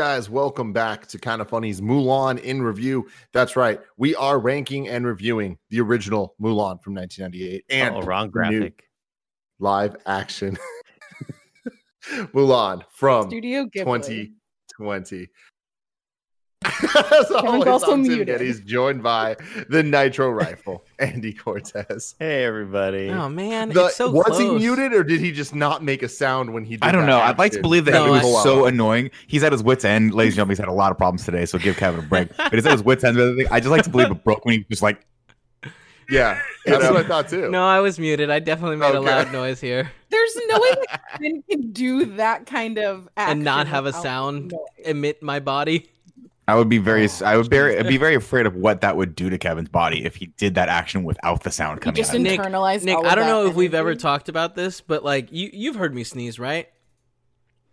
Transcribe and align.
guys? 0.00 0.30
Welcome 0.30 0.72
back 0.72 1.06
to 1.08 1.18
Kind 1.18 1.42
of 1.42 1.50
Funny's 1.50 1.82
Mulan 1.82 2.40
in 2.40 2.62
review. 2.62 3.06
That's 3.34 3.54
right, 3.54 3.78
we 3.98 4.14
are 4.14 4.38
ranking 4.38 4.88
and 4.88 5.04
reviewing 5.04 5.58
the 5.68 5.78
original 5.82 6.34
Mulan 6.40 6.82
from 6.82 6.94
1998 6.94 7.64
and 7.68 7.96
oh, 7.96 8.00
wrong 8.00 8.30
graphic. 8.30 8.88
live 9.58 9.94
action 10.06 10.56
Mulan 12.32 12.82
from 12.88 13.28
Studio 13.28 13.66
Ghibli. 13.66 14.32
2020. 14.78 15.28
As 16.64 17.30
always, 17.30 17.66
also 17.66 17.92
I'm 17.92 18.04
Tim 18.04 18.16
muted. 18.18 18.38
Gettys, 18.38 18.62
joined 18.62 19.02
by 19.02 19.36
the 19.70 19.82
Nitro 19.82 20.28
Rifle, 20.28 20.84
Andy 20.98 21.32
Cortez. 21.32 22.14
Hey 22.18 22.44
everybody. 22.44 23.08
Oh 23.08 23.30
man, 23.30 23.70
The- 23.70 23.86
it's 23.86 23.96
so 23.96 24.10
was 24.10 24.38
he 24.38 24.50
muted 24.50 24.92
or 24.92 25.02
did 25.02 25.20
he 25.20 25.32
just 25.32 25.54
not 25.54 25.82
make 25.82 26.02
a 26.02 26.08
sound 26.08 26.52
when 26.52 26.64
he 26.64 26.72
did 26.76 26.84
I 26.84 26.92
don't 26.92 27.06
that 27.06 27.12
know. 27.12 27.18
I'd 27.20 27.38
like 27.38 27.52
to 27.52 27.62
believe 27.62 27.86
that 27.86 27.92
No, 27.92 28.08
it 28.08 28.10
was 28.10 28.24
I- 28.24 28.42
so 28.42 28.66
annoying. 28.66 29.10
He's 29.26 29.42
at 29.42 29.52
his 29.52 29.62
wits' 29.62 29.86
end, 29.86 30.12
ladies 30.12 30.34
and 30.34 30.36
gentlemen. 30.36 30.52
He's 30.52 30.58
had 30.58 30.68
a 30.68 30.72
lot 30.72 30.92
of 30.92 30.98
problems 30.98 31.24
today, 31.24 31.46
so 31.46 31.58
give 31.58 31.76
Kevin 31.78 32.00
a 32.00 32.06
break. 32.06 32.28
But 32.36 32.52
he's 32.52 32.66
at 32.66 32.72
his 32.72 32.82
wits' 32.82 33.04
end. 33.04 33.18
I 33.50 33.58
just 33.60 33.70
like 33.70 33.84
to 33.84 33.90
believe 33.90 34.10
it 34.10 34.22
broke 34.22 34.44
when 34.44 34.58
he 34.58 34.66
just 34.68 34.82
like 34.82 35.00
Yeah, 36.10 36.38
that's 36.66 36.84
what 36.84 36.96
I 36.98 37.08
thought 37.08 37.28
too. 37.30 37.50
No, 37.50 37.64
I 37.64 37.80
was 37.80 37.98
muted. 37.98 38.28
I 38.28 38.38
definitely 38.38 38.76
made 38.76 38.94
a 38.94 39.00
loud 39.00 39.32
noise 39.32 39.62
here 39.62 39.90
There's 40.10 40.36
no 40.48 40.60
way 40.60 40.70
that 40.74 41.00
Kevin 41.12 41.42
can 41.48 41.72
do 41.72 42.04
that 42.16 42.44
kind 42.44 42.76
of 42.78 43.08
action 43.16 43.38
and 43.38 43.44
not 43.46 43.66
have 43.66 43.86
a 43.86 43.94
sound 43.94 44.50
noise. 44.52 44.60
emit 44.84 45.22
my 45.22 45.40
body. 45.40 45.88
I 46.50 46.54
would 46.56 46.68
be 46.68 46.78
very, 46.78 47.06
Oh, 47.06 47.24
I 47.24 47.36
would 47.36 47.48
very, 47.48 47.78
I'd 47.78 47.86
be 47.88 47.96
very 47.96 48.14
afraid 48.14 48.44
of 48.46 48.54
what 48.54 48.80
that 48.82 48.96
would 48.96 49.14
do 49.14 49.30
to 49.30 49.38
Kevin's 49.38 49.68
body 49.68 50.04
if 50.04 50.16
he 50.16 50.26
did 50.26 50.56
that 50.56 50.68
action 50.68 51.04
without 51.04 51.42
the 51.44 51.50
sound 51.50 51.78
He 51.78 51.82
coming 51.82 51.94
just 51.96 52.10
out. 52.10 52.16
of 52.16 52.20
it. 52.20 52.24
Nick- 52.24 52.40
internalized. 52.40 52.84
Nick, 52.84 52.96
all 52.96 53.06
I 53.06 53.14
don't 53.14 53.26
know 53.26 53.46
if 53.46 53.54
we've 53.54 53.74
ever 53.74 53.94
talked 53.94 54.28
about 54.28 54.54
this, 54.56 54.80
but 54.80 55.04
like 55.04 55.28
you, 55.32 55.48
you've 55.52 55.76
heard 55.76 55.94
me 55.94 56.04
sneeze, 56.04 56.38
right? 56.38 56.68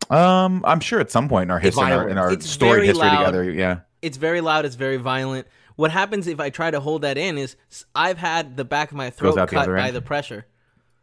Um, 0.10 0.64
I'm 0.66 0.80
sure 0.80 1.00
at 1.00 1.12
some 1.12 1.28
point 1.28 1.44
in 1.44 1.52
our 1.52 1.60
history, 1.60 1.86
in 1.88 1.92
our, 1.92 2.10
in 2.10 2.18
our 2.18 2.32
It's 2.32 2.50
storied 2.50 2.86
history 2.86 3.08
loud. 3.08 3.20
together, 3.26 3.52
yeah. 3.52 3.80
It's 4.02 4.18
very 4.18 4.42
loud. 4.42 4.66
It's 4.66 4.76
very 4.76 4.98
violent. 4.98 5.48
What 5.76 5.92
happens 5.92 6.28
if 6.28 6.40
I 6.40 6.50
try 6.50 6.72
to 6.72 6.80
hold 6.80 7.02
that 7.02 7.18
in 7.18 7.38
is 7.38 7.56
I've 7.94 8.18
had 8.18 8.58
the 8.58 8.64
back 8.66 8.92
of 8.92 8.98
my 8.98 9.10
throat 9.10 9.38
out 9.38 9.50
the 9.50 9.56
cut 9.56 9.68
by 9.68 9.88
end. 9.88 9.96
the 9.96 10.02
pressure. 10.02 10.46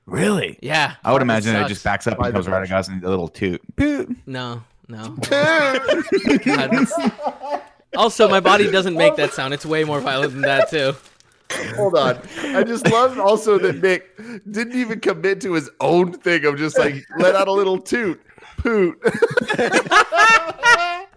Really? 0.07 0.59
Yeah, 0.63 0.95
I 1.05 1.13
would 1.13 1.23
imagine 1.23 1.55
it 1.55 1.61
sucks. 1.61 1.69
just 1.69 1.85
backs 1.85 2.07
up 2.07 2.19
By 2.19 2.27
and 2.27 2.35
comes 2.35 2.47
right 2.49 2.63
at 2.63 2.71
us 2.77 2.89
and 2.89 3.03
a 3.05 3.09
little 3.09 3.29
toot. 3.29 3.63
Poot. 3.77 4.15
No, 4.27 4.63
no. 4.89 5.17
God, 5.29 5.81
also, 7.97 8.29
my 8.29 8.41
body 8.41 8.71
doesn't 8.71 8.95
make 8.95 9.17
that 9.17 9.33
sound. 9.33 9.55
It's 9.55 9.67
way 9.67 9.85
more 9.85 10.01
violent 10.01 10.33
than 10.33 10.43
that 10.43 10.71
too. 10.71 10.95
Hold 11.77 11.95
on. 11.95 12.19
I 12.39 12.65
just 12.65 12.89
love 12.91 13.19
also 13.19 13.59
that 13.59 13.83
Nick 13.83 14.17
didn't 14.51 14.75
even 14.75 15.01
commit 15.01 15.41
to 15.43 15.53
his 15.53 15.71
own 15.81 16.13
thing 16.13 16.45
of 16.45 16.57
just 16.57 16.79
like 16.79 17.05
let 17.19 17.35
out 17.35 17.49
a 17.49 17.53
little 17.53 17.79
toot, 17.79 18.21
poot. 18.59 18.99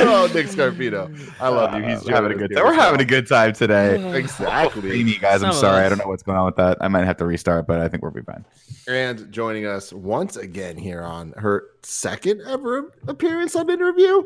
oh, 0.00 0.30
Nick 0.34 0.46
Scarpino. 0.46 1.10
I 1.40 1.48
love 1.48 1.74
you. 1.74 1.82
He's 1.84 2.08
Uh, 2.08 2.12
having 2.12 2.32
a 2.32 2.34
good 2.34 2.52
us 2.52 2.56
time. 2.56 2.64
We're 2.66 2.74
having 2.74 3.00
a 3.00 3.04
good 3.04 3.26
time 3.28 3.52
today. 3.52 4.14
Exactly. 4.24 5.00
Amy, 5.00 5.18
guys, 5.18 5.42
I'm 5.42 5.50
Some 5.50 5.50
of 5.50 5.54
sorry. 5.56 5.84
I 5.84 5.88
don't 5.88 5.98
know 5.98 6.06
what's 6.06 6.22
going 6.22 6.38
on 6.38 6.46
with 6.46 6.56
that. 6.56 6.78
I 6.80 6.88
might 6.88 7.04
have 7.04 7.16
to 7.18 7.26
restart, 7.26 7.66
but 7.66 7.80
I 7.80 7.88
think 7.88 8.02
we'll 8.02 8.12
be 8.12 8.22
fine. 8.22 8.44
And 8.88 9.30
joining 9.32 9.66
us 9.66 9.92
once 9.92 10.36
again 10.36 10.76
here 10.76 11.02
on 11.02 11.32
her 11.36 11.64
second 11.82 12.42
ever 12.46 12.92
appearance 13.08 13.56
on 13.56 13.70
interview, 13.70 14.22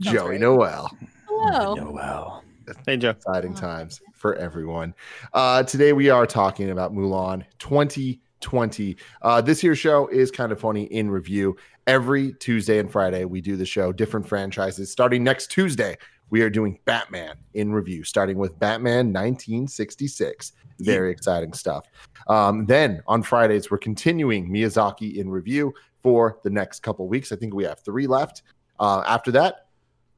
Joey 0.00 0.30
right. 0.32 0.40
Noelle. 0.40 0.90
Hello. 1.28 1.74
Noel. 1.74 2.44
Hey 2.86 2.96
Joe. 2.96 3.10
exciting 3.10 3.54
times 3.54 4.00
for 4.14 4.34
everyone. 4.36 4.94
Uh, 5.32 5.62
today 5.62 5.92
we 5.92 6.10
are 6.10 6.26
talking 6.26 6.70
about 6.70 6.92
Mulan 6.92 7.44
2020. 7.58 8.96
Uh, 9.22 9.40
this 9.40 9.60
here 9.60 9.74
show 9.74 10.06
is 10.08 10.30
kind 10.30 10.52
of 10.52 10.60
funny 10.60 10.84
in 10.84 11.10
review. 11.10 11.56
Every 11.88 12.34
Tuesday 12.34 12.80
and 12.80 12.92
Friday 12.92 13.24
we 13.24 13.40
do 13.40 13.56
the 13.56 13.64
show, 13.64 13.92
different 13.92 14.28
franchises. 14.28 14.92
Starting 14.92 15.24
next 15.24 15.46
Tuesday, 15.46 15.96
we 16.28 16.42
are 16.42 16.50
doing 16.50 16.78
Batman 16.84 17.36
in 17.54 17.72
review, 17.72 18.04
starting 18.04 18.36
with 18.36 18.58
Batman 18.58 19.06
1966. 19.06 20.52
Very 20.80 21.10
exciting 21.10 21.54
stuff. 21.54 21.86
Um, 22.26 22.66
then 22.66 23.00
on 23.06 23.22
Fridays 23.22 23.70
we're 23.70 23.78
continuing 23.78 24.50
Miyazaki 24.50 25.16
in 25.16 25.30
review 25.30 25.72
for 26.02 26.38
the 26.44 26.50
next 26.50 26.80
couple 26.80 27.08
weeks. 27.08 27.32
I 27.32 27.36
think 27.36 27.54
we 27.54 27.64
have 27.64 27.80
three 27.80 28.06
left. 28.06 28.42
Uh, 28.78 29.02
after 29.06 29.30
that, 29.30 29.67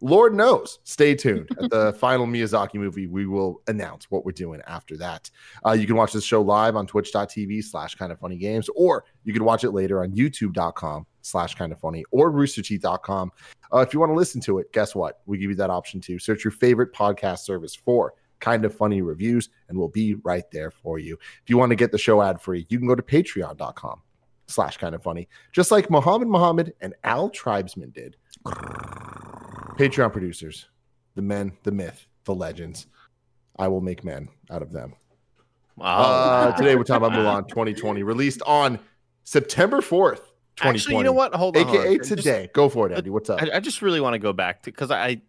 Lord 0.00 0.34
knows. 0.34 0.78
Stay 0.84 1.15
tuned. 1.16 1.49
At 1.62 1.71
the 1.71 1.93
final 1.94 2.27
Miyazaki 2.27 2.75
movie, 2.75 3.06
we 3.06 3.27
will 3.27 3.62
announce 3.69 4.11
what 4.11 4.25
we're 4.25 4.33
doing 4.33 4.61
after 4.66 4.97
that. 4.99 5.31
Uh, 5.66 5.72
you 5.72 5.87
can 5.87 5.97
watch 5.97 6.12
this 6.12 6.25
show 6.25 6.43
live 6.43 6.77
on 6.77 6.87
twitch.tv 6.87 7.65
slash 7.65 7.94
kind 7.94 8.12
of 8.12 8.19
funny 8.19 8.37
games, 8.37 8.69
or 8.75 9.05
you 9.25 9.33
can 9.33 9.44
watch 9.44 9.65
it 9.65 9.71
later 9.72 10.03
on 10.03 10.12
youtube.com 10.12 11.06
slash 11.22 11.55
kind 11.55 11.72
of 11.72 11.78
funny 11.78 12.05
or 12.11 12.33
roosterteeth.com. 12.33 13.31
Uh, 13.72 13.78
if 13.78 13.93
you 13.94 14.00
want 14.00 14.11
to 14.11 14.16
listen 14.16 14.41
to 14.41 14.59
it, 14.59 14.72
guess 14.72 14.94
what? 14.94 15.21
We 15.27 15.38
give 15.38 15.50
you 15.50 15.56
that 15.56 15.71
option 15.71 16.00
too. 16.00 16.19
Search 16.19 16.44
your 16.44 16.50
favorite 16.50 16.93
podcast 16.93 17.41
service 17.41 17.75
for 17.75 18.15
kind 18.41 18.65
of 18.65 18.75
funny 18.75 19.03
reviews, 19.03 19.50
and 19.69 19.78
we'll 19.78 19.88
be 19.88 20.15
right 20.25 20.50
there 20.50 20.71
for 20.71 20.99
you. 20.99 21.19
If 21.43 21.50
you 21.50 21.59
want 21.59 21.71
to 21.71 21.77
get 21.77 21.93
the 21.93 21.99
show 21.99 22.22
ad 22.22 22.41
free, 22.41 22.67
you 22.69 22.78
can 22.78 22.88
go 22.88 22.94
to 22.94 23.03
patreon.com 23.03 24.00
slash 24.47 24.78
kind 24.78 24.94
of 24.94 25.03
funny, 25.03 25.28
just 25.53 25.71
like 25.71 25.91
Muhammad 25.91 26.28
Muhammad 26.28 26.72
and 26.81 26.94
Al 27.05 27.31
Tribesman 27.31 27.91
did. 27.91 28.17
Patreon 29.80 30.12
producers, 30.12 30.66
the 31.14 31.22
men, 31.22 31.52
the 31.62 31.70
myth, 31.72 32.06
the 32.24 32.34
legends. 32.34 32.86
I 33.58 33.68
will 33.68 33.80
make 33.80 34.04
men 34.04 34.28
out 34.50 34.60
of 34.60 34.72
them. 34.72 34.92
Wow. 35.76 35.86
Uh, 36.02 36.56
today 36.56 36.74
we're 36.76 36.84
talking 36.84 37.06
about 37.06 37.18
Mulan 37.18 37.48
2020, 37.48 38.02
released 38.02 38.42
on 38.42 38.78
September 39.24 39.78
4th, 39.78 40.20
2020. 40.56 40.69
Actually, 40.76 40.96
you 40.96 41.02
know 41.04 41.12
what? 41.12 41.34
Hold 41.34 41.56
on. 41.56 41.66
AKA 41.66 41.96
Just- 41.96 42.10
today. 42.10 42.50
Go 42.52 42.69
for 42.69 42.90
it, 42.90 42.96
Andy. 42.96 43.08
What's 43.08 43.30
up? 43.30 43.40
I, 43.42 43.56
I 43.56 43.60
just 43.60 43.80
really 43.80 44.02
want 44.02 44.12
to 44.12 44.19
go 44.19 44.34
back 44.34 44.62
to 44.64 44.70
because 44.70 44.90
I, 44.90 45.22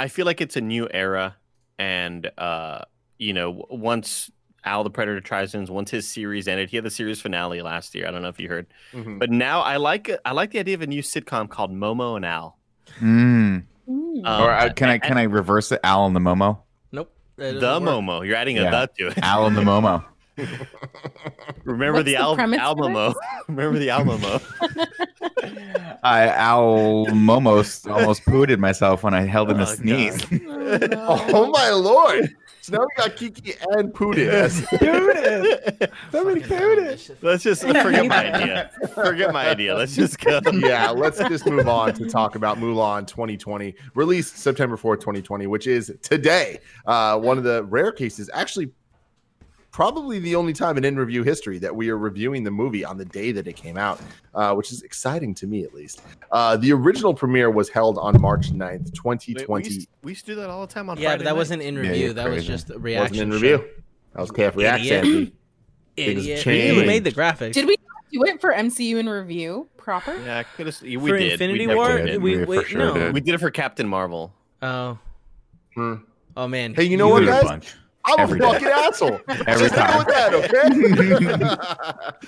I 0.00 0.08
feel 0.08 0.24
like 0.24 0.40
it's 0.40 0.56
a 0.56 0.62
new 0.62 0.88
era, 0.90 1.36
and 1.78 2.30
uh, 2.38 2.80
you 3.18 3.34
know, 3.34 3.66
once 3.68 4.30
Al 4.64 4.84
the 4.84 4.90
Predator 4.90 5.20
tries 5.20 5.54
in, 5.54 5.66
once 5.66 5.90
his 5.90 6.08
series 6.08 6.48
ended, 6.48 6.70
he 6.70 6.78
had 6.78 6.84
the 6.84 6.90
series 6.90 7.20
finale 7.20 7.60
last 7.60 7.94
year. 7.94 8.08
I 8.08 8.10
don't 8.10 8.22
know 8.22 8.28
if 8.28 8.40
you 8.40 8.48
heard, 8.48 8.68
Mhm. 8.94 9.18
but 9.18 9.30
now 9.30 9.60
I 9.60 9.76
like 9.76 10.10
I 10.24 10.32
like 10.32 10.52
the 10.52 10.60
idea 10.60 10.76
of 10.76 10.80
a 10.80 10.86
new 10.86 11.02
sitcom 11.02 11.50
called 11.50 11.70
Momo 11.72 12.16
and 12.16 12.24
Al. 12.24 12.58
Mm. 13.00 13.64
Um, 14.24 14.42
or 14.42 14.50
uh, 14.50 14.72
can 14.74 14.88
I 14.88 14.94
and- 14.94 15.02
can 15.02 15.18
I 15.18 15.22
reverse 15.24 15.72
it? 15.72 15.80
Al 15.84 16.06
and 16.06 16.14
the 16.14 16.20
Momo. 16.20 16.58
Nope. 16.92 17.10
the 17.36 17.54
work. 17.54 17.82
Momo? 17.82 18.26
You're 18.26 18.36
adding 18.36 18.58
a 18.58 18.62
Yeah. 18.62 18.70
to 18.98 19.08
it. 19.08 19.18
Al 19.18 19.46
and 19.46 19.56
the 19.56 19.62
Momo. 19.62 20.04
Remember 21.64 21.98
What's 21.98 22.06
the, 22.06 22.12
the 22.12 22.16
Al 22.16 22.34
premise 22.34 22.58
Al 22.58 22.72
of 22.84 23.14
this? 23.14 23.22
Remember 23.48 23.78
the 23.78 23.90
Al 23.90 24.04
I 26.02 26.28
Al 26.28 27.06
Momos 27.10 27.88
almost 27.90 28.24
pooted 28.24 28.58
myself 28.58 29.02
when 29.02 29.14
I 29.14 29.22
held 29.22 29.50
in 29.50 29.60
Oh, 29.60 29.64
a 29.64 29.66
sneeze. 29.66 30.24
Oh, 30.32 31.50
my 31.52 31.70
lord. 31.70 32.34
So 32.62 32.74
now 32.76 32.82
we 32.84 32.86
got 32.96 33.16
Kiki 33.16 33.54
and 33.72 33.92
Putin. 33.92 34.28
as- 34.28 35.90
Somebody 36.12 36.42
pooted. 36.42 37.18
Let's 37.20 37.42
just 37.42 37.62
forget 37.62 38.06
my 38.06 38.32
idea. 38.32 38.70
Forget 38.94 39.32
my 39.32 39.48
idea. 39.48 39.74
Let's 39.74 39.96
just 39.96 40.20
go. 40.20 40.40
yeah, 40.52 40.90
let's 40.90 41.18
just 41.18 41.44
move 41.44 41.66
on 41.66 41.92
to 41.94 42.08
talk 42.08 42.36
about 42.36 42.58
Mulan 42.58 43.04
2020, 43.08 43.74
released 43.96 44.38
September 44.38 44.76
4th, 44.76 45.00
2020, 45.00 45.48
which 45.48 45.66
is 45.66 45.92
today. 46.02 46.60
Uh, 46.86 47.18
one 47.18 47.36
of 47.36 47.42
the 47.42 47.64
rare 47.64 47.90
cases, 47.90 48.30
actually, 48.32 48.70
probably 49.72 50.18
the 50.20 50.36
only 50.36 50.52
time 50.52 50.76
in 50.78 50.84
in 50.84 50.96
review 50.96 51.22
history 51.24 51.58
that 51.58 51.74
we 51.74 51.88
are 51.88 51.96
reviewing 51.98 52.44
the 52.44 52.50
movie 52.50 52.84
on 52.84 52.98
the 52.98 53.04
day 53.06 53.32
that 53.32 53.46
it 53.48 53.54
came 53.54 53.76
out, 53.76 54.00
uh, 54.34 54.54
which 54.54 54.70
is 54.70 54.82
exciting 54.82 55.34
to 55.34 55.46
me 55.46 55.64
at 55.64 55.74
least. 55.74 56.02
Uh, 56.30 56.56
the 56.56 56.70
original 56.72 57.12
premiere 57.14 57.50
was 57.50 57.68
held 57.68 57.98
on 57.98 58.20
March 58.20 58.52
9th, 58.52 58.84
Wait, 58.84 58.94
2020. 58.94 59.68
we, 59.68 59.74
used, 59.74 59.88
we 60.02 60.12
used 60.12 60.26
to 60.26 60.34
do 60.34 60.40
that 60.40 60.50
all 60.50 60.64
the 60.66 60.72
time 60.72 60.88
on 60.90 60.96
Yeah, 60.98 61.08
Friday 61.08 61.18
but 61.18 61.24
that 61.24 61.30
night. 61.30 61.36
wasn't 61.38 61.62
in 61.62 61.76
review. 61.78 62.04
you're 62.04 62.12
that 62.12 62.30
was 62.30 62.46
just 62.46 62.68
a 62.70 62.74
Wasn't 62.74 62.84
reaction. 62.84 63.18
in 63.22 63.28
show. 63.30 63.34
review. 63.34 63.64
That 64.14 64.20
was 64.20 64.30
KF 64.30 64.56
React, 64.56 64.80
Idiot. 64.84 65.04
Sandy. 65.04 65.32
Things 65.96 66.22
Idiot. 66.24 66.40
change. 66.40 66.78
We 66.78 66.86
made 66.86 67.04
the 67.04 67.12
graphics. 67.12 67.52
Did 67.54 67.66
we 67.66 67.76
do 68.12 68.24
it 68.24 68.40
for 68.42 68.52
MCU 68.52 68.98
in 68.98 69.08
review 69.08 69.68
proper? 69.78 70.14
Yeah, 70.18 70.42
could 70.42 70.66
have. 70.66 70.80
We 70.82 70.96
for 70.98 71.16
did. 71.18 71.32
Infinity 71.32 71.66
we 71.66 71.74
War? 71.74 71.96
did. 71.98 72.22
We, 72.22 72.44
We 72.44 72.64
sure 72.64 72.78
no. 72.78 72.94
did. 72.94 73.14
We 73.14 73.20
did 73.20 73.34
it 73.34 73.38
for 73.38 73.50
Captain 73.50 73.88
Marvel. 73.88 74.34
Oh. 74.60 74.98
Hmm. 75.74 75.94
Oh 76.36 76.46
man. 76.48 76.74
Hey, 76.74 76.84
you 76.84 76.96
know 76.98 77.08
what, 77.08 77.20
did 77.20 77.28
a 77.30 77.42
guys? 77.42 77.74
Bunch. 78.04 78.18
I'm 78.18 78.20
Every 78.20 78.38
a 78.38 78.42
day. 78.42 78.52
fucking 78.52 78.68
asshole. 78.68 79.20
Every 79.46 79.68
Just 79.68 79.74
deal 79.74 79.98
with 79.98 80.06
that, 80.08 80.34
okay? 80.34 81.82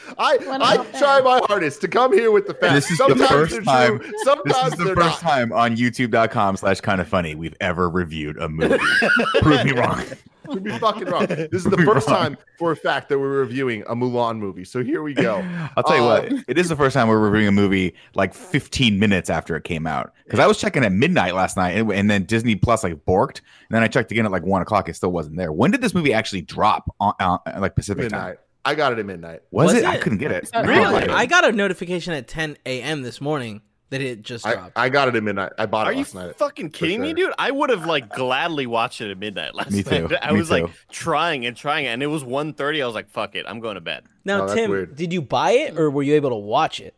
I 0.19 0.39
I 0.61 0.99
try 0.99 1.21
my 1.21 1.41
hardest 1.47 1.81
to 1.83 1.89
come 1.89 2.13
here 2.13 2.31
with 2.31 2.47
the 2.47 2.55
facts. 2.55 2.89
This 2.89 2.91
is 2.93 2.99
the 2.99 3.09
sometimes 3.09 3.31
first 3.31 3.65
time- 3.65 3.99
true, 3.99 4.09
This 4.45 4.57
is 4.67 4.73
the 4.79 4.85
first 4.95 4.97
not. 4.97 5.19
time 5.21 5.53
on 5.53 5.77
youtube.com 5.77 6.57
slash 6.57 6.81
kind 6.81 7.01
of 7.01 7.09
funny 7.09 7.35
we've 7.35 7.57
ever 7.61 7.89
reviewed 7.91 8.39
a 8.39 8.49
movie. 8.49 8.79
Prove 9.41 9.65
me 9.65 9.73
wrong. 9.73 10.03
We'd 10.49 10.63
be 10.65 10.79
fucking 10.79 11.07
wrong. 11.07 11.27
This 11.29 11.65
is 11.65 11.65
the 11.65 11.79
first 11.79 12.09
wrong. 12.09 12.17
time 12.17 12.39
for 12.59 12.73
a 12.73 12.77
fact 12.77 13.09
that 13.09 13.19
we're 13.19 13.39
reviewing 13.41 13.83
a 13.87 13.95
Mulan 13.95 14.39
movie. 14.39 14.65
So 14.65 14.83
here 14.83 15.03
we 15.03 15.15
go. 15.15 15.37
I'll 15.77 15.83
tell 15.83 15.97
you 15.97 16.03
Uh, 16.03 16.23
what, 16.37 16.45
it 16.49 16.59
is 16.59 16.69
the 16.69 16.77
first 16.77 16.95
time 16.95 17.09
we're 17.09 17.19
reviewing 17.19 17.49
a 17.49 17.53
movie 17.53 17.95
like 18.15 18.35
15 18.35 18.99
minutes 18.99 19.31
after 19.31 19.57
it 19.57 19.65
came 19.65 19.87
out. 19.87 20.13
Because 20.25 20.41
I 20.41 20.47
was 20.47 20.59
checking 20.59 20.85
at 20.85 20.93
midnight 20.93 21.35
last 21.35 21.57
night, 21.57 21.77
and, 21.77 21.91
and 21.93 22.11
then 22.11 22.25
Disney 22.25 22.57
Plus 22.57 22.83
like 22.85 22.95
borked, 23.05 23.39
and 23.39 23.71
then 23.71 23.83
I 23.83 23.89
checked 23.89 24.11
again 24.13 24.25
at 24.27 24.33
like 24.33 24.45
one 24.45 24.63
o'clock. 24.63 24.89
It 24.89 24.97
still 24.97 25.13
wasn't 25.13 25.37
there. 25.37 25.53
When 25.53 25.71
did 25.71 25.81
this 25.81 25.95
movie 25.95 26.13
actually 26.13 26.43
drop 26.43 26.95
on, 27.01 27.13
on 27.21 27.41
like 27.61 27.75
Pacific 27.77 28.09
time? 28.11 28.37
I 28.65 28.75
got 28.75 28.93
it 28.93 28.99
at 28.99 29.05
midnight. 29.07 29.43
Was, 29.51 29.73
Was 29.73 29.83
it? 29.83 29.85
I 29.85 29.99
couldn't 29.99 30.19
get 30.19 30.33
it. 30.33 30.49
Really? 30.55 30.79
Really? 30.79 31.09
I 31.11 31.27
got 31.27 31.45
a 31.47 31.53
notification 31.53 32.15
at 32.15 32.27
10 32.27 32.57
a.m. 32.65 33.03
this 33.03 33.21
morning 33.21 33.61
that 33.91 34.01
it 34.01 34.23
just 34.23 34.47
I, 34.47 34.55
dropped. 34.55 34.73
I 34.77 34.89
got 34.89 35.09
it 35.09 35.15
at 35.17 35.23
midnight. 35.23 35.53
I 35.59 35.67
bought 35.67 35.87
Are 35.87 35.93
it 35.93 35.97
you 35.97 36.01
last 36.03 36.15
night. 36.15 36.37
fucking 36.37 36.71
kidding 36.71 37.01
me, 37.01 37.13
dude? 37.15 37.33
I 37.39 37.51
would 37.51 37.71
have 37.71 37.87
like 37.87 38.09
gladly 38.15 38.67
watched 38.67 39.01
it 39.01 39.11
at 39.11 39.19
midnight 39.19 39.55
last 39.55 39.71
Me 39.71 39.83
night. 39.83 40.09
too. 40.09 40.17
I 40.23 40.33
Me 40.33 40.39
was 40.39 40.51
like 40.51 40.67
trying 40.91 41.47
and 41.47 41.57
trying, 41.57 41.87
and 41.87 42.03
it 42.03 42.07
was 42.09 42.25
1.30. 42.25 42.83
I 42.83 42.87
was 42.87 42.95
like, 42.95 43.09
"Fuck 43.11 43.35
it, 43.37 43.45
I'm 43.49 43.61
going 43.61 43.75
to 43.77 43.81
bed." 43.81 44.05
Now, 44.25 44.47
Oh, 44.47 44.55
Tim, 44.55 44.71
weird. 44.71 44.97
did 44.97 45.13
you 45.13 45.23
buy 45.23 45.53
it 45.53 45.79
or 45.79 45.91
were 45.91 46.03
you 46.03 46.15
able 46.15 46.31
to 46.31 46.37
watch 46.37 46.81
it? 46.81 46.95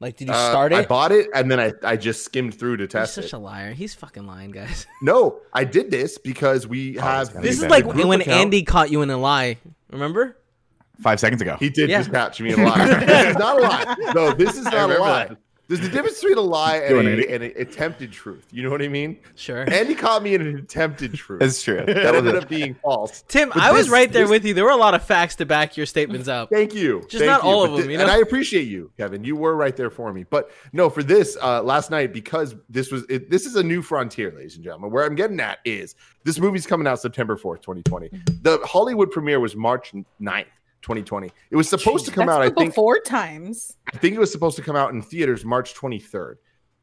Like, 0.00 0.16
did 0.16 0.28
you 0.28 0.34
Uh, 0.34 0.50
start 0.50 0.72
I 0.72 0.86
bought 0.86 1.12
it 1.12 1.28
and 1.34 1.50
then 1.50 1.60
I, 1.60 1.74
I 1.84 1.96
just 1.96 2.24
skimmed 2.24 2.54
through 2.58 2.78
to 2.78 2.86
test 2.86 3.16
He's 3.16 3.24
such 3.26 3.34
it. 3.34 3.36
a 3.36 3.38
liar. 3.38 3.74
He's 3.74 3.94
fucking 3.94 4.26
lying, 4.26 4.50
guys. 4.50 4.86
No, 5.02 5.40
I 5.52 5.64
did 5.64 5.90
this 5.90 6.16
because 6.16 6.66
we 6.66 6.96
Oh, 6.98 7.02
have 7.02 7.34
This 7.42 7.62
is 7.62 7.68
like 7.68 7.84
when 7.84 8.22
account. 8.22 8.28
Andy 8.40 8.62
caught 8.62 8.90
you 8.90 9.02
in 9.02 9.10
a 9.10 9.18
lie. 9.18 9.58
Remember? 9.90 10.38
Five 11.02 11.20
seconds 11.20 11.42
ago. 11.42 11.56
He 11.60 11.68
did 11.68 11.90
Yeah. 11.90 11.98
just 11.98 12.12
catch 12.12 12.40
me 12.40 12.54
in 12.54 12.60
a 12.60 12.64
lie. 12.64 12.86
this 13.04 13.26
is 13.28 13.36
not 13.36 13.58
a 13.58 13.62
lie. 13.62 13.96
No, 14.14 14.32
this 14.32 14.56
is 14.56 14.64
not 14.64 14.90
a 14.90 14.98
lie. 14.98 15.26
that. 15.26 15.36
There's 15.70 15.80
the 15.82 15.88
difference 15.88 16.20
between 16.20 16.36
a 16.36 16.40
lie 16.40 16.78
and, 16.78 16.88
Doing 16.88 17.06
a, 17.06 17.32
and 17.32 17.42
an 17.44 17.52
attempted 17.56 18.10
truth. 18.10 18.44
You 18.50 18.64
know 18.64 18.70
what 18.70 18.82
I 18.82 18.88
mean? 18.88 19.18
Sure. 19.36 19.64
Andy 19.72 19.94
caught 19.94 20.20
me 20.20 20.34
in 20.34 20.40
an 20.40 20.56
attempted 20.56 21.14
truth. 21.14 21.40
It's 21.42 21.62
true. 21.62 21.76
that 21.86 21.86
That 21.86 22.14
ended 22.16 22.34
it. 22.34 22.42
up 22.42 22.48
being 22.48 22.74
false. 22.74 23.22
Tim, 23.28 23.50
But 23.50 23.58
I 23.62 23.70
was 23.70 23.88
right 23.88 24.12
there 24.12 24.24
this- 24.24 24.30
with 24.30 24.44
you. 24.44 24.52
There 24.52 24.64
were 24.64 24.70
a 24.72 24.76
lot 24.76 24.94
of 24.94 25.04
facts 25.04 25.36
to 25.36 25.46
back 25.46 25.76
your 25.76 25.86
statements 25.86 26.26
up. 26.26 26.50
Thank 26.50 26.74
you. 26.74 27.02
Just 27.02 27.18
Thank 27.24 27.26
not 27.26 27.44
you. 27.44 27.48
all 27.48 27.60
But 27.66 27.70
of 27.70 27.76
them, 27.78 27.86
thi- 27.86 27.92
you 27.92 28.00
And? 28.00 28.10
I 28.10 28.16
appreciate 28.16 28.64
you, 28.66 28.90
Kevin. 28.98 29.22
You 29.22 29.36
were 29.36 29.54
right 29.54 29.76
there 29.76 29.90
for 29.90 30.12
me. 30.12 30.24
But 30.28 30.50
no, 30.72 30.90
for 30.90 31.04
this 31.04 31.38
uh, 31.40 31.62
last 31.62 31.92
night, 31.92 32.12
because 32.12 32.56
this 32.68 32.90
was 32.90 33.04
it, 33.08 33.30
this 33.30 33.46
is 33.46 33.54
a 33.54 33.62
new 33.62 33.80
frontier, 33.80 34.32
ladies 34.34 34.56
and 34.56 34.64
gentlemen. 34.64 34.90
Where 34.90 35.04
I'm 35.06 35.14
getting 35.14 35.38
at 35.38 35.60
is 35.64 35.94
this 36.24 36.40
movie's 36.40 36.66
coming 36.66 36.88
out 36.88 37.00
September 37.00 37.36
4th, 37.36 37.62
2020. 37.62 38.08
Mm-hmm. 38.08 38.42
The 38.42 38.58
Hollywood 38.66 39.12
premiere 39.12 39.38
was 39.38 39.54
March 39.54 39.92
9th. 40.20 40.46
2020. 40.82 41.30
It 41.50 41.56
was 41.56 41.68
supposed 41.68 42.04
to 42.06 42.10
come 42.10 42.28
out, 42.28 42.42
I 42.42 42.50
think. 42.50 42.70
before 42.70 43.00
times. 43.00 43.76
I 43.92 43.96
think 43.98 44.16
it 44.16 44.18
was 44.18 44.32
supposed 44.32 44.56
to 44.56 44.62
come 44.62 44.76
out 44.76 44.92
in 44.92 45.02
theaters 45.02 45.44
March 45.44 45.74
23rd. 45.74 46.36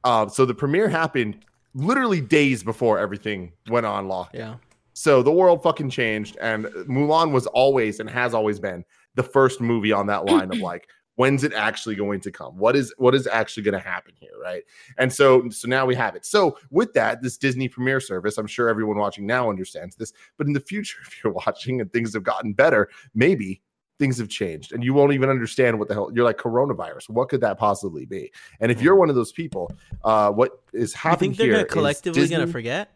Uh, 0.03 0.27
so 0.27 0.45
the 0.45 0.53
premiere 0.53 0.89
happened 0.89 1.43
literally 1.73 2.21
days 2.21 2.63
before 2.63 2.99
everything 2.99 3.51
went 3.69 3.85
on 3.85 4.07
lockdown. 4.07 4.33
Yeah. 4.33 4.55
So 4.93 5.21
the 5.21 5.31
world 5.31 5.61
fucking 5.61 5.91
changed, 5.91 6.37
and 6.41 6.65
Mulan 6.87 7.31
was 7.31 7.45
always 7.45 7.99
and 7.99 8.09
has 8.09 8.33
always 8.33 8.59
been 8.59 8.83
the 9.13 9.23
first 9.23 9.61
movie 9.61 9.91
on 9.91 10.07
that 10.07 10.25
line 10.25 10.51
of 10.51 10.57
like, 10.59 10.87
when's 11.17 11.43
it 11.43 11.53
actually 11.53 11.95
going 11.95 12.19
to 12.21 12.31
come? 12.31 12.57
What 12.57 12.75
is 12.75 12.93
what 12.97 13.13
is 13.13 13.27
actually 13.27 13.63
going 13.63 13.73
to 13.73 13.79
happen 13.79 14.13
here, 14.19 14.31
right? 14.41 14.63
And 14.97 15.13
so 15.13 15.49
so 15.49 15.67
now 15.67 15.85
we 15.85 15.93
have 15.93 16.15
it. 16.15 16.25
So 16.25 16.57
with 16.71 16.93
that, 16.93 17.21
this 17.21 17.37
Disney 17.37 17.67
Premiere 17.67 17.99
service, 17.99 18.39
I'm 18.39 18.47
sure 18.47 18.69
everyone 18.69 18.97
watching 18.97 19.27
now 19.27 19.49
understands 19.49 19.95
this, 19.95 20.13
but 20.37 20.47
in 20.47 20.53
the 20.53 20.59
future, 20.59 20.97
if 21.05 21.23
you're 21.23 21.33
watching 21.33 21.79
and 21.79 21.93
things 21.93 22.13
have 22.15 22.23
gotten 22.23 22.53
better, 22.53 22.89
maybe 23.13 23.61
things 23.99 24.17
have 24.19 24.29
changed 24.29 24.73
and 24.73 24.83
you 24.83 24.93
won't 24.93 25.13
even 25.13 25.29
understand 25.29 25.79
what 25.79 25.87
the 25.87 25.93
hell 25.93 26.11
you're 26.13 26.23
like 26.25 26.37
coronavirus 26.37 27.09
what 27.09 27.29
could 27.29 27.41
that 27.41 27.57
possibly 27.57 28.05
be? 28.05 28.31
And 28.59 28.71
if 28.71 28.81
you're 28.81 28.95
one 28.95 29.09
of 29.09 29.15
those 29.15 29.31
people 29.31 29.71
uh 30.03 30.31
what 30.31 30.61
is 30.73 30.93
happening 30.93 30.93
You 30.93 30.97
happening 31.09 31.29
think 31.31 31.37
they're 31.37 31.45
here 31.47 31.53
gonna 31.55 31.65
is 31.67 31.73
collectively 31.73 32.21
gonna 32.27 32.45
Disney- 32.45 32.51
forget? 32.51 32.91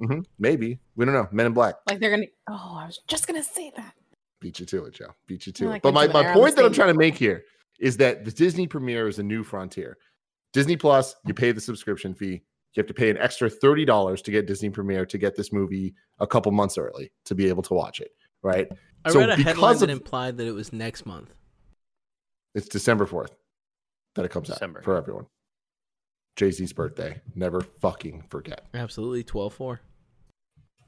Mhm, 0.00 0.24
maybe. 0.38 0.78
We 0.96 1.04
don't 1.04 1.14
know. 1.14 1.28
Men 1.30 1.46
in 1.46 1.52
black. 1.52 1.76
Like 1.88 2.00
they're 2.00 2.10
gonna. 2.10 2.26
Oh, 2.48 2.76
I 2.82 2.86
was 2.86 3.00
just 3.06 3.26
gonna 3.26 3.42
say 3.42 3.72
that. 3.76 3.94
beat 4.40 4.58
you 4.58 4.66
to 4.66 4.84
it 4.86 4.94
joe. 4.94 5.14
Beat 5.26 5.46
you 5.46 5.52
to 5.52 5.70
I 5.70 5.76
it. 5.76 5.82
but 5.82 5.94
my, 5.94 6.06
my 6.08 6.12
they're 6.12 6.28
on 6.30 6.34
the 6.34 6.40
point 6.40 6.56
that 6.56 6.64
i'm 6.64 6.72
trying 6.72 6.92
to 6.92 6.98
make 6.98 7.14
here 7.16 7.44
is 7.78 7.96
that 7.98 8.24
the 8.24 8.30
disney 8.32 8.66
premiere 8.66 9.06
is 9.08 9.18
a 9.18 9.22
new 9.22 9.42
frontier. 9.44 9.96
Disney 10.52 10.76
plus 10.76 11.14
you 11.24 11.32
pay 11.34 11.52
the 11.52 11.60
subscription 11.60 12.14
fee. 12.14 12.42
You 12.74 12.80
have 12.80 12.86
to 12.86 12.94
pay 12.94 13.10
an 13.10 13.18
extra 13.18 13.48
$30 13.50 14.22
to 14.24 14.30
get 14.30 14.46
disney 14.46 14.70
premiere 14.70 15.06
to 15.06 15.18
get 15.18 15.36
this 15.36 15.52
movie 15.52 15.94
a 16.20 16.26
couple 16.26 16.50
months 16.52 16.76
early 16.78 17.12
to 17.26 17.34
be 17.34 17.48
able 17.48 17.62
to 17.64 17.74
watch 17.74 18.00
it 18.00 18.10
right 18.42 18.68
I 19.04 19.10
So 19.10 19.20
read 19.20 19.30
a 19.30 19.36
because 19.36 19.54
headline 19.54 19.78
that 19.78 19.90
implied 19.90 20.36
that 20.36 20.46
it 20.46 20.52
was 20.52 20.72
next 20.72 21.06
month. 21.06 21.34
It's 22.54 22.68
December 22.68 23.06
4th 23.06 23.30
that 24.14 24.24
it 24.24 24.30
comes 24.30 24.48
December. 24.48 24.80
out 24.80 24.84
for 24.84 24.96
everyone. 24.96 25.26
Jay 26.36 26.50
Z's 26.50 26.72
birthday. 26.72 27.20
Never 27.34 27.60
fucking 27.60 28.24
forget. 28.28 28.66
Absolutely, 28.74 29.24
12-4. 29.24 29.78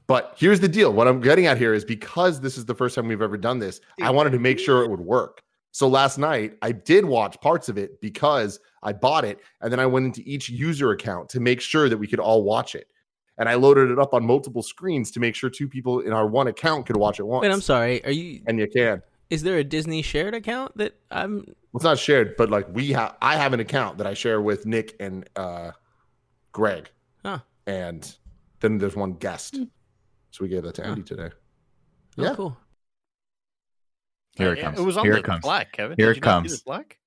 But 0.07 0.35
here's 0.37 0.59
the 0.59 0.67
deal. 0.67 0.93
What 0.93 1.07
I'm 1.07 1.19
getting 1.19 1.47
at 1.47 1.57
here 1.57 1.73
is 1.73 1.83
because 1.83 2.39
this 2.39 2.57
is 2.57 2.65
the 2.65 2.75
first 2.75 2.95
time 2.95 3.07
we've 3.07 3.21
ever 3.21 3.37
done 3.37 3.57
this, 3.59 3.81
I 4.01 4.11
wanted 4.11 4.31
to 4.31 4.39
make 4.39 4.59
sure 4.59 4.83
it 4.83 4.89
would 4.89 4.99
work. 4.99 5.41
So 5.71 5.87
last 5.87 6.17
night, 6.17 6.53
I 6.61 6.71
did 6.71 7.03
watch 7.03 7.39
parts 7.41 7.69
of 7.69 7.77
it 7.77 7.99
because 8.01 8.59
I 8.83 8.93
bought 8.93 9.25
it. 9.25 9.39
And 9.61 9.71
then 9.71 9.79
I 9.79 9.85
went 9.85 10.05
into 10.05 10.21
each 10.23 10.47
user 10.47 10.91
account 10.91 11.29
to 11.29 11.39
make 11.39 11.59
sure 11.59 11.89
that 11.89 11.97
we 11.97 12.07
could 12.07 12.19
all 12.19 12.43
watch 12.43 12.75
it. 12.75 12.87
And 13.37 13.49
I 13.49 13.55
loaded 13.55 13.91
it 13.91 13.99
up 13.99 14.13
on 14.13 14.25
multiple 14.25 14.63
screens 14.63 15.11
to 15.11 15.19
make 15.19 15.35
sure 15.35 15.49
two 15.49 15.67
people 15.67 15.99
in 15.99 16.13
our 16.13 16.25
one 16.25 16.47
account 16.47 16.85
could 16.85 16.95
watch 16.95 17.19
it 17.19 17.23
once. 17.27 17.41
Wait, 17.41 17.51
I'm 17.51 17.59
sorry. 17.61 18.03
Are 18.05 18.11
you? 18.11 18.41
And 18.47 18.57
you 18.59 18.67
can. 18.67 19.01
Is 19.29 19.43
there 19.43 19.57
a 19.57 19.63
Disney 19.63 20.01
shared 20.01 20.33
account 20.33 20.77
that 20.77 20.95
I'm? 21.11 21.37
Well, 21.37 21.45
it's 21.75 21.83
not 21.83 21.97
shared, 21.99 22.37
but 22.37 22.49
like 22.49 22.67
we 22.73 22.91
have, 22.93 23.15
I 23.21 23.35
have 23.35 23.51
an 23.53 23.59
account 23.59 23.97
that 23.97 24.07
I 24.07 24.13
share 24.13 24.39
with 24.41 24.65
Nick 24.65 24.95
and 25.01 25.27
uh, 25.35 25.71
Greg, 26.53 26.89
Huh. 27.25 27.39
and 27.67 28.15
then 28.61 28.77
there's 28.77 28.95
one 28.95 29.13
guest. 29.13 29.57
Hmm. 29.57 29.63
So 30.31 30.43
we 30.45 30.49
gave 30.49 30.63
that 30.63 30.75
to 30.75 30.83
Huh. 30.83 30.89
Andy 30.89 31.03
today. 31.03 31.29
Oh, 32.17 32.23
Yeah. 32.23 32.35
cool. 32.35 32.57
Here 34.37 34.53
it 34.53 34.61
comes. 34.61 34.79
It 34.79 34.83
was 34.83 34.95
on 34.97 35.03
Here 35.05 35.13
the 35.13 35.19
it 35.19 35.25
comes. 35.25 35.43
Slack, 35.43 35.71
Kevin. 35.73 35.95
Here 35.97 36.07
Did 36.07 36.11
it 36.11 36.15
you 36.17 36.21
not 36.21 36.43
see 36.43 36.49
comes. 36.49 36.51
the 36.51 36.57
Slack? 36.57 36.97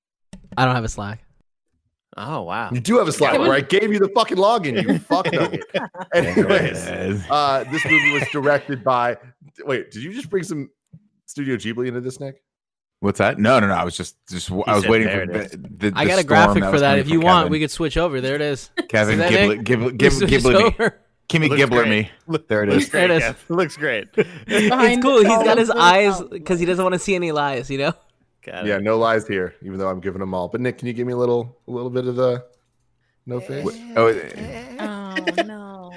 I 0.57 0.65
don't 0.65 0.75
have 0.75 0.83
a 0.83 0.89
Slack. 0.89 1.23
Oh 2.17 2.41
wow. 2.41 2.69
You 2.71 2.79
do 2.79 2.97
have 2.97 3.07
a 3.07 3.11
Slack 3.11 3.33
Kevin- 3.33 3.47
where 3.47 3.55
I 3.55 3.61
gave 3.61 3.93
you 3.93 3.99
the 3.99 4.09
fucking 4.09 4.37
login. 4.37 4.81
You 4.83 4.99
fuck 4.99 5.31
nugget. 5.31 5.63
Anyways, 6.13 6.87
Anyways. 6.87 7.29
uh, 7.29 7.63
this 7.71 7.85
movie 7.85 8.11
was 8.11 8.23
directed 8.31 8.83
by. 8.83 9.17
Wait, 9.65 9.91
did 9.91 10.03
you 10.03 10.11
just 10.13 10.29
bring 10.29 10.43
some 10.43 10.69
Studio 11.25 11.55
Ghibli 11.55 11.87
into 11.87 12.01
this, 12.01 12.19
Nick? 12.19 12.41
What's 13.01 13.19
that? 13.19 13.39
No, 13.39 13.59
no, 13.59 13.67
no. 13.67 13.73
I 13.73 13.85
was 13.85 13.95
just, 13.95 14.17
just 14.27 14.51
I 14.51 14.55
was 14.55 14.81
said, 14.81 14.89
waiting 14.91 15.07
for 15.07 15.21
it 15.21 15.51
the, 15.79 15.91
the, 15.91 15.93
I 15.95 16.05
got 16.05 16.19
a 16.19 16.23
graphic 16.23 16.63
that 16.63 16.71
for 16.71 16.79
that. 16.81 16.99
If 16.99 17.07
you 17.09 17.21
want, 17.21 17.43
Kevin. 17.45 17.51
we 17.51 17.59
could 17.61 17.71
switch 17.71 17.95
over. 17.95 18.19
There 18.19 18.35
it 18.35 18.41
is. 18.41 18.71
Kevin, 18.89 19.13
See 19.15 19.19
that, 19.19 19.29
Gibble, 19.29 19.55
Nick? 19.55 19.63
Gibble, 19.63 19.85
We 19.85 19.91
Gibble, 19.93 20.15
switched 20.17 20.31
Gibble 20.31 20.51
me. 20.51 20.89
Kimmy 21.29 21.49
Gibbler 21.57 21.87
me. 21.87 22.09
There 22.47 22.63
it 22.63 22.69
is. 22.69 22.89
There 22.89 23.05
it 23.05 23.11
is. 23.11 23.23
Kev. 23.23 23.35
Looks 23.49 23.77
great. 23.77 24.07
It's 24.17 25.01
cool. 25.03 25.19
He's 25.19 25.27
all 25.29 25.43
got 25.43 25.59
his 25.59 25.69
eyes 25.69 26.19
because 26.23 26.59
he 26.59 26.65
doesn't 26.65 26.83
want 26.83 26.93
to 26.93 26.99
see 26.99 27.13
any 27.13 27.31
lies. 27.31 27.69
You 27.69 27.77
know. 27.77 27.93
Got 28.45 28.65
Yeah, 28.65 28.77
it. 28.77 28.83
no 28.83 28.97
lies 28.97 29.27
here, 29.27 29.53
even 29.61 29.77
though 29.77 29.89
I'm 29.89 29.99
giving 29.99 30.19
them 30.19 30.33
all. 30.33 30.47
But 30.47 30.61
Nick, 30.61 30.77
can 30.77 30.87
you 30.87 30.93
give 30.93 31.05
me 31.07 31.13
a 31.13 31.17
little, 31.17 31.57
a 31.67 31.71
little 31.71 31.89
bit 31.89 32.07
of 32.07 32.15
the 32.15 32.45
no 33.25 33.37
eh, 33.37 33.41
face? 33.41 33.67
Eh, 33.67 33.93
oh, 33.97 34.07
eh, 34.07 34.75
Oh 34.79 35.15
no. 35.43 35.91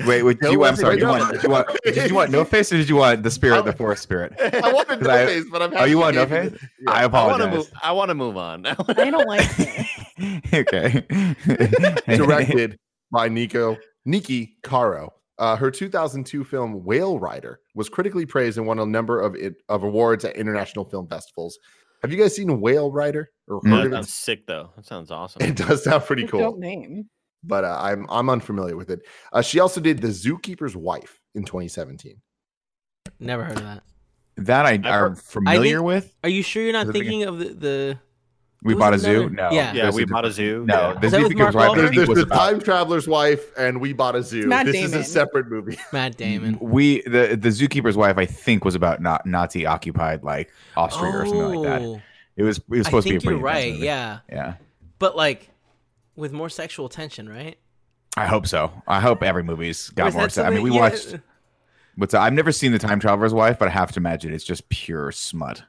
wait, 0.06 0.22
wait. 0.22 0.38
Did 0.40 0.42
No, 0.46 0.50
you, 0.50 0.64
I'm 0.64 0.72
wait, 0.74 0.78
sorry. 0.80 0.96
wait, 0.96 1.00
Did 1.00 1.00
you, 1.00 1.06
no. 1.06 1.12
want, 1.12 1.32
did 1.32 1.42
you 1.42 1.48
want? 1.50 1.68
Did 1.84 2.08
you 2.10 2.14
want 2.14 2.30
no 2.30 2.44
face 2.54 2.72
or 2.72 2.76
did 2.76 2.88
you 2.88 2.96
want 2.96 3.22
the 3.22 3.30
spirit, 3.30 3.64
the 3.64 3.72
forest 3.72 4.02
spirit? 4.02 4.32
I 4.40 4.72
wanted 4.72 5.00
no 5.02 5.10
I- 5.10 5.26
face, 5.26 5.44
but 5.50 5.62
I'm. 5.62 5.72
Oh, 5.76 5.84
you 5.84 5.98
want 5.98 6.16
no 6.16 6.26
face? 6.26 6.50
the- 6.52 6.58
I 6.90 7.00
Yeah. 7.00 7.06
I 7.06 7.06
want 7.06 7.40
to 7.40 7.48
apologize. 7.48 7.54
move. 7.56 7.72
I 7.82 7.92
want 7.92 8.08
to 8.10 8.14
move 8.14 8.36
on. 8.36 8.66
I 8.66 8.74
don't 9.10 9.26
like 9.26 9.48
it. 9.58 10.54
okay. 10.54 12.16
directed 12.16 12.78
by 13.10 13.28
Nico 13.28 13.78
Niki 14.06 14.56
Caro. 14.62 15.13
Uh, 15.38 15.56
her 15.56 15.70
2002 15.70 16.44
film 16.44 16.84
Whale 16.84 17.18
Rider 17.18 17.60
was 17.74 17.88
critically 17.88 18.24
praised 18.26 18.56
and 18.58 18.66
won 18.66 18.78
a 18.78 18.86
number 18.86 19.20
of 19.20 19.34
it, 19.34 19.54
of 19.68 19.82
awards 19.82 20.24
at 20.24 20.36
international 20.36 20.84
film 20.84 21.08
festivals. 21.08 21.58
Have 22.02 22.12
you 22.12 22.18
guys 22.18 22.36
seen 22.36 22.60
Whale 22.60 22.92
Rider 22.92 23.30
or 23.48 23.60
Mm. 23.62 23.70
heard 23.70 23.78
that 23.78 23.86
of 23.86 23.92
sounds 23.92 24.08
it? 24.08 24.10
sick 24.12 24.46
though. 24.46 24.70
That 24.76 24.86
sounds 24.86 25.10
awesome. 25.10 25.42
It 25.42 25.56
does 25.56 25.84
sound 25.84 26.04
pretty 26.04 26.24
It's 26.24 26.32
a 26.32 26.36
dope 26.38 26.52
cool, 26.54 26.60
name. 26.60 27.08
but 27.42 27.64
uh, 27.64 27.78
I'm 27.80 28.06
I'm 28.10 28.28
unfamiliar 28.30 28.76
with 28.76 28.90
it. 28.90 29.00
Uh, 29.32 29.42
she 29.42 29.58
also 29.58 29.80
did 29.80 30.00
The 30.00 30.08
Zookeeper's 30.08 30.76
Wife 30.76 31.20
in 31.34 31.44
2017. 31.44 32.20
Never 33.18 33.44
heard 33.44 33.56
of 33.58 33.62
that. 33.64 33.82
That 34.36 34.66
I 34.66 34.72
I've 34.72 34.84
are 34.86 35.08
heard- 35.10 35.18
familiar 35.18 35.76
think- 35.78 35.86
with. 35.86 36.14
Are 36.24 36.28
you 36.28 36.42
sure 36.42 36.62
you're 36.62 36.72
not 36.72 36.86
Was 36.86 36.90
it 36.96 36.98
the- 36.98 36.98
thinking 37.00 37.22
of 37.24 37.38
the? 37.38 37.44
the 37.54 37.98
We 38.64 38.74
bought 38.74 38.94
a 38.94 38.98
zoo. 38.98 39.28
No. 39.28 39.50
Yeah. 39.52 39.72
yeah, 39.74 39.90
we 39.90 40.04
a 40.04 40.06
bought 40.06 40.24
a 40.24 40.32
zoo. 40.32 40.64
No, 40.66 40.74
Yeah. 40.74 40.98
the 40.98 41.06
Is 41.06 41.12
that 41.12 41.36
Mark 41.36 41.54
wife. 41.54 41.76
There's, 41.76 41.94
there's 41.94 42.08
was 42.08 42.18
the 42.18 42.24
about- 42.24 42.38
Time 42.50 42.60
Traveler's 42.60 43.06
Wife 43.06 43.52
and 43.58 43.78
We 43.80 43.92
Bought 43.92 44.16
a 44.16 44.22
Zoo. 44.22 44.46
Matt 44.46 44.64
this 44.66 44.76
is 44.76 44.94
a 44.94 45.04
separate 45.04 45.48
movie. 45.50 45.78
Matt 45.92 46.16
Damon. 46.16 46.58
We 46.60 47.02
the 47.02 47.36
the 47.40 47.50
zookeeper's 47.50 47.96
wife 47.96 48.16
I 48.16 48.24
think 48.26 48.64
was 48.64 48.74
about 48.74 49.02
not 49.02 49.26
Nazi 49.26 49.66
occupied 49.66 50.24
like 50.24 50.50
Austria 50.76 51.10
or 51.12 51.26
something 51.26 51.54
like 51.60 51.68
that. 51.68 51.82
Oh, 51.82 52.00
It 52.36 52.42
was 52.42 52.56
it 52.58 52.64
was 52.70 52.86
I 52.86 52.90
supposed 52.90 53.06
to 53.06 53.12
be 53.12 53.16
a 53.16 53.20
pretty 53.20 53.36
you're 53.36 53.44
right. 53.44 53.72
movie. 53.74 53.84
Yeah, 53.84 54.18
Yeah. 54.30 54.54
but 54.98 55.14
like 55.14 55.50
with 56.16 56.32
more 56.32 56.48
sexual 56.48 56.88
tension, 56.88 57.28
right? 57.28 57.58
I 58.16 58.26
hope 58.26 58.46
so. 58.46 58.72
I 58.88 59.00
hope 59.00 59.22
every 59.22 59.42
movie's 59.42 59.90
Or 59.90 59.94
got 59.94 60.12
more. 60.14 60.28
se- 60.30 60.42
I 60.44 60.50
mean, 60.50 60.62
we 60.62 60.70
yeah, 60.72 60.80
watched 60.80 61.16
what's? 61.96 62.14
I've 62.14 62.32
never 62.32 62.50
seen 62.52 62.72
the 62.72 62.78
Time 62.78 62.98
Traveler's 62.98 63.34
Wife, 63.34 63.58
but 63.58 63.68
I 63.68 63.72
have 63.72 63.92
to 63.92 64.00
imagine 64.00 64.32
it's 64.32 64.44
just 64.44 64.68
pure 64.70 65.12
smut. 65.12 65.64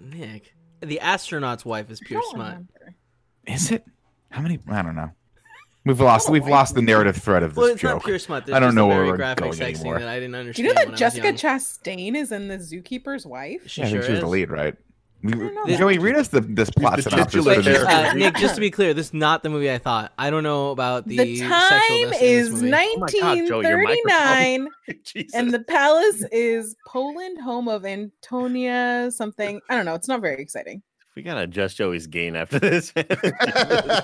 Nick. 0.00 0.54
The 0.82 1.00
astronaut's 1.00 1.64
wife 1.64 1.90
is 1.90 2.00
I 2.04 2.08
pure 2.08 2.22
smut. 2.30 2.46
remember. 2.48 2.94
Is 3.46 3.70
it? 3.70 3.84
How 4.30 4.40
many? 4.42 4.58
I 4.68 4.82
don't 4.82 4.94
know. 4.96 5.10
We've 5.84 6.00
lost 6.00 6.30
we've 6.30 6.46
lost 6.46 6.74
the 6.76 6.82
narrative 6.82 7.16
thread 7.16 7.42
of 7.42 7.54
this 7.54 7.58
Well, 7.62 7.66
it's 7.72 7.80
joke. 7.80 7.94
not 7.94 8.04
pure 8.04 8.18
smut. 8.18 8.46
There's 8.46 8.56
I 8.56 8.60
don't 8.60 8.74
know 8.76 8.86
where 8.86 8.98
very 8.98 9.10
we're 9.10 9.16
graphic 9.16 9.42
going 9.42 9.52
sex 9.54 9.80
anymore. 9.80 9.96
scene 9.98 10.06
that 10.06 10.12
I 10.12 10.14
didn't 10.20 10.32
Do 10.32 10.38
understand. 10.38 10.68
you 10.68 10.74
know 10.74 10.84
that 10.90 10.96
Jessica. 10.96 11.32
Chastain 11.32 12.14
is 12.14 12.30
in 12.30 12.46
the 12.48 12.58
Zookeeper's 12.58 13.26
wife? 13.26 13.62
She 13.66 13.80
Yeah, 13.80 13.88
I 13.88 13.90
think 13.90 14.02
sure 14.02 14.06
she 14.06 14.10
was 14.12 14.18
is. 14.18 14.22
the 14.22 14.28
lead, 14.30 14.50
right? 14.50 14.76
We, 15.22 15.30
don't 15.32 15.68
Joey, 15.68 15.98
read 15.98 16.16
us 16.16 16.28
the 16.28 16.40
this 16.40 16.68
plot 16.70 16.96
the 16.96 17.02
synopsis. 17.02 17.44
titular 17.44 17.62
for 17.62 17.86
Uh, 17.88 18.12
Nick, 18.14 18.34
just 18.36 18.56
to 18.56 18.60
be 18.60 18.70
clear, 18.72 18.92
this 18.92 19.06
is 19.06 19.14
not 19.14 19.42
the 19.44 19.50
movie 19.50 19.70
I 19.70 19.78
thought. 19.78 20.12
I 20.18 20.30
don't 20.30 20.42
know 20.42 20.70
about 20.70 21.06
the, 21.06 21.16
The, 21.16 21.38
time 21.40 21.80
sexualness 21.80 22.20
is 22.22 22.50
movie. 22.50 22.70
my 22.70 22.86
God, 22.88 23.08
Joe, 23.46 23.62
1939, 23.62 24.68
and 25.34 25.54
the 25.54 25.60
palace 25.60 26.24
is 26.32 26.74
Poland, 26.88 27.40
home 27.40 27.68
of 27.68 27.84
Antonia 27.84 29.10
something. 29.12 29.60
I 29.70 29.76
don't 29.76 29.84
know. 29.84 29.94
It's 29.94 30.08
not 30.08 30.20
very 30.20 30.42
exciting. 30.42 30.82
We 31.14 31.22
gotta 31.22 31.42
adjust 31.42 31.76
Joey's 31.76 32.06
gain 32.06 32.34
after 32.36 32.58
this. 32.58 32.92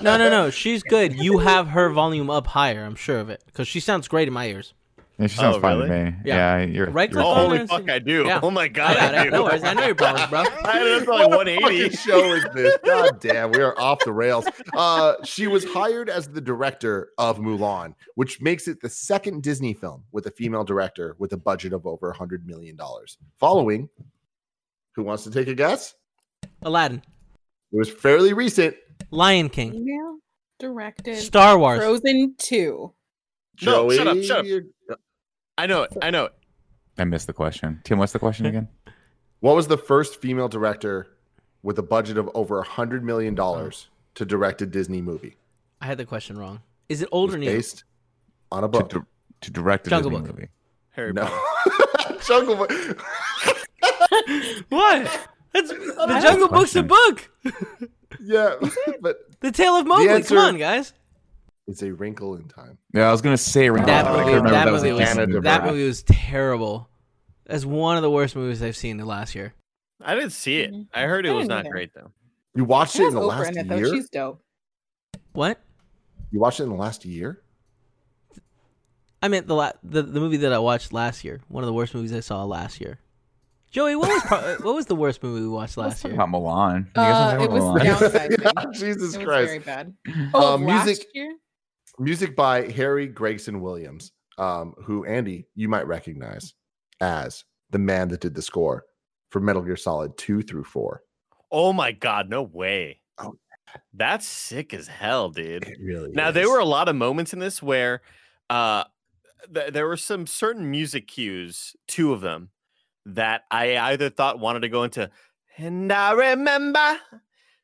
No, 0.01 0.17
no, 0.17 0.29
no. 0.29 0.49
She's 0.51 0.83
good. 0.83 1.15
You 1.15 1.39
have 1.39 1.67
her 1.69 1.89
volume 1.89 2.29
up 2.29 2.47
higher. 2.47 2.83
I'm 2.85 2.95
sure 2.95 3.19
of 3.19 3.29
it 3.29 3.43
because 3.47 3.67
she 3.67 3.79
sounds 3.79 4.07
great 4.07 4.27
in 4.27 4.33
my 4.33 4.45
ears. 4.47 4.73
Yeah, 5.19 5.27
she 5.27 5.35
sounds 5.35 5.57
Oh, 5.57 5.59
fine 5.59 5.77
really? 5.79 5.89
to 5.89 6.05
me. 6.11 6.17
Yeah. 6.23 6.59
Yeah, 6.59 6.65
you're 6.65 6.89
Right 6.91 7.11
you're 7.11 7.21
click 7.21 7.25
oh, 7.25 7.35
holy 7.35 7.49
there 7.57 7.59
and 7.61 7.69
fuck, 7.69 7.89
I 7.89 7.99
do. 7.99 8.23
Yeah. 8.25 8.39
Oh 8.41 8.49
my 8.51 8.61
I 8.63 8.67
god, 8.69 8.95
got 8.95 9.15
I, 9.15 9.21
it. 9.21 9.23
do. 9.25 9.29
No 9.31 9.43
worries. 9.43 9.63
I 9.63 9.73
know 9.73 9.85
your 9.85 9.95
problems, 9.95 10.29
bro. 10.29 10.39
I 10.65 10.79
ended 10.79 10.93
up 10.99 11.03
to 11.03 11.09
What 11.11 11.29
like 11.31 11.31
fucking 11.31 11.53
180. 11.57 11.95
show 11.97 12.33
is 12.33 12.45
this? 12.53 12.77
God 12.85 13.19
damn, 13.19 13.51
we 13.51 13.59
are 13.59 13.77
off 13.77 13.99
the 14.05 14.13
rails. 14.13 14.45
Uh, 14.73 15.15
she 15.25 15.47
was 15.47 15.65
hired 15.65 16.09
as 16.09 16.29
the 16.29 16.39
director 16.39 17.09
of 17.17 17.37
Mulan, 17.39 17.95
which 18.15 18.41
makes 18.41 18.69
it 18.69 18.79
the 18.79 18.87
second 18.89 19.43
Disney 19.43 19.73
film 19.73 20.05
with 20.13 20.25
a 20.27 20.31
female 20.31 20.63
director 20.63 21.17
with 21.19 21.33
a 21.33 21.37
budget 21.37 21.73
of 21.73 21.85
over 21.85 22.13
$100 22.13 22.45
million. 22.45 22.77
Following, 23.39 23.89
who 24.95 25.03
wants 25.03 25.25
to 25.25 25.31
take 25.31 25.49
a 25.49 25.53
guess? 25.53 25.95
Aladdin, 26.61 27.01
It 27.73 27.77
was 27.77 27.89
fairly 27.89 28.31
recent. 28.31 28.73
Lion 29.11 29.49
King, 29.49 29.71
Female 29.73 30.19
directed 30.59 31.17
Star 31.17 31.59
Wars. 31.59 31.79
Frozen 31.79 32.35
2. 32.37 32.93
No, 33.63 33.89
shut 33.91 34.07
up, 34.07 34.17
shut 34.23 34.45
up. 34.89 34.99
You're- 35.61 35.63
I 35.63 35.67
know 35.67 35.83
it. 35.83 35.93
I 36.01 36.09
know 36.11 36.25
it. 36.25 36.33
I 36.97 37.03
missed 37.05 37.27
the 37.27 37.33
question. 37.33 37.81
Tim, 37.83 37.97
what's 37.99 38.13
the 38.13 38.19
question 38.19 38.45
again? 38.51 38.67
What 39.39 39.55
was 39.55 39.67
the 39.67 39.77
first 39.77 40.19
female 40.21 40.49
director 40.49 41.07
with 41.63 41.79
a 41.79 41.83
budget 41.83 42.17
of 42.17 42.29
over 42.33 42.59
a 42.59 42.65
$100 42.65 43.03
million 43.03 43.39
oh. 43.39 43.69
to 44.15 44.25
direct 44.25 44.61
a 44.61 44.65
Disney 44.65 45.01
movie? 45.01 45.37
I 45.81 45.85
had 45.85 45.97
the 45.97 46.05
question 46.05 46.37
wrong. 46.37 46.61
Is 46.89 47.01
it 47.01 47.05
It 47.05 47.09
old 47.13 47.29
was 47.29 47.35
or 47.35 47.37
new? 47.39 47.45
based 47.45 47.83
on 48.51 48.63
a 48.63 48.67
book. 48.67 48.89
di- 48.89 48.99
to 49.41 49.51
direct 49.51 49.87
a 49.87 49.89
Jungle 49.91 50.11
Disney 50.11 50.27
Book. 50.27 50.35
movie. 50.35 50.49
Harry 50.91 51.13
no. 51.13 51.23
Potter. 51.25 52.17
Jungle 52.27 52.55
Book. 52.57 52.71
What? 54.69 55.27
That's 55.53 55.69
the 55.69 55.75
Jungle 56.21 56.21
have 56.21 56.41
a 56.41 56.47
Book's 56.49 56.75
a 56.75 56.83
book. 56.83 57.29
yeah, 58.21 58.55
but 59.01 59.19
The 59.39 59.51
Tale 59.51 59.75
of 59.75 59.87
Mowgli. 59.87 60.09
answer- 60.09 60.35
Come 60.35 60.37
on, 60.45 60.57
guys. 60.57 60.93
It's 61.69 61.81
a 61.83 61.93
wrinkle 61.93 62.35
in 62.35 62.47
time. 62.47 62.77
Yeah, 62.93 63.07
I 63.07 63.11
was 63.11 63.21
gonna 63.21 63.37
say 63.37 63.69
Ring 63.69 63.85
That 63.85 64.05
Around, 64.05 64.17
movie, 64.19 64.31
couldn't 64.33 64.51
that 64.51 64.67
if 64.67 64.73
was 64.73 64.83
was 64.83 65.43
that 65.43 65.65
movie 65.65 65.85
was 65.85 66.03
terrible. 66.03 66.89
That's 67.45 67.65
one 67.65 67.95
of 67.97 68.03
the 68.03 68.11
worst 68.11 68.35
movies 68.35 68.61
I've 68.61 68.75
seen 68.77 68.91
in 68.91 68.97
the 68.97 69.05
last 69.05 69.33
year. 69.35 69.53
I 70.01 70.15
didn't 70.15 70.31
see 70.31 70.59
it. 70.61 70.71
Mhm. 70.73 70.87
I 70.93 71.03
heard 71.03 71.25
it 71.25 71.29
I 71.29 71.33
was 71.33 71.47
didn't 71.47 71.59
either. 71.65 71.69
great 71.71 71.93
though. 71.93 72.11
You 72.55 72.63
watched 72.65 72.95
It 72.95 73.03
it 73.03 73.07
in 73.09 73.13
the 73.15 73.19
Oprah 73.21 73.27
last 73.27 73.49
in 73.51 73.57
it, 73.57 73.67
though. 73.67 73.75
year. 73.75 73.89
She's 73.93 74.09
dope. 74.09 74.41
What? 75.33 75.59
You 76.31 76.39
watched 76.39 76.59
it 76.59 76.63
in 76.63 76.69
the 76.69 76.75
last 76.75 77.05
year. 77.05 77.41
I 79.21 79.27
meant 79.27 79.47
the 79.47 79.55
la- 79.55 79.73
the 79.83 80.01
the 80.01 80.19
movie 80.19 80.37
that 80.37 80.53
I 80.53 80.59
watched 80.59 80.93
last 80.93 81.23
year. 81.25 81.41
One 81.49 81.63
of 81.63 81.67
the 81.67 81.73
worst 81.73 81.93
movies 81.93 82.13
I 82.13 82.21
saw 82.21 82.43
last 82.45 82.79
year. 82.79 82.99
Joey, 83.71 83.95
what 83.95 84.09
was 84.09 84.21
pro- 84.23 84.55
what 84.65 84.75
was 84.75 84.85
the 84.85 84.95
worst 84.95 85.21
movie 85.21 85.41
we 85.41 85.47
watched 85.49 85.77
last 85.77 86.03
year? 86.05 86.13
about 86.13 86.29
Milan. 86.31 86.85
You 86.87 86.91
guys 86.95 87.15
Uh, 87.15 87.37
wanna 87.37 87.37
talk 87.37 87.43
it 87.43 87.51
was 87.51 87.63
Milan? 87.63 87.85
downsizing. 87.85 88.43
Yeah, 88.43 88.71
Jesus 88.73 89.13
It 89.15 89.17
was 89.17 89.25
Christ. 89.27 89.47
very 89.47 89.59
bad. 89.59 89.93
Oh, 90.33 90.53
of 90.55 90.61
music- 90.61 90.97
last 90.99 91.05
year? 91.13 91.35
Music 91.99 92.35
by 92.35 92.69
Harry 92.71 93.07
Gregson 93.07 93.61
Williams, 93.61 94.11
um, 94.37 94.73
who 94.83 95.05
Andy 95.05 95.45
you 95.55 95.67
might 95.67 95.85
recognize 95.87 96.53
as 97.01 97.43
the 97.69 97.79
man 97.79 98.07
that 98.09 98.21
did 98.21 98.35
the 98.35 98.41
score 98.41 98.85
for 99.29 99.39
Metal 99.39 99.61
Gear 99.61 99.75
Solid 99.75 100.17
two 100.17 100.41
through 100.41 100.63
four. 100.63 101.03
Oh 101.51 101.73
my 101.73 101.91
god, 101.91 102.29
no 102.29 102.43
way. 102.43 103.01
Oh. 103.17 103.35
That's 103.93 104.25
sick 104.25 104.73
as 104.73 104.87
hell, 104.87 105.29
dude. 105.29 105.67
It 105.67 105.77
really. 105.83 106.11
Now 106.11 106.29
is. 106.29 106.33
there 106.33 106.49
were 106.49 106.59
a 106.59 106.65
lot 106.65 106.87
of 106.89 106.95
moments 106.95 107.33
in 107.33 107.39
this 107.39 107.61
where 107.61 108.01
uh 108.49 108.85
th- 109.53 109.73
there 109.73 109.87
were 109.87 109.97
some 109.97 110.25
certain 110.25 110.71
music 110.71 111.07
cues, 111.07 111.75
two 111.87 112.13
of 112.13 112.21
them, 112.21 112.49
that 113.05 113.43
I 113.51 113.77
either 113.77 114.09
thought 114.09 114.39
wanted 114.39 114.61
to 114.61 114.69
go 114.69 114.83
into 114.83 115.09
and 115.57 115.91
I 115.91 116.11
remember 116.13 116.97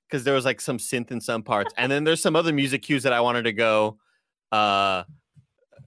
because 0.08 0.26
there 0.26 0.34
was 0.34 0.46
like 0.46 0.60
some 0.60 0.78
synth 0.78 1.12
in 1.12 1.22
some 1.22 1.42
parts, 1.42 1.74
and 1.78 1.92
then 1.92 2.04
there's 2.04 2.22
some 2.22 2.36
other 2.36 2.54
music 2.54 2.84
cues 2.84 3.04
that 3.04 3.14
I 3.14 3.22
wanted 3.22 3.44
to 3.44 3.54
go 3.54 3.98
uh 4.52 5.04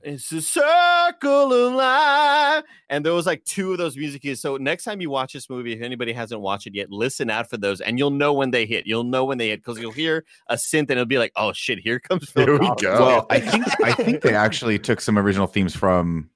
it's 0.01 0.31
a 0.31 0.41
circle 0.41 1.53
of 1.53 1.73
life. 1.75 2.63
And 2.89 3.05
there 3.05 3.13
was 3.13 3.27
like 3.27 3.45
two 3.45 3.73
of 3.73 3.79
those 3.79 3.97
music 3.97 4.23
cues. 4.23 4.41
So 4.41 4.57
next 4.57 4.85
time 4.85 5.01
you 5.01 5.11
watch 5.11 5.33
this 5.33 5.51
movie, 5.51 5.73
if 5.73 5.83
anybody 5.83 6.13
hasn't 6.13 6.41
watched 6.41 6.69
it 6.69 6.75
yet, 6.77 6.89
listen 6.91 7.31
out 7.31 7.51
for 7.51 7.57
those 7.57 7.81
and 7.81 7.99
you'll 7.99 8.13
know 8.13 8.33
when 8.33 8.53
they 8.53 8.65
hit. 8.65 8.87
You'll 8.87 9.03
know 9.05 9.25
when 9.25 9.39
they 9.39 9.49
hit 9.49 9.59
because 9.59 9.81
you'll 9.81 9.91
hear 9.93 10.25
a 10.49 10.55
synth 10.55 10.83
and 10.83 10.93
it'll 10.93 11.05
be 11.05 11.19
like, 11.19 11.33
oh 11.35 11.53
shit, 11.53 11.81
here 11.81 11.99
comes 11.99 12.31
Phil 12.31 12.45
Here 12.45 12.53
we 12.55 12.59
Collins." 12.61 12.81
go. 12.83 12.93
Well, 13.07 13.27
I 13.29 13.41
think 13.41 13.65
I 13.85 13.93
think 13.93 14.23
they 14.23 14.35
actually 14.35 14.79
took 14.79 15.01
some 15.01 15.19
original 15.19 15.49
themes 15.49 15.75
from 15.75 16.31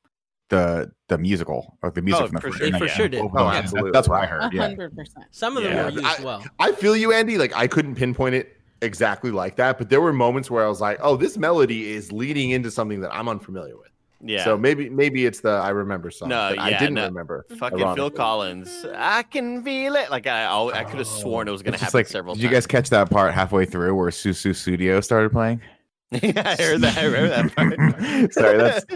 the 0.48 0.90
the 1.08 1.16
musical 1.16 1.78
or 1.82 1.90
the 1.92 2.02
music 2.02 2.22
Oh, 2.22 2.26
from 2.26 2.34
the 2.34 2.40
for 2.40 2.48
first 2.48 2.58
sure. 2.58 2.70
They 2.72 2.78
for 2.78 2.86
yeah. 2.86 2.92
sure 2.94 3.08
did. 3.08 3.22
Both 3.22 3.30
Oh, 3.36 3.44
them. 3.44 3.54
absolutely. 3.54 3.90
That's 3.92 4.08
what 4.08 4.20
I 4.22 4.26
heard. 4.26 4.52
Yeah. 4.52 4.62
hundred 4.62 4.94
percent. 4.96 5.26
Some 5.30 5.56
of 5.56 5.62
them 5.62 5.72
Yeah. 5.72 5.84
were 5.84 5.90
used 5.90 6.04
I- 6.04 6.22
well. 6.24 6.44
I 6.58 6.72
feel 6.72 6.96
you, 6.96 7.12
Andy. 7.12 7.38
Like 7.38 7.54
I 7.54 7.68
couldn't 7.68 7.94
pinpoint 7.94 8.34
it 8.34 8.56
exactly 8.82 9.30
like 9.30 9.56
that, 9.56 9.78
but 9.78 9.88
there 9.88 10.00
were 10.00 10.12
moments 10.12 10.50
where 10.50 10.64
I 10.64 10.68
was 10.68 10.80
like, 10.80 10.98
"Oh, 11.00 11.16
this 11.16 11.38
melody 11.38 11.92
is 11.92 12.12
leading 12.12 12.50
into 12.50 12.70
something 12.70 13.00
that 13.00 13.14
I'm 13.14 13.28
unfamiliar 13.28 13.76
with." 13.76 13.88
Yeah. 14.24 14.44
So 14.44 14.56
maybe 14.56 14.88
maybe 14.88 15.26
it's 15.26 15.40
the 15.40 15.50
I 15.50 15.70
remember 15.70 16.10
song. 16.10 16.28
No, 16.28 16.50
that 16.50 16.58
I 16.58 16.70
didn't 16.70 16.94
no. 16.94 17.06
remember. 17.06 17.44
Fucking 17.58 17.94
Phil. 17.94 18.10
Collins. 18.10 18.86
I 18.94 19.24
can 19.24 19.64
feel 19.64 19.96
it. 19.96 20.10
Like 20.10 20.26
I, 20.26 20.44
I, 20.44 20.80
I 20.80 20.84
could 20.84 20.98
have 20.98 21.08
sworn 21.08 21.48
it 21.48 21.50
was 21.50 21.62
gonna 21.62 21.74
It's 21.74 21.82
happen 21.82 21.98
like, 21.98 22.06
several 22.06 22.34
did 22.34 22.42
you 22.44 22.48
guys 22.48 22.66
catch 22.66 22.88
that 22.90 23.10
part 23.10 23.34
halfway 23.34 23.64
through 23.64 23.94
where 23.96 24.10
Sussudio 24.10 25.02
started 25.02 25.32
playing? 25.32 25.60
yeah, 26.12 26.56
I 26.58 26.62
heard 26.62 26.80
that. 26.82 26.98
I 26.98 27.04
remember 27.04 27.28
that 27.28 27.56
part. 27.56 28.32
Sorry, 28.32 28.58
that's 28.58 28.86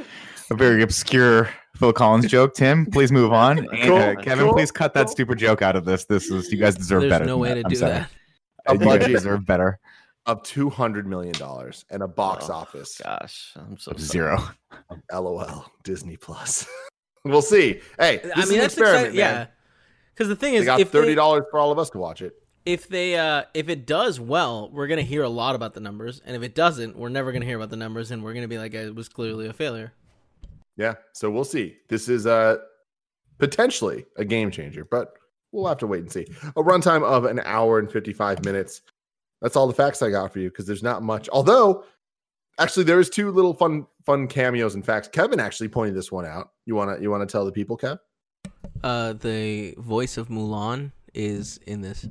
a 0.50 0.54
very 0.54 0.82
obscure 0.82 1.50
Phil 1.76 1.92
Collins 1.92 2.26
joke. 2.26 2.54
Tim, 2.54 2.86
please 2.86 3.10
move 3.10 3.32
on. 3.32 3.58
And, 3.58 3.68
Cool, 3.82 3.96
uh, 3.96 4.14
Kevin, 4.16 4.44
cool, 4.44 4.54
please 4.54 4.70
cut 4.70 4.94
that 4.94 5.06
cool. 5.06 5.12
stupid 5.12 5.38
joke 5.38 5.60
out 5.62 5.74
of 5.74 5.84
this. 5.84 6.04
This 6.04 6.30
is 6.30 6.52
you 6.52 6.58
guys 6.58 6.76
deserve 6.76 7.00
better. 7.02 7.08
There's 7.08 7.18
better. 7.20 7.24
no 7.26 7.38
way 7.38 7.48
that. 7.48 7.54
to 7.54 7.64
I'm 7.64 7.70
do 7.70 7.76
sorry. 7.76 7.92
that. 7.92 8.10
A 8.68 8.72
You 8.74 8.78
budget 8.78 9.08
deserve 9.12 9.46
better. 9.46 9.78
of 10.26 10.42
two 10.42 10.68
hundred 10.70 11.06
million 11.06 11.34
dollars 11.34 11.84
and 11.90 12.02
a 12.02 12.08
box 12.08 12.46
Oh, 12.48 12.54
office. 12.54 13.00
Gosh, 13.02 13.52
I'm 13.56 13.78
so 13.78 13.92
sorry. 13.92 14.00
Zero. 14.02 14.48
LOL. 15.12 15.66
Disney 15.84 16.16
Plus. 16.16 16.66
we'll 17.24 17.42
see. 17.42 17.80
Hey, 17.98 18.18
this 18.22 18.32
I 18.36 18.40
is 18.42 18.48
mean, 18.48 18.58
an 18.58 18.62
that's 18.62 18.74
experiment, 18.74 18.96
exciting. 19.06 19.18
Yeah. 19.18 19.32
man. 19.32 19.48
Because 20.14 20.28
the 20.28 20.36
thing 20.36 20.52
They 20.54 20.58
is, 20.60 20.64
got 20.66 20.80
if 20.80 20.90
thirty 20.90 21.14
dollars 21.14 21.44
for 21.50 21.58
all 21.60 21.70
of 21.70 21.78
us 21.78 21.90
to 21.90 21.98
watch 21.98 22.22
it. 22.22 22.32
if 22.64 22.88
they 22.88 23.16
uh 23.16 23.44
if 23.54 23.68
it 23.68 23.86
does 23.86 24.18
well, 24.18 24.70
we're 24.72 24.86
gonna 24.88 25.02
hear 25.02 25.22
a 25.22 25.28
lot 25.28 25.54
about 25.54 25.74
the 25.74 25.80
numbers, 25.80 26.20
and 26.24 26.34
if 26.34 26.42
it 26.42 26.54
doesn't, 26.54 26.96
we're 26.96 27.08
never 27.10 27.30
gonna 27.32 27.44
hear 27.44 27.56
about 27.56 27.70
the 27.70 27.76
numbers, 27.76 28.10
and 28.10 28.24
we're 28.24 28.32
gonna 28.34 28.48
be 28.48 28.58
like, 28.58 28.74
it 28.74 28.94
was 28.94 29.08
clearly 29.08 29.46
a 29.46 29.52
failure. 29.52 29.92
Yeah, 30.76 30.94
so 31.12 31.30
we'll 31.30 31.44
see. 31.44 31.76
This 31.88 32.08
is 32.08 32.26
uh 32.26 32.56
potentially 33.38 34.06
a 34.16 34.24
game 34.24 34.50
changer, 34.50 34.84
but 34.84 35.12
we'll 35.52 35.66
have 35.66 35.78
to 35.78 35.86
wait 35.86 36.00
and 36.00 36.12
see. 36.12 36.26
A 36.56 36.62
runtime 36.62 37.02
of 37.02 37.24
an 37.24 37.40
hour 37.44 37.78
and 37.78 37.90
55 37.90 38.44
minutes. 38.44 38.82
That's 39.40 39.56
all 39.56 39.66
the 39.66 39.74
facts 39.74 40.02
I 40.02 40.10
got 40.10 40.32
for 40.32 40.38
you 40.38 40.48
because 40.48 40.66
there's 40.66 40.82
not 40.82 41.02
much. 41.02 41.28
Although, 41.28 41.84
actually, 42.58 42.84
there 42.84 43.00
is 43.00 43.10
two 43.10 43.30
little 43.30 43.54
fun 43.54 43.86
fun 44.04 44.26
cameos 44.28 44.74
and 44.74 44.84
facts. 44.84 45.08
Kevin 45.08 45.40
actually 45.40 45.68
pointed 45.68 45.94
this 45.94 46.10
one 46.10 46.24
out. 46.24 46.50
You 46.64 46.74
wanna 46.74 46.98
you 47.00 47.10
wanna 47.10 47.26
tell 47.26 47.44
the 47.44 47.52
people, 47.52 47.76
Kev? 47.76 47.98
Uh, 48.82 49.12
the 49.14 49.74
voice 49.78 50.16
of 50.16 50.28
Mulan 50.28 50.92
is 51.14 51.58
in 51.66 51.80
this. 51.80 52.06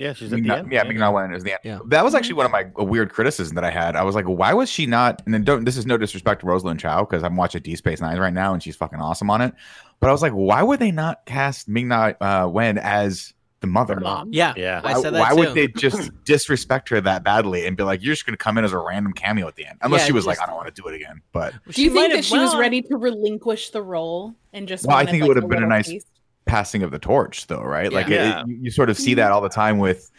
Yeah, 0.00 0.12
she's 0.14 0.32
at 0.32 0.42
the 0.42 0.50
end. 0.56 0.72
yeah, 0.72 0.82
Ming 0.84 0.98
Na 0.98 1.10
Wen 1.10 1.32
is 1.34 1.44
the 1.44 1.52
end. 1.52 1.60
Yeah. 1.62 1.78
That 1.86 2.02
was 2.04 2.14
actually 2.14 2.34
one 2.34 2.46
of 2.46 2.52
my 2.52 2.66
a 2.76 2.84
weird 2.84 3.12
criticism 3.12 3.54
that 3.54 3.64
I 3.64 3.70
had. 3.70 3.96
I 3.96 4.02
was 4.02 4.14
like, 4.14 4.24
why 4.24 4.54
was 4.54 4.70
she 4.70 4.86
not? 4.86 5.22
And 5.26 5.34
then 5.34 5.44
don't. 5.44 5.64
This 5.64 5.76
is 5.76 5.86
no 5.86 5.96
disrespect 5.98 6.40
to 6.40 6.46
Rosalind 6.46 6.80
Chao 6.80 7.04
because 7.04 7.22
I'm 7.22 7.36
watching 7.36 7.62
D 7.62 7.76
Space 7.76 8.00
Nine 8.00 8.18
right 8.18 8.32
now 8.32 8.52
and 8.54 8.62
she's 8.62 8.76
fucking 8.76 9.00
awesome 9.00 9.30
on 9.30 9.40
it. 9.42 9.52
But 10.00 10.08
I 10.08 10.12
was 10.12 10.22
like, 10.22 10.32
why 10.32 10.62
would 10.62 10.78
they 10.80 10.90
not 10.90 11.26
cast 11.26 11.68
Ming 11.68 11.88
Na 11.88 12.12
uh, 12.20 12.48
Wen 12.50 12.78
as 12.78 13.34
the 13.60 13.66
mother? 13.66 13.96
Her 13.96 14.00
mom. 14.00 14.30
Yeah, 14.32 14.54
Yeah. 14.56 14.80
I 14.82 14.94
Why, 14.94 15.02
said 15.02 15.12
that 15.12 15.20
why 15.20 15.30
too. 15.30 15.36
would 15.36 15.54
they 15.54 15.66
just 15.68 16.10
disrespect 16.24 16.88
her 16.88 16.98
that 17.02 17.22
badly 17.22 17.66
and 17.66 17.76
be 17.76 17.82
like, 17.82 18.02
you're 18.02 18.14
just 18.14 18.24
going 18.24 18.32
to 18.32 18.42
come 18.42 18.56
in 18.56 18.64
as 18.64 18.72
a 18.72 18.78
random 18.78 19.12
cameo 19.12 19.46
at 19.46 19.56
the 19.56 19.66
end? 19.66 19.76
Unless 19.82 20.00
Yeah, 20.00 20.06
she 20.06 20.12
was 20.14 20.26
like, 20.26 20.40
I 20.40 20.46
don't 20.46 20.56
want 20.56 20.74
to 20.74 20.82
do 20.82 20.88
it 20.88 20.94
again. 20.94 21.20
But 21.32 21.52
Do 21.68 21.82
you 21.82 21.90
might 21.90 22.00
think 22.00 22.12
that 22.12 22.16
have- 22.16 22.24
she 22.24 22.38
was 22.38 22.56
ready 22.56 22.80
to 22.80 22.96
relinquish 22.96 23.68
the 23.68 23.82
role 23.82 24.34
and 24.54 24.66
just? 24.66 24.86
Well, 24.86 24.96
I 24.96 25.04
think 25.04 25.18
it 25.18 25.20
like, 25.20 25.28
would 25.28 25.36
have 25.36 25.50
been 25.50 25.62
a 25.62 25.66
nice- 25.66 25.88
taste? 25.88 26.06
Passing 26.46 26.82
of 26.82 26.90
the 26.90 26.98
torch 26.98 27.46
though 27.46 27.62
right 27.62 27.92
like 27.92 28.08
Yeah. 28.08 28.40
it- 28.40 28.42
it- 28.42 28.48
you 28.48 28.58
you 28.64 28.70
sort 28.70 28.90
of 28.90 28.96
see 28.96 29.14
that 29.14 29.24
mm-hmm. 29.26 29.34
all 29.34 29.40
the 29.40 29.48
time 29.48 29.78
with 29.78 30.10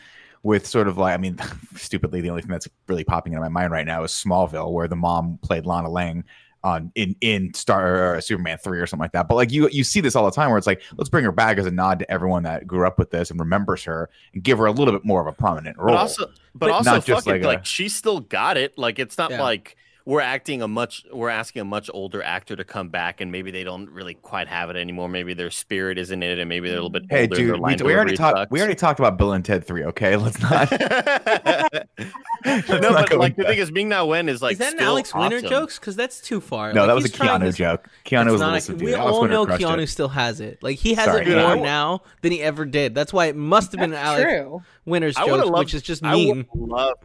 with 0.44 0.66
sort 0.66 0.88
of 0.88 0.98
like 0.98 1.14
i 1.14 1.18
mean 1.18 1.38
stupidly 1.76 2.22
the 2.22 2.30
only 2.30 2.42
thing 2.42 2.52
that's 2.52 2.68
really 2.88 3.04
popping 3.04 3.34
into 3.34 3.42
my 3.42 3.50
mind 3.50 3.72
right 3.72 3.86
now 3.86 4.04
is 4.04 4.12
smallville 4.12 4.72
where 4.72 4.88
the 4.88 4.96
mom 4.96 5.38
played 5.42 5.66
lana 5.66 5.90
lang 5.90 6.24
on 6.64 6.92
in 6.94 7.16
in 7.22 7.52
star 7.56 8.16
or 8.16 8.22
superman 8.22 8.56
3 8.58 8.80
or 8.80 8.86
something 8.86 9.02
like 9.04 9.12
that 9.14 9.28
but 9.28 9.34
like 9.34 9.52
you 9.52 9.68
you 9.70 9.84
see 9.84 10.00
this 10.00 10.16
all 10.16 10.26
the 10.26 10.32
time 10.32 10.50
where 10.50 10.60
it's 10.60 10.68
like 10.68 10.82
let's 10.96 11.10
bring 11.10 11.24
her 11.26 11.32
back 11.32 11.58
as 11.58 11.66
a 11.66 11.72
nod 11.72 11.98
to 12.00 12.10
everyone 12.12 12.44
that 12.44 12.68
grew 12.68 12.86
up 12.86 13.00
with 13.00 13.10
this 13.10 13.32
and 13.32 13.40
remembers 13.40 13.84
her 13.84 14.10
and 14.34 14.44
give 14.44 14.60
her 14.60 14.68
a 14.68 14.72
little 14.72 14.94
bit 14.94 15.04
more 15.04 15.20
of 15.22 15.26
a 15.28 15.32
prominent 15.32 15.76
role 15.80 15.88
But 15.96 15.98
also, 15.98 16.26
but, 16.28 16.34
But 16.60 16.70
also, 16.72 16.92
not 16.92 17.06
just 17.06 17.26
fuck 17.26 17.36
it, 17.36 17.40
like 17.40 17.46
like, 17.46 17.62
a- 17.64 17.66
she 17.66 17.90
still 17.90 18.20
got 18.20 18.58
it. 18.58 18.78
Like 18.78 19.00
it's 19.00 19.18
not 19.18 19.32
Yeah. 19.32 19.42
like 19.42 19.76
we're 20.06 20.22
acting 20.22 20.62
a 20.62 20.68
much 20.68 21.06
we're 21.12 21.30
asking 21.30 21.62
a 21.62 21.66
much 21.66 21.90
older 21.94 22.22
actor 22.24 22.56
to 22.56 22.64
come 22.64 22.90
back 22.90 23.22
and 23.22 23.32
maybe 23.32 23.52
they 23.52 23.64
don't 23.64 23.90
really 23.90 24.14
quite 24.16 24.48
have 24.48 24.70
it 24.70 24.76
anymore 24.76 25.08
maybe 25.10 25.34
their 25.34 25.52
spirit 25.52 25.98
isn't 25.98 26.24
in 26.24 26.30
it 26.32 26.40
and 26.40 26.50
maybe 26.50 26.68
they're 26.70 26.78
a 26.80 26.82
little 26.84 26.90
bit 26.90 27.04
Hey, 27.10 27.24
older 27.24 27.36
dude, 27.36 27.60
we, 27.60 27.76
we 27.84 27.94
already 27.96 28.16
talked. 28.18 28.38
sucks. 28.38 28.52
We 28.52 28.60
already 28.60 28.76
talked 28.76 29.00
about 29.00 29.18
Bill 29.18 29.34
and 29.34 29.44
Ted 29.46 29.66
Three. 29.66 29.84
Okay, 29.86 30.16
let's 30.18 30.40
not. 30.42 30.72
Let's 30.72 32.70
no 32.70 32.80
not 32.80 32.94
but 32.94 33.10
go 33.10 33.18
like 33.18 33.36
the 33.36 33.44
thing 33.44 33.60
is 33.60 33.72
Ming 33.72 33.90
Na 33.90 34.04
Wen 34.04 34.28
is 34.30 34.42
like 34.42 34.54
is 34.54 34.58
that 34.60 34.74
an 34.74 34.80
still 34.80 34.88
Alex 34.90 35.14
Winter 35.14 35.42
jokes? 35.42 35.78
Because 35.80 35.96
that's 35.96 36.20
too 36.22 36.42
far. 36.42 36.74
No, 36.74 36.82
Like, 36.82 36.88
that 36.88 36.94
was 36.96 37.06
a 37.06 37.08
he's 37.10 37.18
Keanu 37.18 37.40
to- 37.46 37.52
joke. 37.54 37.88
Keanu 38.06 38.32
was 38.32 38.42
a 38.42 38.46
not 38.46 38.54
little 38.54 38.76
a- 38.76 38.78
we 38.84 38.94
Alex 38.96 39.14
all 39.14 39.22
Winter 39.22 39.34
know 39.36 39.46
crushed 39.46 39.62
Keanu 39.64 39.84
it. 39.84 39.88
still 39.88 40.10
has 40.10 40.40
it. 40.42 40.62
Like 40.64 40.78
he 40.80 40.94
has 40.96 41.06
Sorry, 41.06 41.26
it 41.26 41.36
more 41.36 41.56
now 41.64 42.02
than 42.22 42.32
he 42.32 42.42
ever 42.42 42.66
did. 42.66 42.96
That's 42.96 43.14
why 43.14 43.28
it 43.28 43.36
must 43.36 43.72
have 43.74 43.80
been 43.80 43.92
That's 43.92 44.08
Alex 44.08 44.24
true. 44.24 44.64
Winter's 44.86 45.16
I 45.18 45.24
would've 45.26 45.40
jokes, 45.42 45.50
loved- 45.52 45.66
which 45.66 45.74
is 45.76 45.82
just 45.82 46.02
mean. 46.04 46.46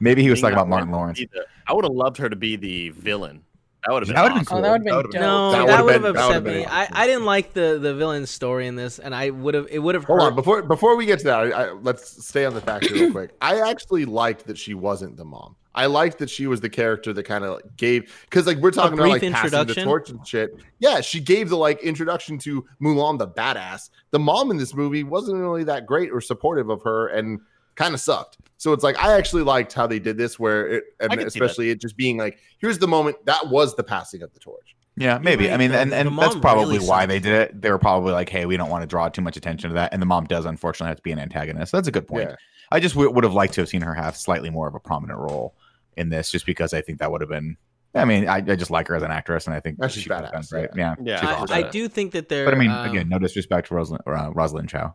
Maybe 0.00 0.22
he 0.22 0.30
was 0.30 0.40
talking 0.40 0.54
about 0.54 0.68
Martin 0.68 0.90
Lawrence. 0.90 1.18
be 1.18 1.28
the- 1.32 1.44
I 1.66 1.72
would 1.74 1.84
have 1.84 1.92
loved 1.92 2.16
her 2.18 2.28
to 2.28 2.36
be 2.36 2.56
the 2.56 2.90
villain 2.90 3.42
that 3.84 3.92
would 3.92 4.02
have 4.02 4.08
been 4.08 4.14
That 4.16 4.22
would've 4.24 4.34
been 4.34 4.46
awesome. 4.46 4.58
Oh, 4.58 4.62
that 4.62 4.70
would 4.72 4.78
have 4.78 4.84
That 4.84 5.02
been 5.02 5.02
dope. 5.02 5.12
been- 5.12 5.20
No, 5.20 5.50
That 5.52 5.66
that, 5.66 5.84
would've 5.84 5.84
would 5.84 5.92
have 5.94 6.02
been- 6.02 6.12
that 6.14 6.24
upset 6.26 6.42
me. 6.44 6.52
been 6.62 6.68
I. 6.68 6.88
I 6.90 7.06
didn't 7.06 7.24
like 7.24 7.52
the 7.52 7.78
the 7.80 7.94
villain 7.94 8.26
story 8.26 8.66
in 8.66 8.74
this, 8.76 8.98
and 8.98 9.14
I 9.14 9.30
would 9.30 9.54
have 9.54 9.68
it 9.70 9.78
would 9.78 9.94
have 9.94 10.04
Hold 10.04 10.20
hurt. 10.22 10.26
on, 10.28 10.34
before 10.34 10.62
before 10.62 10.96
we 10.96 11.06
get 11.06 11.18
to 11.20 11.24
that, 11.26 11.38
I, 11.38 11.50
I, 11.50 11.72
let's 11.72 12.24
stay 12.26 12.44
on 12.44 12.54
the 12.54 12.60
factor 12.60 12.92
real 12.94 13.12
quick. 13.12 13.30
I 13.40 13.60
actually 13.60 14.04
liked 14.04 14.46
that 14.48 14.58
she 14.58 14.74
wasn't 14.74 15.16
the 15.16 15.24
mom. 15.24 15.54
I 15.72 15.86
liked 15.86 16.18
that 16.20 16.30
she 16.30 16.46
was 16.46 16.62
the 16.62 16.70
character 16.70 17.12
that 17.12 17.24
kind 17.24 17.44
of 17.44 17.60
gave 17.76 18.10
because 18.24 18.46
like 18.46 18.56
we're 18.58 18.70
talking 18.70 18.98
about 18.98 19.08
like 19.10 19.20
passing 19.30 19.66
the 19.66 19.74
torch 19.74 20.08
and 20.08 20.26
shit. 20.26 20.56
Yeah, 20.78 21.02
she 21.02 21.20
gave 21.20 21.50
the 21.50 21.56
like 21.58 21.80
introduction 21.82 22.38
to 22.38 22.64
Mulan 22.82 23.18
the 23.18 23.28
badass. 23.28 23.90
The 24.10 24.18
mom 24.18 24.50
in 24.50 24.56
this 24.56 24.74
movie 24.74 25.04
wasn't 25.04 25.38
really 25.38 25.64
that 25.64 25.84
great 25.86 26.10
or 26.10 26.22
supportive 26.22 26.70
of 26.70 26.82
her 26.82 27.08
and 27.08 27.40
kind 27.76 27.94
of 27.94 28.00
sucked. 28.00 28.38
So 28.58 28.72
it's 28.72 28.82
like 28.82 28.98
I 28.98 29.12
actually 29.16 29.42
liked 29.42 29.72
how 29.74 29.86
they 29.86 29.98
did 29.98 30.16
this, 30.16 30.38
where 30.38 30.66
it 30.66 30.84
and 30.98 31.12
I 31.12 31.16
can 31.16 31.26
especially 31.26 31.70
it 31.70 31.80
just 31.80 31.96
being 31.96 32.16
like, 32.16 32.38
here's 32.58 32.78
the 32.78 32.88
moment 32.88 33.16
that 33.26 33.48
was 33.48 33.74
the 33.76 33.84
passing 33.84 34.22
of 34.22 34.32
the 34.32 34.40
torch. 34.40 34.74
Yeah, 34.98 35.18
maybe. 35.18 35.44
right, 35.44 35.52
I 35.52 35.56
mean, 35.58 35.72
though. 35.72 35.78
and, 35.78 35.92
The 35.92 35.96
and 35.96 36.18
that's 36.18 36.34
probably 36.36 36.76
really 36.78 36.88
why 36.88 37.00
sucked. 37.02 37.08
they 37.10 37.18
did 37.20 37.32
it. 37.34 37.60
They 37.62 37.70
were 37.70 37.78
probably 37.78 38.12
like, 38.14 38.30
"Hey, 38.30 38.46
we 38.46 38.56
don't 38.56 38.70
want 38.70 38.82
to 38.82 38.86
draw 38.86 39.08
too 39.10 39.20
much 39.20 39.36
attention 39.36 39.68
to 39.70 39.74
that," 39.74 39.92
and 39.92 40.00
the 40.00 40.06
mom 40.06 40.24
does 40.24 40.46
unfortunately 40.46 40.88
have 40.88 40.96
to 40.96 41.02
be 41.02 41.12
an 41.12 41.18
antagonist. 41.18 41.70
That's 41.70 41.86
a 41.86 41.92
good 41.92 42.08
point. 42.08 42.30
Yeah. 42.30 42.36
I 42.72 42.80
just 42.80 42.94
w- 42.94 43.10
would 43.12 43.22
have 43.24 43.34
liked 43.34 43.52
to 43.54 43.60
have 43.60 43.68
seen 43.68 43.82
her 43.82 43.92
have 43.94 44.16
slightly 44.16 44.48
more 44.48 44.66
of 44.66 44.74
a 44.74 44.80
prominent 44.80 45.18
role 45.18 45.54
in 45.98 46.08
this, 46.08 46.30
just 46.32 46.46
because 46.46 46.72
I 46.72 46.80
think 46.80 46.98
that 47.00 47.12
would 47.12 47.20
have 47.20 47.28
been. 47.30 47.58
I 47.94 48.04
mean, 48.06 48.26
I, 48.28 48.36
I 48.36 48.40
just 48.56 48.70
like 48.70 48.88
her 48.88 48.94
as 48.96 49.02
an 49.02 49.10
actress, 49.10 49.46
and 49.46 49.54
I 49.54 49.60
think 49.60 49.76
And 49.80 49.92
she's 49.92 50.02
she 50.02 50.08
could 50.08 50.16
have 50.20 50.32
done 50.32 50.42
badass, 50.42 50.50
great. 50.50 50.70
yeah. 50.74 50.94
Yeah, 50.98 51.04
Yeah, 51.04 51.20
she's 51.20 51.28
I- 51.28 51.32
I, 51.32 51.36
awesome. 51.42 51.56
I 51.64 51.70
do 51.70 51.88
think 51.88 52.12
that 52.12 52.28
they're. 52.30 52.44
But 52.46 52.54
I 52.54 52.56
mean, 52.58 52.70
um, 52.70 52.88
again, 52.90 53.08
no 53.10 53.18
disrespect 53.18 53.68
to 53.68 53.74
Rosalind, 53.74 54.02
uh, 54.06 54.30
Rosalind 54.34 54.68
Chao. 54.70 54.94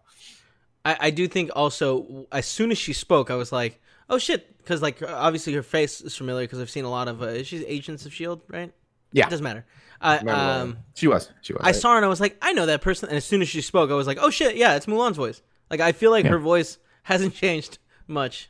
I, 0.83 0.97
I 0.99 1.09
do 1.11 1.27
think 1.27 1.51
also 1.55 2.27
as 2.31 2.45
soon 2.45 2.71
as 2.71 2.77
she 2.77 2.93
spoke, 2.93 3.29
I 3.29 3.35
was 3.35 3.51
like, 3.51 3.79
oh 4.09 4.17
shit, 4.17 4.57
because 4.57 4.81
like 4.81 5.01
obviously 5.03 5.53
her 5.53 5.63
face 5.63 6.01
is 6.01 6.15
familiar 6.15 6.43
because 6.45 6.59
I've 6.59 6.69
seen 6.69 6.85
a 6.85 6.89
lot 6.89 7.07
of. 7.07 7.21
Uh, 7.21 7.43
she's 7.43 7.63
Agents 7.67 8.05
of 8.05 8.13
Shield, 8.13 8.41
right? 8.47 8.71
Yeah. 9.13 9.27
it 9.27 9.29
doesn't 9.29 9.43
matter. 9.43 9.65
I 9.99 10.17
Mandalorian. 10.19 10.61
um 10.61 10.77
She 10.95 11.07
was. 11.07 11.29
She 11.41 11.53
was. 11.53 11.61
I 11.63 11.71
saw 11.73 11.91
her 11.91 11.97
and 11.97 12.05
I 12.05 12.09
was 12.09 12.19
like, 12.21 12.37
I 12.41 12.53
know 12.53 12.65
that 12.65 12.81
person. 12.81 13.09
And 13.09 13.17
as 13.17 13.25
soon 13.25 13.41
as 13.41 13.49
she 13.49 13.61
spoke, 13.61 13.91
I 13.91 13.93
was 13.93 14.07
like, 14.07 14.17
oh 14.21 14.29
shit, 14.29 14.55
yeah, 14.55 14.75
it's 14.75 14.85
Mulan's 14.87 15.17
voice. 15.17 15.41
Like 15.69 15.79
I 15.79 15.91
feel 15.91 16.11
like 16.11 16.25
Yeah. 16.25 16.31
her 16.31 16.39
voice 16.39 16.77
hasn't 17.03 17.33
changed 17.43 17.77
much. 18.07 18.49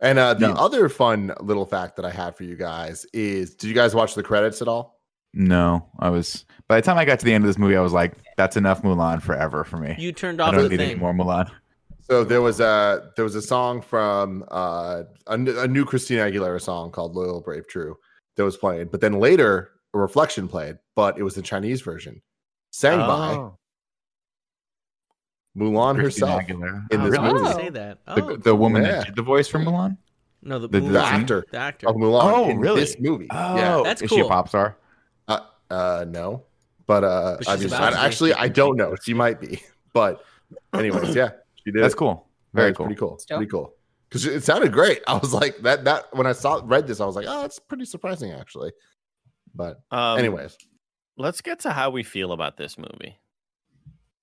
And 0.00 0.18
uh, 0.18 0.34
the 0.34 0.48
No. 0.48 0.54
other 0.54 0.88
fun 0.88 1.32
little 1.40 1.66
fact 1.66 1.96
that 1.96 2.04
I 2.04 2.10
have 2.10 2.36
for 2.36 2.44
you 2.44 2.56
guys 2.56 3.06
is: 3.12 3.54
Did 3.54 3.68
you 3.68 3.74
guys 3.74 3.94
watch 3.94 4.14
the 4.14 4.22
credits 4.22 4.60
at 4.62 4.68
all? 4.68 4.99
No, 5.32 5.86
I 5.98 6.10
was. 6.10 6.44
By 6.68 6.76
the 6.80 6.82
time 6.82 6.98
I 6.98 7.04
got 7.04 7.18
to 7.20 7.24
the 7.24 7.32
end 7.32 7.44
of 7.44 7.48
this 7.48 7.58
movie, 7.58 7.76
I 7.76 7.80
was 7.80 7.92
like, 7.92 8.14
"That's 8.36 8.56
enough 8.56 8.82
Mulan 8.82 9.22
forever 9.22 9.64
for 9.64 9.76
me." 9.76 9.94
You 9.98 10.12
turned 10.12 10.40
off. 10.40 10.52
I 10.52 10.56
don't 10.56 10.64
the 10.64 10.76
need 10.76 10.80
any 10.80 10.94
more 10.96 11.12
Mulan. 11.12 11.50
So 12.02 12.24
there 12.24 12.40
was 12.42 12.58
a 12.60 13.10
there 13.16 13.24
was 13.24 13.34
a 13.36 13.42
song 13.42 13.80
from 13.82 14.44
uh, 14.50 15.02
a, 15.28 15.32
n- 15.32 15.48
a 15.56 15.66
new 15.68 15.84
Christina 15.84 16.22
Aguilera 16.22 16.60
song 16.60 16.90
called 16.90 17.14
"Loyal, 17.14 17.40
Brave, 17.40 17.68
True" 17.68 17.96
that 18.36 18.44
was 18.44 18.56
playing, 18.56 18.88
but 18.90 19.00
then 19.00 19.14
later 19.20 19.70
a 19.94 19.98
reflection 19.98 20.48
played, 20.48 20.78
but 20.96 21.18
it 21.18 21.22
was 21.22 21.34
the 21.34 21.42
Chinese 21.42 21.80
version, 21.82 22.20
sang 22.72 22.98
by 22.98 23.34
Oh. 23.34 23.56
Mulan 25.58 25.96
Christina 25.96 26.32
herself, 26.32 26.42
Aguilera. 26.42 26.86
in 26.92 27.00
I 27.00 27.04
this 27.04 27.10
was 27.10 27.14
about 27.18 27.34
movie. 27.34 27.46
Oh. 27.48 27.56
say 27.58 27.68
that. 27.70 27.98
The, 28.06 28.24
Oh, 28.24 28.36
the 28.36 28.54
woman 28.54 28.82
Yeah. 28.82 28.90
that 28.92 29.06
did 29.06 29.16
the 29.16 29.22
voice 29.22 29.48
for 29.48 29.58
Mulan. 29.58 29.96
no, 30.42 30.58
the, 30.60 30.68
the- 30.68 30.80
the 30.80 30.88
the 30.90 31.02
actor 31.04 31.44
the 31.50 31.58
actor. 31.58 31.88
of 31.88 31.96
Mulan 31.96 32.20
Oh, 32.22 32.48
in 32.50 32.58
really? 32.58 32.80
this 32.80 32.96
movie. 33.00 33.26
Oh, 33.30 33.56
Yeah, 33.56 33.80
That's 33.84 34.00
is 34.02 34.10
she 34.10 34.20
a 34.20 34.24
pop 34.26 34.48
star? 34.48 34.76
Uh, 35.70 36.04
no, 36.08 36.44
but 36.86 37.04
uh, 37.04 37.36
But 37.38 37.48
I 37.48 37.56
mean, 37.56 37.66
about 37.66 37.82
I- 37.82 37.90
to 37.90 37.96
be. 37.96 38.00
actually 38.00 38.34
I 38.34 38.48
don't 38.48 38.76
know. 38.76 38.94
She 39.02 39.14
might 39.14 39.40
be, 39.40 39.62
but 39.92 40.22
anyways, 40.74 41.14
yeah, 41.14 41.30
she 41.64 41.70
did. 41.72 41.82
That's 41.82 41.94
cool. 41.94 42.26
Very 42.52 42.66
Very 42.66 42.74
cool. 42.74 42.86
pretty 42.86 42.98
cool. 42.98 43.14
It's 43.14 43.24
dope. 43.24 43.38
Pretty 43.38 43.50
cool. 43.50 43.74
Because 44.08 44.26
it 44.26 44.42
sounded 44.42 44.72
great. 44.72 45.02
I 45.06 45.16
was 45.18 45.32
like 45.32 45.58
that. 45.62 45.84
That 45.84 46.12
when 46.16 46.26
I 46.26 46.32
saw 46.32 46.60
read 46.64 46.86
this, 46.88 47.00
I 47.00 47.06
was 47.06 47.14
like, 47.14 47.26
oh, 47.28 47.42
that's 47.42 47.58
pretty 47.60 47.84
surprising 47.84 48.32
actually. 48.32 48.72
But 49.54 49.80
Um, 49.92 50.18
anyways, 50.18 50.56
let's 51.16 51.40
get 51.40 51.60
to 51.60 51.70
how 51.70 51.90
we 51.90 52.02
feel 52.02 52.32
about 52.32 52.56
this 52.56 52.76
movie. 52.76 53.18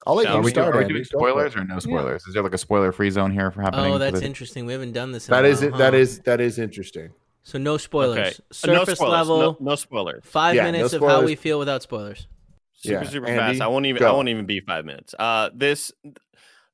I'll 0.05 0.15
let 0.15 0.27
Are 0.27 0.33
you 0.33 0.37
Are 0.39 0.41
we, 0.41 0.51
start. 0.51 0.75
are 0.75 0.77
we 0.79 0.85
doing 0.87 1.03
Go 1.11 1.19
for 1.19 1.27
it. 1.27 1.31
spoilers 1.31 1.55
or 1.55 1.63
no 1.65 1.79
spoilers? 1.79 2.25
Is 2.27 2.33
there 2.33 2.43
like 2.43 2.53
a 2.53 2.57
spoiler 2.57 2.91
free 2.93 3.09
zone 3.09 3.31
here 3.31 3.51
for 3.51 3.61
happening? 3.61 3.91
Oh, 3.93 3.97
that's 3.97 4.21
interesting. 4.21 4.65
We 4.65 4.71
haven't 4.73 4.93
done 4.93 5.11
this. 5.11 5.27
In 5.27 5.31
That 5.33 5.43
a 5.43 5.47
is 5.47 5.61
while, 5.61 5.73
it. 5.73 5.77
That 5.77 5.93
huh? 5.93 5.99
is 5.99 6.19
that 6.19 6.39
is 6.41 6.59
interesting. 6.59 7.11
So 7.47 7.57
no 7.57 7.77
spoilers. 7.77 8.17
Okay. 8.17 8.29
Uh, 8.29 8.53
Surface 8.53 8.99
spoilers. 8.99 9.11
level. 9.29 9.39
No, 9.39 9.57
no 9.61 9.75
spoilers. 9.75 10.25
Five 10.25 10.55
Yeah, 10.55 10.63
no 10.63 10.71
minutes 10.73 10.91
of 10.91 11.01
how 11.01 11.23
we 11.23 11.35
feel 11.35 11.57
without 11.59 11.81
spoilers. 11.81 12.27
Super 12.73 13.03
Yeah, 13.03 13.09
super 13.09 13.27
Andy, 13.27 13.39
fast. 13.39 13.61
I 13.61 13.67
won't 13.67 13.85
even. 13.85 14.03
I 14.03 14.11
won't 14.11 14.27
even 14.27 14.45
be 14.45 14.59
five 14.59 14.83
minutes. 14.83 15.15
Uh, 15.17 15.49
this 15.55 15.93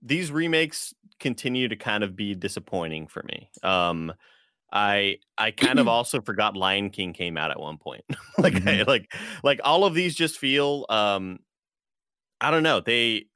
these 0.01 0.31
remakes 0.31 0.95
continue 1.19 1.67
to 1.67 1.75
kind 1.75 2.03
of 2.03 2.15
be 2.15 2.33
disappointing 2.33 3.05
for 3.07 3.21
me. 3.21 3.49
Um, 3.61 4.13
I 4.71 5.17
I 5.37 5.51
kind 5.51 5.77
of 5.77 5.87
also 5.87 6.21
forgot 6.21 6.57
Lion 6.57 6.89
King 6.89 7.13
came 7.13 7.37
out 7.37 7.51
at 7.51 7.59
one 7.59 7.77
point. 7.77 8.03
like 8.39 8.53
Mm-hmm. 8.53 8.89
like 8.89 9.13
like 9.43 9.61
all 9.63 9.85
of 9.85 9.93
these 9.93 10.15
just 10.15 10.39
feel. 10.39 10.87
Um, 10.89 11.37
I 12.41 12.49
don't 12.49 12.63
know. 12.63 12.79
They 12.79 13.27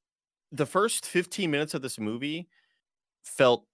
the 0.52 0.66
first 0.66 1.06
fifteen 1.06 1.52
minutes 1.52 1.76
of 1.76 1.84
this 1.84 2.00
movie 2.00 2.50
felt 3.24 3.66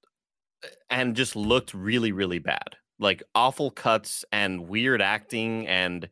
and 0.89 1.15
just 1.15 1.37
looked 1.37 1.73
really 1.73 2.11
really 2.11 2.39
bad. 2.39 2.75
Like 3.03 3.21
awful 3.35 3.69
cuts 3.69 4.25
and 4.31 4.67
weird 4.67 5.01
acting 5.01 5.67
and 5.67 6.09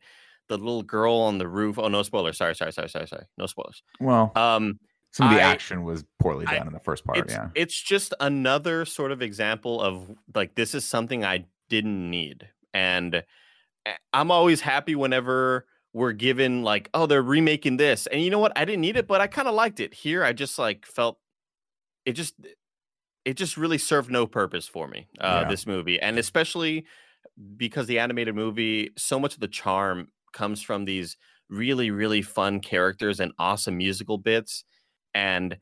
the 0.48 0.58
little 0.58 0.82
girl 0.82 1.14
on 1.14 1.38
the 1.38 1.48
roof. 1.48 1.78
Oh 1.78 1.88
no 1.88 2.02
spoilers. 2.02 2.36
Sorry, 2.36 2.54
sorry, 2.54 2.72
sorry, 2.72 2.88
sorry, 2.88 3.06
sorry. 3.08 3.24
No 3.38 3.46
spoilers. 3.46 3.82
Well, 3.98 4.30
Um 4.36 4.78
some 5.10 5.28
of 5.28 5.34
the 5.34 5.42
I- 5.42 5.52
action 5.52 5.82
was 5.84 6.04
poorly 6.20 6.46
I- 6.46 6.58
done 6.58 6.66
in 6.68 6.72
the 6.72 6.80
first 6.80 7.04
part. 7.04 7.18
it's 7.18 7.32
yeah. 7.34 7.48
it's 7.54 7.80
just 7.80 8.14
another 8.20 8.84
sort 8.84 9.10
of 9.12 9.20
example 9.22 9.80
of 9.80 10.10
like 10.34 10.54
this 10.54 10.74
is 10.74 10.84
something 10.84 11.24
I 11.24 11.46
didn't 11.68 12.08
need. 12.10 12.48
And 12.74 13.16
eh, 13.86 13.92
I'm 14.12 14.30
always 14.30 14.60
happy 14.60 14.94
whenever 14.94 15.66
we're 15.94 16.12
given 16.12 16.62
like, 16.62 16.88
oh, 16.94 17.04
they're 17.06 17.22
remaking 17.22 17.76
this. 17.76 18.06
And 18.06 18.22
you 18.22 18.30
know 18.30 18.38
what? 18.38 18.52
I 18.56 18.64
didn't 18.64 18.80
need 18.80 18.96
it, 18.96 19.06
but 19.06 19.20
I 19.20 19.26
kind 19.26 19.48
of 19.48 19.54
liked 19.54 19.80
it. 19.80 19.92
Here 19.92 20.24
I 20.24 20.32
just 20.32 20.58
like 20.58 20.86
felt 20.86 21.18
it 22.06 22.12
just 22.12 22.34
it 23.24 23.34
just 23.34 23.56
really 23.56 23.78
served 23.78 24.10
no 24.10 24.26
purpose 24.26 24.66
for 24.68 24.88
me, 24.88 25.08
uh, 25.20 25.44
Yeah. 25.44 25.44
this 25.44 25.66
movie. 25.66 26.00
And 26.00 26.18
especially 26.18 26.86
because 27.56 27.86
the 27.86 27.98
animated 27.98 28.34
movie, 28.34 28.90
so 28.98 29.18
much 29.18 29.34
of 29.34 29.40
the 29.40 29.48
charm 29.48 30.08
comes 30.32 30.62
from 30.62 30.84
these 30.84 31.16
really, 31.48 31.90
really 31.90 32.22
fun 32.22 32.60
characters 32.60 33.20
and 33.20 33.32
awesome 33.38 33.76
musical 33.78 34.18
bits. 34.18 34.64
And 35.14 35.58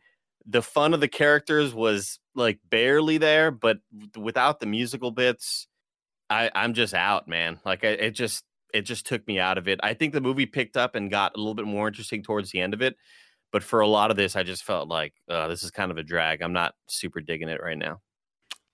the 0.47 0.63
fun 0.63 0.95
of 0.95 1.01
the 1.01 1.09
characters 1.09 1.75
was 1.75 2.21
like 2.35 2.61
barely 2.71 3.19
there, 3.19 3.51
but 3.51 3.79
without 4.17 4.61
the 4.61 4.67
musical 4.67 5.11
bits, 5.11 5.69
I, 6.29 6.51
I'm 6.55 6.75
just 6.75 6.95
out, 6.95 7.29
man. 7.29 7.61
Like 7.65 7.85
I, 7.85 7.89
it 7.89 8.11
just 8.13 8.45
it 8.73 8.83
just 8.83 9.07
took 9.07 9.27
me 9.27 9.39
out 9.41 9.59
of 9.59 9.67
it. 9.67 9.81
I 9.83 9.95
think 9.95 10.13
the 10.13 10.21
movie 10.21 10.47
picked 10.47 10.77
up 10.77 10.95
and 10.95 11.11
got 11.11 11.35
a 11.35 11.39
little 11.39 11.55
bit 11.55 11.67
more 11.67 11.89
interesting 11.89 12.23
towards 12.23 12.53
the 12.53 12.61
end 12.61 12.73
of 12.75 12.83
it, 12.83 12.97
but 13.53 13.63
for 13.63 13.81
a 13.81 13.87
lot 13.87 14.11
of 14.11 14.17
this, 14.17 14.37
I 14.37 14.43
just 14.43 14.65
felt 14.65 14.89
like 14.89 15.15
uh, 15.29 15.49
this 15.49 15.63
is 15.63 15.71
kind 15.71 15.91
of 15.91 15.99
a 15.99 16.03
drag. 16.03 16.43
I'm 16.43 16.53
not 16.53 16.75
super 16.87 17.21
digging 17.21 17.49
it 17.49 17.63
right 17.63 17.79
now. 17.79 18.01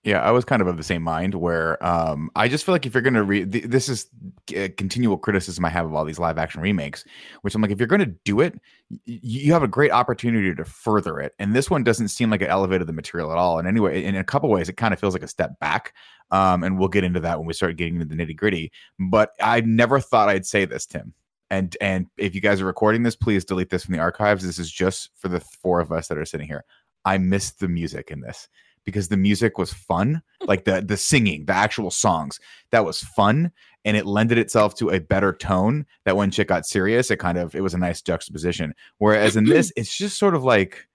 Yeah, 0.03 0.21
I 0.21 0.31
was 0.31 0.45
kind 0.45 0.61
of 0.61 0.69
of 0.69 0.77
the 0.77 0.83
same 0.83 1.01
mind 1.01 1.35
where 1.35 1.83
um, 1.85 2.29
I 2.33 2.47
just 2.47 2.65
feel 2.65 2.73
like 2.73 2.85
if 2.85 2.93
you're 2.93 3.01
going 3.01 3.15
to 3.15 3.23
read, 3.23 3.51
th- 3.51 3.65
this 3.65 3.89
is 3.89 4.07
a 4.53 4.69
continual 4.69 5.17
criticism 5.17 5.65
I 5.65 5.69
have 5.69 5.85
of 5.85 5.93
all 5.93 6.05
these 6.05 6.19
live 6.19 6.37
action 6.37 6.61
remakes, 6.61 7.03
which 7.41 7.53
I'm 7.53 7.61
like, 7.61 7.71
if 7.71 7.79
you're 7.79 7.87
going 7.87 8.05
to 8.05 8.15
do 8.23 8.39
it, 8.39 8.53
y- 8.89 8.99
you 9.05 9.51
have 9.51 9.63
a 9.63 9.67
great 9.67 9.91
opportunity 9.91 10.55
to 10.55 10.63
further 10.63 11.19
it. 11.19 11.33
And 11.39 11.53
this 11.53 11.69
one 11.69 11.83
doesn't 11.83 12.07
seem 12.07 12.29
like 12.29 12.41
it 12.41 12.49
elevated 12.49 12.87
the 12.87 12.93
material 12.93 13.33
at 13.33 13.37
all. 13.37 13.59
And 13.59 13.67
anyway, 13.67 14.01
in 14.01 14.15
a 14.15 14.23
couple 14.23 14.49
ways, 14.49 14.69
it 14.69 14.77
kind 14.77 14.93
of 14.93 14.99
feels 14.99 15.13
like 15.13 15.23
a 15.23 15.27
step 15.27 15.59
back. 15.59 15.93
Um, 16.31 16.63
and 16.63 16.79
we'll 16.79 16.87
get 16.87 17.03
into 17.03 17.19
that 17.21 17.37
when 17.37 17.47
we 17.47 17.53
start 17.53 17.75
getting 17.75 17.95
into 17.99 18.05
the 18.05 18.15
nitty 18.15 18.37
gritty. 18.37 18.71
But 18.97 19.31
I 19.41 19.59
never 19.61 19.99
thought 19.99 20.29
I'd 20.29 20.45
say 20.45 20.63
this, 20.63 20.85
Tim. 20.85 21.13
And 21.49 21.75
and 21.79 22.07
if 22.17 22.35
you 22.35 22.41
guys 22.41 22.61
are 22.61 22.65
recording 22.65 23.03
this, 23.03 23.15
please 23.15 23.45
delete 23.45 23.69
this 23.69 23.85
from 23.85 23.93
the 23.93 24.01
archives. 24.01 24.43
This 24.43 24.59
is 24.59 24.71
just 24.71 25.09
for 25.15 25.29
the 25.29 25.39
four 25.39 25.79
of 25.79 25.91
us 25.91 26.07
that 26.07 26.17
are 26.17 26.25
sitting 26.25 26.47
here. 26.47 26.65
I 27.05 27.17
missed 27.17 27.59
the 27.59 27.69
music 27.69 28.11
in 28.11 28.21
this 28.21 28.49
because 28.87 29.09
the 29.09 29.17
music 29.17 29.57
was 29.57 29.73
fun 29.73 30.21
like 30.41 30.63
the 30.63 30.81
the 30.81 30.97
singing 30.97 31.45
the 31.45 31.53
actual 31.53 31.91
songs 31.91 32.39
that 32.71 32.85
was 32.85 33.01
fun 33.01 33.51
and 33.85 33.95
it 33.95 34.05
lended 34.05 34.37
itself 34.37 34.73
to 34.75 34.89
a 34.89 34.99
better 34.99 35.33
tone 35.33 35.85
that 36.05 36.15
when 36.15 36.31
shit 36.31 36.47
got 36.47 36.65
serious 36.65 37.11
it 37.11 37.19
kind 37.19 37.37
of 37.37 37.53
it 37.53 37.61
was 37.61 37.73
a 37.73 37.77
nice 37.77 38.01
juxtaposition 38.01 38.73
whereas 38.97 39.35
in 39.35 39.43
this 39.43 39.71
it's 39.75 39.95
just 39.95 40.17
sort 40.17 40.33
of 40.33 40.43
like 40.43 40.87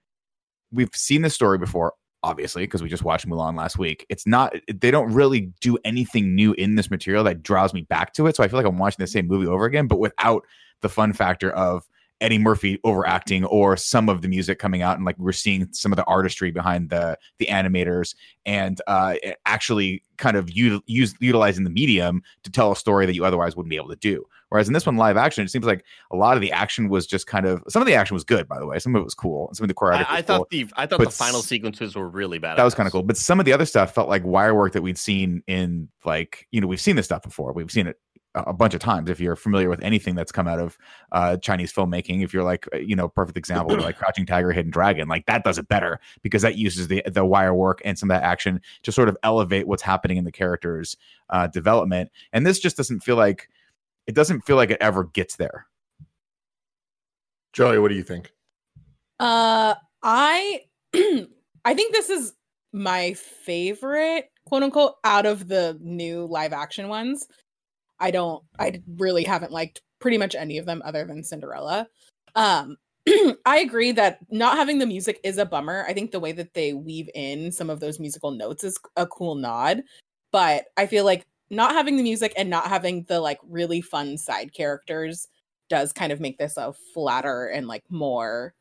we've 0.71 0.93
seen 0.93 1.21
the 1.21 1.29
story 1.29 1.57
before 1.57 1.93
obviously, 2.23 2.63
because 2.63 2.81
we 2.81 2.89
just 2.89 3.03
watched 3.03 3.27
Mulan 3.27 3.57
last 3.57 3.77
week. 3.77 4.05
It's 4.09 4.25
not, 4.25 4.55
they 4.73 4.91
don't 4.91 5.13
really 5.13 5.51
do 5.61 5.77
anything 5.83 6.35
new 6.35 6.53
in 6.53 6.75
this 6.75 6.89
material 6.89 7.23
that 7.25 7.43
draws 7.43 7.73
me 7.73 7.81
back 7.81 8.13
to 8.13 8.27
it. 8.27 8.35
So 8.35 8.43
I 8.43 8.47
feel 8.47 8.57
like 8.57 8.65
I'm 8.65 8.77
watching 8.77 9.03
the 9.03 9.07
same 9.07 9.27
movie 9.27 9.47
over 9.47 9.65
again, 9.65 9.87
but 9.87 9.99
without 9.99 10.45
the 10.81 10.89
fun 10.89 11.13
factor 11.13 11.51
of 11.51 11.87
Eddie 12.21 12.37
Murphy 12.37 12.79
overacting 12.85 13.43
or 13.45 13.75
some 13.75 14.07
of 14.07 14.21
the 14.21 14.29
music 14.29 14.57
coming 14.57 14.81
out 14.81 14.95
and 14.95 15.05
like 15.05 15.17
we're 15.19 15.33
seeing 15.33 15.67
some 15.73 15.91
of 15.91 15.97
the 15.97 16.05
artistry 16.05 16.51
behind 16.51 16.89
the 16.89 17.17
the 17.37 17.47
animators 17.47 18.15
and 18.45 18.81
uh 18.87 19.15
actually 19.45 20.01
kind 20.17 20.37
of 20.37 20.49
u- 20.49 20.81
use 20.85 21.13
utilizing 21.19 21.65
the 21.65 21.69
medium 21.69 22.21
to 22.43 22.49
tell 22.51 22.71
a 22.71 22.77
story 22.77 23.05
that 23.05 23.13
you 23.13 23.25
otherwise 23.25 23.57
wouldn't 23.57 23.69
be 23.69 23.75
able 23.75 23.89
to 23.89 23.97
do. 23.97 24.25
Whereas 24.53 24.67
in 24.67 24.73
this 24.75 24.85
one 24.85 24.97
live 24.97 25.17
action, 25.17 25.43
it 25.43 25.49
seems 25.49 25.65
like 25.65 25.83
a 26.11 26.15
lot 26.15 26.37
of 26.37 26.41
the 26.41 26.51
action 26.51 26.87
was 26.87 27.07
just 27.07 27.25
kind 27.25 27.47
of 27.47 27.63
some 27.69 27.81
of 27.81 27.87
the 27.87 27.95
action 27.95 28.13
was 28.13 28.23
good 28.23 28.47
by 28.47 28.59
the 28.59 28.67
way. 28.67 28.77
Some 28.77 28.95
of 28.95 28.99
it 29.01 29.03
was 29.03 29.15
cool. 29.15 29.49
Some 29.51 29.63
of 29.63 29.67
the 29.67 29.73
choreography. 29.73 30.05
I, 30.07 30.17
I 30.17 30.21
thought 30.21 30.37
cool. 30.41 30.47
the 30.51 30.67
I 30.75 30.85
thought 30.85 30.99
But 30.99 31.05
the 31.05 31.15
final 31.15 31.41
sequences 31.41 31.95
were 31.95 32.07
really 32.07 32.37
bad. 32.37 32.59
that 32.59 32.63
was 32.63 32.75
kind 32.75 32.85
of 32.85 32.93
cool. 32.93 33.01
But 33.01 33.17
some 33.17 33.39
of 33.39 33.47
the 33.47 33.53
other 33.53 33.65
stuff 33.65 33.95
felt 33.95 34.09
like 34.09 34.23
wire 34.23 34.53
work 34.53 34.73
that 34.73 34.83
we'd 34.83 34.99
seen 34.99 35.41
in 35.47 35.89
like, 36.05 36.47
you 36.51 36.61
know, 36.61 36.67
we've 36.67 36.79
seen 36.79 36.95
this 36.95 37.05
stuff 37.05 37.23
before. 37.23 37.51
We've 37.51 37.71
seen 37.71 37.87
it 37.87 37.97
a 38.35 38.53
bunch 38.53 38.75
of 38.75 38.79
times. 38.79 39.09
If 39.09 39.19
you're 39.19 39.35
familiar 39.35 39.69
with 39.69 39.81
anything 39.81 40.13
that's 40.13 40.31
come 40.31 40.47
out 40.47 40.59
of 40.59 40.77
uh, 41.13 41.37
Chinese 41.37 41.73
filmmaking, 41.73 42.23
if 42.23 42.31
you're 42.31 42.43
like, 42.43 42.67
you 42.73 42.95
know, 42.95 43.07
perfect 43.07 43.39
example, 43.39 43.75
like 43.79 43.97
Crouching 43.97 44.27
Tiger, 44.27 44.51
Hidden 44.51 44.71
Dragon, 44.71 45.07
like 45.07 45.25
that 45.25 45.43
does 45.43 45.57
it 45.57 45.67
better 45.67 45.99
because 46.21 46.43
that 46.43 46.57
uses 46.59 46.89
the 46.89 47.01
the 47.07 47.25
wire 47.25 47.55
work 47.55 47.81
and 47.83 47.97
some 47.97 48.11
of 48.11 48.15
that 48.15 48.23
action 48.23 48.61
to 48.83 48.91
sort 48.91 49.09
of 49.09 49.17
elevate 49.23 49.67
what's 49.67 49.81
happening 49.81 50.17
in 50.17 50.25
the 50.25 50.31
characters' 50.31 50.95
uh, 51.31 51.47
development. 51.47 52.11
And 52.33 52.45
this 52.45 52.59
just 52.59 52.77
doesn't 52.77 52.99
feel 52.99 53.15
like 53.15 53.49
it 54.07 54.15
doesn't 54.15 54.41
feel 54.41 54.55
like 54.55 54.71
it 54.71 54.77
ever 54.81 55.05
gets 55.05 55.35
there. 55.35 55.67
Joey, 57.53 57.79
what 57.79 57.89
do 57.89 57.95
you 57.95 58.03
think? 58.03 58.31
Uh, 59.19 59.75
I 60.01 60.61
I 61.65 61.73
think 61.73 61.93
this 61.93 62.09
is 62.09 62.33
my 62.73 63.13
favorite, 63.13 64.29
quote 64.45 64.63
unquote, 64.63 64.95
out 65.03 65.25
of 65.25 65.47
the 65.47 65.77
new 65.81 66.25
live 66.25 66.53
action 66.53 66.87
ones. 66.87 67.27
I 67.99 68.11
don't, 68.11 68.43
I 68.59 68.81
really 68.97 69.23
haven't 69.23 69.51
liked 69.51 69.81
pretty 69.99 70.17
much 70.17 70.35
any 70.35 70.57
of 70.57 70.65
them 70.65 70.81
other 70.83 71.05
than 71.05 71.23
Cinderella. 71.23 71.87
Um, 72.35 72.75
I 73.45 73.59
agree 73.59 73.91
that 73.93 74.19
not 74.29 74.57
having 74.57 74.79
the 74.79 74.85
music 74.85 75.19
is 75.23 75.37
a 75.37 75.45
bummer. 75.45 75.85
I 75.87 75.93
think 75.93 76.11
the 76.11 76.19
way 76.19 76.31
that 76.33 76.53
they 76.53 76.73
weave 76.73 77.09
in 77.13 77.51
some 77.51 77.69
of 77.69 77.79
those 77.79 77.99
musical 77.99 78.31
notes 78.31 78.63
is 78.63 78.77
a 78.97 79.05
cool 79.05 79.35
nod, 79.35 79.83
but 80.31 80.65
I 80.75 80.87
feel 80.87 81.05
like 81.05 81.25
not 81.55 81.73
having 81.73 81.97
the 81.97 82.03
music 82.03 82.33
and 82.37 82.49
not 82.49 82.67
having 82.67 83.03
the 83.03 83.19
like 83.19 83.39
really 83.47 83.81
fun 83.81 84.17
side 84.17 84.53
characters 84.53 85.27
does 85.69 85.93
kind 85.93 86.11
of 86.11 86.19
make 86.19 86.37
this 86.37 86.57
a 86.57 86.73
flatter 86.93 87.47
and 87.47 87.67
like 87.67 87.83
more 87.89 88.53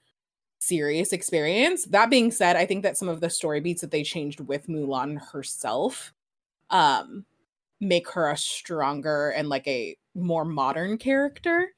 serious 0.60 1.12
experience. 1.12 1.84
That 1.86 2.10
being 2.10 2.30
said, 2.30 2.56
I 2.56 2.66
think 2.66 2.82
that 2.84 2.96
some 2.96 3.08
of 3.08 3.20
the 3.20 3.30
story 3.30 3.60
beats 3.60 3.80
that 3.82 3.90
they 3.90 4.02
changed 4.04 4.40
with 4.40 4.68
Mulan 4.68 5.20
herself 5.32 6.12
um 6.70 7.24
make 7.80 8.08
her 8.10 8.30
a 8.30 8.36
stronger 8.36 9.30
and 9.30 9.48
like 9.48 9.66
a 9.68 9.96
more 10.14 10.44
modern 10.44 10.98
character 10.98 11.68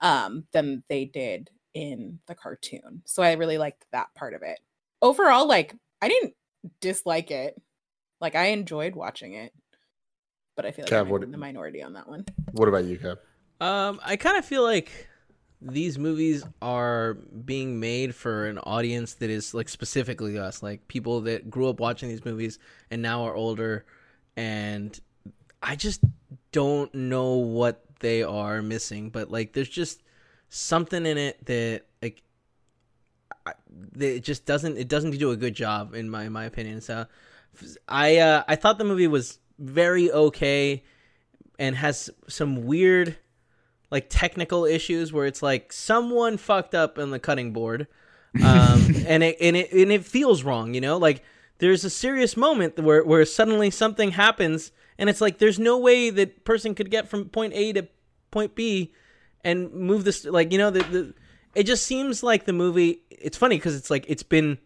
um 0.00 0.44
than 0.52 0.82
they 0.88 1.04
did 1.04 1.50
in 1.74 2.18
the 2.26 2.34
cartoon. 2.34 3.02
So 3.06 3.22
I 3.22 3.32
really 3.34 3.58
liked 3.58 3.86
that 3.92 4.14
part 4.14 4.34
of 4.34 4.42
it. 4.42 4.60
Overall 5.02 5.46
like 5.48 5.74
I 6.02 6.08
didn't 6.08 6.34
dislike 6.80 7.30
it. 7.30 7.60
Like 8.20 8.34
I 8.34 8.46
enjoyed 8.46 8.94
watching 8.96 9.34
it. 9.34 9.52
But 10.58 10.66
I 10.66 10.72
feel 10.72 10.86
like 10.86 10.92
Kev, 10.92 11.00
I'm 11.02 11.08
what- 11.08 11.22
in 11.22 11.30
the 11.30 11.38
minority 11.38 11.84
on 11.84 11.92
that 11.92 12.08
one. 12.08 12.24
What 12.50 12.68
about 12.68 12.84
you, 12.84 12.98
Kev? 12.98 13.18
Um, 13.60 14.00
I 14.04 14.16
kind 14.16 14.36
of 14.36 14.44
feel 14.44 14.64
like 14.64 14.90
these 15.62 16.00
movies 16.00 16.44
are 16.60 17.14
being 17.14 17.78
made 17.78 18.12
for 18.12 18.46
an 18.48 18.58
audience 18.58 19.14
that 19.14 19.30
is 19.30 19.54
like 19.54 19.68
specifically 19.68 20.36
us, 20.36 20.60
like 20.60 20.88
people 20.88 21.20
that 21.22 21.48
grew 21.48 21.68
up 21.68 21.78
watching 21.78 22.08
these 22.08 22.24
movies 22.24 22.58
and 22.90 23.00
now 23.00 23.22
are 23.22 23.36
older, 23.36 23.84
and 24.36 24.98
I 25.62 25.76
just 25.76 26.00
don't 26.50 26.92
know 26.92 27.34
what 27.34 27.84
they 28.00 28.24
are 28.24 28.60
missing, 28.60 29.10
but 29.10 29.30
like 29.30 29.52
there's 29.52 29.68
just 29.68 30.02
something 30.48 31.06
in 31.06 31.18
it 31.18 31.44
that 31.46 31.82
like 32.02 32.20
I- 33.46 33.54
that 33.92 34.16
it 34.16 34.24
just 34.24 34.44
doesn't 34.44 34.76
it 34.76 34.88
doesn't 34.88 35.12
do 35.18 35.30
a 35.30 35.36
good 35.36 35.54
job 35.54 35.94
in 35.94 36.10
my 36.10 36.24
in 36.24 36.32
my 36.32 36.46
opinion. 36.46 36.80
So 36.80 37.06
I 37.86 38.18
uh, 38.18 38.42
I 38.48 38.56
thought 38.56 38.78
the 38.78 38.84
movie 38.84 39.06
was 39.06 39.38
very 39.58 40.10
okay 40.10 40.82
and 41.58 41.76
has 41.76 42.10
some 42.28 42.64
weird 42.66 43.16
like 43.90 44.06
technical 44.08 44.64
issues 44.64 45.12
where 45.12 45.26
it's 45.26 45.42
like 45.42 45.72
someone 45.72 46.36
fucked 46.36 46.74
up 46.74 46.98
on 46.98 47.10
the 47.10 47.18
cutting 47.18 47.52
board 47.52 47.86
um 48.44 48.94
and 49.06 49.22
it 49.22 49.36
and 49.40 49.56
it 49.56 49.72
and 49.72 49.90
it 49.90 50.04
feels 50.04 50.42
wrong 50.42 50.74
you 50.74 50.80
know? 50.80 50.96
Like 50.96 51.22
there's 51.58 51.84
a 51.84 51.90
serious 51.90 52.36
moment 52.36 52.78
where 52.78 53.04
where 53.04 53.24
suddenly 53.24 53.70
something 53.70 54.12
happens 54.12 54.72
and 54.98 55.10
it's 55.10 55.20
like 55.20 55.38
there's 55.38 55.58
no 55.58 55.78
way 55.78 56.10
that 56.10 56.44
person 56.44 56.74
could 56.74 56.90
get 56.90 57.08
from 57.08 57.28
point 57.28 57.52
A 57.54 57.72
to 57.72 57.88
point 58.30 58.54
B 58.54 58.92
and 59.44 59.72
move 59.72 60.04
this 60.04 60.24
like 60.24 60.52
you 60.52 60.58
know 60.58 60.70
the, 60.70 60.82
the 60.84 61.14
it 61.54 61.64
just 61.64 61.86
seems 61.86 62.22
like 62.22 62.44
the 62.44 62.52
movie 62.52 63.02
it's 63.10 63.36
funny 63.36 63.56
because 63.56 63.74
it's 63.74 63.90
like 63.90 64.04
it's 64.08 64.22
been 64.22 64.58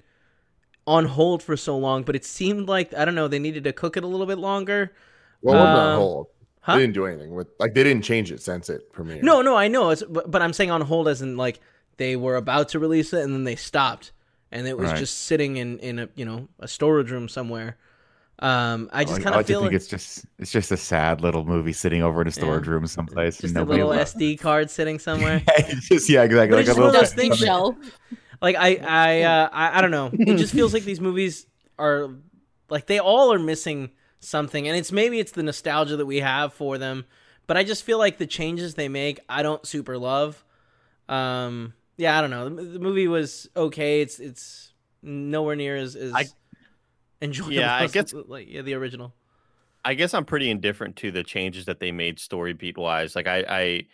on 0.87 1.05
hold 1.05 1.42
for 1.42 1.57
so 1.57 1.77
long 1.79 2.03
but 2.03 2.16
it 2.16 2.25
seemed 2.25 2.68
like 2.68 2.92
i 2.95 3.05
don't 3.05 3.14
know 3.14 3.29
they 3.29 3.38
needed 3.38 3.62
to 3.64 3.73
cook 3.73 3.97
it 3.97 4.03
a 4.03 4.07
little 4.07 4.27
bit 4.27 4.38
longer 4.38 4.92
Well, 5.40 5.57
what 5.57 5.66
Um, 5.66 5.75
about 5.75 5.97
hold? 5.99 6.27
huh? 6.61 6.75
They 6.77 6.83
didn't 6.83 6.95
do 6.95 7.07
anything 7.07 7.35
with 7.35 7.49
like 7.61 7.75
they 7.75 7.83
didn't 7.85 8.03
change 8.03 8.31
it 8.33 8.40
since 8.42 8.68
it 8.71 8.92
premiered. 8.92 9.23
No, 9.23 9.42
no, 9.42 9.57
I 9.57 9.66
know. 9.68 9.90
It's 9.90 10.03
but, 10.03 10.31
but 10.31 10.42
I'm 10.42 10.53
saying 10.53 10.71
on 10.71 10.81
hold 10.81 11.09
as 11.09 11.21
in 11.23 11.37
like 11.37 11.61
they 11.99 12.16
were 12.16 12.37
about 12.37 12.68
to 12.71 12.79
release 12.79 13.12
it 13.12 13.23
and 13.25 13.33
then 13.33 13.45
they 13.45 13.57
stopped 13.57 14.12
and 14.53 14.66
it 14.66 14.77
was 14.79 14.90
Right. 14.90 14.99
just 14.99 15.23
sitting 15.25 15.57
in 15.57 15.79
in 15.81 15.99
a 15.99 16.09
you 16.14 16.25
know 16.25 16.49
a 16.61 16.66
storage 16.68 17.11
room 17.11 17.29
somewhere. 17.29 17.77
Um, 18.38 18.90
I 18.92 19.05
just 19.05 19.14
Like, 19.14 19.23
kind 19.23 19.35
of 19.35 19.38
like 19.38 19.47
to 19.47 19.53
feel 19.53 19.61
think 19.61 19.73
like 19.73 19.77
it's 19.77 19.87
just 19.88 20.25
it's 20.38 20.51
just 20.51 20.73
a 20.73 20.77
sad 20.77 21.21
little 21.21 21.45
movie 21.45 21.73
sitting 21.73 22.03
over 22.03 22.23
in 22.23 22.29
a 22.29 22.33
storage 22.33 22.66
room 22.66 22.87
someplace. 22.88 23.38
just 23.38 23.55
a 23.57 23.62
little 23.64 23.90
will- 23.90 23.97
SD 23.99 24.38
card 24.40 24.68
sitting 24.71 24.99
somewhere. 24.99 25.42
It's 25.59 25.88
just 25.88 26.09
yeah, 26.09 26.23
exactly. 26.25 26.57
But 26.57 26.57
Like 26.57 26.61
it's 26.66 26.71
a 26.71 26.73
just 26.73 26.79
little 26.79 27.01
those 27.01 27.14
things 27.14 27.38
Shell. 27.38 27.77
Like 28.42 28.57
I 28.57 28.76
I 28.76 29.22
uh, 29.22 29.48
I, 29.52 29.78
I 29.78 29.81
don't 29.81 29.90
know. 29.90 30.11
It 30.12 30.37
just 30.37 30.52
feels 30.52 30.74
like 30.74 30.83
these 30.90 31.00
movies 31.00 31.46
are 31.78 32.11
like 32.68 32.87
they 32.87 32.98
all 32.98 33.33
are 33.33 33.38
missing 33.38 33.90
something, 34.20 34.68
and 34.68 34.76
it's 34.76 34.92
maybe 34.92 35.18
it's 35.18 35.33
the 35.33 35.42
nostalgia 35.42 35.96
that 35.96 36.07
we 36.07 36.20
have 36.20 36.52
for 36.52 36.76
them, 36.78 37.07
but 37.46 37.57
I 37.57 37.64
just 37.64 37.85
feel 37.85 37.98
like 37.98 38.18
the 38.18 38.26
changes 38.26 38.74
they 38.74 38.88
make 38.88 39.20
I 39.28 39.42
don't 39.42 39.64
super 39.66 39.96
love. 39.96 40.44
Um, 41.09 41.74
yeah, 41.96 42.18
I 42.18 42.20
don't 42.20 42.31
know. 42.31 42.48
The, 42.48 42.62
the 42.62 42.78
movie 42.78 43.09
was 43.09 43.48
okay. 43.57 44.00
It's 44.00 44.18
it's 44.18 44.72
nowhere 45.02 45.57
near 45.57 45.76
as, 45.76 45.96
as 45.96 46.12
I- 46.14 46.24
enjoyable. 47.20 47.52
Yeah, 47.55 47.74
I 47.74 47.87
guess- 47.87 48.12
like 48.28 48.48
yeah, 48.48 48.62
the 48.62 48.74
original. 48.74 49.14
I 49.85 49.94
guess 49.94 50.14
I'm 50.14 50.24
pretty 50.24 50.48
indifferent 50.48 50.94
to 50.98 51.11
the 51.11 51.24
changes 51.24 51.64
that 51.64 51.81
they 51.81 51.90
made 51.90 52.20
story 52.20 52.52
beat 52.52 52.78
wise. 52.78 53.16
Like 53.16 53.26
I, 53.26 53.44
I, 53.48 53.87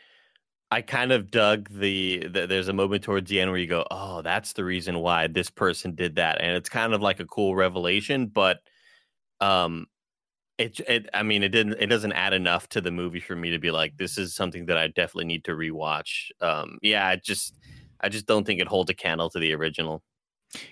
I 0.71 0.83
kind 0.83 1.13
of 1.13 1.31
dug 1.31 1.69
the, 1.71 2.27
the. 2.29 2.47
There's 2.47 2.69
a 2.69 2.73
moment 2.75 3.03
towards 3.03 3.31
the 3.31 3.41
end 3.41 3.51
where 3.51 3.59
you 3.61 3.67
go, 3.67 3.87
"Oh, 3.91 4.21
that's 4.23 4.53
the 4.53 4.65
reason 4.65 4.99
why 4.99 5.27
this 5.27 5.49
person 5.51 5.95
did 5.95 6.17
that," 6.17 6.41
and 6.43 6.57
it's 6.57 6.69
kind 6.69 6.93
of 6.93 7.01
like 7.01 7.21
a 7.21 7.25
cool 7.27 7.55
revelation. 7.57 8.27
But, 8.27 8.59
um, 9.41 9.87
it, 10.59 10.81
it. 10.89 11.11
I 11.15 11.23
mean, 11.25 11.43
it 11.45 11.51
didn't. 11.51 11.77
It 11.81 11.89
doesn't 11.89 12.13
add 12.13 12.35
enough 12.35 12.69
to 12.71 12.81
the 12.83 12.91
movie 12.93 13.21
for 13.21 13.37
me 13.37 13.51
to 13.53 13.59
be 13.61 13.71
like, 13.73 13.97
this 13.99 14.19
is 14.19 14.35
something 14.35 14.67
that 14.67 14.79
I 14.79 14.89
definitely 14.89 15.27
need 15.27 15.45
to 15.47 15.53
rewatch. 15.53 16.31
Um, 16.43 16.79
yeah, 16.83 17.07
I 17.09 17.17
just, 17.17 17.55
I 18.01 18.09
just 18.11 18.27
don't 18.27 18.47
think 18.47 18.61
it 18.61 18.69
holds 18.69 18.91
a 18.91 18.95
candle 18.95 19.31
to 19.31 19.39
the 19.41 19.55
original. 19.55 20.03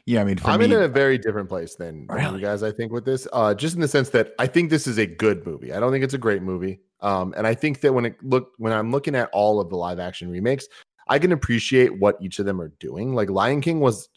Yeah, 0.07 0.23
I 0.23 0.25
mean, 0.25 0.39
for 0.39 0.51
I'm 0.51 0.61
me, 0.61 0.67
in 0.67 0.73
a 0.73 0.89
very 0.89 1.19
different 1.19 1.49
place 1.49 1.75
than, 1.75 2.07
than 2.07 2.35
you 2.35 2.41
guys. 2.41 2.63
I 2.63 2.73
think 2.73 2.93
with 2.93 3.05
this, 3.05 3.29
uh, 3.33 3.55
just 3.55 3.75
in 3.75 3.81
the 3.81 3.89
sense 3.89 4.09
that 4.11 4.33
I 4.39 4.47
think 4.47 4.71
this 4.71 4.87
is 4.87 4.99
a 4.99 5.07
good 5.07 5.47
movie. 5.47 5.73
I 5.73 5.81
don't 5.81 5.93
think 5.93 6.03
it's 6.03 6.15
a 6.15 6.19
great 6.19 6.43
movie. 6.43 6.81
Um, 7.01 7.35
and 7.37 7.47
I 7.47 7.55
think 7.55 7.81
that 7.83 7.93
when 7.93 8.07
it 8.07 8.17
look 8.23 8.53
when 8.57 8.73
I'm 8.73 8.91
looking 8.91 9.15
at 9.15 9.29
all 9.33 9.61
of 9.61 9.69
the 9.69 9.77
live 9.77 9.99
action 9.99 10.31
remakes, 10.31 10.67
I 11.09 11.19
can 11.19 11.33
appreciate 11.33 11.99
what 12.01 12.17
each 12.21 12.39
of 12.39 12.47
them 12.47 12.61
are 12.61 12.73
doing. 12.81 13.15
Like 13.15 13.29
Lion 13.29 13.61
King 13.61 13.81
was 13.81 14.09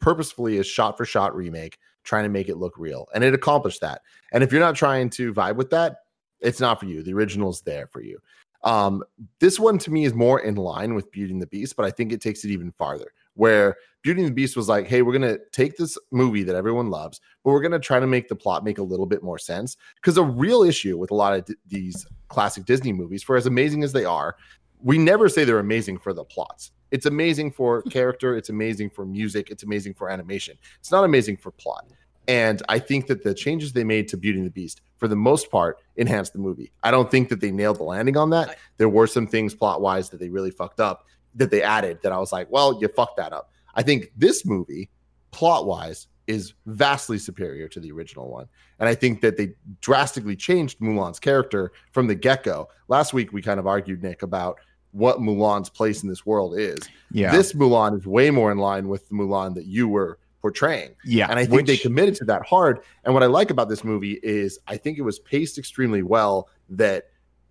purposefully 0.00 0.58
a 0.58 0.64
shot 0.64 0.96
for 0.96 1.04
shot 1.04 1.36
remake, 1.36 1.78
trying 2.04 2.24
to 2.24 2.30
make 2.30 2.48
it 2.48 2.56
look 2.56 2.78
real, 2.78 3.06
and 3.14 3.22
it 3.22 3.34
accomplished 3.34 3.82
that. 3.82 4.00
And 4.32 4.42
if 4.42 4.50
you're 4.50 4.60
not 4.60 4.76
trying 4.76 5.10
to 5.10 5.34
vibe 5.34 5.56
with 5.56 5.70
that, 5.70 5.96
it's 6.40 6.60
not 6.60 6.80
for 6.80 6.86
you. 6.86 7.02
The 7.02 7.12
original's 7.12 7.60
there 7.60 7.86
for 7.86 8.00
you. 8.00 8.18
Um, 8.64 9.02
this 9.40 9.60
one 9.60 9.76
to 9.78 9.90
me 9.90 10.04
is 10.04 10.14
more 10.14 10.40
in 10.40 10.54
line 10.54 10.94
with 10.94 11.10
Beauty 11.12 11.32
and 11.32 11.42
the 11.42 11.46
Beast, 11.46 11.76
but 11.76 11.84
I 11.84 11.90
think 11.90 12.12
it 12.12 12.20
takes 12.20 12.44
it 12.44 12.50
even 12.50 12.72
farther. 12.72 13.12
Where 13.34 13.76
Beauty 14.02 14.22
and 14.22 14.30
the 14.30 14.34
Beast 14.34 14.56
was 14.56 14.68
like, 14.68 14.86
hey, 14.86 15.02
we're 15.02 15.12
gonna 15.12 15.38
take 15.52 15.76
this 15.76 15.96
movie 16.10 16.42
that 16.42 16.56
everyone 16.56 16.90
loves, 16.90 17.20
but 17.44 17.50
we're 17.52 17.62
gonna 17.62 17.78
try 17.78 18.00
to 18.00 18.06
make 18.06 18.28
the 18.28 18.34
plot 18.34 18.64
make 18.64 18.78
a 18.78 18.82
little 18.82 19.06
bit 19.06 19.22
more 19.22 19.38
sense. 19.38 19.76
Because 19.96 20.16
a 20.18 20.22
real 20.22 20.62
issue 20.62 20.98
with 20.98 21.10
a 21.10 21.14
lot 21.14 21.34
of 21.34 21.44
d- 21.44 21.54
these 21.68 22.06
classic 22.28 22.64
Disney 22.64 22.92
movies, 22.92 23.22
for 23.22 23.36
as 23.36 23.46
amazing 23.46 23.84
as 23.84 23.92
they 23.92 24.04
are, 24.04 24.36
we 24.82 24.98
never 24.98 25.28
say 25.28 25.44
they're 25.44 25.60
amazing 25.60 25.98
for 25.98 26.12
the 26.12 26.24
plots. 26.24 26.72
It's 26.90 27.06
amazing 27.06 27.52
for 27.52 27.82
character, 27.90 28.36
it's 28.36 28.48
amazing 28.48 28.90
for 28.90 29.06
music, 29.06 29.50
it's 29.50 29.62
amazing 29.62 29.94
for 29.94 30.10
animation. 30.10 30.58
It's 30.80 30.90
not 30.90 31.04
amazing 31.04 31.36
for 31.36 31.52
plot. 31.52 31.86
And 32.28 32.62
I 32.68 32.78
think 32.78 33.08
that 33.08 33.24
the 33.24 33.34
changes 33.34 33.72
they 33.72 33.82
made 33.82 34.06
to 34.08 34.16
Beauty 34.16 34.38
and 34.38 34.46
the 34.46 34.52
Beast, 34.52 34.80
for 34.98 35.08
the 35.08 35.16
most 35.16 35.50
part, 35.50 35.78
enhanced 35.96 36.32
the 36.32 36.38
movie. 36.38 36.70
I 36.82 36.92
don't 36.92 37.10
think 37.10 37.28
that 37.30 37.40
they 37.40 37.50
nailed 37.50 37.78
the 37.78 37.84
landing 37.84 38.16
on 38.16 38.30
that. 38.30 38.58
There 38.76 38.88
were 38.88 39.08
some 39.08 39.26
things 39.26 39.54
plot 39.54 39.80
wise 39.80 40.08
that 40.10 40.20
they 40.20 40.28
really 40.28 40.52
fucked 40.52 40.78
up 40.78 41.06
that 41.34 41.50
they 41.50 41.62
added 41.62 41.98
that 42.02 42.12
I 42.12 42.18
was 42.18 42.32
like, 42.32 42.50
well, 42.50 42.78
you 42.80 42.88
fucked 42.88 43.16
that 43.16 43.32
up. 43.32 43.50
I 43.74 43.82
think 43.82 44.12
this 44.16 44.44
movie, 44.44 44.90
plot 45.30 45.66
wise, 45.66 46.08
is 46.26 46.54
vastly 46.66 47.18
superior 47.18 47.68
to 47.68 47.80
the 47.80 47.90
original 47.90 48.28
one. 48.30 48.46
And 48.78 48.88
I 48.88 48.94
think 48.94 49.20
that 49.22 49.36
they 49.36 49.54
drastically 49.80 50.36
changed 50.36 50.78
Mulan's 50.78 51.18
character 51.18 51.72
from 51.92 52.06
the 52.06 52.14
get 52.14 52.44
go. 52.44 52.68
Last 52.88 53.12
week, 53.12 53.32
we 53.32 53.42
kind 53.42 53.58
of 53.58 53.66
argued, 53.66 54.02
Nick, 54.02 54.22
about 54.22 54.58
what 54.92 55.18
Mulan's 55.18 55.70
place 55.70 56.02
in 56.02 56.08
this 56.08 56.24
world 56.24 56.58
is. 56.58 56.78
Yeah. 57.10 57.32
This 57.32 57.54
Mulan 57.54 57.98
is 57.98 58.06
way 58.06 58.30
more 58.30 58.52
in 58.52 58.58
line 58.58 58.88
with 58.88 59.08
the 59.08 59.14
Mulan 59.14 59.54
that 59.54 59.64
you 59.66 59.88
were 59.88 60.18
portraying. 60.42 60.90
yeah. 61.04 61.28
And 61.30 61.38
I 61.38 61.46
think 61.46 61.66
they 61.66 61.76
committed 61.76 62.16
to 62.16 62.24
that 62.26 62.44
hard. 62.44 62.80
And 63.04 63.14
what 63.14 63.22
I 63.22 63.26
like 63.26 63.50
about 63.50 63.68
this 63.68 63.84
movie 63.84 64.18
is 64.22 64.58
I 64.66 64.76
think 64.76 64.98
it 64.98 65.02
was 65.02 65.20
paced 65.20 65.56
extremely 65.56 66.02
well 66.02 66.48
that 66.68 67.04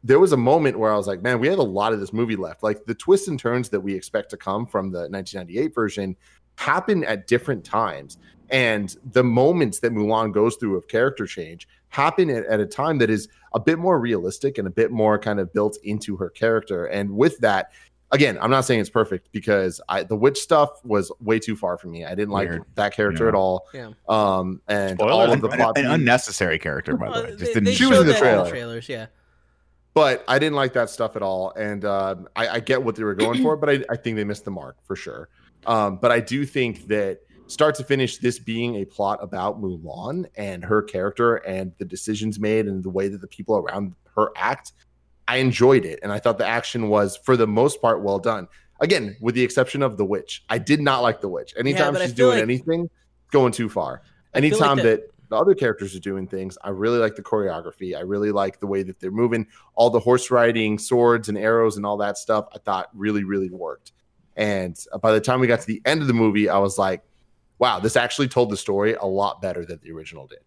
there 0.04 0.20
was 0.20 0.32
a 0.32 0.38
moment 0.38 0.80
where 0.80 0.92
I 0.92 0.98
was 0.98 1.08
like, 1.08 1.22
man, 1.22 1.40
we 1.40 1.48
have 1.48 1.60
a 1.60 1.64
lot 1.64 1.94
of 1.94 2.00
this 2.00 2.12
movie 2.14 2.36
left. 2.36 2.64
Like 2.64 2.86
the 2.86 2.96
twists 2.96 3.28
and 3.28 3.38
turns 3.40 3.70
that 3.70 3.82
we 3.82 3.94
expect 3.94 4.30
to 4.32 4.38
come 4.38 4.66
from 4.66 4.92
the 4.92 5.02
1998 5.10 5.76
version 5.76 6.16
happen 6.56 7.04
at 7.04 7.28
different 7.28 7.64
times. 7.64 8.18
And 8.50 8.94
the 9.14 9.24
moments 9.24 9.80
that 9.80 9.94
Mulan 9.94 10.34
goes 10.34 10.56
through 10.58 10.76
of 10.76 10.88
character 10.88 11.26
change 11.26 11.68
happen 11.90 12.30
at, 12.30 12.46
at 12.46 12.60
a 12.60 12.66
time 12.66 12.98
that 12.98 13.10
is 13.10 13.28
a 13.54 13.60
bit 13.60 13.80
more 13.80 14.00
realistic 14.00 14.58
and 14.58 14.68
a 14.68 14.72
bit 14.72 14.92
more 14.92 15.18
kind 15.20 15.40
of 15.40 15.54
built 15.54 15.78
into 15.84 16.18
her 16.18 16.30
character. 16.30 16.86
And 16.86 17.12
with 17.12 17.38
that, 17.40 17.72
again, 18.12 18.38
I'm 18.42 18.50
not 18.52 18.66
saying 18.66 18.82
it's 18.82 18.90
perfect 18.90 19.32
because 19.32 19.80
I 19.88 20.04
the 20.04 20.18
witch 20.18 20.38
stuff 20.38 20.84
was 20.84 21.12
way 21.22 21.40
too 21.40 21.56
far 21.56 21.78
for 21.78 21.88
me. 21.88 22.04
I 22.06 22.10
didn't 22.16 22.32
like 22.32 22.50
Weird. 22.50 22.64
that 22.76 22.94
character 22.94 23.24
Yeah. 23.26 23.30
at 23.30 23.36
all. 23.36 23.68
Yeah. 23.74 23.90
Um, 24.10 24.62
and 24.68 24.98
Spoilers. 25.00 25.14
all 25.14 25.32
of 25.32 25.42
the 25.42 25.50
an, 25.50 25.58
plot, 25.58 25.78
an 25.78 25.84
beats- 25.84 25.94
unnecessary 25.94 26.60
character, 26.60 26.98
by 26.98 27.08
the 27.08 27.24
way. 27.24 27.30
Just 27.30 27.40
they- 27.40 27.46
didn't 27.54 27.64
they 27.66 27.74
She 27.76 27.86
was 27.86 27.96
showed 27.98 28.02
in 28.02 28.08
the 28.08 28.14
that 28.14 28.20
trailer. 28.20 28.50
trailers, 28.50 28.90
yeah. 28.90 29.06
But 29.94 30.24
I 30.28 30.40
didn't 30.40 30.56
like 30.56 30.74
that 30.74 30.90
stuff 30.90 31.16
at 31.16 31.22
all. 31.22 31.52
And 31.52 31.84
um, 31.86 32.28
I, 32.36 32.48
I 32.48 32.60
get 32.60 32.82
what 32.82 32.96
they 32.96 33.04
were 33.04 33.16
going 33.16 33.42
for, 33.42 33.58
but 33.58 33.70
I, 33.70 33.84
I 33.90 33.96
think 33.98 34.16
they 34.16 34.24
missed 34.24 34.46
the 34.46 34.52
mark 34.52 34.78
for 34.84 34.96
sure. 34.96 35.30
Um, 35.66 35.98
but 35.98 36.12
I 36.12 36.20
do 36.20 36.46
think 36.46 36.88
that 36.88 37.20
start 37.48 37.76
to 37.76 37.84
finish, 37.84 38.18
this 38.18 38.40
being 38.40 38.76
a 38.78 38.86
plot 38.86 39.20
about 39.22 39.62
Mulan 39.62 40.26
and 40.36 40.64
her 40.64 40.82
character 40.82 41.36
and 41.38 41.74
the 41.78 41.86
decisions 41.86 42.40
made 42.40 42.68
and 42.68 42.84
the 42.84 42.90
way 42.90 43.10
that 43.10 43.20
the 43.20 43.28
people 43.28 43.58
around 43.58 43.94
her 44.16 44.30
act, 44.36 44.72
I 45.28 45.38
enjoyed 45.38 45.86
it. 45.86 46.00
And 46.02 46.12
I 46.12 46.20
thought 46.20 46.38
the 46.38 46.48
action 46.48 46.88
was, 46.88 47.18
for 47.18 47.36
the 47.36 47.48
most 47.48 47.82
part, 47.82 48.02
well 48.02 48.20
done. 48.20 48.48
Again, 48.80 49.16
with 49.22 49.36
the 49.36 49.44
exception 49.44 49.84
of 49.84 49.98
the 49.98 50.06
witch, 50.06 50.44
I 50.50 50.58
did 50.58 50.82
not 50.82 51.02
like 51.02 51.22
the 51.22 51.30
witch. 51.30 51.54
Anytime 51.58 51.96
I 51.96 52.04
she's 52.06 52.14
doing 52.14 52.36
like- 52.36 52.44
anything, 52.44 52.90
going 53.32 53.52
too 53.52 53.70
far. 53.70 53.98
Feel 53.98 54.42
like 54.42 54.44
Anytime 54.44 54.78
that- 54.78 54.84
that 54.84 55.12
the 55.32 55.38
other 55.38 55.56
characters 55.56 55.96
are 55.96 56.00
doing 56.00 56.28
things. 56.28 56.58
I 56.62 56.70
really 56.72 57.00
like 57.00 57.16
the 57.16 57.24
choreography. 57.24 57.98
I 57.98 58.02
really 58.02 58.32
like 58.32 58.60
the 58.60 58.68
way 58.68 58.84
that 58.84 59.00
they're 59.00 59.12
moving. 59.12 59.48
All 59.76 59.90
the 59.90 60.00
horse 60.00 60.30
riding, 60.30 60.78
swords 60.78 61.30
and 61.30 61.38
arrows 61.38 61.78
and 61.78 61.86
all 61.86 61.96
that 61.98 62.18
stuff. 62.18 62.50
I 62.54 62.58
thought 62.58 62.90
really, 62.94 63.24
really 63.24 63.50
worked. 63.50 63.94
And 64.36 64.78
uh, 64.92 64.98
by 64.98 65.14
the 65.14 65.22
time 65.22 65.40
we 65.40 65.48
got 65.48 65.62
to 65.62 65.68
the 65.68 65.82
end 65.86 66.02
of 66.02 66.08
the 66.08 66.14
movie, 66.14 66.50
I 66.50 66.58
was 66.58 66.78
like, 66.78 67.02
wow, 67.60 67.80
this 67.80 67.96
actually 67.96 68.28
told 68.28 68.50
the 68.50 68.58
story 68.58 68.94
a 68.94 69.06
lot 69.06 69.42
better 69.42 69.66
than 69.66 69.80
the 69.82 69.94
original 69.94 70.28
did. 70.28 70.40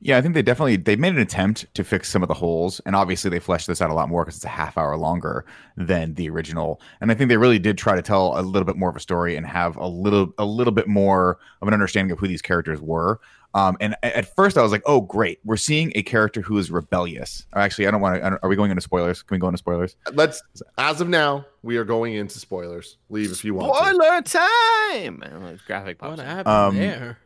Yeah, 0.00 0.18
I 0.18 0.22
think 0.22 0.34
they 0.34 0.42
definitely 0.42 0.76
they 0.76 0.96
made 0.96 1.14
an 1.14 1.20
attempt 1.20 1.72
to 1.74 1.84
fix 1.84 2.08
some 2.10 2.22
of 2.22 2.28
the 2.28 2.34
holes, 2.34 2.80
and 2.84 2.96
obviously 2.96 3.30
they 3.30 3.38
fleshed 3.38 3.66
this 3.66 3.80
out 3.80 3.90
a 3.90 3.94
lot 3.94 4.08
more 4.08 4.24
because 4.24 4.36
it's 4.36 4.44
a 4.44 4.48
half 4.48 4.76
hour 4.76 4.96
longer 4.96 5.46
than 5.76 6.14
the 6.14 6.28
original. 6.28 6.80
And 7.00 7.10
I 7.10 7.14
think 7.14 7.28
they 7.28 7.36
really 7.36 7.58
did 7.58 7.78
try 7.78 7.94
to 7.96 8.02
tell 8.02 8.38
a 8.38 8.42
little 8.42 8.66
bit 8.66 8.76
more 8.76 8.90
of 8.90 8.96
a 8.96 9.00
story 9.00 9.36
and 9.36 9.46
have 9.46 9.76
a 9.76 9.86
little 9.86 10.32
a 10.38 10.44
little 10.44 10.72
bit 10.72 10.88
more 10.88 11.38
of 11.62 11.68
an 11.68 11.74
understanding 11.74 12.12
of 12.12 12.18
who 12.18 12.28
these 12.28 12.42
characters 12.42 12.80
were. 12.80 13.20
Um, 13.56 13.76
and 13.80 13.96
at 14.02 14.34
first 14.36 14.58
I 14.58 14.62
was 14.62 14.70
like, 14.70 14.82
oh 14.84 15.00
great, 15.00 15.38
we're 15.44 15.56
seeing 15.56 15.90
a 15.94 16.02
character 16.02 16.42
who 16.42 16.58
is 16.58 16.70
rebellious. 16.70 17.46
Or 17.54 17.62
actually, 17.62 17.86
I 17.86 17.90
don't 17.90 18.02
want 18.02 18.22
to. 18.22 18.38
Are 18.42 18.48
we 18.50 18.54
going 18.56 18.70
into 18.70 18.82
spoilers? 18.82 19.22
Can 19.22 19.34
we 19.34 19.38
go 19.38 19.48
into 19.48 19.56
spoilers? 19.58 19.96
Let's, 20.12 20.42
as 20.76 21.00
of 21.00 21.08
now, 21.08 21.46
we 21.62 21.78
are 21.78 21.84
going 21.84 22.14
into 22.14 22.38
spoilers. 22.38 22.98
Leave 23.08 23.32
if 23.32 23.44
you 23.44 23.54
want 23.54 23.72
to. 23.72 23.78
Spoiler 23.78 24.22
time! 24.22 25.22
And 25.22 25.46
the 25.46 25.58
graphic 25.66 25.98
pops 25.98 26.18
What 26.18 26.26
happened 26.26 26.48
Um, 26.48 26.76
there? 26.76 27.18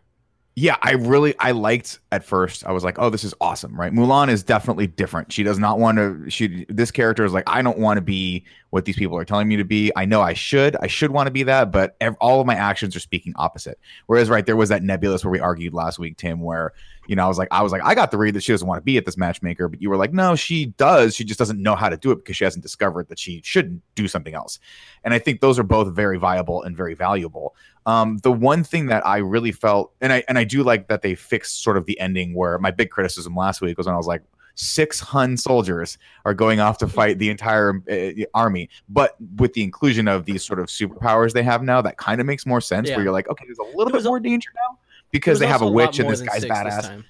Yeah 0.57 0.77
i 0.83 0.93
really 0.93 1.35
i 1.39 1.53
liked 1.53 2.01
at 2.13 2.25
first 2.25 2.67
i 2.67 2.73
was 2.73 2.83
like 2.83 2.99
oh 2.99 3.09
this 3.09 3.25
is 3.25 3.33
awesome 3.41 3.79
right? 3.79 3.93
Mulan 3.93 4.29
is 4.29 4.43
definitely 4.43 4.87
different. 4.87 5.33
She 5.33 5.43
does 5.43 5.59
not 5.59 5.79
want 5.79 5.99
to 5.99 6.29
she 6.29 6.67
this 6.69 6.91
character 6.91 7.25
is 7.25 7.33
like 7.33 7.45
i 7.47 7.63
don't 7.63 7.79
want 7.79 7.97
to 7.97 8.03
be 8.03 8.45
what 8.71 8.85
these 8.85 8.97
people 8.97 9.17
are 9.17 9.25
telling 9.25 9.49
me 9.49 9.57
to 9.57 9.65
be. 9.65 9.91
I 9.97 10.05
know 10.05 10.21
i 10.21 10.33
should 10.35 10.77
i 10.77 10.87
should 10.87 11.11
want 11.11 11.27
to 11.29 11.31
be 11.31 11.43
that 11.45 11.71
but 11.71 11.97
ev- 12.01 12.17
all 12.21 12.41
of 12.41 12.47
my 12.47 12.55
actions 12.55 12.95
are 12.95 13.01
speaking 13.01 13.33
opposite. 13.37 13.79
Whereas 14.07 14.29
right 14.29 14.45
there 14.45 14.57
was 14.57 14.69
that 14.69 14.83
nebulous 14.83 15.25
where 15.25 15.33
we 15.33 15.41
argued 15.41 15.73
last 15.73 15.99
week 15.99 16.17
tim 16.17 16.41
where 16.41 16.73
you 17.11 17.17
know 17.17 17.25
i 17.25 17.29
was 17.29 17.37
like 17.39 17.49
i 17.51 17.61
was 17.61 17.73
like 17.73 17.83
i 17.83 17.95
got 17.95 18.13
the 18.13 18.17
read 18.17 18.35
that 18.35 18.43
she 18.43 18.53
doesn't 18.53 18.69
want 18.69 18.79
to 18.79 18.85
be 18.85 18.97
at 18.97 19.05
this 19.05 19.17
matchmaker 19.17 19.69
but 19.69 19.83
you 19.83 19.91
were 19.91 19.97
like 19.97 20.13
no 20.13 20.37
she 20.37 20.67
does 20.67 21.15
she 21.15 21.25
just 21.25 21.39
doesn't 21.39 21.61
know 21.61 21.75
how 21.75 21.89
to 21.89 21.97
do 21.97 22.13
it 22.13 22.17
because 22.17 22.37
she 22.37 22.45
hasn't 22.45 22.63
discovered 22.63 23.09
that 23.09 23.19
she 23.19 23.43
shouldn't 23.45 23.83
do 23.97 24.07
something 24.07 24.33
else 24.33 24.61
and 25.03 25.13
i 25.13 25.19
think 25.19 25.41
those 25.41 25.59
are 25.59 25.65
both 25.65 25.93
very 25.93 26.19
viable 26.19 26.63
and 26.63 26.77
very 26.77 26.95
valuable 26.95 27.55
um, 27.87 28.19
the 28.19 28.31
one 28.31 28.63
thing 28.63 28.87
that 28.87 29.07
I 29.07 29.17
really 29.17 29.53
felt, 29.53 29.93
and 30.03 30.13
I 30.13 30.23
and 30.29 30.37
I 30.37 30.45
do 30.45 30.63
like 30.63 30.89
that 30.89 31.01
they 31.01 31.15
fixed 31.15 31.63
sort 31.63 31.79
of 31.79 31.87
the 31.87 31.99
ending 31.99 32.35
where 32.35 32.59
my 32.59 32.71
big 32.71 32.91
criticism 32.91 33.35
last 33.35 33.63
week 33.63 33.79
was 33.79 33.87
when 33.87 33.95
I 33.95 33.97
was 33.97 34.07
like, 34.07 34.23
six 34.55 35.01
Hun 35.01 35.39
soldiers 35.39 35.97
are 36.27 36.35
going 36.35 36.61
off 36.61 36.77
to 36.79 36.87
fight 36.87 37.19
the 37.19 37.31
entire 37.31 37.83
uh, 37.91 38.25
army, 38.35 38.69
but 38.91 39.17
with 39.37 39.55
the 39.55 39.63
inclusion 39.63 40.09
of 40.09 40.27
these 40.27 40.45
sort 40.45 40.59
of 40.61 40.67
superpowers 40.67 41.33
they 41.33 41.43
have 41.43 41.63
now, 41.63 41.81
that 41.81 41.97
kind 41.97 42.21
of 42.21 42.27
makes 42.27 42.45
more 42.45 42.61
sense. 42.61 42.89
Yeah. 42.89 42.97
Where 42.97 43.05
you're 43.05 43.13
like, 43.15 43.29
okay, 43.31 43.47
there's 43.47 43.59
a 43.59 43.63
little 43.77 43.87
There 43.87 43.95
bit 43.95 44.05
a- 44.05 44.09
more 44.09 44.21
danger 44.21 44.51
now 44.55 44.79
because 45.11 45.39
they 45.39 45.47
have 45.47 45.63
a 45.63 45.71
witch 45.71 45.99
and 45.99 46.09
this 46.09 46.21
guy's 46.23 46.43
this 46.43 46.51
badass. 46.51 46.83
time. 46.83 47.05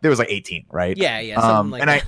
There 0.00 0.10
was 0.10 0.18
like 0.18 0.30
18, 0.30 0.66
right? 0.70 0.96
Yeah, 0.96 1.20
yeah. 1.20 1.40
um, 1.40 1.70
like 1.70 1.80
and 1.82 1.88
that. 1.90 2.02
I 2.04 2.06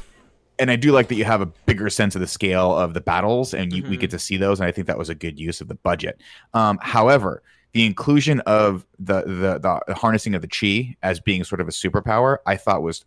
and 0.59 0.71
I 0.71 0.77
do 0.77 0.91
like 0.93 1.09
that 1.09 1.17
you 1.17 1.25
have 1.25 1.43
a 1.43 1.47
bigger 1.47 1.91
sense 1.91 2.15
of 2.15 2.21
the 2.23 2.27
scale 2.27 2.75
of 2.75 2.95
the 2.95 3.01
battles, 3.01 3.53
and 3.53 3.73
you, 3.73 3.83
we 3.83 3.97
Mhm. 3.97 4.01
get 4.01 4.11
to 4.13 4.19
see 4.19 4.37
those, 4.39 4.59
and 4.61 4.67
I 4.67 4.73
think 4.73 4.87
that 4.87 4.97
was 4.97 5.11
a 5.11 5.15
good 5.15 5.39
use 5.39 5.61
of 5.61 5.69
the 5.69 5.75
budget. 5.75 6.19
Um, 6.55 6.79
however, 6.81 7.43
the 7.73 7.85
inclusion 7.85 8.41
of 8.41 8.87
the, 8.99 9.23
the 9.23 9.81
the 9.87 9.95
harnessing 9.95 10.35
of 10.35 10.41
the 10.43 10.49
chi 10.49 10.97
as 11.03 11.21
being 11.21 11.45
sort 11.45 11.61
of 11.61 11.69
a 11.69 11.73
superpower, 11.73 12.39
I 12.47 12.57
thought 12.57 12.83
was 12.83 13.05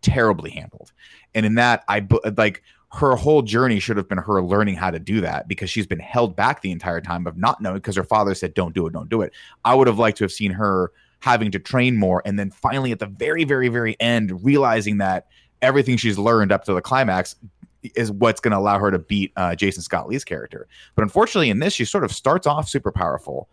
terribly 0.00 0.50
handled, 0.50 0.92
and 1.34 1.44
in 1.44 1.56
that 1.56 1.84
I 1.88 2.06
like 2.36 2.62
her 2.92 3.14
whole 3.16 3.42
journey 3.42 3.78
should 3.78 3.96
have 3.98 4.08
been 4.08 4.16
her 4.18 4.40
learning 4.42 4.76
how 4.76 4.90
to 4.90 4.98
do 4.98 5.20
that 5.20 5.48
because 5.48 5.68
she's 5.68 5.86
been 5.86 5.98
held 5.98 6.34
back 6.36 6.62
the 6.62 6.70
entire 6.70 7.00
time 7.00 7.26
of 7.26 7.36
not 7.36 7.60
knowing 7.60 7.76
because 7.76 7.96
her 7.96 8.04
father 8.04 8.32
said 8.34 8.54
don't 8.54 8.74
do 8.74 8.86
it 8.86 8.92
don't 8.92 9.10
do 9.10 9.20
it 9.22 9.32
i 9.64 9.74
would 9.74 9.86
have 9.88 9.98
liked 9.98 10.16
to 10.16 10.24
have 10.24 10.30
seen 10.32 10.52
her 10.52 10.92
having 11.20 11.50
to 11.50 11.58
train 11.58 11.96
more 11.96 12.22
and 12.24 12.38
then 12.38 12.50
finally 12.50 12.92
at 12.92 12.98
the 12.98 13.06
very 13.06 13.44
very 13.44 13.68
very 13.68 13.96
end 14.00 14.44
realizing 14.44 14.98
that 14.98 15.26
everything 15.62 15.96
she's 15.96 16.18
learned 16.18 16.52
up 16.52 16.64
to 16.64 16.74
the 16.74 16.82
climax 16.82 17.34
is 17.94 18.10
what's 18.10 18.40
going 18.40 18.52
to 18.52 18.58
allow 18.58 18.78
her 18.78 18.90
to 18.90 18.98
beat 18.98 19.32
uh, 19.36 19.54
jason 19.54 19.82
scott 19.82 20.08
lee's 20.08 20.24
character. 20.24 20.66
But 20.94 21.02
unfortunately 21.02 21.50
in 21.50 21.58
this 21.58 21.72
she 21.72 21.84
sort 21.84 22.04
of 22.04 22.12
starts 22.12 22.46
off 22.46 22.68
super 22.68 22.92
powerful 22.92 23.48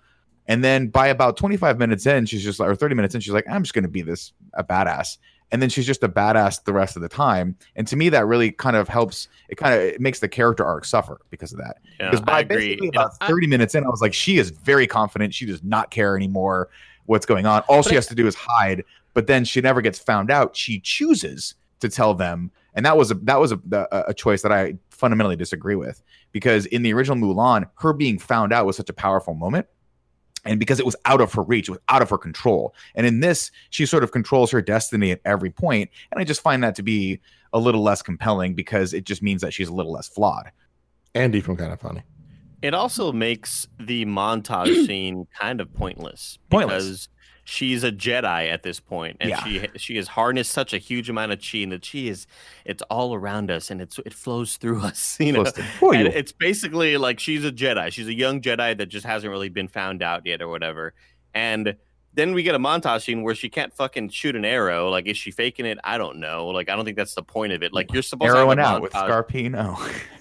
and 0.47 0.63
then 0.63 0.88
by 0.88 1.08
about 1.08 1.38
25 1.38 1.80
minutes 1.80 2.06
in 2.06 2.26
she's 2.26 2.43
just 2.43 2.60
like 2.60 2.69
or 2.69 2.76
30 2.76 2.95
minutes 2.95 3.15
in 3.15 3.21
she's 3.21 3.34
like 3.34 3.45
i'm 3.49 3.63
just 3.63 3.73
going 3.73 3.84
to 3.84 3.89
be 3.89 4.02
this 4.02 4.34
a 4.54 4.63
badass. 4.63 5.17
And 5.52 5.62
then 5.62 5.69
she's 5.69 5.86
just 5.86 6.02
a 6.02 6.10
badass 6.10 6.63
the 6.63 6.73
rest 6.73 6.95
of 6.95 7.04
the 7.04 7.10
time 7.10 7.56
and 7.76 7.88
to 7.88 7.95
me 7.95 8.10
that 8.10 8.26
really 8.26 8.52
kind 8.52 8.76
of 8.76 8.89
helps 8.89 9.28
it 9.49 9.56
kind 9.56 9.76
of 9.76 9.82
it 9.82 10.02
makes 10.02 10.19
the 10.19 10.28
character 10.28 10.65
arc 10.65 10.84
suffer 10.84 11.21
because 11.30 11.54
of 11.54 11.60
that. 11.60 11.78
Yeah, 11.99 12.10
because 12.10 12.26
by 12.26 12.39
I 12.39 12.43
basically 12.43 12.88
about 12.88 13.17
30 13.19 13.47
minutes 13.47 13.76
in 13.76 13.86
i 13.86 13.88
was 13.88 14.02
like 14.02 14.15
she 14.15 14.39
is 14.39 14.49
very 14.49 14.88
confident 14.88 15.34
she 15.34 15.45
does 15.45 15.63
not 15.63 15.91
care 15.91 16.15
anymore 16.15 16.69
what's 17.06 17.26
going 17.26 17.46
on 17.46 17.62
all 17.68 17.82
she 17.82 17.92
I- 17.92 17.96
has 17.96 18.08
to 18.08 18.16
do 18.16 18.28
is 18.28 18.36
hide 18.36 18.84
but 19.13 19.28
then 19.28 19.46
she 19.46 19.62
never 19.62 19.82
gets 19.82 20.00
found 20.00 20.32
out 20.32 20.56
she 20.56 20.80
chooses 20.80 21.56
to 21.80 21.89
tell 21.89 22.13
them 22.13 22.52
and 22.74 22.86
that 22.86 22.98
was 22.98 23.12
a 23.12 23.16
that 23.16 23.39
was 23.39 23.52
a, 23.52 23.60
a, 23.72 24.04
a 24.10 24.13
choice 24.13 24.42
that 24.42 24.52
i 24.52 24.76
fundamentally 24.89 25.36
disagree 25.36 25.76
with 25.76 26.02
because 26.32 26.66
in 26.68 26.82
the 26.84 26.94
original 26.94 27.18
mulan 27.18 27.70
her 27.76 27.94
being 27.94 28.18
found 28.18 28.54
out 28.54 28.66
was 28.66 28.78
such 28.78 28.89
a 28.89 28.94
powerful 28.94 29.34
moment 29.34 29.68
and 30.46 30.60
because 30.60 30.80
it 30.80 30.86
was 30.86 30.96
out 31.06 31.22
of 31.22 31.34
her 31.34 31.42
reach, 31.42 31.70
it 31.70 31.72
was 31.72 31.80
out 31.88 32.02
of 32.02 32.10
her 32.10 32.18
control. 32.18 32.76
And 32.96 33.06
in 33.08 33.22
this, 33.22 33.52
she 33.70 33.86
sort 33.86 34.04
of 34.04 34.12
controls 34.12 34.52
her 34.52 34.62
destiny 34.62 35.12
at 35.12 35.22
every 35.26 35.50
point. 35.50 35.89
And 36.12 36.20
I 36.20 36.26
just 36.26 36.42
find 36.42 36.62
that 36.63 36.76
to 36.76 36.84
be 36.84 37.22
a 37.54 37.60
little 37.60 37.82
less 37.82 38.02
compelling 38.02 38.54
because 38.54 38.94
it 38.94 39.06
just 39.06 39.22
means 39.22 39.42
that 39.42 39.54
she's 39.54 39.70
a 39.70 39.74
little 39.74 39.94
less 39.94 40.08
flawed. 40.08 40.52
Andy 41.16 41.39
from 41.39 41.56
Kind 41.56 41.72
of 41.72 41.80
Funny. 41.80 42.02
It 42.63 42.73
also 42.73 43.12
makes 43.12 43.67
the 43.80 44.06
montage 44.06 44.86
scene 44.88 45.28
kind 45.39 45.62
of 45.62 45.71
pointless. 45.73 46.39
Pointless. 46.49 46.84
Because 46.84 47.10
she's 47.43 47.84
a 47.84 47.91
Jedi 47.91 48.49
at 48.49 48.63
this 48.63 48.80
point, 48.80 49.17
and 49.19 49.30
Yeah. 49.32 49.43
she 49.43 49.67
she 49.76 49.95
has 49.97 50.08
harnessed 50.08 50.52
such 50.52 50.73
a 50.73 50.78
huge 50.78 51.10
amount 51.10 51.34
of 51.34 51.39
chi, 51.41 51.58
and 51.60 51.71
the 51.73 51.80
chi 51.80 51.99
is 52.10 52.26
it's 52.65 52.82
all 52.84 53.13
around 53.13 53.52
us, 53.52 53.69
and 53.69 53.82
it's 53.82 53.99
it 54.06 54.13
flows 54.13 54.56
through 54.58 54.82
us. 54.89 55.17
You 55.19 55.34
know, 55.34 55.43
you- 55.82 56.08
it's 56.08 56.32
basically 56.32 56.95
like 56.97 57.19
she's 57.19 57.43
a 57.45 57.52
Jedi. 57.52 57.91
She's 57.91 58.08
a 58.08 58.13
young 58.13 58.41
Jedi 58.41 58.78
that 58.78 58.86
just 58.88 59.06
hasn't 59.06 59.30
really 59.30 59.49
been 59.49 59.67
found 59.67 60.02
out 60.02 60.26
yet, 60.26 60.41
or 60.41 60.47
whatever. 60.47 60.93
And 61.34 61.76
then 62.15 62.34
we 62.36 62.43
get 62.43 62.54
a 62.56 62.60
montage 62.60 63.02
scene 63.02 63.23
where 63.23 63.34
she 63.36 63.49
can't 63.49 63.73
fucking 63.73 64.08
shoot 64.10 64.36
an 64.36 64.45
arrow. 64.45 64.88
Like, 64.89 65.08
is 65.08 65.17
she 65.17 65.32
faking 65.32 65.65
it? 65.65 65.80
I 65.84 65.97
don't 65.97 66.17
know. 66.19 66.47
Like, 66.49 66.69
I 66.69 66.76
don't 66.76 66.86
think 66.86 66.95
that's 66.95 67.15
the 67.15 67.23
point 67.23 67.54
of 67.54 67.63
it. 67.63 67.73
Like, 67.73 67.91
you're 67.91 68.04
supposed 68.04 68.30
Arrowing 68.36 68.58
to 68.58 68.63
have 68.63 68.73
out 68.76 68.78
a 68.78 68.82
with 68.82 68.93
montage- 68.93 69.56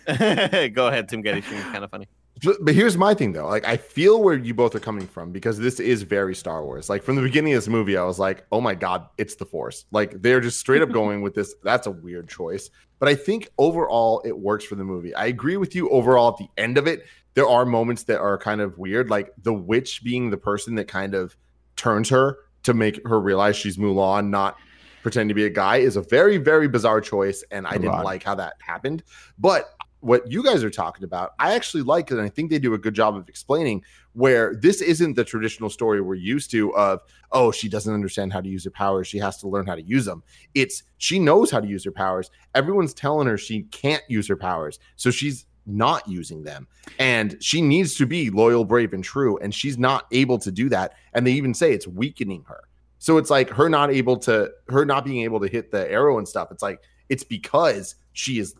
Scarpino. 0.08 0.74
Go 0.74 0.88
ahead, 0.88 1.08
Tim 1.10 1.20
Getty. 1.20 1.42
Kind 1.42 1.84
of 1.84 1.90
funny. 1.90 2.08
But 2.42 2.74
here's 2.74 2.96
my 2.96 3.14
thing 3.14 3.32
though. 3.32 3.46
Like 3.46 3.66
I 3.66 3.76
feel 3.76 4.22
where 4.22 4.36
you 4.36 4.52
both 4.52 4.74
are 4.74 4.80
coming 4.80 5.06
from 5.06 5.30
because 5.30 5.58
this 5.58 5.78
is 5.78 6.02
very 6.02 6.34
Star 6.34 6.64
Wars. 6.64 6.90
Like 6.90 7.02
from 7.02 7.16
the 7.16 7.22
beginning 7.22 7.52
of 7.52 7.58
this 7.58 7.68
movie, 7.68 7.96
I 7.96 8.02
was 8.02 8.18
like, 8.18 8.44
oh 8.50 8.60
my 8.60 8.74
God, 8.74 9.06
it's 9.16 9.36
the 9.36 9.46
force. 9.46 9.84
Like 9.92 10.20
they're 10.22 10.40
just 10.40 10.58
straight 10.58 10.82
up 10.82 10.90
going 10.92 11.22
with 11.22 11.34
this. 11.34 11.54
That's 11.62 11.86
a 11.86 11.92
weird 11.92 12.28
choice. 12.28 12.70
But 12.98 13.08
I 13.08 13.14
think 13.14 13.48
overall 13.58 14.22
it 14.24 14.36
works 14.36 14.64
for 14.64 14.74
the 14.74 14.84
movie. 14.84 15.14
I 15.14 15.26
agree 15.26 15.56
with 15.56 15.74
you 15.74 15.88
overall 15.90 16.30
at 16.30 16.36
the 16.38 16.48
end 16.60 16.78
of 16.78 16.86
it. 16.86 17.04
There 17.34 17.46
are 17.46 17.64
moments 17.64 18.04
that 18.04 18.18
are 18.18 18.36
kind 18.38 18.60
of 18.60 18.76
weird, 18.76 19.08
like 19.08 19.32
the 19.42 19.54
witch 19.54 20.04
being 20.04 20.30
the 20.30 20.36
person 20.36 20.74
that 20.76 20.88
kind 20.88 21.14
of 21.14 21.36
turns 21.76 22.08
her 22.10 22.38
to 22.64 22.74
make 22.74 23.06
her 23.06 23.20
realize 23.20 23.56
she's 23.56 23.76
Mulan, 23.76 24.28
not 24.28 24.56
pretend 25.02 25.28
to 25.30 25.34
be 25.34 25.46
a 25.46 25.50
guy, 25.50 25.78
is 25.78 25.96
a 25.96 26.02
very, 26.02 26.36
very 26.36 26.68
bizarre 26.68 27.00
choice. 27.00 27.42
And 27.50 27.66
i 27.66 27.72
didn't 27.72 28.02
like 28.02 28.22
how 28.22 28.34
that 28.36 28.54
happened. 28.60 29.02
But 29.38 29.74
what 30.02 30.30
you 30.30 30.42
guys 30.42 30.64
are 30.64 30.70
talking 30.70 31.04
about, 31.04 31.32
I 31.38 31.54
actually 31.54 31.84
like, 31.84 32.10
it. 32.10 32.14
and 32.14 32.22
I 32.22 32.28
think 32.28 32.50
they 32.50 32.58
do 32.58 32.74
a 32.74 32.78
good 32.78 32.92
job 32.92 33.16
of 33.16 33.28
explaining 33.28 33.84
where 34.14 34.54
this 34.56 34.82
isn't 34.82 35.14
the 35.14 35.24
traditional 35.24 35.70
story 35.70 36.00
we're 36.00 36.16
used 36.16 36.50
to 36.50 36.74
of, 36.74 37.00
oh, 37.30 37.52
she 37.52 37.68
doesn't 37.68 37.94
understand 37.94 38.32
how 38.32 38.40
to 38.40 38.48
use 38.48 38.64
her 38.64 38.70
powers. 38.70 39.06
She 39.06 39.18
has 39.18 39.38
to 39.38 39.48
learn 39.48 39.64
how 39.64 39.76
to 39.76 39.82
use 39.82 40.04
them. 40.04 40.24
It's 40.54 40.82
she 40.98 41.20
knows 41.20 41.52
how 41.52 41.60
to 41.60 41.68
use 41.68 41.84
her 41.84 41.92
powers. 41.92 42.30
Everyone's 42.54 42.94
telling 42.94 43.28
her 43.28 43.38
she 43.38 43.62
can't 43.70 44.02
use 44.08 44.26
her 44.26 44.36
powers. 44.36 44.80
So 44.96 45.12
she's 45.12 45.46
not 45.66 46.06
using 46.08 46.42
them. 46.42 46.66
And 46.98 47.36
she 47.40 47.62
needs 47.62 47.94
to 47.94 48.06
be 48.06 48.28
loyal, 48.28 48.64
brave, 48.64 48.92
and 48.94 49.04
true. 49.04 49.38
And 49.38 49.54
she's 49.54 49.78
not 49.78 50.06
able 50.10 50.38
to 50.38 50.50
do 50.50 50.68
that. 50.70 50.94
And 51.14 51.24
they 51.24 51.32
even 51.32 51.54
say 51.54 51.72
it's 51.72 51.86
weakening 51.86 52.44
her. 52.48 52.64
So 52.98 53.18
it's 53.18 53.30
like 53.30 53.50
her 53.50 53.68
not 53.68 53.92
able 53.92 54.16
to, 54.18 54.50
her 54.68 54.84
not 54.84 55.04
being 55.04 55.22
able 55.22 55.38
to 55.40 55.48
hit 55.48 55.70
the 55.70 55.88
arrow 55.90 56.18
and 56.18 56.26
stuff. 56.26 56.50
It's 56.50 56.62
like, 56.62 56.82
it's 57.08 57.24
because 57.24 57.94
she 58.12 58.38
is 58.38 58.54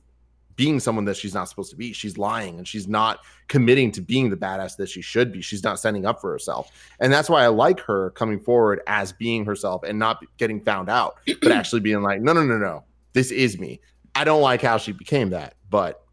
being 0.56 0.80
someone 0.80 1.04
that 1.06 1.16
she's 1.16 1.34
not 1.34 1.48
supposed 1.48 1.70
to 1.70 1.76
be. 1.76 1.92
She's 1.92 2.18
lying 2.18 2.58
and 2.58 2.66
she's 2.66 2.86
not 2.88 3.20
committing 3.48 3.90
to 3.92 4.00
being 4.00 4.30
the 4.30 4.36
badass 4.36 4.76
that 4.76 4.88
she 4.88 5.00
should 5.00 5.32
be. 5.32 5.40
She's 5.40 5.64
not 5.64 5.78
standing 5.78 6.04
up 6.06 6.20
for 6.20 6.30
herself. 6.30 6.70
And 7.00 7.12
that's 7.12 7.30
why 7.30 7.42
I 7.42 7.48
like 7.48 7.80
her 7.80 8.10
coming 8.10 8.40
forward 8.40 8.80
as 8.86 9.12
being 9.12 9.44
herself 9.44 9.82
and 9.82 9.98
not 9.98 10.24
getting 10.38 10.60
found 10.60 10.88
out, 10.88 11.18
but 11.40 11.52
actually 11.52 11.80
being 11.80 12.02
like, 12.02 12.20
no, 12.20 12.32
no, 12.32 12.44
no, 12.44 12.58
no, 12.58 12.84
this 13.12 13.30
is 13.30 13.58
me. 13.58 13.80
I 14.14 14.24
don't 14.24 14.42
like 14.42 14.60
how 14.60 14.76
she 14.76 14.92
became 14.92 15.30
that, 15.30 15.54
but 15.70 16.04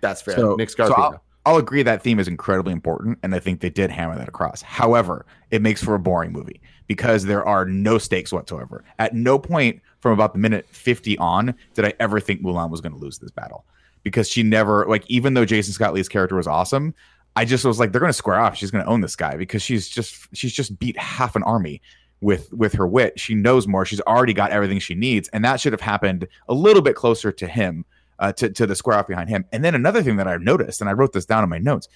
that's 0.00 0.22
fair. 0.22 0.36
So- 0.36 0.54
Nick 0.56 0.70
so 0.70 0.84
Scarpino. 0.88 0.98
I'll- 0.98 1.22
I'll 1.46 1.56
agree 1.56 1.82
that 1.82 2.02
theme 2.02 2.20
is 2.20 2.28
incredibly 2.28 2.74
important, 2.74 3.18
and 3.22 3.34
I 3.34 3.38
think 3.38 3.60
they 3.60 3.70
did 3.70 3.90
hammer 3.90 4.18
that 4.18 4.28
across. 4.28 4.60
However, 4.60 5.24
it 5.50 5.62
makes 5.62 5.82
for 5.82 5.94
a 5.94 5.98
boring 5.98 6.30
movie 6.30 6.60
because 6.88 7.24
there 7.24 7.42
are 7.42 7.64
no 7.64 7.96
stakes 7.96 8.30
whatsoever. 8.32 8.84
At 8.98 9.14
no 9.14 9.38
point 9.38 9.80
from 10.00 10.12
about 10.12 10.34
the 10.34 10.40
minute 10.40 10.66
50 10.68 11.16
on 11.16 11.54
did 11.72 11.86
I 11.86 11.94
ever 12.00 12.20
think 12.20 12.42
Mulan 12.42 12.68
was 12.68 12.82
going 12.82 12.92
to 12.92 12.98
lose 12.98 13.18
this 13.18 13.30
battle 13.30 13.64
because 14.08 14.28
she 14.28 14.42
never, 14.42 14.86
like, 14.86 15.04
even 15.08 15.34
though 15.34 15.44
Jason 15.44 15.72
Scott 15.72 15.94
Lee's 15.94 16.08
character 16.08 16.36
was 16.36 16.46
awesome, 16.46 16.94
I 17.36 17.44
just 17.44 17.64
was 17.64 17.78
like, 17.78 17.92
they're 17.92 18.00
going 18.00 18.10
to 18.10 18.14
square 18.14 18.40
off. 18.40 18.56
She's 18.56 18.70
going 18.70 18.84
to 18.84 18.90
own 18.90 19.00
this 19.00 19.16
guy 19.16 19.36
because 19.36 19.62
she's 19.62 19.88
just, 19.88 20.28
she's 20.34 20.52
just 20.52 20.78
beat 20.78 20.98
half 20.98 21.36
an 21.36 21.42
army 21.42 21.80
with 22.20 22.52
with 22.52 22.72
her 22.72 22.86
wit. 22.86 23.20
She 23.20 23.34
knows 23.34 23.68
more. 23.68 23.84
She's 23.84 24.00
already 24.00 24.32
got 24.32 24.50
everything 24.50 24.80
she 24.80 24.94
needs, 24.94 25.28
and 25.28 25.44
that 25.44 25.60
should 25.60 25.72
have 25.72 25.80
happened 25.80 26.26
a 26.48 26.54
little 26.54 26.82
bit 26.82 26.96
closer 26.96 27.30
to 27.30 27.46
him 27.46 27.84
uh, 28.18 28.32
to, 28.32 28.50
to 28.50 28.66
the 28.66 28.74
square 28.74 28.98
off 28.98 29.06
behind 29.06 29.28
him. 29.28 29.44
And 29.52 29.64
then 29.64 29.74
another 29.74 30.02
thing 30.02 30.16
that 30.16 30.26
I've 30.26 30.42
noticed, 30.42 30.80
and 30.80 30.90
I 30.90 30.94
wrote 30.94 31.12
this 31.12 31.26
down 31.26 31.44
in 31.44 31.50
my 31.50 31.58
notes 31.58 31.88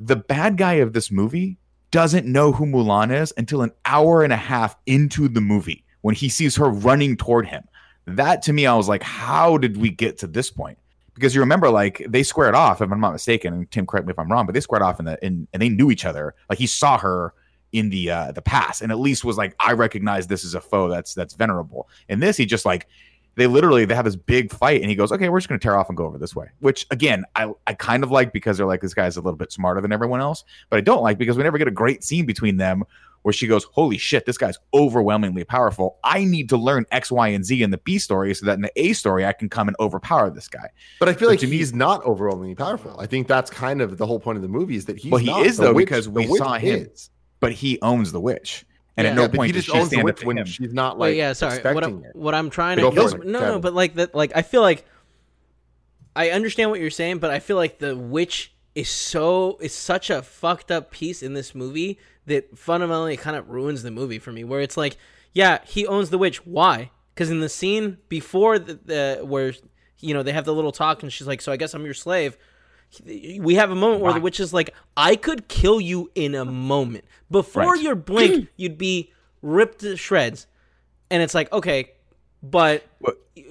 the 0.00 0.16
bad 0.16 0.56
guy 0.56 0.74
of 0.74 0.92
this 0.92 1.10
movie 1.10 1.58
doesn't 1.90 2.26
know 2.26 2.52
who 2.52 2.66
Mulan 2.66 3.14
is 3.14 3.32
until 3.36 3.62
an 3.62 3.72
hour 3.84 4.22
and 4.22 4.32
a 4.32 4.36
half 4.36 4.76
into 4.86 5.28
the 5.28 5.40
movie 5.40 5.84
when 6.02 6.14
he 6.14 6.28
sees 6.28 6.56
her 6.56 6.68
running 6.68 7.16
toward 7.16 7.46
him. 7.46 7.64
That 8.06 8.42
to 8.42 8.52
me, 8.52 8.66
I 8.66 8.74
was 8.74 8.88
like, 8.88 9.02
how 9.02 9.56
did 9.56 9.76
we 9.76 9.90
get 9.90 10.18
to 10.18 10.26
this 10.26 10.50
point? 10.50 10.78
Because 11.16 11.34
you 11.34 11.40
remember, 11.40 11.68
like 11.70 12.06
they 12.08 12.22
squared 12.22 12.54
off, 12.54 12.80
if 12.80 12.92
I'm 12.92 13.00
not 13.00 13.12
mistaken, 13.12 13.52
and 13.52 13.70
Tim, 13.70 13.86
correct 13.86 14.06
me 14.06 14.12
if 14.12 14.18
I'm 14.18 14.30
wrong, 14.30 14.46
but 14.46 14.54
they 14.54 14.60
squared 14.60 14.82
off 14.82 15.00
in 15.00 15.06
the 15.06 15.18
in 15.24 15.48
and 15.52 15.60
they 15.60 15.68
knew 15.68 15.90
each 15.90 16.04
other. 16.04 16.34
Like 16.48 16.58
he 16.58 16.66
saw 16.66 16.98
her 16.98 17.34
in 17.72 17.90
the 17.90 18.10
uh 18.10 18.32
the 18.32 18.42
past, 18.42 18.82
and 18.82 18.92
at 18.92 19.00
least 19.00 19.24
was 19.24 19.36
like, 19.36 19.56
I 19.58 19.72
recognize 19.72 20.28
this 20.28 20.44
as 20.44 20.54
a 20.54 20.60
foe 20.60 20.88
that's 20.88 21.14
that's 21.14 21.34
venerable. 21.34 21.88
In 22.08 22.20
this, 22.20 22.36
he 22.36 22.46
just 22.46 22.64
like 22.64 22.86
they 23.36 23.46
literally 23.46 23.84
they 23.84 23.94
have 23.94 24.04
this 24.04 24.16
big 24.16 24.52
fight 24.52 24.80
and 24.80 24.90
he 24.90 24.96
goes 24.96 25.12
okay 25.12 25.28
we're 25.28 25.38
just 25.38 25.48
going 25.48 25.60
to 25.60 25.62
tear 25.62 25.76
off 25.76 25.88
and 25.88 25.96
go 25.96 26.06
over 26.06 26.18
this 26.18 26.34
way 26.34 26.48
which 26.60 26.86
again 26.90 27.24
i 27.36 27.52
i 27.66 27.74
kind 27.74 28.02
of 28.02 28.10
like 28.10 28.32
because 28.32 28.56
they're 28.56 28.66
like 28.66 28.80
this 28.80 28.94
guy's 28.94 29.16
a 29.16 29.20
little 29.20 29.36
bit 29.36 29.52
smarter 29.52 29.80
than 29.80 29.92
everyone 29.92 30.20
else 30.20 30.42
but 30.70 30.78
i 30.78 30.80
don't 30.80 31.02
like 31.02 31.18
because 31.18 31.36
we 31.36 31.42
never 31.42 31.58
get 31.58 31.68
a 31.68 31.72
great 31.72 32.02
scene 32.02 32.26
between 32.26 32.56
them 32.56 32.82
where 33.26 33.32
she 33.32 33.48
goes 33.48 33.64
holy 33.64 33.98
shit 33.98 34.24
this 34.24 34.38
guy's 34.38 34.56
overwhelmingly 34.72 35.42
powerful 35.42 35.98
i 36.04 36.22
need 36.24 36.48
to 36.48 36.56
learn 36.56 36.86
x 36.92 37.10
y 37.10 37.26
and 37.26 37.44
z 37.44 37.60
in 37.60 37.72
the 37.72 37.78
b 37.78 37.98
story 37.98 38.32
so 38.32 38.46
that 38.46 38.52
in 38.52 38.60
the 38.62 38.70
a 38.76 38.92
story 38.92 39.26
i 39.26 39.32
can 39.32 39.48
come 39.48 39.66
and 39.66 39.76
overpower 39.80 40.30
this 40.30 40.46
guy 40.46 40.68
But 41.00 41.08
I 41.08 41.12
feel 41.12 41.26
But 41.26 41.32
like 41.32 41.40
to 41.40 41.48
me- 41.48 41.56
he's 41.56 41.74
not 41.74 42.04
overwhelmingly 42.04 42.54
powerful. 42.54 42.94
I 43.00 43.06
think 43.06 43.26
that's 43.26 43.50
kind 43.50 43.82
of 43.82 43.98
the 43.98 44.06
whole 44.06 44.20
point 44.20 44.36
of 44.36 44.42
the 44.42 44.48
movie 44.48 44.76
is 44.76 44.84
that 44.84 44.96
he's 44.96 45.10
Well, 45.10 45.18
he 45.20 45.26
not. 45.26 45.44
is, 45.44 45.56
The 45.56 45.64
though, 45.64 45.72
witch- 45.72 45.86
because 45.86 46.08
we 46.08 46.28
witch 46.28 46.38
saw 46.38 46.54
him. 46.54 46.88
is. 46.94 47.10
but 47.40 47.50
he 47.50 47.80
owns 47.82 48.12
the 48.12 48.20
witch 48.20 48.64
and 48.96 49.04
Yeah. 49.06 49.10
at 49.10 49.16
no 49.16 49.22
Yeah, 49.22 49.28
point 49.28 49.46
he 49.48 49.52
does 49.54 49.64
just 49.64 49.74
she 49.76 49.80
the 49.82 49.86
stand 49.88 50.04
witch 50.04 50.12
up 50.14 50.20
to 50.20 50.26
when 50.28 50.38
him. 50.38 50.46
she's 50.46 50.72
not 50.72 50.96
Wait, 50.96 51.08
like 51.08 51.16
yeah, 51.16 51.32
sorry. 51.32 51.60
What 51.74 51.82
I'm, 51.82 52.04
what 52.12 52.34
I'm 52.36 52.48
trying 52.48 52.78
Go 52.78 52.92
to 52.92 53.08
for 53.08 53.18
no, 53.24 53.40
no, 53.40 53.58
but 53.58 53.74
like 53.74 53.94
that, 53.96 54.14
like 54.14 54.30
I 54.36 54.42
feel 54.42 54.62
like 54.62 54.84
I 56.14 56.30
understand 56.30 56.70
what 56.70 56.78
you're 56.80 56.90
saying, 56.90 57.18
but 57.18 57.30
I 57.32 57.40
feel 57.40 57.56
like 57.56 57.78
the 57.80 57.96
witch 57.96 58.54
is 58.76 58.88
so 58.88 59.58
is 59.60 59.74
such 59.74 60.10
a 60.10 60.22
fucked 60.22 60.70
up 60.70 60.92
piece 60.92 61.22
in 61.24 61.34
this 61.34 61.54
movie 61.56 61.98
that 62.26 62.58
fundamentally 62.58 63.16
kind 63.16 63.36
of 63.36 63.48
ruins 63.50 63.82
the 63.82 63.90
movie 63.90 64.18
for 64.18 64.32
me. 64.32 64.44
Where 64.44 64.60
it's 64.60 64.76
like, 64.76 64.96
yeah, 65.32 65.58
he 65.64 65.86
owns 65.86 66.10
the 66.10 66.18
witch. 66.18 66.44
Why? 66.46 66.90
Because 67.14 67.30
in 67.30 67.40
the 67.40 67.48
scene 67.48 67.98
before 68.08 68.58
the, 68.58 68.74
the 68.84 69.20
where 69.24 69.54
you 70.00 70.12
know 70.14 70.22
they 70.22 70.32
have 70.32 70.44
the 70.44 70.52
little 70.54 70.72
talk 70.72 71.02
and 71.02 71.12
she's 71.12 71.26
like, 71.26 71.40
so 71.40 71.52
I 71.52 71.56
guess 71.56 71.72
I'm 71.74 71.84
your 71.84 71.94
slave. 71.94 72.36
We 73.04 73.56
have 73.56 73.70
a 73.70 73.74
moment 73.74 74.00
where 74.02 74.12
the 74.12 74.20
witch 74.20 74.38
is 74.38 74.54
like, 74.54 74.72
I 74.96 75.16
could 75.16 75.48
kill 75.48 75.80
you 75.80 76.10
in 76.14 76.34
a 76.34 76.44
moment. 76.44 77.04
Before 77.30 77.72
Right. 77.72 77.82
your 77.82 77.94
blink, 77.96 78.48
you'd 78.56 78.78
be 78.78 79.12
ripped 79.42 79.80
to 79.80 79.96
shreds. 79.96 80.46
And 81.10 81.22
it's 81.22 81.34
like, 81.34 81.52
okay, 81.52 81.90
but 82.42 82.84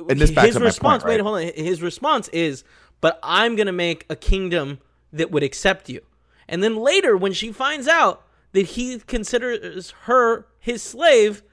and 0.10 0.20
this 0.20 0.30
his 0.30 0.60
response, 0.60 1.04
point, 1.04 1.14
wait, 1.16 1.22
hold 1.22 1.38
on. 1.38 1.52
His 1.56 1.82
response 1.82 2.28
is, 2.30 2.64
but 3.02 3.20
I'm 3.24 3.56
going 3.56 3.68
to 3.68 3.74
make 3.74 4.06
a 4.10 4.16
kingdom 4.16 4.80
that 5.14 5.32
would 5.32 5.44
accept 5.44 5.90
you. 5.90 6.02
And 6.48 6.64
then 6.64 6.76
later, 6.76 7.18
when 7.18 7.34
she 7.34 7.52
finds 7.52 7.88
out 7.88 8.26
that 8.56 8.66
he 8.66 9.00
considers 9.00 9.92
her 10.04 10.48
his 10.60 10.82
slave, 10.82 11.44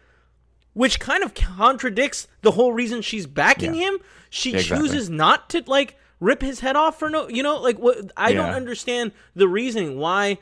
which 0.72 0.98
kind 0.98 1.22
of 1.22 1.34
contradicts 1.34 2.26
the 2.40 2.52
whole 2.52 2.72
reason 2.72 3.02
she's 3.02 3.26
backing 3.26 3.74
him, 3.74 3.98
she 4.30 4.54
Exactly. 4.54 4.78
chooses 4.88 5.10
not 5.10 5.50
to 5.50 5.62
like 5.66 5.98
rip 6.20 6.40
his 6.40 6.60
head 6.60 6.76
off 6.76 6.98
for 6.98 7.10
no, 7.10 7.28
you 7.28 7.42
know, 7.42 7.60
like 7.60 7.78
what 7.78 8.10
I 8.16 8.32
don't 8.32 8.54
understand 8.54 9.12
the 9.34 9.48
reasoning 9.48 9.98
why 9.98 10.38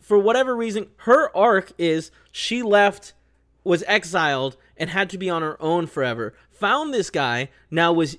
for 0.00 0.16
whatever 0.18 0.54
reason 0.56 0.86
her 0.98 1.36
arc 1.36 1.72
is 1.76 2.10
she 2.32 2.62
left 2.62 3.12
was 3.64 3.82
exiled 3.88 4.56
and 4.76 4.90
had 4.90 5.10
to 5.10 5.18
be 5.18 5.28
on 5.28 5.42
her 5.42 5.60
own 5.60 5.86
forever. 5.88 6.32
Found 6.52 6.94
this 6.94 7.10
guy, 7.10 7.50
now 7.70 7.92
was 7.92 8.16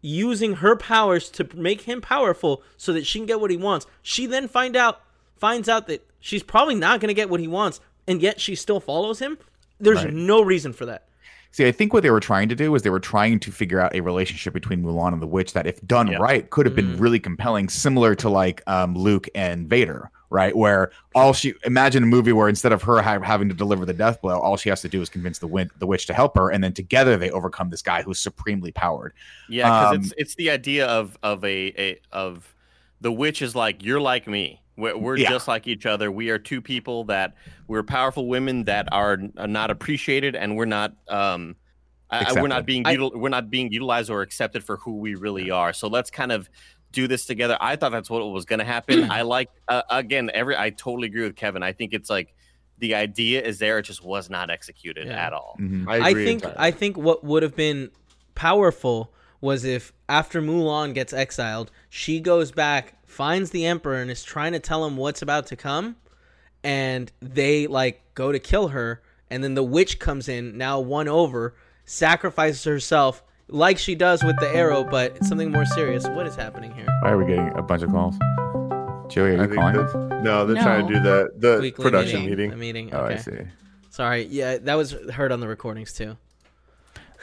using 0.00 0.56
her 0.56 0.76
powers 0.76 1.28
to 1.30 1.48
make 1.54 1.82
him 1.82 2.00
powerful 2.00 2.62
so 2.76 2.92
that 2.92 3.06
she 3.06 3.18
can 3.18 3.26
get 3.26 3.40
what 3.40 3.50
he 3.50 3.56
wants. 3.56 3.86
She 4.02 4.26
then 4.26 4.46
find 4.48 4.76
out 4.76 5.00
finds 5.36 5.68
out 5.68 5.86
that 5.88 6.06
she's 6.20 6.42
probably 6.42 6.74
not 6.74 7.00
going 7.00 7.08
to 7.08 7.14
get 7.14 7.28
what 7.30 7.40
he 7.40 7.48
wants 7.48 7.80
and 8.06 8.20
yet 8.22 8.40
she 8.40 8.54
still 8.54 8.80
follows 8.80 9.18
him. 9.20 9.38
There's 9.80 10.04
Right. 10.04 10.12
no 10.12 10.42
reason 10.42 10.72
for 10.72 10.86
that. 10.86 11.04
See, 11.50 11.66
I 11.66 11.72
think 11.72 11.92
what 11.92 12.02
they 12.02 12.10
were 12.10 12.20
trying 12.20 12.48
to 12.48 12.56
do 12.56 12.72
was 12.72 12.82
they 12.82 12.90
were 12.90 12.98
trying 12.98 13.38
to 13.40 13.52
figure 13.52 13.80
out 13.80 13.94
a 13.94 14.00
relationship 14.00 14.52
between 14.52 14.82
Mulan 14.82 15.12
and 15.12 15.22
the 15.22 15.26
witch 15.26 15.52
that, 15.52 15.66
if 15.68 15.80
done 15.86 16.08
Yeah. 16.08 16.18
right, 16.18 16.50
could 16.50 16.66
have 16.66 16.74
been 16.74 16.96
really 16.98 17.20
compelling, 17.20 17.68
similar 17.68 18.14
to 18.16 18.28
like 18.28 18.60
um, 18.66 18.96
Luke 18.96 19.28
and 19.36 19.68
Vader, 19.70 20.10
right? 20.30 20.56
Where 20.56 20.90
all 21.14 21.32
she 21.32 21.54
imagine 21.64 22.02
a 22.02 22.06
movie 22.06 22.32
where 22.32 22.48
instead 22.48 22.72
of 22.72 22.82
her 22.82 23.00
ha- 23.02 23.20
having 23.20 23.48
to 23.50 23.54
deliver 23.54 23.86
the 23.86 23.92
death 23.92 24.20
blow, 24.20 24.36
all 24.40 24.56
she 24.56 24.68
has 24.68 24.80
to 24.80 24.88
do 24.88 25.00
is 25.00 25.08
convince 25.08 25.38
the 25.38 25.46
win- 25.46 25.70
the 25.78 25.86
witch 25.86 26.06
to 26.06 26.14
help 26.14 26.36
her, 26.36 26.50
and 26.50 26.64
then 26.64 26.72
together 26.72 27.16
they 27.16 27.30
overcome 27.30 27.70
this 27.70 27.82
guy 27.82 28.02
who's 28.02 28.18
supremely 28.18 28.72
powered. 28.72 29.12
Yeah, 29.48 29.68
because 29.68 29.94
Um, 29.96 30.02
it's 30.02 30.14
it's 30.16 30.34
the 30.34 30.50
idea 30.50 30.86
of 30.88 31.16
of 31.22 31.44
a, 31.44 31.72
a 31.78 32.00
of 32.10 32.52
the 33.00 33.12
witch 33.12 33.42
is 33.42 33.54
like 33.54 33.84
you're 33.84 34.00
like 34.00 34.26
me. 34.26 34.60
We're, 34.76 34.96
we're 34.96 35.16
Yeah. 35.16 35.30
just 35.30 35.46
like 35.48 35.66
each 35.66 35.86
other. 35.86 36.10
We 36.10 36.30
are 36.30 36.38
two 36.38 36.60
people 36.60 37.04
that 37.04 37.34
we're 37.68 37.82
powerful 37.82 38.26
women 38.26 38.64
that 38.64 38.88
are, 38.92 39.18
are 39.36 39.46
not 39.46 39.70
appreciated, 39.70 40.34
and 40.34 40.56
we're 40.56 40.64
not 40.64 40.94
um, 41.08 41.56
uh, 42.10 42.24
we're 42.36 42.48
not 42.48 42.66
being 42.66 42.86
I- 42.86 42.96
we're 42.98 43.28
not 43.28 43.50
being 43.50 43.72
utilized 43.72 44.10
or 44.10 44.22
accepted 44.22 44.62
for 44.64 44.76
who 44.78 44.98
we 44.98 45.14
really 45.14 45.50
are. 45.50 45.72
So 45.72 45.88
let's 45.88 46.10
kind 46.10 46.32
of 46.32 46.48
do 46.92 47.08
this 47.08 47.26
together. 47.26 47.56
I 47.60 47.76
thought 47.76 47.92
that's 47.92 48.10
what 48.10 48.20
was 48.30 48.44
going 48.44 48.58
to 48.60 48.64
happen. 48.64 49.04
I 49.10 49.22
like 49.22 49.50
uh, 49.68 49.82
again 49.90 50.30
every. 50.34 50.56
I 50.56 50.70
totally 50.70 51.06
agree 51.08 51.22
with 51.22 51.36
Kevin. 51.36 51.62
I 51.62 51.72
think 51.72 51.92
it's 51.92 52.10
like 52.10 52.34
the 52.78 52.94
idea 52.96 53.40
is 53.42 53.58
there. 53.60 53.78
It 53.78 53.84
just 53.84 54.04
was 54.04 54.28
not 54.28 54.50
executed 54.50 55.06
Yeah. 55.06 55.26
at 55.26 55.32
all. 55.32 55.56
Mhm. 55.60 55.88
I, 55.88 56.08
I 56.10 56.14
think 56.14 56.42
entirely. 56.42 56.56
I 56.58 56.70
think 56.72 56.96
what 56.96 57.22
would 57.24 57.42
have 57.44 57.54
been 57.56 57.90
powerful 58.34 59.12
was 59.40 59.64
if 59.64 59.92
after 60.08 60.40
Mulan 60.42 60.94
gets 60.94 61.12
exiled, 61.12 61.70
she 61.88 62.18
goes 62.20 62.50
back, 62.50 62.94
finds 63.14 63.50
the 63.50 63.64
emperor 63.64 63.96
and 64.02 64.10
is 64.10 64.22
trying 64.24 64.52
to 64.52 64.58
tell 64.58 64.84
him 64.84 64.96
what's 64.96 65.22
about 65.22 65.46
to 65.46 65.56
come 65.56 65.96
and 66.64 67.10
they 67.22 67.66
like 67.66 68.02
go 68.14 68.32
to 68.32 68.38
kill 68.38 68.68
her 68.68 69.00
and 69.30 69.42
then 69.42 69.54
the 69.54 69.62
witch 69.62 69.98
comes 69.98 70.28
in, 70.28 70.58
now 70.58 70.80
won 70.80 71.08
over, 71.08 71.54
sacrifices 71.84 72.64
herself 72.64 73.22
like 73.48 73.78
she 73.78 73.94
does 73.94 74.22
with 74.24 74.36
the 74.38 74.48
arrow, 74.54 74.84
but 74.84 75.16
it's 75.16 75.28
something 75.28 75.50
more 75.52 75.64
serious. 75.66 76.06
What 76.08 76.26
is 76.26 76.34
happening 76.36 76.72
here? 76.72 76.86
Why 77.02 77.10
are 77.10 77.18
we 77.18 77.26
getting 77.26 77.48
a 77.56 77.62
bunch 77.62 77.82
of 77.82 77.90
calls? 77.90 78.16
Joey, 79.12 79.36
are 79.36 79.38
I 79.40 79.42
you 79.42 79.48
think 79.48 79.54
calling? 79.54 79.74
that- 79.76 80.20
no, 80.22 80.46
they're 80.46 80.62
trying 80.62 80.86
to 80.88 80.94
do 80.94 81.00
the 81.00 81.30
the 81.36 81.58
Weekly 81.60 81.82
production 81.82 82.22
A 82.22 82.26
meeting. 82.26 82.58
meeting. 82.58 82.94
Oh, 82.94 83.04
I 83.04 83.16
see. 83.16 83.32
Sorry. 83.90 84.24
Yeah, 84.24 84.56
that 84.58 84.74
was 84.74 84.92
heard 85.12 85.30
on 85.30 85.40
the 85.40 85.46
recordings 85.48 85.92
too. 85.92 86.16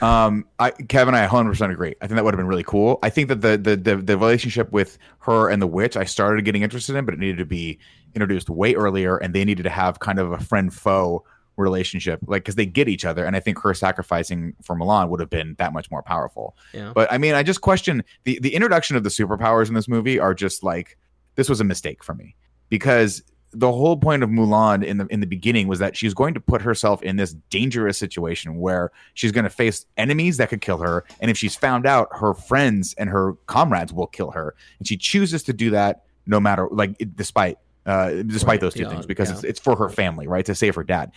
Um, 0.02 0.46
I 0.58 0.72
Kevin, 0.72 1.14
I 1.14 1.20
100 1.20 1.50
percent 1.50 1.72
agree. 1.72 1.94
I 2.02 2.06
think 2.06 2.16
that 2.16 2.24
would 2.24 2.34
have 2.34 2.38
been 2.38 2.48
really 2.48 2.64
cool. 2.64 2.98
I 3.02 3.08
think 3.08 3.28
that 3.28 3.40
the, 3.40 3.56
the 3.56 3.76
the 3.76 3.96
the 3.96 4.18
relationship 4.18 4.70
with 4.72 4.98
her 5.20 5.48
and 5.48 5.62
the 5.62 5.66
witch, 5.66 5.96
I 5.96 6.04
started 6.04 6.44
getting 6.44 6.62
interested 6.62 6.96
in, 6.96 7.04
but 7.04 7.14
it 7.14 7.20
needed 7.20 7.38
to 7.38 7.46
be 7.46 7.78
introduced 8.14 8.50
way 8.50 8.74
earlier, 8.74 9.16
and 9.16 9.32
they 9.32 9.44
needed 9.44 9.62
to 9.62 9.70
have 9.70 10.00
kind 10.00 10.18
of 10.18 10.32
a 10.32 10.38
friend 10.38 10.74
foe 10.74 11.24
relationship, 11.56 12.18
like 12.26 12.42
because 12.42 12.56
they 12.56 12.66
get 12.66 12.88
each 12.88 13.04
other, 13.04 13.24
and 13.24 13.36
I 13.36 13.40
think 13.40 13.60
her 13.60 13.72
sacrificing 13.74 14.54
for 14.62 14.74
Mulan 14.74 15.08
would 15.08 15.20
have 15.20 15.30
been 15.30 15.54
that 15.58 15.72
much 15.72 15.90
more 15.90 16.02
powerful. 16.02 16.56
Yeah. 16.72 16.92
But 16.94 17.10
I 17.12 17.18
mean, 17.18 17.34
I 17.34 17.44
just 17.44 17.60
question 17.60 18.02
the 18.24 18.40
the 18.40 18.54
introduction 18.54 18.96
of 18.96 19.04
the 19.04 19.10
superpowers 19.10 19.68
in 19.68 19.74
this 19.74 19.88
movie 19.88 20.18
are 20.18 20.34
just 20.34 20.64
like 20.64 20.98
this 21.36 21.48
was 21.48 21.60
a 21.60 21.64
mistake 21.64 22.02
for 22.02 22.14
me 22.14 22.34
because 22.68 23.22
the 23.52 23.70
whole 23.70 23.96
point 23.96 24.22
of 24.22 24.30
Mulan 24.30 24.84
in 24.84 24.98
the 24.98 25.06
in 25.06 25.20
the 25.20 25.26
beginning 25.26 25.68
was 25.68 25.78
that 25.78 25.96
she's 25.96 26.14
going 26.14 26.34
to 26.34 26.40
put 26.40 26.62
herself 26.62 27.02
in 27.02 27.16
this 27.16 27.34
dangerous 27.50 27.98
situation 27.98 28.58
where 28.58 28.90
she's 29.14 29.32
going 29.32 29.44
to 29.44 29.50
face 29.50 29.86
enemies 29.96 30.38
that 30.38 30.48
could 30.48 30.60
kill 30.60 30.78
her, 30.78 31.04
and 31.20 31.30
if 31.30 31.36
she's 31.36 31.56
found 31.56 31.86
out, 31.86 32.08
her 32.12 32.34
friends 32.34 32.94
and 32.98 33.10
her 33.10 33.34
comrades 33.46 33.92
will 33.92 34.06
kill 34.06 34.30
her, 34.30 34.54
and 34.78 34.88
she 34.88 34.96
chooses 34.96 35.42
to 35.44 35.52
do 35.52 35.70
that 35.70 36.04
no 36.26 36.40
matter 36.40 36.68
like 36.70 36.96
despite 37.16 37.58
uh 37.86 38.10
despite 38.26 38.46
Right, 38.46 38.60
those 38.60 38.74
two 38.74 38.82
yeah, 38.82 38.90
things 38.90 39.06
because 39.06 39.28
yeah. 39.28 39.36
it's 39.36 39.44
it's 39.44 39.60
for 39.60 39.76
her 39.76 39.88
family, 39.88 40.26
right, 40.26 40.44
to 40.46 40.54
save 40.54 40.74
her 40.74 40.84
dad. 40.84 41.12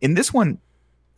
In 0.00 0.14
this 0.14 0.32
one, 0.32 0.58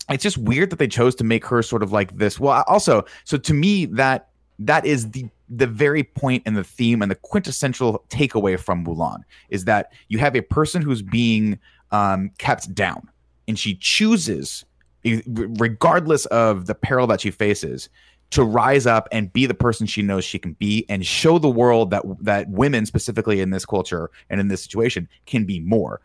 it's 0.09 0.23
just 0.23 0.39
weird 0.39 0.71
that 0.71 0.79
they 0.79 0.89
chose 0.89 1.15
to 1.17 1.25
make 1.25 1.45
her 1.47 1.63
sort 1.63 1.83
of 1.83 1.93
like 1.93 2.17
this. 2.17 2.41
Well, 2.41 2.65
also, 2.67 3.05
so 3.25 3.37
to 3.39 3.55
me 3.55 3.87
that 3.87 4.29
that 4.59 4.87
is 4.87 5.11
the 5.11 5.27
the 5.55 5.67
very 5.67 6.03
point 6.03 6.43
and 6.47 6.57
the 6.57 6.65
theme 6.65 7.03
and 7.03 7.11
the 7.11 7.17
quintessential 7.17 8.05
takeaway 8.09 8.59
from 8.59 8.85
Mulan 8.85 9.21
is 9.51 9.67
that 9.67 9.93
you 10.09 10.19
have 10.19 10.35
a 10.35 10.41
person 10.41 10.81
who's 10.81 11.03
being 11.03 11.59
um, 11.91 12.31
kept 12.39 12.75
down, 12.75 13.09
and 13.47 13.59
she 13.59 13.75
chooses, 13.75 14.65
regardless 15.05 16.25
of 16.27 16.67
the 16.67 16.75
peril 16.75 17.07
that 17.09 17.21
she 17.21 17.31
faces, 17.31 17.91
to 18.31 18.45
rise 18.45 18.87
up 18.87 19.09
and 19.13 19.31
be 19.33 19.45
the 19.45 19.53
person 19.53 19.87
she 19.87 20.01
knows 20.01 20.25
she 20.25 20.39
can 20.39 20.55
be, 20.55 20.87
and 20.89 21.05
show 21.05 21.39
the 21.39 21.51
world 21.51 21.91
that 21.91 22.03
that 22.21 22.49
women, 22.49 22.87
specifically 22.87 23.41
in 23.41 23.51
this 23.51 23.67
culture 23.67 24.11
and 24.31 24.41
in 24.41 24.49
this 24.49 24.63
situation, 24.63 25.07
can 25.27 25.45
be 25.45 25.61
more. 25.61 26.01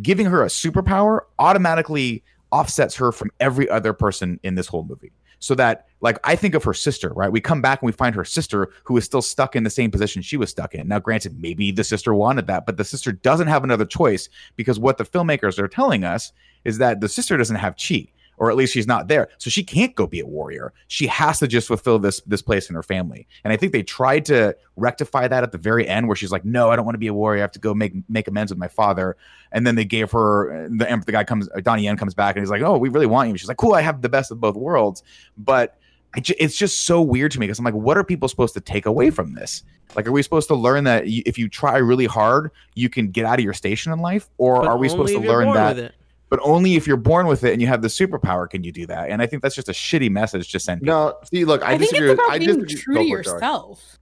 Giving 0.00 0.26
her 0.26 0.42
a 0.42 0.48
superpower 0.48 1.20
automatically 1.38 2.24
offsets 2.50 2.96
her 2.96 3.12
from 3.12 3.30
every 3.40 3.68
other 3.68 3.92
person 3.92 4.40
in 4.42 4.54
this 4.54 4.68
whole 4.68 4.84
movie. 4.84 5.12
So 5.38 5.54
that, 5.56 5.86
like, 6.00 6.18
I 6.24 6.34
think 6.36 6.54
of 6.54 6.64
her 6.64 6.74
sister, 6.74 7.12
right? 7.14 7.30
We 7.30 7.40
come 7.40 7.60
back 7.60 7.82
and 7.82 7.86
we 7.86 7.92
find 7.92 8.14
her 8.14 8.24
sister 8.24 8.70
who 8.84 8.96
is 8.96 9.04
still 9.04 9.22
stuck 9.22 9.54
in 9.54 9.64
the 9.64 9.70
same 9.70 9.90
position 9.90 10.22
she 10.22 10.36
was 10.36 10.50
stuck 10.50 10.74
in. 10.74 10.88
Now, 10.88 10.98
granted, 10.98 11.40
maybe 11.40 11.70
the 11.72 11.84
sister 11.84 12.14
wanted 12.14 12.46
that, 12.46 12.66
but 12.66 12.76
the 12.76 12.84
sister 12.84 13.12
doesn't 13.12 13.48
have 13.48 13.64
another 13.64 13.84
choice 13.84 14.28
because 14.56 14.78
what 14.78 14.98
the 14.98 15.04
filmmakers 15.04 15.58
are 15.58 15.68
telling 15.68 16.04
us 16.04 16.32
is 16.64 16.78
that 16.78 17.00
the 17.00 17.08
sister 17.08 17.36
doesn't 17.36 17.56
have 17.56 17.76
chi, 17.76 18.08
or 18.36 18.50
at 18.50 18.56
least 18.56 18.72
she's 18.72 18.86
not 18.86 19.08
there. 19.08 19.28
So 19.38 19.50
she 19.50 19.64
can't 19.64 19.94
go 19.94 20.06
be 20.06 20.20
a 20.20 20.26
warrior. 20.26 20.72
She 20.88 21.06
has 21.06 21.38
to 21.38 21.48
just 21.48 21.68
fulfill 21.68 21.98
this 21.98 22.20
this 22.26 22.42
place 22.42 22.68
in 22.68 22.74
her 22.74 22.82
family. 22.82 23.26
And 23.44 23.52
I 23.52 23.56
think 23.56 23.72
they 23.72 23.82
tried 23.82 24.24
to 24.26 24.56
rectify 24.76 25.28
that 25.28 25.42
at 25.42 25.52
the 25.52 25.58
very 25.58 25.86
end 25.86 26.06
where 26.06 26.16
she's 26.16 26.32
like, 26.32 26.44
"No, 26.44 26.70
I 26.70 26.76
don't 26.76 26.84
want 26.84 26.94
to 26.94 27.00
be 27.00 27.06
a 27.06 27.14
warrior. 27.14 27.40
I 27.40 27.42
have 27.42 27.52
to 27.52 27.58
go 27.58 27.74
make 27.74 27.94
make 28.08 28.28
amends 28.28 28.52
with 28.52 28.58
my 28.58 28.68
father." 28.68 29.16
And 29.52 29.66
then 29.66 29.74
they 29.74 29.84
gave 29.84 30.10
her 30.12 30.68
the 30.68 31.02
the 31.04 31.12
guy 31.12 31.24
comes 31.24 31.48
Donnie 31.62 31.84
Yen 31.84 31.96
comes 31.96 32.14
back 32.14 32.36
and 32.36 32.42
he's 32.42 32.50
like, 32.50 32.62
"Oh, 32.62 32.78
we 32.78 32.88
really 32.88 33.06
want 33.06 33.30
you." 33.30 33.36
She's 33.36 33.48
like, 33.48 33.56
"Cool, 33.56 33.74
I 33.74 33.82
have 33.82 34.02
the 34.02 34.08
best 34.08 34.30
of 34.30 34.40
both 34.40 34.56
worlds." 34.56 35.02
But 35.36 35.78
it's 36.16 36.56
just 36.56 36.84
so 36.84 37.02
weird 37.02 37.30
to 37.32 37.40
me 37.40 37.46
because 37.46 37.58
I'm 37.58 37.64
like, 37.64 37.74
what 37.74 37.98
are 37.98 38.04
people 38.04 38.28
supposed 38.28 38.54
to 38.54 38.60
take 38.60 38.86
away 38.86 39.10
from 39.10 39.34
this? 39.34 39.64
Like, 39.94 40.06
are 40.06 40.12
we 40.12 40.22
supposed 40.22 40.48
to 40.48 40.54
learn 40.54 40.84
that 40.84 41.04
if 41.06 41.38
you 41.38 41.48
try 41.48 41.76
really 41.76 42.06
hard, 42.06 42.50
you 42.74 42.88
can 42.88 43.10
get 43.10 43.24
out 43.24 43.38
of 43.38 43.44
your 43.44 43.52
station 43.52 43.92
in 43.92 44.00
life, 44.00 44.28
or 44.38 44.60
But 44.60 44.68
are 44.68 44.78
we 44.78 44.88
supposed 44.88 45.12
to 45.12 45.20
learn 45.20 45.52
that? 45.52 45.94
With 46.30 46.38
it. 46.38 46.42
But 46.42 46.48
only 46.48 46.74
if 46.76 46.86
you're 46.86 46.96
born 46.96 47.26
with 47.26 47.44
it 47.44 47.52
and 47.52 47.60
you 47.60 47.68
have 47.68 47.82
the 47.82 47.88
superpower 47.88 48.48
can 48.48 48.64
you 48.64 48.72
do 48.72 48.86
that? 48.86 49.10
And 49.10 49.22
I 49.22 49.26
think 49.26 49.42
that's 49.42 49.54
just 49.54 49.68
a 49.68 49.72
shitty 49.72 50.10
message 50.10 50.50
to 50.52 50.58
send. 50.60 50.80
people. 50.82 50.94
No, 50.94 51.18
see, 51.32 51.44
look, 51.44 51.62
I, 51.62 51.72
I, 51.72 51.78
think 51.78 51.90
disagree. 51.90 52.10
it's 52.10 52.18
with- 52.18 52.26
about 52.26 52.34
I 52.34 52.38
being 52.38 52.64
disagree- 52.64 52.74
true 52.82 52.94
to 52.94 52.98
for 53.00 53.00
it, 53.20 53.24
Dory. 53.24 53.34
yourself. 53.34 53.98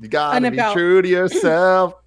You 0.00 0.08
gotta 0.08 0.36
and 0.36 0.42
be 0.50 0.56
about- 0.58 0.72
true 0.72 1.02
to 1.02 1.08
yourself. 1.08 1.94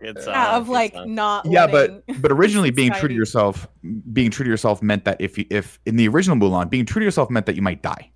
It's, 0.00 0.26
Yeah, 0.26 0.52
uh, 0.54 0.58
of 0.58 0.68
like 0.68 0.94
it's, 0.94 1.06
not. 1.06 1.46
yeah, 1.46 1.66
but 1.66 2.04
but 2.20 2.30
originally 2.38 2.70
being 2.70 2.92
true 2.92 3.08
to 3.08 3.14
yourself, 3.14 3.66
being 4.12 4.30
true 4.30 4.44
to 4.44 4.50
yourself 4.50 4.82
meant 4.82 5.04
that 5.06 5.20
if 5.20 5.38
you, 5.38 5.46
if 5.50 5.78
in 5.86 5.96
the 5.96 6.06
original 6.08 6.36
Mulan, 6.36 6.68
being 6.68 6.84
true 6.84 7.00
to 7.00 7.04
yourself 7.04 7.30
meant 7.30 7.46
that 7.46 7.56
you 7.56 7.62
might 7.62 7.82
die. 7.82 8.10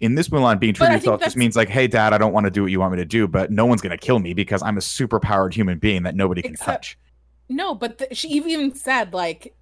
In 0.00 0.14
this 0.16 0.28
Mulan, 0.28 0.58
being 0.60 0.74
true 0.74 0.84
But 0.84 0.88
to 0.88 0.92
I 0.92 0.96
yourself 0.96 1.20
just 1.22 1.36
means 1.36 1.56
like, 1.56 1.68
hey, 1.68 1.86
dad, 1.86 2.12
I 2.12 2.18
don't 2.18 2.32
want 2.32 2.44
to 2.44 2.50
do 2.50 2.62
what 2.62 2.70
you 2.70 2.80
want 2.80 2.92
me 2.92 2.98
to 2.98 3.04
do, 3.04 3.26
but 3.26 3.50
no 3.50 3.66
one's 3.66 3.80
gonna 3.80 3.96
kill 3.98 4.18
me 4.18 4.34
because 4.34 4.62
I'm 4.62 4.76
a 4.76 4.80
super 4.80 5.18
powered 5.18 5.54
human 5.54 5.78
being 5.78 6.02
that 6.04 6.14
nobody 6.14 6.42
can 6.42 6.52
Except- 6.52 6.68
touch. 6.68 6.98
No, 7.48 7.74
but 7.74 7.98
th- 7.98 8.16
she 8.16 8.28
even 8.28 8.74
said 8.74 9.12
like, 9.12 9.54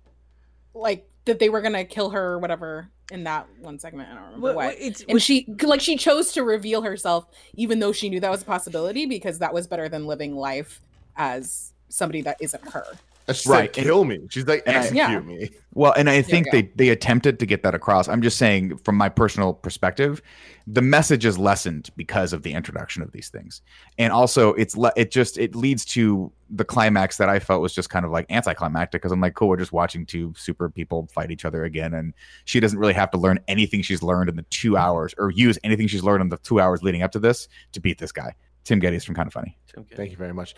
like 0.74 1.08
that 1.24 1.38
they 1.38 1.48
were 1.48 1.60
gonna 1.60 1.84
kill 1.84 2.10
her 2.10 2.32
or 2.32 2.38
whatever 2.38 2.88
in 3.10 3.24
that 3.24 3.46
one 3.60 3.78
segment. 3.78 4.08
I 4.10 4.14
don't 4.14 4.22
remember 4.24 4.40
What- 4.40 4.54
what. 4.56 4.64
what- 4.66 4.74
it's- 4.80 5.04
and 5.08 5.20
she 5.22 5.46
like 5.62 5.80
she 5.80 5.96
chose 5.96 6.32
to 6.32 6.42
reveal 6.44 6.82
herself 6.82 7.26
even 7.54 7.78
though 7.78 7.92
she 7.92 8.08
knew 8.08 8.20
that 8.20 8.30
was 8.30 8.42
a 8.42 8.46
possibility 8.46 9.06
because 9.06 9.38
that 9.40 9.52
was 9.52 9.66
better 9.66 9.88
than 9.88 10.06
living 10.06 10.34
life 10.36 10.80
as 11.16 11.72
somebody 11.88 12.22
that 12.22 12.36
isn't 12.40 12.70
her. 12.70 12.84
She 13.32 13.48
Right, 13.48 13.72
said, 13.74 13.78
and- 13.78 13.86
kill 13.86 14.04
me. 14.04 14.18
She's 14.30 14.46
like, 14.46 14.62
and 14.66 14.76
I- 14.76 14.80
execute 14.80 14.96
Yeah. 15.08 15.20
me. 15.20 15.50
Well, 15.74 15.92
and 15.96 16.10
I 16.10 16.22
think 16.22 16.46
you 16.46 16.52
they 16.52 16.62
they 16.74 16.88
attempted 16.90 17.38
to 17.38 17.46
get 17.46 17.62
that 17.62 17.74
across. 17.74 18.08
I'm 18.08 18.20
just 18.20 18.36
saying, 18.36 18.76
from 18.78 18.96
my 18.96 19.08
personal 19.08 19.54
perspective, 19.54 20.20
the 20.66 20.82
message 20.82 21.24
is 21.24 21.38
lessened 21.38 21.90
because 21.96 22.32
of 22.32 22.42
the 22.42 22.52
introduction 22.52 23.02
of 23.02 23.12
these 23.12 23.28
things, 23.28 23.62
and 23.96 24.12
also 24.12 24.54
it's 24.54 24.76
le- 24.76 24.92
it 24.96 25.10
just 25.10 25.38
it 25.38 25.54
leads 25.54 25.84
to 25.86 26.30
the 26.50 26.64
climax 26.64 27.16
that 27.16 27.28
I 27.30 27.38
felt 27.38 27.62
was 27.62 27.72
just 27.74 27.88
kind 27.88 28.04
of 28.04 28.10
like 28.10 28.26
anticlimactic 28.28 29.00
because 29.00 29.12
I'm 29.12 29.20
like, 29.20 29.34
cool, 29.34 29.48
we're 29.48 29.56
just 29.56 29.72
watching 29.72 30.04
two 30.04 30.34
super 30.36 30.68
people 30.68 31.08
fight 31.14 31.30
each 31.30 31.44
other 31.46 31.64
again, 31.64 31.94
and 31.94 32.12
she 32.44 32.60
doesn't 32.60 32.78
really 32.78 32.92
have 32.92 33.10
to 33.12 33.18
learn 33.18 33.38
anything 33.48 33.80
she's 33.82 34.02
learned 34.02 34.28
in 34.28 34.36
the 34.36 34.42
two 34.50 34.76
hours 34.76 35.14
or 35.16 35.30
use 35.30 35.58
anything 35.64 35.86
she's 35.86 36.02
learned 36.02 36.20
in 36.22 36.28
the 36.28 36.36
two 36.38 36.60
hours 36.60 36.82
leading 36.82 37.02
up 37.02 37.12
to 37.12 37.18
this 37.18 37.48
to 37.72 37.80
beat 37.80 37.98
this 37.98 38.12
guy. 38.12 38.34
Tim 38.64 38.80
Gettys 38.80 39.04
from 39.04 39.14
Kind 39.16 39.26
of 39.26 39.32
Funny. 39.32 39.56
okay. 39.76 39.96
Thank 39.96 40.10
you 40.12 40.16
very 40.16 40.32
much. 40.34 40.54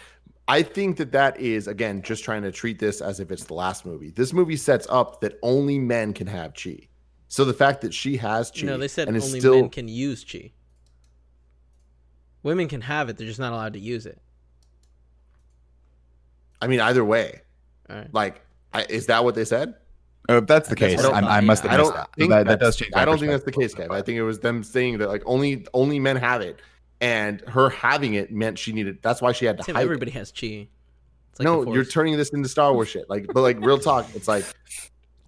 I 0.47 0.63
think 0.63 0.99
that 0.99 1.13
that 1.13 1.41
is 1.41 1.67
again 1.69 2.03
just 2.03 2.23
trying 2.25 2.43
to 2.43 2.53
treat 2.53 2.79
this 2.79 3.01
as 3.01 3.19
if 3.21 3.31
it's 3.31 3.45
the 3.45 3.55
last 3.55 3.87
movie. 3.87 4.11
This 4.11 4.33
movie 4.33 4.57
sets 4.57 4.87
up 4.91 5.21
that 5.23 5.39
only 5.43 5.79
men 5.79 6.13
can 6.13 6.27
have 6.27 6.53
chi. 6.55 6.89
So 7.29 7.45
the 7.45 7.55
fact 7.55 7.81
that 7.81 7.95
she 7.95 8.17
has 8.19 8.51
chi 8.51 8.67
No, 8.67 8.77
they 8.77 8.89
said 8.89 9.09
and 9.09 9.17
only 9.17 9.41
still 9.41 9.61
men 9.63 9.71
can 9.71 9.89
use 9.89 10.25
chi. 10.25 10.53
Women 12.43 12.69
can 12.69 12.83
have 12.83 13.09
it; 13.09 13.17
they're 13.17 13.27
just 13.27 13.41
not 13.41 13.53
allowed 13.53 13.73
to 13.73 13.79
use 13.79 14.05
it. 14.07 14.21
I 16.61 16.67
mean 16.67 16.81
either 16.81 17.05
way. 17.05 17.41
All 17.89 17.97
right. 17.97 18.13
Like 18.13 18.43
I, 18.73 18.85
is 18.89 19.07
that 19.07 19.25
what 19.25 19.35
they 19.35 19.45
said? 19.45 19.75
Oh, 20.29 20.39
if 20.39 20.47
that's 20.47 20.69
the 20.69 20.75
That's 20.75 21.03
case, 21.03 21.05
I 21.05 21.11
I'm, 21.13 21.25
I 21.27 21.41
must 21.41 21.63
have 21.65 21.73
I 21.73 21.77
missed 21.77 21.91
don't 21.91 21.97
that. 21.99 22.11
think 22.17 22.31
that, 22.31 22.37
that 22.47 22.59
that's- 22.59 22.61
does 22.61 22.77
change. 22.77 22.93
I 22.95 23.05
don't 23.05 23.19
think 23.19 23.31
that's 23.31 23.45
the 23.45 23.53
case. 23.53 23.75
Kev. 23.75 23.91
I 23.91 24.01
think 24.01 24.17
it 24.19 24.23
was 24.23 24.39
them 24.41 24.63
saying 24.63 24.99
that 24.99 25.09
like 25.09 25.23
only 25.27 25.67
only 25.75 25.99
men 26.01 26.17
have 26.17 26.41
it, 26.41 26.61
and 27.05 27.43
her 27.43 27.69
having 27.69 28.15
it 28.15 28.33
meant 28.33 28.59
she 28.59 28.73
needed. 28.73 28.99
That's 29.03 29.21
why 29.21 29.33
she 29.33 29.45
had 29.45 29.59
to 29.59 29.63
Tim, 29.63 29.75
hide. 29.75 29.83
it. 29.83 29.85
everybody 29.85 30.11
has 30.13 30.33
chi. 30.33 30.69
It's 31.31 31.41
like 31.41 31.45
no, 31.45 31.71
you're 31.73 31.85
turning 31.85 32.17
this 32.17 32.31
into 32.31 32.49
Star 32.49 32.73
Wars 32.73 32.89
shit. 32.89 33.11
Like, 33.11 33.27
but 33.27 33.43
like 33.43 33.59
real 33.61 33.79
talk, 33.79 34.07
it's 34.15 34.27
like 34.27 34.45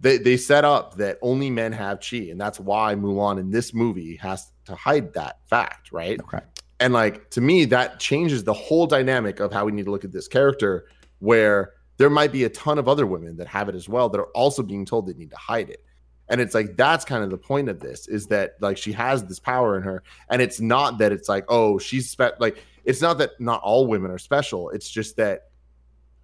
they 0.00 0.16
they 0.16 0.36
set 0.38 0.64
up 0.64 0.96
that 0.96 1.18
only 1.20 1.50
men 1.50 1.72
have 1.72 2.00
chi, 2.00 2.28
and 2.30 2.40
that's 2.40 2.58
why 2.58 2.94
Mulan 2.94 3.38
in 3.38 3.50
this 3.50 3.74
movie 3.74 4.16
has 4.16 4.50
to 4.64 4.74
hide 4.74 5.12
that 5.14 5.40
fact, 5.48 5.92
right? 5.92 6.18
Okay. 6.20 6.40
And 6.80 6.94
like 6.94 7.28
to 7.30 7.40
me, 7.42 7.66
that 7.66 8.00
changes 8.00 8.44
the 8.44 8.54
whole 8.54 8.86
dynamic 8.86 9.40
of 9.40 9.52
how 9.52 9.66
we 9.66 9.72
need 9.72 9.84
to 9.84 9.90
look 9.90 10.04
at 10.04 10.12
this 10.12 10.28
character, 10.28 10.86
where 11.18 11.72
there 11.98 12.10
might 12.10 12.32
be 12.32 12.44
a 12.44 12.50
ton 12.50 12.78
of 12.78 12.88
other 12.88 13.06
women 13.06 13.36
that 13.36 13.48
have 13.48 13.68
it 13.68 13.74
as 13.74 13.88
well 13.88 14.08
that 14.08 14.18
are 14.18 14.28
also 14.28 14.62
being 14.62 14.86
told 14.86 15.06
they 15.06 15.14
need 15.14 15.30
to 15.30 15.36
hide 15.36 15.68
it. 15.68 15.84
And 16.28 16.40
it's 16.40 16.54
like 16.54 16.76
that's 16.76 17.04
kind 17.04 17.22
of 17.22 17.30
the 17.30 17.38
point 17.38 17.68
of 17.68 17.80
this 17.80 18.08
is 18.08 18.26
that 18.28 18.54
like 18.60 18.76
she 18.76 18.92
has 18.92 19.24
this 19.24 19.38
power 19.38 19.76
in 19.76 19.82
her, 19.84 20.02
and 20.28 20.42
it's 20.42 20.60
not 20.60 20.98
that 20.98 21.12
it's 21.12 21.28
like 21.28 21.44
oh 21.48 21.78
she's 21.78 22.10
spe- 22.10 22.38
like 22.40 22.64
it's 22.84 23.00
not 23.00 23.18
that 23.18 23.40
not 23.40 23.60
all 23.62 23.86
women 23.86 24.10
are 24.10 24.18
special. 24.18 24.70
It's 24.70 24.88
just 24.90 25.16
that 25.16 25.48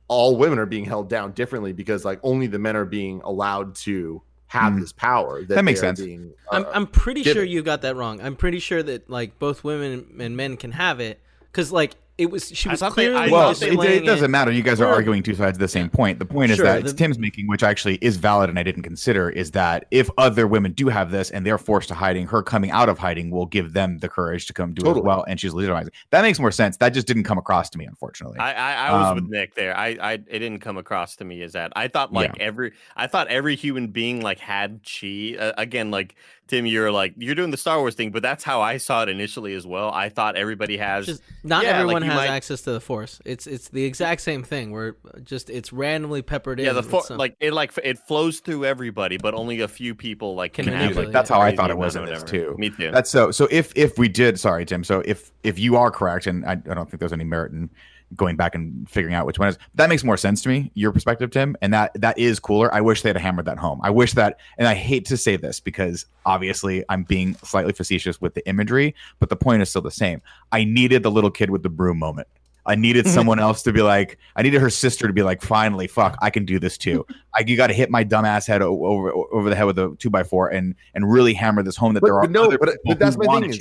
all 0.09 0.37
women 0.37 0.59
are 0.59 0.67
being 0.67 0.85
held 0.85 1.09
down 1.09 1.33
differently 1.33 1.73
because 1.73 2.05
like 2.05 2.21
only 2.23 2.47
the 2.47 2.59
men 2.59 2.77
are 2.77 2.85
being 2.85 3.21
allowed 3.25 3.75
to 3.77 4.23
have 4.49 4.75
Mm. 4.75 4.81
this 4.81 4.93
power. 4.93 5.43
That 5.45 5.65
makes 5.65 5.81
sense. 5.81 6.01
Being, 6.01 6.33
I'm 6.51 6.67
uh, 6.67 6.71
I'm 6.75 6.87
pretty 6.87 7.23
give 7.23 7.35
sure 7.35 7.45
you 7.45 7.63
got 7.63 7.83
that 7.83 7.97
wrong. 7.97 8.21
I'm 8.21 8.37
pretty 8.37 8.59
sure 8.59 8.83
that 8.83 9.09
like 9.09 9.39
both 9.39 9.65
women 9.65 10.15
and 10.21 10.37
men 10.37 10.57
can 10.59 10.73
have 10.73 11.01
it 11.01 11.21
because 11.51 11.73
like 11.73 11.95
it 12.19 12.31
was 12.31 12.49
she 12.55 12.69
was 12.69 12.83
clearly 12.83 13.17
I 13.17 13.29
Well, 13.29 13.51
it, 13.51 13.63
it 13.63 14.05
doesn't 14.05 14.31
matter. 14.31 14.51
You 14.53 14.63
guys 14.63 14.81
are 14.81 14.85
Sure. 14.85 14.93
arguing 14.93 15.23
two 15.23 15.35
sides 15.35 15.57
of 15.57 15.61
the 15.61 15.69
same 15.69 15.89
point. 15.89 16.19
The 16.19 16.27
point 16.27 16.51
is 16.51 16.57
Sure, 16.59 16.67
that 16.67 16.81
it's 16.81 16.93
the- 16.93 16.99
Tim's 16.99 17.19
making, 17.19 17.47
which 17.49 17.63
actually 17.63 17.97
is 18.03 18.17
valid 18.19 18.51
and 18.51 18.59
I 18.59 18.63
didn't 18.63 18.83
consider, 18.83 19.31
is 19.31 19.51
that 19.53 19.87
if 19.91 20.11
other 20.19 20.47
women 20.47 20.73
do 20.73 20.89
have 20.89 21.11
this 21.11 21.31
and 21.31 21.45
they're 21.47 21.59
forced 21.59 21.89
to 21.89 21.95
hiding, 21.95 22.27
her 22.27 22.43
coming 22.43 22.71
out 22.71 22.89
of 22.91 22.99
hiding 22.99 23.31
will 23.31 23.47
give 23.47 23.73
them 23.73 23.99
the 23.99 24.09
courage 24.09 24.47
to 24.47 24.53
come 24.53 24.75
do 24.75 24.81
it 24.81 24.85
Totally. 24.85 25.01
as 25.01 25.05
well. 25.07 25.25
And 25.27 25.41
she's 25.41 25.53
legitimizing. 25.53 25.91
That 26.11 26.23
makes 26.23 26.39
more 26.39 26.51
sense. 26.53 26.77
That 26.77 26.91
just 26.91 27.07
didn't 27.07 27.25
come 27.25 27.39
across 27.39 27.71
to 27.71 27.79
me, 27.79 27.87
unfortunately. 27.87 28.39
I, 28.39 28.53
I, 28.53 28.73
I 28.89 28.93
was 28.99 29.07
Um, 29.09 29.15
with 29.17 29.31
Nick 29.31 29.55
there. 29.55 29.77
I, 29.77 29.87
I 30.01 30.13
it 30.13 30.27
didn't 30.39 30.61
come 30.61 30.77
across 30.77 31.17
to 31.17 31.25
me 31.25 31.41
as 31.43 31.53
that. 31.55 31.73
I 31.75 31.89
thought 31.89 32.13
like 32.13 32.39
every 32.41 32.73
I 32.95 33.07
thought 33.07 33.29
every 33.29 33.57
human 33.57 33.89
being 33.89 34.21
like 34.21 34.39
had 34.39 34.81
chi. 34.85 35.35
Uh, 35.39 35.53
again, 35.57 35.91
like 35.91 36.15
Tim, 36.53 36.67
you're 36.67 36.93
like 36.93 37.15
you're 37.17 37.35
doing 37.35 37.51
the 37.51 37.57
Star 37.57 37.79
Wars 37.79 37.95
thing, 37.95 38.11
but 38.11 38.21
that's 38.23 38.45
how 38.45 38.61
I 38.61 38.77
saw 38.77 39.03
it 39.05 39.09
initially 39.09 39.55
as 39.55 39.67
well. 39.67 39.91
I 39.91 40.11
thought 40.11 40.37
everybody 40.37 40.77
has. 40.77 41.07
Just 41.07 41.23
not 41.43 41.65
Yeah, 41.65 41.79
everyone 41.81 42.03
you 42.05 42.11
has 42.11 42.17
might- 42.17 42.29
access 42.29 42.61
to 42.63 42.73
the 42.73 42.81
Force. 42.81 43.23
It's 43.25 43.47
it's 43.47 43.71
the 43.71 43.83
exact 43.85 44.21
same 44.21 44.43
thing 44.43 44.71
where 44.71 44.97
just 45.25 45.49
it's 45.49 45.73
randomly 45.73 46.21
peppered 46.21 46.61
in. 46.61 46.67
yeah, 46.67 46.73
the 46.73 46.83
with 46.83 46.91
fo- 46.91 47.01
some- 47.01 47.17
like 47.17 47.37
it 47.41 47.55
like 47.55 47.73
it 47.83 47.99
flows 48.01 48.41
through 48.41 48.67
everybody, 48.67 49.17
but 49.17 49.33
only 49.33 49.61
a 49.63 49.69
few 49.69 49.95
people 49.95 50.35
like 50.35 50.53
can, 50.53 50.67
Can 50.67 50.75
have 50.75 50.81
manipulate 50.83 51.07
like, 51.07 51.11
it. 51.11 51.13
That's 51.15 51.31
how 51.31 51.41
I 51.41 51.57
thought 51.57 51.71
it 51.71 51.79
was 51.79 51.97
in 51.97 52.05
this, 52.05 52.21
whatever. 52.23 52.51
too. 52.51 52.55
Me 52.59 52.69
too. 52.69 52.91
That's 52.91 53.09
so. 53.09 53.31
So 53.31 53.49
if 53.51 53.73
if 53.75 53.97
we 53.97 54.09
did, 54.09 54.39
sorry, 54.39 54.67
Tim. 54.67 54.85
So 54.85 55.03
if 55.07 55.33
if 55.43 55.59
you 55.59 55.77
are 55.77 55.91
correct, 55.91 56.27
and 56.27 56.45
I, 56.45 56.53
I 56.53 56.75
don't 56.75 56.91
think 56.91 57.01
there's 57.01 57.15
any 57.15 57.25
merit 57.25 57.53
in 57.53 57.71
going 58.17 58.37
back 58.37 58.55
and 58.55 58.89
figuring 58.89 59.15
out 59.15 59.27
which 59.27 59.39
one 59.39 59.49
is. 59.49 59.59
That 59.75 59.89
makes 59.89 60.05
more 60.05 60.17
sense 60.17 60.43
to 60.43 60.49
me, 60.49 60.71
your 60.75 60.93
perspective, 60.93 61.31
Tim, 61.31 61.57
and 61.63 61.73
that 61.73 61.93
that 62.01 62.19
is 62.19 62.39
cooler. 62.41 62.73
I 62.75 62.81
wish 62.81 63.03
they 63.03 63.09
had 63.11 63.17
hammered 63.17 63.47
that 63.47 63.59
home. 63.59 63.81
I 63.83 63.91
wish 63.91 64.13
that, 64.15 64.39
and 64.59 64.69
I 64.69 64.75
hate 64.75 65.05
to 65.07 65.17
say 65.17 65.37
this 65.37 65.61
because 65.61 66.07
obviously 66.27 66.85
I'm 66.89 67.05
being 67.05 67.35
slightly 67.43 67.73
facetious 67.73 68.21
with 68.21 68.35
the 68.35 68.47
imagery, 68.49 68.95
but 69.19 69.29
the 69.29 69.37
point 69.37 69.63
is 69.63 69.71
still 69.71 69.83
the 69.83 69.91
same. 69.91 70.21
I 70.53 70.65
needed 70.65 71.03
the 71.03 71.11
little 71.11 71.31
kid 71.31 71.51
with 71.51 71.63
the 71.63 71.71
broom 71.71 71.99
moment. 71.99 72.29
I 72.65 72.77
needed 72.77 73.07
someone 73.09 73.41
else 73.41 73.63
to 73.65 73.73
be 73.73 73.83
like, 73.83 74.19
I 74.37 74.43
needed 74.43 74.61
her 74.61 74.71
sister 74.71 75.09
to 75.09 75.13
be 75.13 75.23
like, 75.23 75.43
finally, 75.43 75.89
fuck, 75.89 76.17
I 76.23 76.31
can 76.31 76.45
do 76.45 76.59
this 76.61 76.79
too. 76.79 77.05
I, 77.35 77.43
you 77.47 77.57
got 77.57 77.69
to 77.69 77.75
hit 77.75 77.91
my 77.91 78.05
dumbass 78.05 78.47
head 78.47 78.63
over 78.63 79.11
over 79.11 79.51
the 79.51 79.57
head 79.57 79.65
with 79.65 79.79
a 79.79 79.97
two 79.99 80.11
by 80.11 80.23
four 80.23 80.49
and 80.49 80.75
and 80.95 81.11
really 81.11 81.35
hammer 81.35 81.63
this 81.63 81.77
home 81.77 81.95
that 81.95 82.01
But- 82.03 82.07
there 82.07 82.17
are 82.17 82.23
but 82.23 82.31
no, 82.31 82.45
other 82.45 82.59
but- 82.59 82.69
uh, 82.69 82.73
but 82.85 82.99
that's 82.99 83.17
my 83.17 83.41
thing 83.41 83.51
is-. 83.51 83.59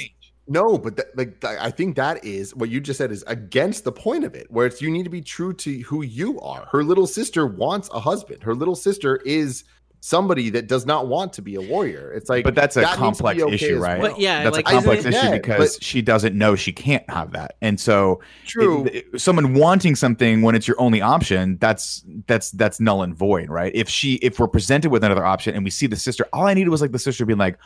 No, 0.48 0.78
but 0.78 0.98
that, 0.98 1.16
like 1.18 1.40
th- 1.40 1.58
I 1.60 1.72
think 1.72 1.96
that 1.96 2.26
is 2.26 2.56
what 2.56 2.70
you 2.70 2.82
just 2.82 2.98
said 2.98 3.12
is 3.12 3.24
against 3.28 3.84
the 3.84 3.92
point 3.92 4.24
of 4.24 4.36
it, 4.36 4.48
where 4.50 4.66
it's 4.66 4.82
you 4.82 4.90
need 4.90 5.04
to 5.04 5.10
be 5.10 5.22
true 5.22 5.54
to 5.54 5.80
who 5.82 6.02
you 6.02 6.40
are. 6.42 6.68
Her 6.72 6.84
little 6.84 7.08
sister 7.08 7.46
wants 7.48 7.90
a 7.94 8.00
husband. 8.00 8.44
Her 8.44 8.56
little 8.56 8.76
sister 8.76 9.18
is 9.26 9.64
somebody 10.04 10.50
that 10.50 10.68
does 10.68 10.84
not 10.84 11.08
want 11.08 11.32
to 11.32 11.44
be 11.44 11.54
a 11.54 11.62
warrior. 11.62 12.12
It's 12.12 12.28
like, 12.28 12.44
but 12.44 12.56
that's 12.56 12.76
a 12.76 12.82
that 12.82 13.00
needs 13.00 13.20
to 13.20 13.24
be 13.24 13.30
complex 13.30 13.42
okay 13.44 13.54
issue, 13.54 13.76
as 13.76 13.82
right? 13.84 14.00
well. 14.02 14.12
But 14.14 14.20
yeah, 14.20 14.44
that's 14.44 14.56
like, 14.56 14.68
a 14.68 14.72
complex 14.72 15.00
isn't 15.02 15.14
issue 15.14 15.26
Yeah, 15.28 15.32
because 15.34 15.76
but- 15.78 15.84
she 15.84 16.02
doesn't 16.02 16.36
know 16.36 16.56
she 16.56 16.74
can't 16.74 17.08
have 17.08 17.32
that, 17.34 17.56
and 17.62 17.80
so 17.80 18.20
true. 18.48 18.88
it- 18.88 19.06
it- 19.14 19.22
someone 19.22 19.54
wanting 19.54 19.96
something 19.96 20.42
when 20.42 20.56
it's 20.56 20.68
your 20.68 20.82
only 20.82 21.02
option 21.02 21.58
that's 21.62 22.04
that's 22.26 22.50
that's 22.52 22.80
null 22.80 23.04
and 23.04 23.14
void 23.16 23.50
right 23.50 23.72
if 23.76 23.88
she 23.88 24.16
if 24.16 24.40
we're 24.40 24.48
presented 24.48 24.90
with 24.90 25.04
another 25.04 25.24
option 25.24 25.54
and 25.54 25.64
we 25.64 25.70
see 25.70 25.86
the 25.86 25.96
sister 25.96 26.26
all 26.34 26.48
i 26.48 26.54
needed 26.56 26.70
was 26.72 26.82
like 26.82 26.92
the 26.92 27.00
sister 27.00 27.24
being 27.26 27.38
like 27.38 27.58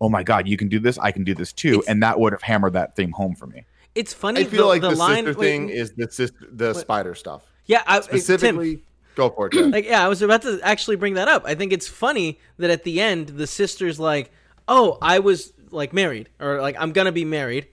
oh 0.00 0.08
my 0.08 0.22
god 0.22 0.46
you 0.48 0.56
can 0.56 0.68
do 0.68 0.78
this 0.78 0.98
i 0.98 1.10
can 1.10 1.24
do 1.24 1.34
this 1.34 1.52
too 1.52 1.74
It's- 1.74 1.88
and 1.88 2.02
that 2.02 2.18
would 2.18 2.32
have 2.32 2.42
hammered 2.42 2.72
that 2.74 2.96
theme 2.96 3.12
home 3.12 3.34
for 3.34 3.46
me 3.46 3.64
It's 3.94 4.12
funny. 4.12 4.40
I 4.40 4.44
feel 4.44 4.62
the, 4.62 4.66
like 4.66 4.82
the, 4.82 4.90
the, 4.90 4.96
line 4.96 5.24
sister 5.24 5.38
wait, 5.40 5.46
thing 5.46 5.68
is 5.68 5.92
the 5.92 6.10
sister, 6.10 6.38
the 6.52 6.66
What? 6.68 6.76
spider 6.76 7.14
stuff 7.14 7.42
yeah, 7.66 7.82
I, 7.86 8.00
Tim, 8.00 8.02
specifically. 8.02 8.84
Go 9.14 9.30
for 9.30 9.46
it. 9.46 9.52
Jeff. 9.54 9.66
like 9.72 9.84
yeah 9.86 10.04
i 10.04 10.08
was 10.08 10.20
about 10.22 10.42
to 10.42 10.60
actually 10.62 10.96
bring 10.96 11.14
that 11.14 11.28
up 11.28 11.44
i 11.46 11.54
think 11.54 11.72
it's 11.72 11.86
funny 11.88 12.38
that 12.58 12.70
at 12.70 12.82
the 12.84 13.00
end 13.00 13.28
the 13.28 13.46
sister's 13.46 13.98
like 14.00 14.30
oh 14.68 14.98
i 15.00 15.18
was 15.20 15.52
like 15.70 15.92
married 15.92 16.28
or 16.40 16.60
like 16.60 16.76
i'm 16.78 16.92
gonna 16.92 17.12
be 17.12 17.24
married 17.24 17.68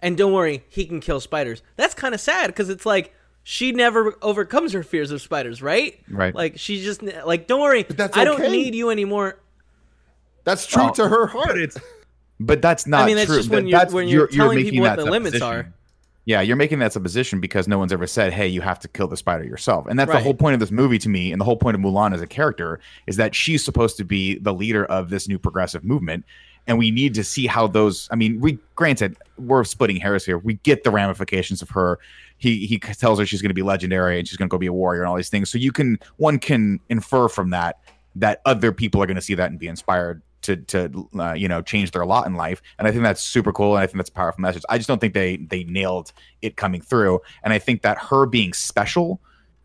and 0.00 0.16
don't 0.16 0.32
worry 0.32 0.64
he 0.68 0.84
can 0.86 1.00
kill 1.00 1.20
spiders 1.20 1.62
that's 1.76 1.94
kind 1.94 2.14
of 2.14 2.20
sad 2.20 2.46
because 2.48 2.68
it's 2.68 2.86
like 2.86 3.12
she 3.42 3.72
never 3.72 4.14
overcomes 4.22 4.72
her 4.72 4.82
fears 4.82 5.10
of 5.10 5.20
spiders 5.22 5.60
right 5.62 6.00
Right. 6.08 6.34
like 6.34 6.58
she 6.58 6.82
just 6.82 7.02
like 7.02 7.46
don't 7.46 7.60
worry 7.60 7.82
that's 7.84 8.16
i 8.16 8.24
don't 8.24 8.40
okay. 8.40 8.50
need 8.50 8.74
you 8.74 8.90
anymore 8.90 9.38
That's 10.46 10.64
true 10.66 10.84
Well, 10.84 10.94
to 10.94 11.02
oh. 11.02 11.08
her 11.08 11.26
heart. 11.26 11.48
but 11.48 11.58
it's 11.58 11.76
but 12.40 12.62
that's 12.62 12.86
not 12.86 13.02
i 13.02 13.06
mean 13.06 13.16
that's 13.16 13.26
true 13.28 13.36
just 13.36 13.50
when 13.50 13.64
That- 13.64 13.70
you're 13.70 13.78
that's- 13.78 13.94
when 13.94 14.08
you're, 14.08 14.26
telling 14.28 14.56
making 14.56 14.72
people 14.72 14.88
what 14.88 14.96
the 14.96 15.04
limits 15.04 15.42
are 15.42 15.72
Yeah, 16.24 16.40
you're 16.40 16.56
making 16.56 16.80
that 16.80 16.92
supposition 16.92 17.40
because 17.40 17.68
no 17.68 17.78
one's 17.78 17.92
ever 17.92 18.06
said, 18.08 18.32
"Hey, 18.32 18.48
you 18.48 18.60
have 18.60 18.80
to 18.80 18.88
kill 18.88 19.06
the 19.06 19.16
spider 19.16 19.44
yourself." 19.44 19.86
And 19.86 19.96
that's 19.96 20.10
the 20.10 20.18
whole 20.18 20.34
point 20.34 20.54
of 20.54 20.60
this 20.60 20.72
movie 20.72 20.98
to 20.98 21.08
me, 21.08 21.30
and 21.30 21.40
the 21.40 21.44
whole 21.44 21.56
point 21.56 21.76
of 21.76 21.80
Mulan 21.80 22.12
as 22.12 22.20
a 22.20 22.26
character 22.26 22.80
is 23.06 23.14
that 23.16 23.32
she's 23.32 23.64
supposed 23.64 23.96
to 23.98 24.04
be 24.04 24.36
the 24.40 24.52
leader 24.52 24.84
of 24.86 25.08
this 25.08 25.28
new 25.28 25.38
progressive 25.38 25.84
movement, 25.84 26.24
and 26.66 26.78
we 26.78 26.90
need 26.90 27.14
to 27.14 27.22
see 27.22 27.46
how 27.46 27.68
those. 27.68 28.08
I 28.10 28.16
mean, 28.16 28.40
we 28.40 28.58
granted 28.74 29.16
we're 29.38 29.62
splitting 29.62 29.98
hairs 29.98 30.26
here. 30.26 30.36
We 30.38 30.54
get 30.64 30.82
the 30.82 30.90
ramifications 30.90 31.62
of 31.62 31.68
her. 31.70 32.00
He 32.38 32.66
he 32.66 32.80
tells 32.80 33.20
her 33.20 33.24
she's 33.24 33.40
going 33.40 33.50
to 33.50 33.54
be 33.54 33.62
legendary 33.62 34.18
and 34.18 34.26
she's 34.26 34.36
going 34.36 34.48
to 34.48 34.52
go 34.52 34.58
be 34.58 34.66
a 34.66 34.72
warrior 34.72 35.02
and 35.02 35.08
all 35.08 35.14
these 35.16 35.28
things. 35.30 35.48
So 35.48 35.58
you 35.58 35.70
can 35.70 35.96
one 36.16 36.40
can 36.40 36.80
infer 36.88 37.28
from 37.28 37.50
that 37.50 37.78
that 38.16 38.40
other 38.46 38.72
people 38.72 39.00
are 39.00 39.06
going 39.06 39.14
to 39.14 39.22
see 39.22 39.34
that 39.34 39.50
and 39.52 39.60
be 39.60 39.68
inspired 39.68 40.22
to 40.46 40.56
to 40.56 41.08
uh, 41.18 41.32
you 41.32 41.48
know 41.48 41.62
change 41.62 41.90
their 41.90 42.06
lot 42.06 42.26
in 42.26 42.34
life. 42.34 42.62
And 42.78 42.88
i 42.88 42.90
think 42.90 43.02
that's 43.02 43.22
super 43.22 43.52
cool 43.52 43.76
and 43.76 43.82
i 43.82 43.86
think 43.86 43.98
that's 43.98 44.10
a 44.10 44.12
powerful 44.12 44.40
message. 44.40 44.62
I 44.68 44.78
just 44.78 44.88
don't 44.88 45.00
think 45.00 45.14
they 45.14 45.36
they 45.36 45.64
nailed 45.64 46.12
it 46.42 46.56
coming 46.56 46.80
through. 46.80 47.20
And 47.42 47.52
i 47.52 47.58
think 47.58 47.82
that 47.82 47.98
her 47.98 48.26
being 48.26 48.52
special 48.52 49.20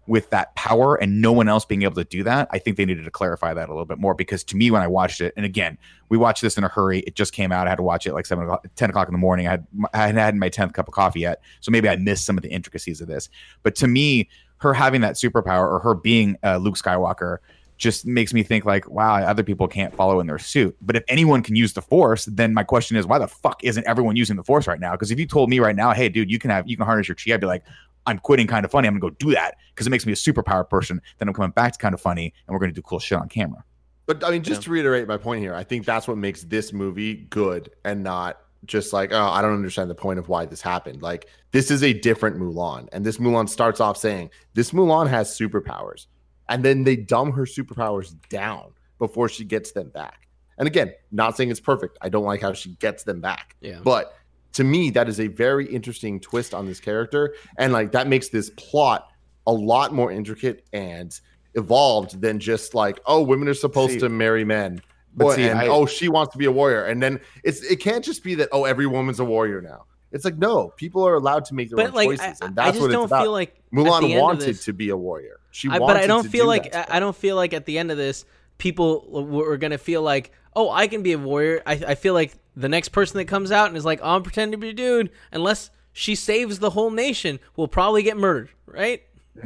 with 0.07 0.29
that 0.31 0.53
power 0.55 0.95
and 0.95 1.21
no 1.21 1.31
one 1.31 1.47
else 1.47 1.63
being 1.63 1.83
able 1.83 1.93
to 1.93 2.03
do 2.03 2.23
that 2.23 2.47
i 2.51 2.57
think 2.57 2.75
they 2.75 2.85
needed 2.85 3.05
to 3.05 3.11
clarify 3.11 3.53
that 3.53 3.69
a 3.69 3.71
little 3.71 3.85
bit 3.85 3.99
more. 3.99 4.13
Because 4.13 4.43
to 4.45 4.57
me 4.57 4.71
when 4.71 4.81
i 4.81 4.87
watched 4.87 5.21
it 5.21 5.33
and 5.37 5.45
again 5.45 5.77
we 6.09 6.17
watched 6.17 6.41
this 6.41 6.57
in 6.57 6.65
a 6.65 6.67
hurry. 6.67 6.99
It 6.99 7.15
just 7.15 7.31
came 7.31 7.53
out. 7.53 7.67
I 7.67 7.69
had 7.69 7.77
to 7.77 7.83
watch 7.83 8.05
it 8.05 8.13
like 8.13 8.25
7 8.25 8.43
o'clock 8.43 8.65
10 8.75 8.89
o'clock 8.89 9.07
in 9.07 9.13
the 9.13 9.17
morning. 9.19 9.47
I 9.47 9.51
had 9.51 9.67
i 9.93 9.97
hadn't 9.99 10.17
had 10.17 10.35
my 10.35 10.49
10th 10.49 10.73
cup 10.73 10.89
of 10.89 10.93
coffee 10.93 11.21
yet. 11.21 11.41
So 11.61 11.71
maybe 11.71 11.87
i 11.87 11.95
missed 11.95 12.25
some 12.25 12.37
of 12.37 12.43
the 12.43 12.49
intricacies 12.49 12.99
of 12.99 13.07
this. 13.07 13.29
But 13.63 13.75
to 13.75 13.87
me 13.87 14.27
her 14.57 14.73
having 14.73 15.01
that 15.01 15.15
superpower 15.15 15.67
or 15.67 15.79
her 15.79 15.95
being 15.95 16.37
uh, 16.43 16.57
luke 16.57 16.75
skywalker 16.75 17.37
just 17.81 18.05
makes 18.05 18.31
me 18.31 18.43
think 18.43 18.63
like, 18.63 18.87
wow, 18.87 19.15
other 19.15 19.41
people 19.41 19.67
can't 19.67 19.93
follow 19.95 20.19
in 20.19 20.27
their 20.27 20.37
suit. 20.37 20.77
But 20.81 20.95
if 20.95 21.03
anyone 21.07 21.41
can 21.41 21.55
use 21.55 21.73
the 21.73 21.81
force, 21.81 22.25
then 22.25 22.53
my 22.53 22.63
question 22.63 22.95
is, 22.95 23.07
why 23.07 23.17
the 23.17 23.27
fuck 23.27 23.63
isn't 23.63 23.85
everyone 23.87 24.15
using 24.15 24.35
the 24.35 24.43
force 24.43 24.67
right 24.67 24.79
now? 24.79 24.91
Because 24.91 25.09
if 25.09 25.19
you 25.19 25.25
told 25.25 25.49
me 25.49 25.59
right 25.59 25.75
now, 25.75 25.91
hey, 25.91 26.07
dude, 26.07 26.29
you 26.29 26.37
can 26.37 26.51
have 26.51 26.69
you 26.69 26.77
can 26.77 26.85
harness 26.85 27.07
your 27.07 27.15
chi, 27.15 27.33
I'd 27.33 27.41
be 27.41 27.47
like, 27.47 27.63
I'm 28.05 28.19
quitting 28.19 28.45
kind 28.45 28.65
of 28.65 28.71
funny. 28.71 28.87
I'm 28.87 28.93
gonna 28.99 29.11
go 29.11 29.15
do 29.17 29.31
that 29.31 29.55
because 29.73 29.87
it 29.87 29.89
makes 29.89 30.05
me 30.05 30.13
a 30.13 30.15
superpower 30.15 30.69
person. 30.69 31.01
Then 31.17 31.27
I'm 31.27 31.33
coming 31.33 31.51
back 31.51 31.73
to 31.73 31.79
kind 31.79 31.93
of 31.95 31.99
funny, 32.01 32.33
and 32.45 32.53
we're 32.53 32.59
gonna 32.59 32.71
do 32.71 32.83
cool 32.83 32.99
shit 32.99 33.17
on 33.17 33.27
camera. 33.27 33.63
But 34.05 34.23
I 34.23 34.29
mean, 34.29 34.43
just 34.43 34.61
Yeah. 34.61 34.65
to 34.65 34.71
reiterate 34.71 35.07
my 35.07 35.17
point 35.17 35.41
here, 35.41 35.55
I 35.55 35.63
think 35.63 35.85
that's 35.85 36.07
what 36.07 36.17
makes 36.17 36.43
this 36.43 36.71
movie 36.71 37.15
good 37.31 37.71
and 37.83 38.03
not 38.03 38.37
just 38.65 38.93
like, 38.93 39.11
oh, 39.11 39.25
I 39.25 39.41
don't 39.41 39.53
understand 39.55 39.89
the 39.89 39.95
point 39.95 40.19
of 40.19 40.29
why 40.29 40.45
this 40.45 40.61
happened. 40.61 41.01
Like, 41.01 41.27
this 41.51 41.71
is 41.71 41.81
a 41.81 41.93
different 41.93 42.37
Mulan. 42.37 42.89
And 42.91 43.03
this 43.03 43.17
Mulan 43.17 43.49
starts 43.49 43.79
off 43.79 43.97
saying, 43.97 44.29
this 44.53 44.69
Mulan 44.69 45.07
has 45.09 45.35
superpowers. 45.35 46.05
And 46.51 46.65
then 46.65 46.83
they 46.83 46.97
dumb 46.97 47.31
her 47.31 47.43
superpowers 47.43 48.13
down 48.29 48.73
before 48.99 49.29
she 49.29 49.45
gets 49.45 49.71
them 49.71 49.89
back. 49.89 50.27
And 50.57 50.67
again, 50.67 50.93
not 51.11 51.37
saying 51.37 51.49
it's 51.49 51.59
perfect. 51.59 51.97
I 52.01 52.09
don't 52.09 52.25
like 52.25 52.41
how 52.41 52.53
she 52.53 52.71
gets 52.75 53.03
them 53.03 53.21
back. 53.21 53.55
Yeah. 53.61 53.79
But 53.83 54.13
to 54.53 54.63
me, 54.63 54.89
that 54.91 55.07
is 55.07 55.19
a 55.19 55.27
very 55.27 55.65
interesting 55.65 56.19
twist 56.19 56.53
on 56.53 56.65
this 56.65 56.79
character. 56.79 57.35
And 57.57 57.71
like 57.71 57.93
that 57.93 58.07
makes 58.07 58.27
this 58.29 58.49
plot 58.57 59.07
a 59.47 59.53
lot 59.53 59.93
more 59.93 60.11
intricate 60.11 60.65
and 60.73 61.17
evolved 61.55 62.21
than 62.21 62.37
just 62.37 62.75
like, 62.75 62.99
oh, 63.05 63.21
women 63.21 63.47
are 63.47 63.53
supposed 63.53 63.93
See- 63.93 63.99
to 63.99 64.09
marry 64.09 64.43
men. 64.43 64.81
but 65.15 65.35
see, 65.35 65.47
and 65.47 65.59
I- 65.59 65.67
oh, 65.67 65.85
she 65.85 66.09
wants 66.09 66.33
to 66.33 66.37
be 66.37 66.45
a 66.45 66.51
warrior. 66.51 66.83
And 66.83 67.01
then 67.01 67.21
it's 67.43 67.63
it 67.63 67.77
can't 67.77 68.03
just 68.03 68.23
be 68.23 68.35
that, 68.35 68.49
oh, 68.51 68.65
every 68.65 68.87
woman's 68.87 69.19
a 69.21 69.25
warrior 69.25 69.61
now. 69.61 69.85
It's 70.11 70.25
like, 70.25 70.37
no, 70.37 70.69
people 70.75 71.05
are 71.07 71.15
allowed 71.15 71.45
to 71.45 71.53
make 71.53 71.69
their 71.69 71.77
but 71.77 71.87
own 71.87 71.93
like 71.93 72.07
choices. 72.09 72.41
I, 72.41 72.45
and 72.47 72.59
I 72.59 72.65
that's 72.65 72.77
just 72.77 72.81
what 72.81 72.87
it's 72.91 72.93
don't 72.95 73.05
about. 73.05 73.23
feel 73.23 73.31
like 73.31 73.61
Mulan 73.73 74.19
wanted 74.19 74.41
this- 74.47 74.65
to 74.65 74.73
be 74.73 74.89
a 74.89 74.97
warrior. 74.97 75.39
She 75.51 75.69
I, 75.69 75.79
but 75.79 75.97
I 75.97 76.07
don't 76.07 76.23
to 76.23 76.29
feel 76.29 76.45
do 76.45 76.49
like 76.49 76.73
I, 76.75 76.99
don't 77.01 77.15
feel 77.15 77.35
like 77.35 77.53
at 77.53 77.65
the 77.65 77.77
end 77.77 77.91
of 77.91 77.97
this, 77.97 78.23
people 78.57 79.01
w- 79.11 79.41
are 79.43 79.57
gonna 79.57 79.77
feel 79.77 80.01
like, 80.01 80.31
oh, 80.55 80.69
I 80.69 80.87
can 80.87 81.03
be 81.03 81.11
a 81.11 81.17
warrior. 81.17 81.61
I, 81.65 81.73
I 81.87 81.95
feel 81.95 82.13
like 82.13 82.33
the 82.55 82.69
next 82.69 82.89
person 82.89 83.17
that 83.17 83.25
comes 83.25 83.51
out 83.51 83.67
and 83.67 83.75
is 83.75 83.83
like, 83.85 83.99
oh, 84.01 84.15
I'm 84.15 84.23
pretending 84.23 84.51
to 84.53 84.57
be 84.57 84.69
a 84.69 84.73
dude, 84.73 85.09
unless 85.31 85.69
she 85.93 86.15
saves 86.15 86.59
the 86.59 86.69
whole 86.69 86.89
nation, 86.91 87.39
will 87.57 87.67
probably 87.67 88.01
get 88.03 88.15
murdered, 88.17 88.49
right? 88.65 89.03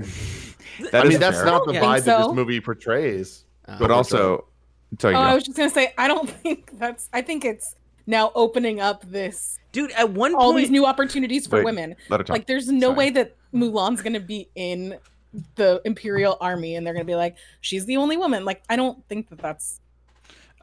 That 0.92 1.06
I 1.06 1.08
mean, 1.08 1.20
that's 1.20 1.38
fair. 1.38 1.46
not 1.46 1.66
the 1.66 1.74
vibe 1.74 1.94
Think 1.94 2.06
that 2.06 2.26
this 2.28 2.36
movie 2.36 2.60
portrays. 2.60 3.46
Uh, 3.68 3.78
But 3.80 3.92
also, 3.92 4.46
Oh, 5.04 5.10
I 5.10 5.34
was 5.34 5.44
just 5.44 5.58
gonna 5.58 5.70
say, 5.70 5.94
I 5.98 6.08
don't 6.08 6.30
think 6.42 6.78
that's. 6.78 7.10
I 7.14 7.22
think 7.22 7.44
it's 7.46 7.76
now 8.08 8.32
opening 8.36 8.80
up 8.80 9.04
this 9.10 9.58
dude, 9.72 9.92
at 9.92 10.12
one 10.12 10.34
all 10.36 10.52
point, 10.52 10.64
these 10.64 10.72
new 10.72 10.86
opportunities 10.86 11.48
for 11.48 11.58
Wait, 11.58 11.66
women. 11.66 11.96
let 12.10 12.20
her 12.20 12.24
talk. 12.24 12.34
Like, 12.36 12.48
there's 12.48 12.68
no 12.70 12.88
Sorry. 12.88 12.98
way 12.98 13.10
that 13.12 13.36
Mulan's 13.54 14.02
gonna 14.02 14.20
be 14.20 14.50
in 14.56 14.98
the 15.56 15.82
Imperial 15.86 16.38
Army, 16.40 16.76
and 16.76 16.86
they're 16.86 16.94
gonna 16.94 17.04
be 17.06 17.16
like, 17.16 17.36
she's 17.62 17.86
the 17.86 17.98
only 17.98 18.18
woman. 18.18 18.46
Like, 18.46 18.64
I 18.70 18.76
don't 18.76 19.06
think 19.08 19.30
that 19.30 19.40
that's. 19.40 19.82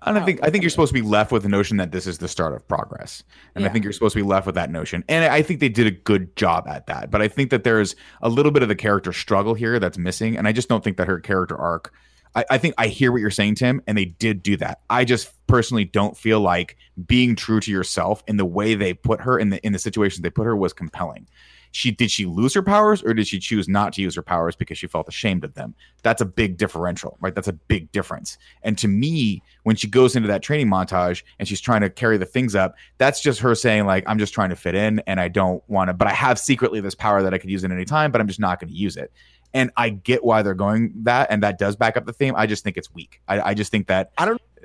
I 0.05 0.12
don't 0.12 0.22
Oh, 0.22 0.26
think 0.26 0.40
I 0.43 0.51
think 0.51 0.64
you're 0.64 0.70
supposed 0.70 0.93
to 0.93 1.01
be 1.01 1.07
left 1.07 1.30
with 1.30 1.45
the 1.45 1.49
notion 1.49 1.76
that 1.76 1.93
this 1.93 2.09
is 2.09 2.18
the 2.18 2.26
start 2.26 2.55
of 2.55 2.66
progress, 2.66 3.22
and 3.55 3.64
I 3.64 3.68
think 3.68 3.84
you're 3.84 3.93
supposed 3.93 4.14
to 4.14 4.18
be 4.18 4.26
left 4.28 4.47
with 4.47 4.57
that 4.57 4.68
notion. 4.68 5.05
And 5.09 5.24
I 5.32 5.43
think 5.43 5.61
they 5.61 5.68
did 5.68 5.86
a 5.86 5.93
good 5.93 6.34
job 6.34 6.66
at 6.66 6.86
that. 6.88 7.12
But 7.12 7.22
I 7.22 7.28
think 7.28 7.51
that 7.51 7.62
there's 7.62 7.95
a 8.20 8.28
little 8.28 8.51
bit 8.51 8.64
of 8.64 8.68
the 8.68 8.74
character 8.74 9.12
struggle 9.12 9.55
here 9.55 9.78
that's 9.78 9.99
missing, 9.99 10.36
and 10.36 10.49
I 10.49 10.53
just 10.53 10.68
don't 10.68 10.82
think 10.82 10.97
that 10.97 11.07
her 11.07 11.20
character 11.20 11.57
arc. 11.57 11.93
I, 12.34 12.45
I 12.51 12.59
think 12.59 12.74
I 12.78 12.88
hear 12.88 13.12
what 13.12 13.20
you're 13.20 13.30
saying, 13.30 13.55
Tim, 13.57 13.80
and 13.86 13.97
they 13.97 14.07
did 14.07 14.43
do 14.43 14.57
that. 14.57 14.80
I 14.90 15.05
just 15.05 15.30
personally 15.53 15.84
don't 15.84 16.16
feel 16.16 16.40
like 16.40 16.78
being 17.05 17.36
true 17.36 17.61
to 17.61 17.70
yourself 17.70 18.24
in 18.26 18.38
the 18.38 18.44
way 18.44 18.74
they 18.74 18.94
put 18.94 19.20
her 19.20 19.38
in 19.38 19.50
the 19.50 19.62
in 19.66 19.74
the 19.74 19.78
situations 19.78 20.22
they 20.22 20.30
put 20.30 20.46
her 20.46 20.57
was 20.57 20.72
compelling. 20.72 21.28
She 21.72 21.90
did 21.90 22.11
she 22.11 22.24
lose 22.24 22.55
her 22.55 22.62
powers 22.62 23.03
or 23.03 23.12
did 23.12 23.26
she 23.26 23.38
choose 23.38 23.68
not 23.68 23.92
to 23.92 24.00
use 24.00 24.14
her 24.14 24.22
powers 24.22 24.57
because 24.57 24.78
she 24.78 24.86
felt 24.86 25.09
ashamed 25.09 25.44
of 25.44 25.53
them? 25.53 25.74
That's 26.03 26.22
a 26.22 26.24
big 26.24 26.57
differential, 26.57 27.18
right? 27.20 27.34
That's 27.34 27.48
a 27.48 27.53
big 27.53 27.92
difference. 27.92 28.38
And 28.62 28.78
to 28.78 28.88
me, 28.88 29.42
when 29.64 29.76
she 29.76 29.88
goes 29.88 30.16
into 30.16 30.26
that 30.28 30.42
training 30.42 30.68
montage 30.68 31.22
and 31.38 31.46
she's 31.46 31.61
trying 31.61 31.82
to 31.82 31.90
carry 31.90 32.16
the 32.16 32.24
things 32.24 32.55
up, 32.55 32.74
that's 32.96 33.20
just 33.20 33.38
her 33.40 33.55
saying, 33.55 33.84
like, 33.84 34.05
I'm 34.07 34.18
just 34.18 34.32
trying 34.32 34.50
to 34.50 34.57
fit 34.57 34.74
in 34.74 35.00
and 35.07 35.20
I 35.20 35.28
don't 35.28 35.62
want 35.68 35.88
to, 35.88 35.92
but 35.92 36.09
I 36.09 36.14
have 36.14 36.38
secretly 36.38 36.80
this 36.80 36.94
power 36.94 37.22
that 37.22 37.34
I 37.34 37.38
could 37.38 37.50
use 37.50 37.62
at 37.62 37.70
any 37.70 37.84
time, 37.84 38.11
but 38.11 38.22
I'm 38.22 38.28
just 38.28 38.40
not 38.40 38.59
going 38.59 38.70
to 38.70 38.76
use 38.76 38.96
it. 38.96 39.12
And 39.53 39.70
I 39.76 39.90
get 39.90 40.24
why 40.24 40.40
they're 40.40 40.55
going 40.55 40.94
that, 41.03 41.30
and 41.30 41.42
that 41.42 41.59
does 41.59 41.76
back 41.76 41.98
up 41.98 42.07
the 42.07 42.14
theme. 42.14 42.32
I 42.34 42.46
just 42.46 42.64
think 42.64 42.78
it's 42.78 42.90
weak. 42.94 43.20
I, 43.28 43.50
I 43.50 43.55
just 43.55 43.70
think 43.70 43.86
that 43.88 44.12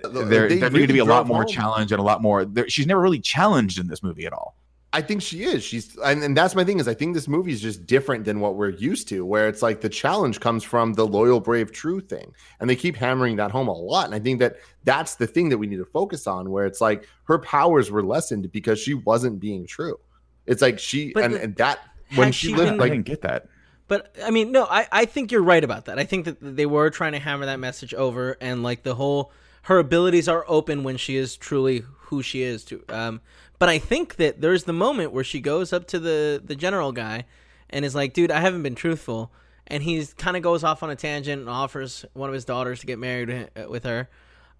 there, 0.07 0.47
They 0.49 0.57
there 0.57 0.69
needed 0.69 0.87
to 0.87 0.93
be 0.93 0.99
a 0.99 1.05
lot 1.05 1.27
more 1.27 1.43
home. 1.43 1.51
challenge 1.51 1.91
and 1.91 1.99
a 1.99 2.03
lot 2.03 2.21
more. 2.21 2.45
There, 2.45 2.67
she's 2.69 2.87
never 2.87 3.01
really 3.01 3.19
challenged 3.19 3.79
in 3.79 3.87
this 3.87 4.01
movie 4.03 4.25
at 4.25 4.33
all. 4.33 4.55
I 4.93 5.01
think 5.01 5.21
she 5.21 5.43
is. 5.43 5.63
She's 5.63 5.97
and, 5.97 6.23
and 6.23 6.35
that's 6.35 6.55
my 6.55 6.63
thing 6.63 6.79
is 6.79 6.87
I 6.87 6.93
think 6.93 7.13
this 7.13 7.27
movie 7.27 7.51
is 7.51 7.61
just 7.61 7.85
different 7.85 8.23
than 8.23 8.39
what 8.39 8.55
we're 8.55 8.69
used 8.69 9.09
to, 9.09 9.25
where 9.25 9.47
it's 9.49 9.61
like 9.61 9.81
the 9.81 9.89
challenge 9.89 10.39
comes 10.39 10.63
from 10.63 10.93
the 10.93 11.05
loyal, 11.05 11.39
brave, 11.41 11.71
true 11.73 11.99
thing, 11.99 12.33
and 12.59 12.69
they 12.69 12.75
keep 12.75 12.95
hammering 12.95 13.35
that 13.35 13.51
home 13.51 13.67
a 13.67 13.73
lot. 13.73 14.05
And 14.05 14.15
I 14.15 14.19
think 14.19 14.39
that 14.39 14.55
that's 14.85 15.15
the 15.15 15.27
thing 15.27 15.49
that 15.49 15.57
we 15.57 15.67
need 15.67 15.77
to 15.77 15.85
focus 15.85 16.25
on, 16.25 16.49
where 16.51 16.65
it's 16.65 16.79
like 16.79 17.07
her 17.25 17.37
powers 17.37 17.91
were 17.91 18.01
lessened 18.01 18.49
because 18.51 18.79
she 18.79 18.93
wasn't 18.93 19.39
being 19.41 19.67
true. 19.67 19.99
It's 20.45 20.61
like 20.61 20.79
she 20.79 21.13
and, 21.17 21.33
the- 21.33 21.43
and 21.43 21.55
that 21.57 21.79
when 22.15 22.31
she 22.31 22.47
she 22.47 22.55
lived 22.55 22.71
been- 22.77 22.81
I 22.81 22.89
didn't 22.89 23.05
get 23.05 23.21
that. 23.23 23.47
But 23.89 24.15
I 24.23 24.31
mean, 24.31 24.51
no, 24.51 24.65
I, 24.65 24.87
I 24.91 25.05
think 25.05 25.31
you're 25.31 25.41
right 25.43 25.63
about 25.63 25.85
that. 25.85 25.99
I 25.99 26.05
think 26.05 26.25
that 26.25 26.37
they 26.41 26.65
were 26.65 26.89
trying 26.89 27.11
to 27.13 27.19
hammer 27.19 27.45
that 27.45 27.59
message 27.59 27.93
over, 27.93 28.37
and 28.41 28.63
like 28.63 28.83
the 28.83 28.95
whole 28.95 29.31
her 29.63 29.79
abilities 29.79 30.27
are 30.27 30.45
open 30.47 30.83
when 30.83 30.97
she 30.97 31.15
is 31.15 31.35
truly 31.37 31.83
who 32.07 32.21
she 32.21 32.41
is. 32.43 32.63
To 32.65 32.83
um, 32.89 33.21
but 33.59 33.69
I 33.69 33.79
think 33.79 34.15
that 34.15 34.39
there's 34.41 34.63
the 34.65 34.73
moment 34.73 35.11
where 35.11 35.23
she 35.23 35.39
goes 35.41 35.73
up 35.73 35.87
to 35.87 35.99
the 35.99 36.41
the 36.43 36.55
general 36.55 36.91
guy 36.91 37.25
and 37.69 37.83
is 37.83 37.95
like, 37.95 38.13
"Dude, 38.13 38.31
I 38.31 38.39
haven't 38.39 38.63
been 38.63 38.75
truthful," 38.75 39.31
and 39.67 39.83
he's 39.83 40.13
kind 40.13 40.37
of 40.37 40.43
goes 40.43 40.63
off 40.63 40.83
on 40.83 40.89
a 40.89 40.95
tangent 40.95 41.41
and 41.41 41.49
offers 41.49 42.05
one 42.13 42.29
of 42.29 42.33
his 42.33 42.45
daughters 42.45 42.79
to 42.81 42.85
get 42.85 42.97
married 42.99 43.49
with 43.69 43.83
her. 43.83 44.09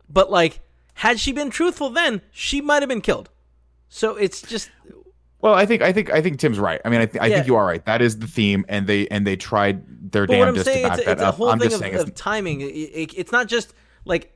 But 0.09 0.29
like, 0.31 0.59
had 0.95 1.19
she 1.19 1.31
been 1.31 1.49
truthful 1.49 1.89
then, 1.89 2.21
she 2.31 2.59
might 2.61 2.81
have 2.81 2.89
been 2.89 3.01
killed. 3.01 3.29
So 3.89 4.15
it's 4.17 4.41
just 4.41 4.69
Well, 5.39 5.53
I 5.53 5.65
think 5.65 5.81
I 5.81 5.93
think 5.93 6.11
I 6.11 6.21
think 6.21 6.39
Tim's 6.39 6.59
right. 6.59 6.81
I 6.83 6.89
mean, 6.89 6.99
I, 7.01 7.05
th- 7.05 7.21
I 7.21 7.27
Yeah. 7.27 7.35
think 7.35 7.47
you 7.47 7.55
are 7.55 7.65
right. 7.65 7.85
That 7.85 8.01
is 8.01 8.19
the 8.19 8.27
theme, 8.27 8.65
and 8.67 8.87
they 8.87 9.07
and 9.07 9.25
they 9.25 9.35
tried 9.37 10.11
their 10.11 10.25
But 10.27 10.33
damnedest 10.33 10.65
to 10.65 10.73
back 10.83 10.97
it's, 10.97 11.05
that 11.05 11.11
it's 11.13 11.21
up. 11.21 11.39
I'm 11.39 11.59
just 11.59 11.75
of, 11.75 11.79
saying 11.81 11.95
of 11.95 12.07
it's 12.09 12.19
timing. 12.21 12.61
It, 12.61 12.65
it- 12.73 13.13
it's 13.15 13.31
not 13.31 13.47
just 13.47 13.73
like 14.03 14.33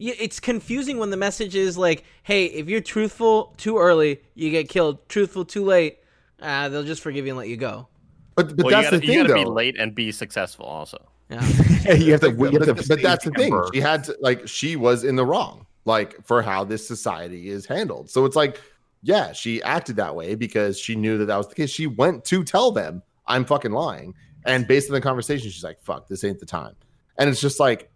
it's 0.00 0.40
confusing 0.40 0.98
when 0.98 1.10
the 1.10 1.16
message 1.16 1.54
is 1.54 1.76
like, 1.76 2.04
"Hey, 2.22 2.46
if 2.46 2.68
you're 2.68 2.80
truthful 2.80 3.54
too 3.58 3.78
early, 3.78 4.20
you 4.34 4.50
get 4.50 4.68
killed. 4.68 5.08
Truthful 5.08 5.44
too 5.44 5.64
late, 5.64 5.98
uh, 6.40 6.68
they'll 6.68 6.82
just 6.84 7.02
forgive 7.02 7.26
you 7.26 7.32
and 7.32 7.38
let 7.38 7.48
you 7.48 7.56
go." 7.56 7.86
But 8.34 8.56
but 8.56 8.66
well, 8.66 8.70
that's 8.82 8.84
you 8.86 8.90
gotta, 8.90 8.98
the 8.98 9.06
you 9.06 9.12
thing, 9.12 9.26
gotta 9.26 9.44
be 9.44 9.50
late 9.50 9.78
and 9.78 9.94
be 9.94 10.10
successful 10.12 10.64
also. 10.64 10.98
Yeah. 11.28 11.44
you 11.94 12.12
have 12.12 12.20
to. 12.22 12.30
but, 12.32 12.52
You 12.52 12.58
have 12.58 12.68
to 12.68 12.74
but- 12.74 12.88
but 12.88 13.02
that's 13.02 13.24
the 13.24 13.30
thing. 13.32 13.62
She 13.74 13.80
had 13.80 14.04
to 14.04 14.16
like 14.20 14.48
she 14.48 14.76
was 14.76 15.04
in 15.04 15.16
the 15.16 15.24
wrong, 15.24 15.66
like 15.84 16.24
for 16.26 16.42
how 16.42 16.64
this 16.64 16.86
society 16.86 17.50
is 17.50 17.66
handled. 17.66 18.08
So 18.10 18.24
it's 18.24 18.36
like, 18.36 18.60
yeah, 19.02 19.32
she 19.32 19.62
acted 19.62 19.96
that 19.96 20.14
way 20.16 20.34
because 20.34 20.78
she 20.78 20.96
knew 20.96 21.18
that 21.18 21.26
that 21.26 21.36
was 21.36 21.48
the 21.48 21.54
case. 21.54 21.70
She 21.70 21.86
went 21.86 22.24
to 22.26 22.42
tell 22.42 22.72
them, 22.72 23.02
"I'm 23.26 23.44
fucking 23.44 23.72
lying," 23.72 24.14
and 24.46 24.66
based 24.66 24.88
on 24.88 24.94
the 24.94 25.00
conversation, 25.00 25.50
she's 25.50 25.64
like, 25.64 25.80
"Fuck, 25.82 26.08
this 26.08 26.24
ain't 26.24 26.40
the 26.40 26.46
time." 26.46 26.74
And 27.18 27.28
it's 27.28 27.40
just 27.40 27.60
like, 27.60 27.90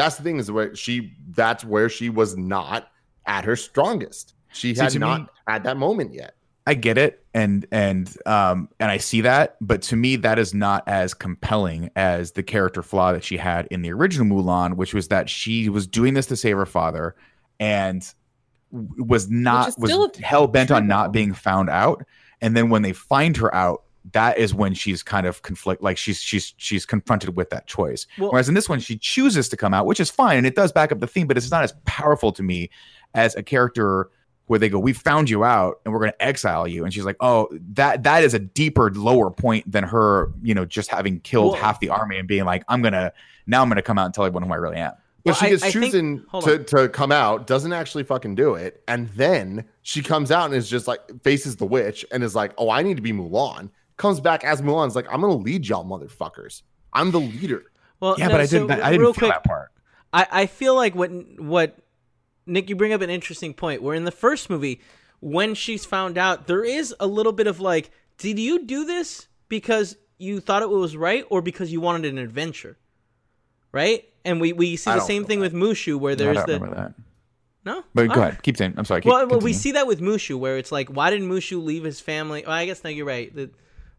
that's 0.00 0.16
the 0.16 0.22
thing 0.22 0.38
is 0.38 0.50
where 0.50 0.74
she. 0.74 1.12
That's 1.30 1.64
where 1.64 1.88
she 1.88 2.08
was 2.08 2.36
not 2.36 2.90
at 3.26 3.44
her 3.44 3.56
strongest. 3.56 4.34
She 4.52 4.74
See, 4.74 4.82
had 4.82 4.98
not 4.98 5.20
me- 5.22 5.26
had 5.46 5.64
that 5.64 5.76
moment 5.76 6.12
yet. 6.14 6.34
I 6.66 6.74
get 6.74 6.98
it, 6.98 7.24
and 7.34 7.66
and 7.72 8.14
um 8.26 8.68
and 8.78 8.90
I 8.90 8.98
see 8.98 9.22
that, 9.22 9.56
but 9.60 9.82
to 9.82 9.96
me, 9.96 10.16
that 10.16 10.38
is 10.38 10.54
not 10.54 10.86
as 10.86 11.14
compelling 11.14 11.90
as 11.96 12.32
the 12.32 12.42
character 12.42 12.82
flaw 12.82 13.12
that 13.12 13.24
she 13.24 13.36
had 13.36 13.66
in 13.70 13.82
the 13.82 13.92
original 13.92 14.26
Mulan, 14.26 14.76
which 14.76 14.94
was 14.94 15.08
that 15.08 15.28
she 15.28 15.68
was 15.68 15.86
doing 15.86 16.14
this 16.14 16.26
to 16.26 16.36
save 16.36 16.56
her 16.56 16.66
father, 16.66 17.16
and 17.58 18.12
was 18.70 19.28
not 19.30 19.74
was 19.78 20.16
hell 20.18 20.46
bent 20.46 20.70
on 20.70 20.86
not 20.86 21.12
being 21.12 21.34
found 21.34 21.70
out. 21.70 22.04
And 22.40 22.56
then 22.56 22.70
when 22.70 22.82
they 22.82 22.92
find 22.92 23.36
her 23.38 23.54
out, 23.54 23.84
that 24.12 24.38
is 24.38 24.54
when 24.54 24.72
she's 24.74 25.02
kind 25.02 25.26
of 25.26 25.42
conflict, 25.42 25.82
like 25.82 25.98
she's 25.98 26.20
she's 26.20 26.54
she's 26.56 26.86
confronted 26.86 27.36
with 27.36 27.50
that 27.50 27.66
choice. 27.66 28.06
Well- 28.18 28.30
Whereas 28.30 28.48
in 28.48 28.54
this 28.54 28.68
one, 28.68 28.80
she 28.80 28.96
chooses 28.96 29.48
to 29.50 29.56
come 29.56 29.74
out, 29.74 29.86
which 29.86 30.00
is 30.00 30.10
fine, 30.10 30.38
and 30.38 30.46
it 30.46 30.54
does 30.54 30.72
back 30.72 30.90
up 30.92 31.00
the 31.00 31.06
theme, 31.06 31.26
but 31.26 31.36
it's 31.36 31.50
not 31.50 31.64
as 31.64 31.74
powerful 31.84 32.32
to 32.32 32.42
me 32.42 32.70
as 33.14 33.34
a 33.36 33.42
character 33.42 34.08
where 34.46 34.58
they 34.58 34.68
go, 34.68 34.78
"We 34.78 34.92
found 34.94 35.28
you 35.30 35.44
out, 35.44 35.80
and 35.84 35.92
we're 35.92 36.00
going 36.00 36.12
to 36.12 36.22
exile 36.24 36.66
you," 36.66 36.82
and 36.84 36.92
she's 36.94 37.04
like, 37.04 37.16
"Oh, 37.20 37.48
that 37.74 38.02
that 38.04 38.24
is 38.24 38.32
a 38.34 38.38
deeper, 38.38 38.90
lower 38.92 39.30
point 39.30 39.70
than 39.70 39.84
her, 39.84 40.30
you 40.42 40.54
know, 40.54 40.64
just 40.64 40.88
having 40.90 41.20
killed 41.20 41.52
Well- 41.52 41.62
half 41.62 41.78
the 41.80 41.90
army 41.90 42.18
and 42.18 42.26
being 42.26 42.44
like, 42.44 42.64
I'm 42.68 42.82
gonna 42.82 43.12
now 43.46 43.62
I'm 43.62 43.68
gonna 43.68 43.82
come 43.82 43.98
out 43.98 44.06
and 44.06 44.14
tell 44.14 44.24
everyone 44.24 44.44
who 44.48 44.52
I 44.52 44.56
really 44.56 44.76
am." 44.78 44.92
But 45.24 45.32
Well, 45.32 45.34
she 45.34 45.46
I- 45.46 45.50
gets 45.50 45.62
I 45.62 45.70
think- 45.72 45.92
to, 46.44 46.64
to 46.64 46.88
come 46.88 47.12
out, 47.12 47.46
doesn't 47.46 47.74
actually 47.74 48.04
fucking 48.04 48.34
do 48.36 48.54
it, 48.54 48.82
and 48.88 49.10
then 49.10 49.66
she 49.82 50.02
comes 50.02 50.30
out 50.32 50.46
and 50.46 50.54
is 50.54 50.70
just 50.70 50.88
like 50.88 51.00
faces 51.22 51.56
the 51.56 51.66
witch 51.66 52.06
and 52.10 52.24
is 52.24 52.34
like, 52.34 52.52
"Oh, 52.56 52.70
I 52.70 52.82
need 52.82 52.96
to 52.96 53.02
be 53.02 53.12
Mulan." 53.12 53.68
Comes 54.00 54.18
back 54.18 54.44
as 54.44 54.62
Mulan's 54.62 54.96
like, 54.96 55.06
"I'm 55.12 55.20
gonna 55.20 55.34
lead 55.34 55.68
y'all, 55.68 55.84
motherfuckers. 55.84 56.62
I'm 56.94 57.10
the 57.10 57.20
leader." 57.20 57.64
Well, 58.00 58.16
Yeah, 58.18 58.28
no, 58.28 58.32
but 58.32 58.40
I 58.40 58.46
didn't. 58.46 58.70
I 58.70 58.92
didn't 58.92 59.04
feel 59.04 59.12
quick, 59.12 59.30
that 59.30 59.44
part. 59.44 59.70
I, 60.10 60.26
I 60.30 60.46
feel 60.46 60.74
like 60.74 60.94
what 60.94 61.10
what 61.38 61.76
Nick, 62.46 62.70
you 62.70 62.76
bring 62.76 62.94
up 62.94 63.02
an 63.02 63.10
interesting 63.10 63.52
point. 63.52 63.82
Where 63.82 63.94
in 63.94 64.06
the 64.06 64.10
first 64.10 64.48
movie, 64.48 64.80
when 65.20 65.54
she's 65.54 65.84
found 65.84 66.16
out, 66.16 66.46
there 66.46 66.64
is 66.64 66.94
a 66.98 67.06
little 67.06 67.32
bit 67.32 67.46
of 67.46 67.60
like, 67.60 67.90
did 68.16 68.38
you 68.38 68.64
do 68.64 68.86
this 68.86 69.28
because 69.50 69.98
you 70.16 70.40
thought 70.40 70.62
it 70.62 70.70
was 70.70 70.96
right, 70.96 71.26
or 71.28 71.42
because 71.42 71.70
you 71.70 71.82
wanted 71.82 72.06
an 72.06 72.16
adventure, 72.16 72.78
right? 73.70 74.08
And 74.24 74.40
we, 74.40 74.54
we 74.54 74.76
see 74.76 74.90
I 74.90 74.94
the 74.94 75.00
same 75.02 75.22
feel 75.22 75.28
thing 75.28 75.40
with 75.40 75.52
Mushu, 75.52 75.98
where 75.98 76.12
I 76.12 76.14
there's 76.14 76.36
don't 76.38 76.46
the 76.46 76.54
remember 76.54 76.74
that. 76.76 76.94
no. 77.66 77.84
But 77.94 78.08
go 78.08 78.14
All 78.14 78.22
ahead, 78.28 78.42
keep 78.42 78.56
saying. 78.56 78.74
I'm 78.78 78.86
sorry. 78.86 79.02
Keep, 79.02 79.12
well, 79.12 79.26
well, 79.28 79.40
we 79.40 79.52
see 79.52 79.72
that 79.72 79.86
with 79.86 80.00
Mushu, 80.00 80.38
where 80.38 80.56
it's 80.56 80.72
like, 80.72 80.88
why 80.88 81.10
did 81.10 81.20
Mushu 81.20 81.62
leave 81.62 81.84
his 81.84 82.00
family? 82.00 82.44
Well, 82.46 82.56
I 82.56 82.64
guess 82.64 82.82
no, 82.82 82.88
you're 82.90 83.06
right. 83.06 83.34
That 83.34 83.50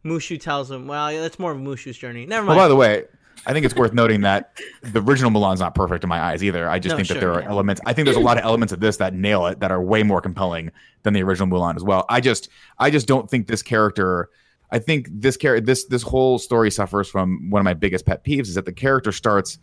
Mushu 0.05 0.39
tells 0.39 0.71
him, 0.71 0.87
well, 0.87 1.11
that's 1.21 1.39
more 1.39 1.51
of 1.51 1.57
Mushu's 1.57 1.97
journey. 1.97 2.25
Never 2.25 2.43
oh, 2.43 2.47
mind. 2.47 2.57
Well, 2.57 2.65
by 2.65 2.69
the 2.69 2.75
way, 2.75 3.05
I 3.45 3.53
think 3.53 3.65
it's 3.65 3.75
worth 3.75 3.93
noting 3.93 4.21
that 4.21 4.59
the 4.81 5.01
original 5.01 5.31
Mulan's 5.31 5.59
not 5.59 5.73
perfect 5.73 6.03
in 6.03 6.09
my 6.09 6.21
eyes 6.21 6.43
either. 6.43 6.69
I 6.69 6.79
just 6.79 6.93
No, 6.93 6.97
think 6.97 7.07
that 7.09 7.19
there 7.19 7.33
are 7.33 7.41
yeah. 7.41 7.49
elements. 7.49 7.81
I 7.85 7.93
think 7.93 8.05
there's 8.05 8.17
a 8.17 8.21
lot 8.21 8.37
of 8.37 8.43
elements 8.43 8.71
of 8.71 8.79
this 8.79 8.97
that 8.97 9.13
nail 9.13 9.47
it 9.47 9.59
that 9.59 9.71
are 9.71 9.81
way 9.81 10.03
more 10.03 10.21
compelling 10.21 10.71
than 11.03 11.13
the 11.13 11.23
original 11.23 11.47
Mulan 11.47 11.75
as 11.75 11.83
well. 11.83 12.05
I 12.09 12.21
just, 12.21 12.49
I 12.77 12.89
just 12.89 13.07
don't 13.07 13.29
think 13.29 13.47
this 13.47 13.63
character. 13.63 14.29
I 14.69 14.79
think 14.79 15.07
this 15.11 15.37
character, 15.37 15.65
this 15.65 15.85
this 15.85 16.01
whole 16.01 16.39
story 16.39 16.71
suffers 16.71 17.09
from 17.09 17.49
one 17.49 17.59
of 17.59 17.65
my 17.65 17.73
biggest 17.73 18.05
pet 18.05 18.23
peeves 18.23 18.47
is 18.47 18.55
that 18.55 18.65
the 18.65 18.71
character 18.71 19.11
starts 19.11 19.57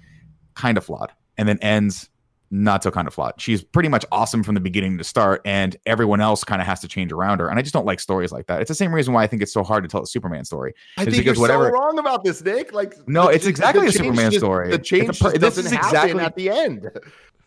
kind 0.55 0.77
of 0.77 0.85
flawed 0.85 1.13
and 1.37 1.49
then 1.49 1.59
ends 1.61 2.11
not 2.51 2.83
so 2.83 2.91
kind 2.91 3.07
of 3.07 3.15
flawed. 3.15 3.35
She's 3.39 3.63
pretty 3.63 3.89
much 3.89 4.05
awesome 4.11 4.43
from 4.43 4.55
the 4.55 4.61
beginning 4.61 4.97
to 4.99 5.05
start, 5.05 5.43
and 5.45 5.77
everyone 5.87 6.21
else 6.21 6.45
kind 6.45 6.61
of 6.63 6.67
has 6.67 6.81
to 6.81 6.89
change 6.89 7.13
around 7.13 7.41
her. 7.41 7.49
And 7.49 7.59
I 7.59 7.63
just 7.63 7.75
don't 7.75 7.87
like 7.87 8.01
stories 8.01 8.33
like 8.33 8.47
that. 8.47 8.61
It's 8.61 8.69
the 8.69 8.75
same 8.75 8.95
reason 8.95 9.13
why 9.15 9.23
I 9.23 9.27
think 9.27 9.43
it's 9.43 9.53
so 9.53 9.63
hard 9.63 9.85
to 9.85 9.89
tell 9.89 10.03
a 10.03 10.07
Superman 10.07 10.45
story. 10.45 10.75
I 10.97 11.05
think 11.05 11.25
you're 11.25 11.35
whatever- 11.35 11.67
so 11.67 11.73
wrong 11.73 11.99
about 11.99 12.25
this, 12.25 12.43
Nick. 12.43 12.73
Like, 12.73 12.95
No, 13.09 13.29
it's 13.29 13.47
exactly 13.47 13.83
the 13.83 13.89
a 13.89 13.93
Superman 13.93 14.31
just- 14.31 14.39
story. 14.39 14.69
The 14.71 14.75
a 14.77 14.79
change 14.79 15.21
per- 15.21 15.31
just 15.33 15.41
this 15.41 15.55
doesn't 15.57 15.67
is 15.67 15.73
happen 15.73 16.21
at 16.21 16.37
the 16.37 16.51
end. 16.51 16.91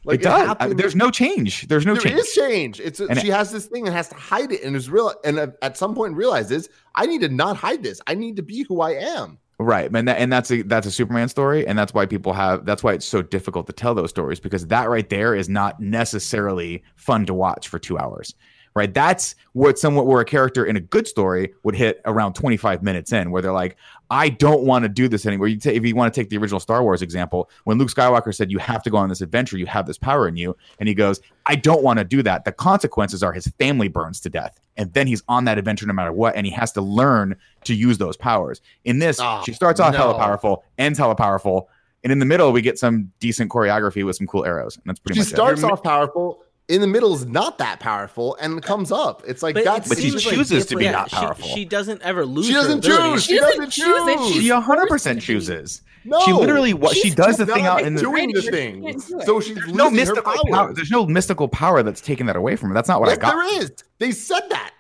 Like 0.04 0.20
it 0.22 0.24
does. 0.24 0.56
I- 0.60 0.70
there's 0.74 0.96
no 0.96 1.12
change. 1.12 1.68
There's 1.68 1.86
no 1.86 1.94
There 1.94 2.02
change. 2.04 2.20
is 2.20 2.34
change. 2.34 2.80
It's 2.80 3.00
And 3.00 3.20
she 3.20 3.28
has 3.30 3.52
this 3.52 3.68
thing 3.68 3.86
and 3.86 3.96
has 3.96 4.08
to 4.10 4.16
hide 4.16 4.52
it, 4.52 4.64
and 4.64 4.76
is 4.76 4.90
real. 4.90 5.14
And 5.24 5.54
at 5.62 5.78
some 5.78 5.94
point 5.94 6.16
realizes 6.16 6.70
I 6.96 7.06
need 7.06 7.22
to 7.22 7.30
not 7.30 7.56
hide 7.56 7.84
this. 7.84 8.02
I 8.08 8.16
need 8.16 8.36
to 8.38 8.42
be 8.42 8.66
who 8.68 8.82
I 8.82 8.92
am. 8.94 9.38
Right, 9.62 9.92
and 9.94 10.08
that, 10.08 10.18
and 10.18 10.34
that's 10.34 10.50
a 10.50 10.64
that's 10.64 10.88
a 10.88 10.92
Superman 10.92 11.30
story, 11.30 11.68
and 11.68 11.78
that's 11.78 11.94
why 11.94 12.08
people 12.08 12.34
have 12.34 12.66
that's 12.66 12.84
why 12.84 12.94
it's 12.94 13.06
so 13.06 13.22
difficult 13.22 13.68
to 13.68 13.74
tell 13.74 13.94
those 13.94 14.10
stories 14.10 14.40
because 14.40 14.66
that 14.68 14.90
right 14.90 15.08
there 15.08 15.36
is 15.36 15.50
not 15.50 15.80
necessarily 15.80 16.84
fun 16.96 17.28
to 17.28 17.34
watch 17.36 17.68
for 17.68 17.78
two 17.78 18.00
hours. 18.00 18.34
Right, 18.74 18.94
that's 18.94 19.36
what 19.52 19.78
somewhat 19.78 20.08
where 20.08 20.22
a 20.22 20.26
character 20.26 20.64
in 20.64 20.78
a 20.78 20.80
good 20.80 21.06
story 21.06 21.54
would 21.64 21.76
hit 21.76 22.00
around 22.06 22.36
25 22.36 22.82
minutes 22.82 23.12
in, 23.12 23.30
where 23.30 23.42
they're 23.42 23.52
like, 23.52 23.76
I 24.10 24.30
don't 24.30 24.64
want 24.64 24.84
to 24.84 24.90
do 24.90 25.10
this 25.10 25.26
anymore. 25.26 25.50
You 25.50 25.60
ta- 25.60 25.72
if 25.72 25.86
you 25.86 25.94
want 25.94 26.14
to 26.14 26.18
take 26.22 26.30
the 26.30 26.38
original 26.38 26.62
Star 26.62 26.82
Wars 26.82 27.02
example, 27.02 27.50
when 27.66 27.78
Luke 27.78 27.90
Skywalker 27.90 28.34
said, 28.34 28.50
"You 28.50 28.60
have 28.60 28.82
to 28.84 28.90
go 28.90 28.96
on 28.96 29.10
this 29.10 29.20
adventure. 29.20 29.58
You 29.58 29.66
have 29.66 29.88
this 29.88 29.98
power 29.98 30.26
in 30.26 30.38
you," 30.38 30.56
and 30.80 30.88
he 30.88 30.96
goes, 30.96 31.20
"I 31.46 31.56
don't 31.56 31.84
want 31.84 32.00
to 32.00 32.06
do 32.06 32.24
that." 32.24 32.46
The 32.46 32.54
consequences 32.54 33.24
are 33.24 33.34
his 33.34 33.48
family 33.60 33.90
burns 33.90 34.22
to 34.22 34.30
death, 34.30 34.58
and 34.78 34.94
then 34.94 35.06
he's 35.06 35.22
on 35.28 35.44
that 35.46 35.58
adventure 35.58 35.86
no 35.86 35.94
matter 35.94 36.14
what, 36.14 36.36
and 36.38 36.46
he 36.46 36.52
has 36.54 36.72
to 36.74 36.82
learn 36.82 37.36
to 37.66 37.74
use 37.74 37.98
those 37.98 38.16
powers. 38.16 38.62
In 38.86 39.00
this, 39.00 39.20
Oh, 39.22 39.42
she 39.46 39.52
starts 39.54 39.80
off 39.82 39.94
hella 39.96 40.14
powerful, 40.18 40.64
ends 40.78 40.98
hella 40.98 41.16
powerful, 41.16 41.68
and 42.06 42.12
in 42.14 42.20
the 42.20 42.26
middle 42.26 42.52
we 42.54 42.62
get 42.62 42.80
some 42.80 43.12
decent 43.20 43.52
choreography 43.52 44.06
with 44.06 44.16
some 44.16 44.28
cool 44.28 44.46
arrows, 44.46 44.78
and 44.78 44.84
that's 44.86 45.00
pretty 45.00 45.20
much. 45.20 45.28
She 45.28 45.34
starts 45.34 45.62
it. 45.64 45.72
off 45.72 45.84
powerful. 45.84 46.44
In 46.72 46.80
the 46.82 46.88
middle 46.88 47.14
is 47.14 47.26
not 47.26 47.58
that 47.58 47.80
powerful 47.80 48.36
and 48.40 48.62
comes 48.64 48.92
up. 48.92 49.24
It's 49.28 49.44
like 49.44 49.56
But, 49.56 49.66
that's 49.66 49.88
it 49.88 49.90
But 49.90 49.98
she 49.98 50.10
seems 50.12 50.26
like 50.26 50.36
chooses 50.36 50.66
to 50.68 50.76
be 50.78 50.86
different- 50.86 50.98
not 51.02 51.10
she- 51.10 51.16
powerful. 51.18 51.48
She, 51.50 51.66
doesn't 51.66 52.02
ever 52.02 52.26
lose. 52.26 52.48
She 52.48 52.54
doesn't 52.54 52.86
abilities. 52.86 53.14
choose. 53.14 53.24
She 53.26 53.38
doesn't 53.38 53.72
choose. 53.72 54.44
She 54.44 54.52
100 54.52 54.88
percent 54.88 55.18
forced 55.18 55.28
to 55.28 55.34
be. 55.34 55.40
chooses. 55.40 55.82
no. 56.06 56.20
She 56.22 56.32
literally 56.34 56.74
what 56.74 56.96
she 56.96 57.10
does 57.12 57.38
the 57.38 57.46
thing 57.46 57.66
out 57.66 57.82
in 57.82 57.96
the 57.96 58.02
doing 58.02 58.32
the 58.32 58.42
thing. 58.42 58.84
can't 58.84 58.96
it. 58.96 59.26
So 59.26 59.40
she's 59.42 59.58
no 59.58 59.64
losing 59.64 59.78
her 59.86 59.92
mystical 59.92 60.24
power. 60.34 60.52
power. 60.52 60.74
There's 60.74 60.92
no 60.92 61.06
mystical 61.06 61.48
power 61.48 61.84
that's 61.84 62.02
taking 62.02 62.26
that 62.28 62.36
away 62.38 62.56
from 62.56 62.70
her. 62.70 62.74
That's 62.76 62.88
not 62.90 63.00
what 63.02 63.10
yes, 63.10 63.18
I 63.18 63.22
got. 63.22 63.32
there 63.36 63.62
is. 63.62 63.72
They 64.00 64.12
said 64.12 64.44
that. 64.50 64.72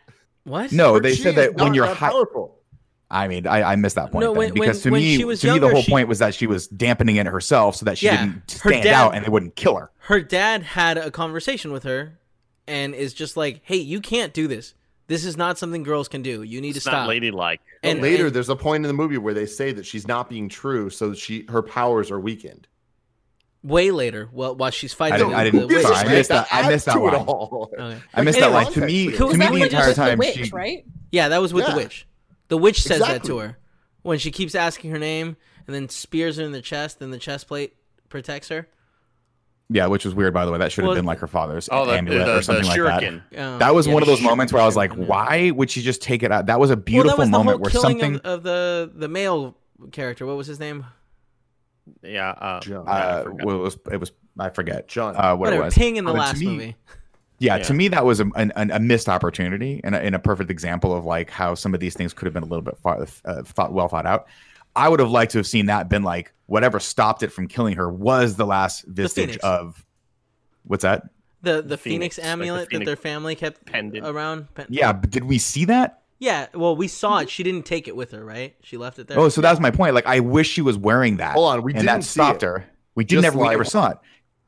What? 0.45 0.71
No, 0.71 0.93
But 0.93 1.03
they 1.03 1.15
said 1.15 1.35
that 1.35 1.55
when 1.55 1.73
you're 1.73 1.85
that 1.85 1.97
high. 1.97 2.09
powerful. 2.09 2.57
I 3.13 3.27
mean, 3.27 3.45
I, 3.45 3.73
I 3.73 3.75
missed 3.75 3.95
that 3.97 4.09
point 4.11 4.23
No, 4.23 4.31
when- 4.31 4.53
because 4.53 4.77
when- 4.77 4.83
to 4.83 4.91
when 4.91 5.01
me, 5.01 5.17
she 5.17 5.25
was 5.25 5.41
to 5.41 5.51
me, 5.51 5.59
the 5.59 5.67
whole 5.69 5.81
she- 5.81 5.91
point 5.91 6.07
was 6.07 6.19
that 6.19 6.33
she 6.33 6.47
was 6.47 6.67
dampening 6.69 7.17
it 7.17 7.25
herself 7.27 7.75
so 7.75 7.83
that 7.85 7.97
she 7.97 8.05
Yeah, 8.05 8.25
didn't 8.25 8.49
stand 8.49 8.83
dad- 8.85 8.93
out 8.93 9.13
and 9.15 9.25
they 9.25 9.29
wouldn't 9.29 9.57
kill 9.57 9.75
her. 9.75 9.91
Her 10.11 10.19
dad 10.21 10.61
had 10.61 10.97
a 10.97 11.09
conversation 11.09 11.71
with 11.71 11.83
her 11.83 12.19
and 12.67 12.93
is 12.93 13.13
just 13.13 13.37
like, 13.37 13.61
"Hey, 13.63 13.77
you 13.77 14.01
can't 14.01 14.33
do 14.33 14.47
this. 14.47 14.73
This 15.07 15.23
is 15.25 15.37
not 15.37 15.57
something 15.57 15.83
girls 15.83 16.07
can 16.07 16.21
do. 16.21 16.43
You 16.43 16.59
need 16.61 16.75
It's 16.75 16.83
to 16.85 16.91
not 16.91 16.97
stop." 17.03 17.07
ladylike. 17.07 17.61
And 17.81 17.93
And 17.93 18.01
later, 18.01 18.25
and- 18.27 18.35
there's 18.35 18.49
a 18.49 18.55
point 18.55 18.83
in 18.83 18.87
the 18.89 18.93
movie 18.93 19.17
where 19.17 19.33
they 19.33 19.45
say 19.45 19.71
that 19.71 19.85
she's 19.85 20.07
not 20.07 20.29
being 20.29 20.49
true, 20.49 20.89
so 20.89 21.13
she 21.13 21.45
her 21.49 21.61
powers 21.61 22.11
are 22.11 22.19
weakened. 22.19 22.67
way 23.63 23.91
later, 23.91 24.27
well, 24.33 24.55
while 24.55 24.71
she's 24.71 24.91
I 24.93 24.97
fighting, 24.97 25.17
didn't- 25.19 25.33
I 25.35 25.43
didn't- 25.43 25.67
the 25.67 25.81
sorry, 25.81 25.95
I 25.95 26.03
missed 26.05 26.29
that- 26.29 26.47
I 26.51 26.67
missed 26.67 26.85
that 26.87 26.93
to 26.93 27.07
it 27.07 27.11
line. 27.11 27.25
Okay. 27.27 27.97
I 28.13 28.21
missed 28.23 28.39
Like, 28.39 28.49
that 28.49 28.53
line. 28.55 28.73
To 28.73 28.81
me, 28.81 29.11
to 29.15 29.27
me, 29.27 29.37
the 29.37 29.45
entire 29.45 29.67
just 29.69 29.87
the 29.89 29.93
time 29.95 30.17
witch, 30.17 30.33
she, 30.45 30.49
right? 30.49 30.83
Yeah, 31.11 31.29
that 31.29 31.37
was 31.43 31.53
with 31.53 31.65
Yeah. 31.65 31.71
the 31.71 31.77
witch. 31.77 32.07
The 32.47 32.57
witch 32.57 32.81
says 32.81 33.01
that 33.01 33.23
to 33.25 33.37
her 33.37 33.59
when 34.01 34.17
she 34.17 34.31
keeps 34.31 34.55
asking 34.55 34.89
her 34.89 34.97
name 34.97 35.37
and 35.67 35.75
then 35.75 35.89
spears 35.89 36.37
her 36.37 36.43
in 36.43 36.53
the 36.53 36.61
chest, 36.61 37.01
and 37.03 37.13
the 37.13 37.19
chest 37.19 37.47
plate 37.47 37.75
protects 38.09 38.49
her. 38.49 38.67
Yeah, 39.71 39.87
which 39.87 40.05
was 40.05 40.13
weird 40.13 40.33
by 40.33 40.45
the 40.45 40.51
way. 40.51 40.57
That 40.57 40.71
should 40.71 40.83
have 40.83 40.89
Well, 40.89 40.95
been 40.95 41.05
like 41.05 41.19
her 41.19 41.27
father's 41.27 41.69
Oh, 41.71 41.85
the, 41.85 41.91
the, 41.93 41.97
amulet 41.97 42.25
the, 42.25 42.31
or 42.31 42.35
the 42.37 42.43
something 42.43 42.65
like 42.65 42.79
that. 42.81 43.03
Um, 43.37 43.59
That 43.59 43.73
was 43.73 43.87
yeah, 43.87 43.93
one 43.93 44.03
of 44.03 44.07
those 44.07 44.19
she- 44.19 44.25
moments 44.25 44.51
where 44.53 44.61
I 44.61 44.65
was 44.65 44.75
like, 44.75 44.93
"Why 44.93 45.51
would 45.51 45.69
she 45.71 45.81
just 45.81 46.01
take 46.01 46.23
it 46.23 46.31
out?" 46.31 46.47
That 46.47 46.59
was 46.59 46.69
a 46.69 46.77
beautiful 46.77 47.17
that 47.17 47.17
was 47.19 47.27
the 47.29 47.37
moment 47.37 47.59
where 47.61 47.71
killing 47.71 47.99
something. 47.99 48.15
of, 48.17 48.39
of 48.39 48.43
the 48.43 48.91
the 48.95 49.07
male 49.07 49.55
character. 49.91 50.25
What 50.25 50.37
was 50.37 50.47
his 50.47 50.59
name? 50.59 50.85
Yeah. 52.03 52.29
Uh, 52.31 52.59
John. 52.59 52.87
Uh, 52.87 53.23
well, 53.43 53.55
it 53.55 53.59
was 53.59 53.77
it 53.91 53.97
was 53.99 54.11
I 54.39 54.49
forget 54.49 54.87
John. 54.87 55.15
uh, 55.15 55.31
what 55.31 55.39
Whatever. 55.39 55.61
it 55.63 55.65
was. 55.65 55.73
Ping 55.75 55.95
in 55.97 56.05
the 56.05 56.13
to 56.13 56.19
last 56.19 56.39
me- 56.39 56.45
movie. 56.45 56.75
Yeah, 57.39 57.55
Yeah. 57.57 57.63
to 57.63 57.73
me 57.73 57.87
that 57.87 58.05
was 58.05 58.19
a, 58.19 58.25
an, 58.35 58.51
an- 58.55 58.69
a 58.69 58.79
missed 58.79 59.09
opportunity 59.09 59.81
and 59.83 59.95
a, 59.95 59.99
and 59.99 60.13
a 60.13 60.19
perfect 60.19 60.51
example 60.51 60.93
of 60.95 61.05
like 61.05 61.29
how 61.31 61.55
some 61.55 61.73
of 61.73 61.79
these 61.79 61.95
things 61.95 62.13
could 62.13 62.25
have 62.27 62.33
been 62.35 62.43
a 62.43 62.45
little 62.45 62.61
bit 62.61 62.77
far, 62.77 63.01
uh, 63.25 63.41
thought 63.43 63.73
well 63.73 63.87
thought 63.87 64.05
out. 64.05 64.27
I 64.75 64.87
would 64.89 64.99
have 64.99 65.11
liked 65.11 65.33
to 65.33 65.37
have 65.39 65.47
seen 65.47 65.65
that 65.67 65.89
been 65.89 66.03
like 66.03 66.31
whatever 66.45 66.79
stopped 66.79 67.23
it 67.23 67.29
from 67.31 67.47
killing 67.47 67.75
her 67.77 67.91
was 67.91 68.35
the 68.35 68.45
last 68.45 68.85
vestige 68.85 69.25
Phoenix. 69.27 69.43
of 69.43 69.85
what's 70.63 70.83
that? 70.83 71.03
The 71.41 71.61
the 71.61 71.77
Phoenix, 71.77 72.15
Phoenix, 72.15 72.17
like 72.17 72.23
the 72.25 72.29
amulet 72.31 72.69
that 72.71 72.85
their 72.85 72.95
family 72.95 73.35
kept 73.35 73.65
pendant. 73.65 74.05
around. 74.05 74.53
Pen- 74.53 74.67
Yeah, 74.69 74.93
but 74.93 75.09
did 75.09 75.23
we 75.23 75.37
see 75.39 75.65
that? 75.65 76.01
Yeah. 76.19 76.47
Well, 76.53 76.75
we 76.75 76.87
saw 76.87 77.17
it. 77.17 77.29
She 77.31 77.41
didn't 77.41 77.65
take 77.65 77.87
it 77.87 77.95
with 77.95 78.11
her, 78.11 78.23
right? 78.23 78.55
She 78.61 78.77
left 78.77 78.99
it 78.99 79.07
there. 79.07 79.17
Oh, 79.19 79.27
so 79.29 79.41
that's 79.41 79.59
my 79.59 79.71
point. 79.71 79.95
Like 79.95 80.05
I 80.05 80.19
wish 80.19 80.47
she 80.49 80.61
was 80.61 80.77
wearing 80.77 81.17
that. 81.17 81.33
Hold 81.33 81.51
on, 81.53 81.63
we 81.63 81.71
and 81.73 81.81
didn't 81.81 81.87
that 82.01 82.03
see 82.03 82.11
stopped 82.11 82.43
it. 82.43 82.45
her. 82.45 82.65
We 82.95 83.05
Just 83.05 83.21
did 83.21 83.27
never 83.27 83.37
we 83.39 83.43
like- 83.45 83.51
never 83.53 83.63
saw 83.63 83.89
it. 83.89 83.97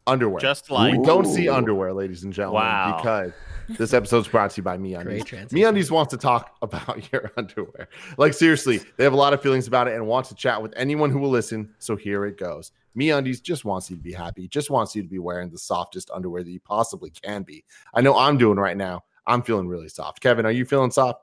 underwear. 0.05 0.39
Just 0.39 0.69
like 0.69 0.97
we 0.97 1.03
don't 1.05 1.25
see 1.25 1.49
underwear, 1.49 1.93
ladies 1.93 2.23
and 2.23 2.31
gentlemen, 2.31 2.61
Wow. 2.61 2.97
because 3.01 3.31
this 3.69 3.93
episode's 3.93 4.27
brought 4.27 4.51
to 4.51 4.57
you 4.57 4.63
by 4.63 4.77
MeUndies. 4.77 5.03
Great 5.03 5.25
transition. 5.25 5.57
MeUndies 5.57 5.91
wants 5.91 6.11
to 6.11 6.17
talk 6.17 6.55
about 6.61 7.09
your 7.11 7.31
underwear. 7.37 7.89
Like 8.17 8.33
seriously, 8.33 8.81
they 8.97 9.03
have 9.03 9.13
a 9.13 9.17
lot 9.17 9.33
of 9.33 9.41
feelings 9.41 9.67
about 9.67 9.87
it 9.87 9.95
and 9.95 10.05
want 10.07 10.27
to 10.27 10.35
chat 10.35 10.61
with 10.61 10.73
anyone 10.75 11.09
who 11.09 11.19
will 11.19 11.29
listen. 11.29 11.73
So 11.79 11.95
here 11.95 12.25
it 12.25 12.37
goes. 12.37 12.71
Me 12.95 13.07
MeUndies 13.07 13.41
just 13.41 13.65
wants 13.65 13.89
you 13.89 13.97
to 13.97 14.01
be 14.01 14.13
happy. 14.13 14.47
Just 14.47 14.69
wants 14.69 14.95
you 14.95 15.01
to 15.01 15.07
be 15.07 15.19
wearing 15.19 15.49
the 15.49 15.57
softest 15.57 16.11
underwear 16.11 16.43
that 16.43 16.51
you 16.51 16.59
possibly 16.59 17.09
can 17.09 17.43
be. 17.43 17.63
I 17.93 18.01
know 18.01 18.15
I'm 18.15 18.37
doing 18.37 18.57
right 18.57 18.77
now. 18.77 19.03
I'm 19.25 19.41
feeling 19.41 19.67
really 19.67 19.89
soft. 19.89 20.21
Kevin, 20.21 20.45
are 20.45 20.51
you 20.51 20.65
feeling 20.65 20.91
soft? 20.91 21.21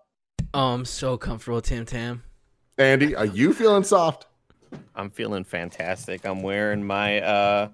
Oh, 0.52 0.74
I'm 0.74 0.84
so 0.84 1.16
comfortable, 1.16 1.60
Tim 1.60 1.84
Tam. 1.84 2.24
Andy, 2.78 3.14
are 3.14 3.26
you 3.26 3.52
feeling 3.52 3.84
soft? 3.84 4.26
I'm 4.94 5.10
feeling 5.10 5.44
fantastic. 5.44 6.24
I'm 6.24 6.42
wearing 6.42 6.84
my 6.84 7.20
uh 7.20 7.68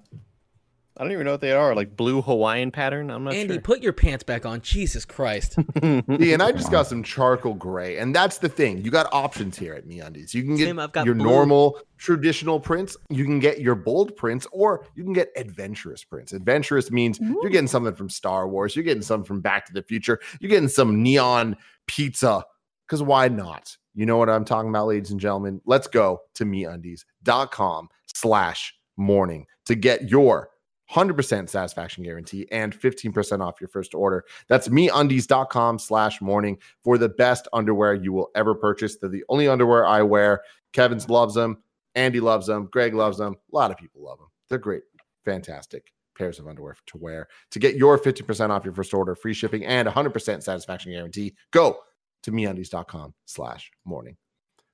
I 0.99 1.05
don't 1.05 1.13
even 1.13 1.27
know 1.27 1.33
what 1.33 1.43
they 1.43 1.53
are, 1.53 1.75
like 1.75 1.95
blue 1.95 2.23
Hawaiian 2.23 2.71
pattern. 2.71 3.11
I'm 3.11 3.25
not 3.25 3.35
sure. 3.35 3.41
Andy, 3.43 3.55
sure. 3.55 3.61
put 3.61 3.83
your 3.83 3.93
pants 3.93 4.25
back 4.25 4.47
on. 4.47 4.63
Jesus 4.63 5.05
Christ. 5.05 5.59
Yeah, 5.83 6.35
and 6.35 6.43
I 6.43 6.53
just 6.53 6.71
got 6.71 6.87
some 6.87 7.03
charcoal 7.03 7.55
gray, 7.55 7.99
and 7.99 8.15
that's 8.15 8.39
the 8.39 8.49
thing. 8.49 8.83
You 8.85 8.91
got 8.91 9.07
options 9.13 9.59
here 9.59 9.75
at 9.75 9.87
MeUndies. 9.87 10.35
You 10.35 10.43
can 10.43 10.57
get 10.57 10.67
Tim, 10.67 10.79
I've 10.79 10.93
got 10.93 11.05
your 11.05 11.15
blue. 11.15 11.25
normal 11.25 11.79
traditional 11.99 12.59
prints. 12.59 12.97
You 13.11 13.25
can 13.25 13.39
get 13.39 13.61
your 13.61 13.75
bold 13.75 14.17
prints, 14.17 14.47
or 14.53 14.87
you 14.95 15.05
can 15.05 15.13
get 15.13 15.31
adventurous 15.37 16.03
prints. 16.03 16.33
Adventurous 16.33 16.91
means 16.91 17.21
you're 17.21 17.51
getting 17.51 17.69
something 17.69 17.95
from 17.95 18.09
Star 18.09 18.49
Wars. 18.49 18.75
You're 18.75 18.85
getting 18.85 19.03
something 19.03 19.27
from 19.27 19.41
Back 19.41 19.67
to 19.67 19.73
the 19.73 19.83
Future. 19.83 20.19
You're 20.41 20.51
getting 20.51 20.69
some 20.69 21.03
neon 21.03 21.57
pizza. 21.87 22.45
Because 22.87 23.03
why 23.03 23.29
not? 23.29 23.77
You 23.95 24.07
know 24.07 24.17
what 24.17 24.31
I'm 24.31 24.45
talking 24.45 24.71
about, 24.71 24.87
ladies 24.87 25.11
and 25.11 25.21
gentlemen. 25.21 25.61
Let's 25.67 25.87
go 25.87 26.23
to 26.35 26.45
MeUndies.com 26.45 27.89
slash 28.15 28.75
morning 28.97 29.47
to 29.67 29.75
get 29.75 30.09
your 30.09 30.51
100% 30.91 31.49
satisfaction 31.49 32.05
guarantee 32.05 32.47
and 32.53 32.79
15% 32.79 33.41
off 33.41 33.61
your 33.61 33.69
first 33.69 33.95
order. 33.95 34.25
That's 34.49 34.69
meundies.com 34.69 35.79
slash 35.79 36.21
morning 36.21 36.59
for 36.83 36.99
the 36.99 37.09
best 37.09 37.49
underwear 37.53 37.95
you 37.95 38.13
will 38.13 38.31
ever 38.35 38.55
purchase. 38.55 38.97
They're 38.97 39.11
the 39.11 39.25
only 39.29 39.49
underwear 39.49 39.87
I 39.87 40.03
wear. 40.03 40.43
Kevin's 40.73 41.09
loves 41.09 41.35
them. 41.35 41.59
Andy 41.95 42.21
loves 42.21 42.47
them. 42.47 42.69
Greg 42.71 42.95
loves 42.95 43.19
them. 43.19 43.35
A 43.53 43.57
lot 43.57 43.71
of 43.71 43.79
people 43.79 44.03
love 44.03 44.19
them. 44.19 44.29
They're 44.49 44.59
great. 44.59 44.83
Fantastic 45.25 45.93
pairs 46.17 46.39
of 46.39 46.47
underwear 46.47 46.77
to 46.87 46.99
wear. 46.99 47.29
To 47.51 47.59
get 47.59 47.77
your 47.77 47.99
50% 47.99 48.51
off 48.51 48.65
your 48.65 48.75
first 48.75 48.95
order, 48.95 49.15
free 49.15 49.35
shipping, 49.35 49.65
and 49.65 49.89
100% 49.89 50.43
satisfaction 50.43 50.93
guarantee, 50.93 51.35
go 51.51 51.79
to 52.23 52.33
meundies.com 52.33 53.15
slash 53.25 53.71
morning. 53.85 54.17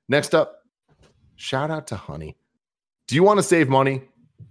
Next 0.09 0.35
up, 0.35 0.63
shout 1.37 1.71
out 1.71 1.87
to 1.89 1.97
Honey. 1.97 2.37
Do 3.09 3.15
you 3.15 3.23
want 3.23 3.39
to 3.39 3.43
save 3.43 3.69
money? 3.69 4.03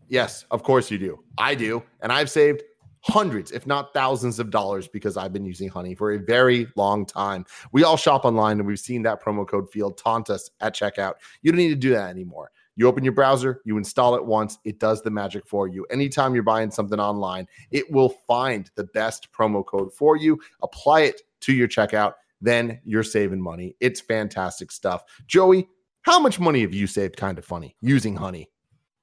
Yes, 0.08 0.46
of 0.52 0.64
course 0.64 0.92
you 0.92 0.98
do. 0.98 1.24
I 1.38 1.56
do. 1.56 1.84
And 2.02 2.12
I've 2.12 2.30
saved 2.30 2.64
hundreds, 3.02 3.52
if 3.52 3.66
not 3.66 3.94
thousands 3.94 4.40
of 4.40 4.52
dollars 4.52 4.88
because 4.88 5.18
I've 5.18 5.34
been 5.34 5.46
using 5.46 5.70
Honey 5.70 5.96
for 5.96 6.14
a 6.14 6.20
very 6.20 6.68
long 6.76 7.06
time. 7.06 7.46
We 7.72 7.84
all 7.84 7.98
shop 7.98 8.26
online 8.26 8.60
and 8.60 8.68
we've 8.68 8.80
seen 8.80 9.02
that 9.04 9.24
promo 9.24 9.48
code 9.48 9.70
field 9.72 9.98
taunt 9.98 10.30
us 10.30 10.50
at 10.62 10.76
checkout. 10.76 11.14
You 11.42 11.52
don't 11.52 11.58
need 11.58 11.70
to 11.70 11.76
do 11.76 11.90
that 11.92 12.10
anymore. 12.10 12.52
You 12.76 12.88
open 12.88 13.04
your 13.04 13.14
browser, 13.14 13.62
you 13.66 13.78
install 13.78 14.16
it 14.16 14.26
once, 14.26 14.58
it 14.64 14.80
does 14.80 15.02
the 15.02 15.10
magic 15.10 15.46
for 15.46 15.68
you. 15.68 15.86
Anytime 15.92 16.34
you're 16.34 16.44
buying 16.44 16.72
something 16.72 17.00
online, 17.00 17.48
it 17.70 17.92
will 17.92 18.10
find 18.28 18.72
the 18.76 18.86
best 18.86 19.32
promo 19.34 19.66
code 19.66 19.94
for 19.94 20.16
you, 20.16 20.40
apply 20.62 21.02
it 21.02 21.22
to 21.42 21.54
your 21.54 21.68
checkout, 21.68 22.14
then 22.40 22.80
you're 22.86 23.04
saving 23.04 23.42
money. 23.42 23.76
It's 23.80 24.00
fantastic 24.00 24.72
stuff. 24.72 25.04
Joey, 25.28 25.68
how 26.04 26.20
much 26.20 26.40
money 26.40 26.62
have 26.62 26.74
you 26.74 26.88
saved 26.88 27.18
kind 27.18 27.38
of 27.38 27.46
funny 27.46 27.76
using 27.82 28.16
Honey? 28.16 28.51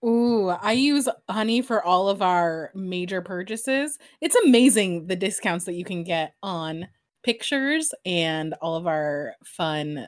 Ooh, 0.05 0.49
I 0.49 0.73
use 0.73 1.09
honey 1.29 1.61
for 1.61 1.83
all 1.83 2.09
of 2.09 2.23
our 2.23 2.71
major 2.75 3.21
purchases. 3.21 3.99
It's 4.21 4.37
amazing 4.37 5.09
the 5.09 5.17
discounts 5.17 5.65
that 5.65 5.75
you 5.75 5.85
can 5.85 6.05
get 6.05 6.35
on 6.43 6.89
pictures 7.25 7.93
and 8.05 8.55
all 8.63 8.77
of 8.77 8.87
our 8.87 9.35
fun 9.45 10.07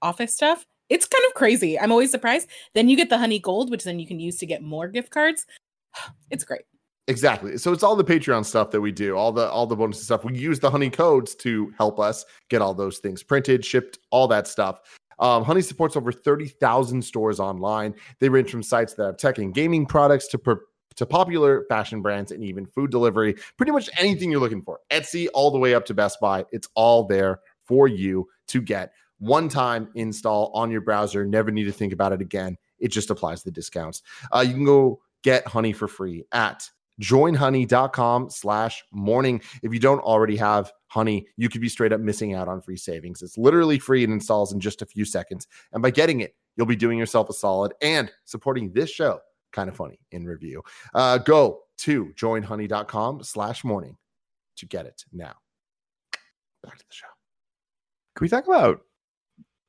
office 0.00 0.34
stuff. 0.34 0.64
It's 0.88 1.06
kind 1.06 1.24
of 1.28 1.34
crazy. 1.34 1.78
I'm 1.78 1.92
always 1.92 2.10
surprised. 2.10 2.48
Then 2.74 2.88
you 2.88 2.96
get 2.96 3.10
the 3.10 3.18
honey 3.18 3.38
gold, 3.38 3.70
which 3.70 3.84
then 3.84 3.98
you 3.98 4.06
can 4.06 4.20
use 4.20 4.38
to 4.38 4.46
get 4.46 4.62
more 4.62 4.88
gift 4.88 5.10
cards. 5.10 5.46
It's 6.30 6.44
great. 6.44 6.62
Exactly. 7.08 7.56
So 7.56 7.72
it's 7.72 7.84
all 7.84 7.94
the 7.94 8.04
Patreon 8.04 8.44
stuff 8.44 8.72
that 8.72 8.80
we 8.80 8.90
do, 8.90 9.16
all 9.16 9.30
the 9.30 9.48
all 9.48 9.66
the 9.66 9.76
bonus 9.76 10.02
stuff. 10.02 10.24
We 10.24 10.36
use 10.36 10.58
the 10.58 10.70
honey 10.70 10.90
codes 10.90 11.36
to 11.36 11.72
help 11.78 12.00
us 12.00 12.24
get 12.50 12.60
all 12.60 12.74
those 12.74 12.98
things 12.98 13.22
printed, 13.22 13.64
shipped, 13.64 14.00
all 14.10 14.26
that 14.28 14.48
stuff. 14.48 14.80
Um, 15.18 15.44
honey 15.44 15.62
supports 15.62 15.96
over 15.96 16.12
30,000 16.12 17.02
stores 17.02 17.40
online. 17.40 17.94
They 18.20 18.28
range 18.28 18.50
from 18.50 18.62
sites 18.62 18.94
that 18.94 19.06
have 19.06 19.16
tech 19.16 19.38
and 19.38 19.54
gaming 19.54 19.86
products 19.86 20.28
to 20.28 20.38
per- 20.38 20.62
to 20.96 21.06
popular 21.06 21.64
fashion 21.68 22.00
brands 22.02 22.32
and 22.32 22.42
even 22.42 22.66
food 22.66 22.90
delivery. 22.90 23.34
Pretty 23.56 23.72
much 23.72 23.90
anything 23.98 24.30
you're 24.30 24.40
looking 24.40 24.62
for. 24.62 24.80
Etsy 24.90 25.28
all 25.34 25.50
the 25.50 25.58
way 25.58 25.74
up 25.74 25.84
to 25.86 25.94
Best 25.94 26.20
Buy. 26.20 26.44
It's 26.52 26.68
all 26.74 27.04
there 27.04 27.40
for 27.64 27.86
you 27.86 28.28
to 28.48 28.60
get. 28.60 28.92
One 29.18 29.48
time 29.48 29.88
install 29.94 30.50
on 30.54 30.70
your 30.70 30.80
browser. 30.80 31.24
Never 31.24 31.50
need 31.50 31.64
to 31.64 31.72
think 31.72 31.92
about 31.92 32.12
it 32.12 32.20
again. 32.20 32.56
It 32.78 32.88
just 32.88 33.10
applies 33.10 33.42
the 33.42 33.50
discounts. 33.50 34.02
Uh, 34.34 34.44
you 34.46 34.54
can 34.54 34.64
go 34.64 35.00
get 35.22 35.46
honey 35.46 35.72
for 35.72 35.88
free 35.88 36.24
at 36.32 36.68
joinhoney.com 37.00 38.30
slash 38.30 38.84
morning 38.90 39.40
if 39.62 39.72
you 39.72 39.78
don't 39.78 40.00
already 40.00 40.36
have 40.36 40.72
honey 40.88 41.26
you 41.36 41.48
could 41.48 41.60
be 41.60 41.68
straight 41.68 41.92
up 41.92 42.00
missing 42.00 42.34
out 42.34 42.48
on 42.48 42.60
free 42.60 42.76
savings. 42.76 43.22
It's 43.22 43.38
literally 43.38 43.78
free 43.78 44.04
and 44.04 44.12
installs 44.12 44.52
in 44.52 44.60
just 44.60 44.82
a 44.82 44.86
few 44.86 45.04
seconds. 45.04 45.46
And 45.72 45.82
by 45.82 45.90
getting 45.90 46.20
it 46.20 46.34
you'll 46.56 46.66
be 46.66 46.76
doing 46.76 46.98
yourself 46.98 47.30
a 47.30 47.32
solid 47.32 47.72
and 47.82 48.10
supporting 48.24 48.72
this 48.72 48.90
show. 48.90 49.20
Kind 49.52 49.68
of 49.68 49.76
funny 49.76 49.98
in 50.10 50.24
review. 50.24 50.62
Uh, 50.94 51.18
go 51.18 51.62
to 51.78 52.06
joinhoney.com 52.16 53.22
slash 53.22 53.64
morning 53.64 53.96
to 54.56 54.66
get 54.66 54.86
it 54.86 55.04
now. 55.12 55.34
Back 56.62 56.78
to 56.78 56.84
the 56.88 56.94
show. 56.94 57.06
Can 58.16 58.24
we 58.24 58.28
talk 58.28 58.46
about 58.46 58.82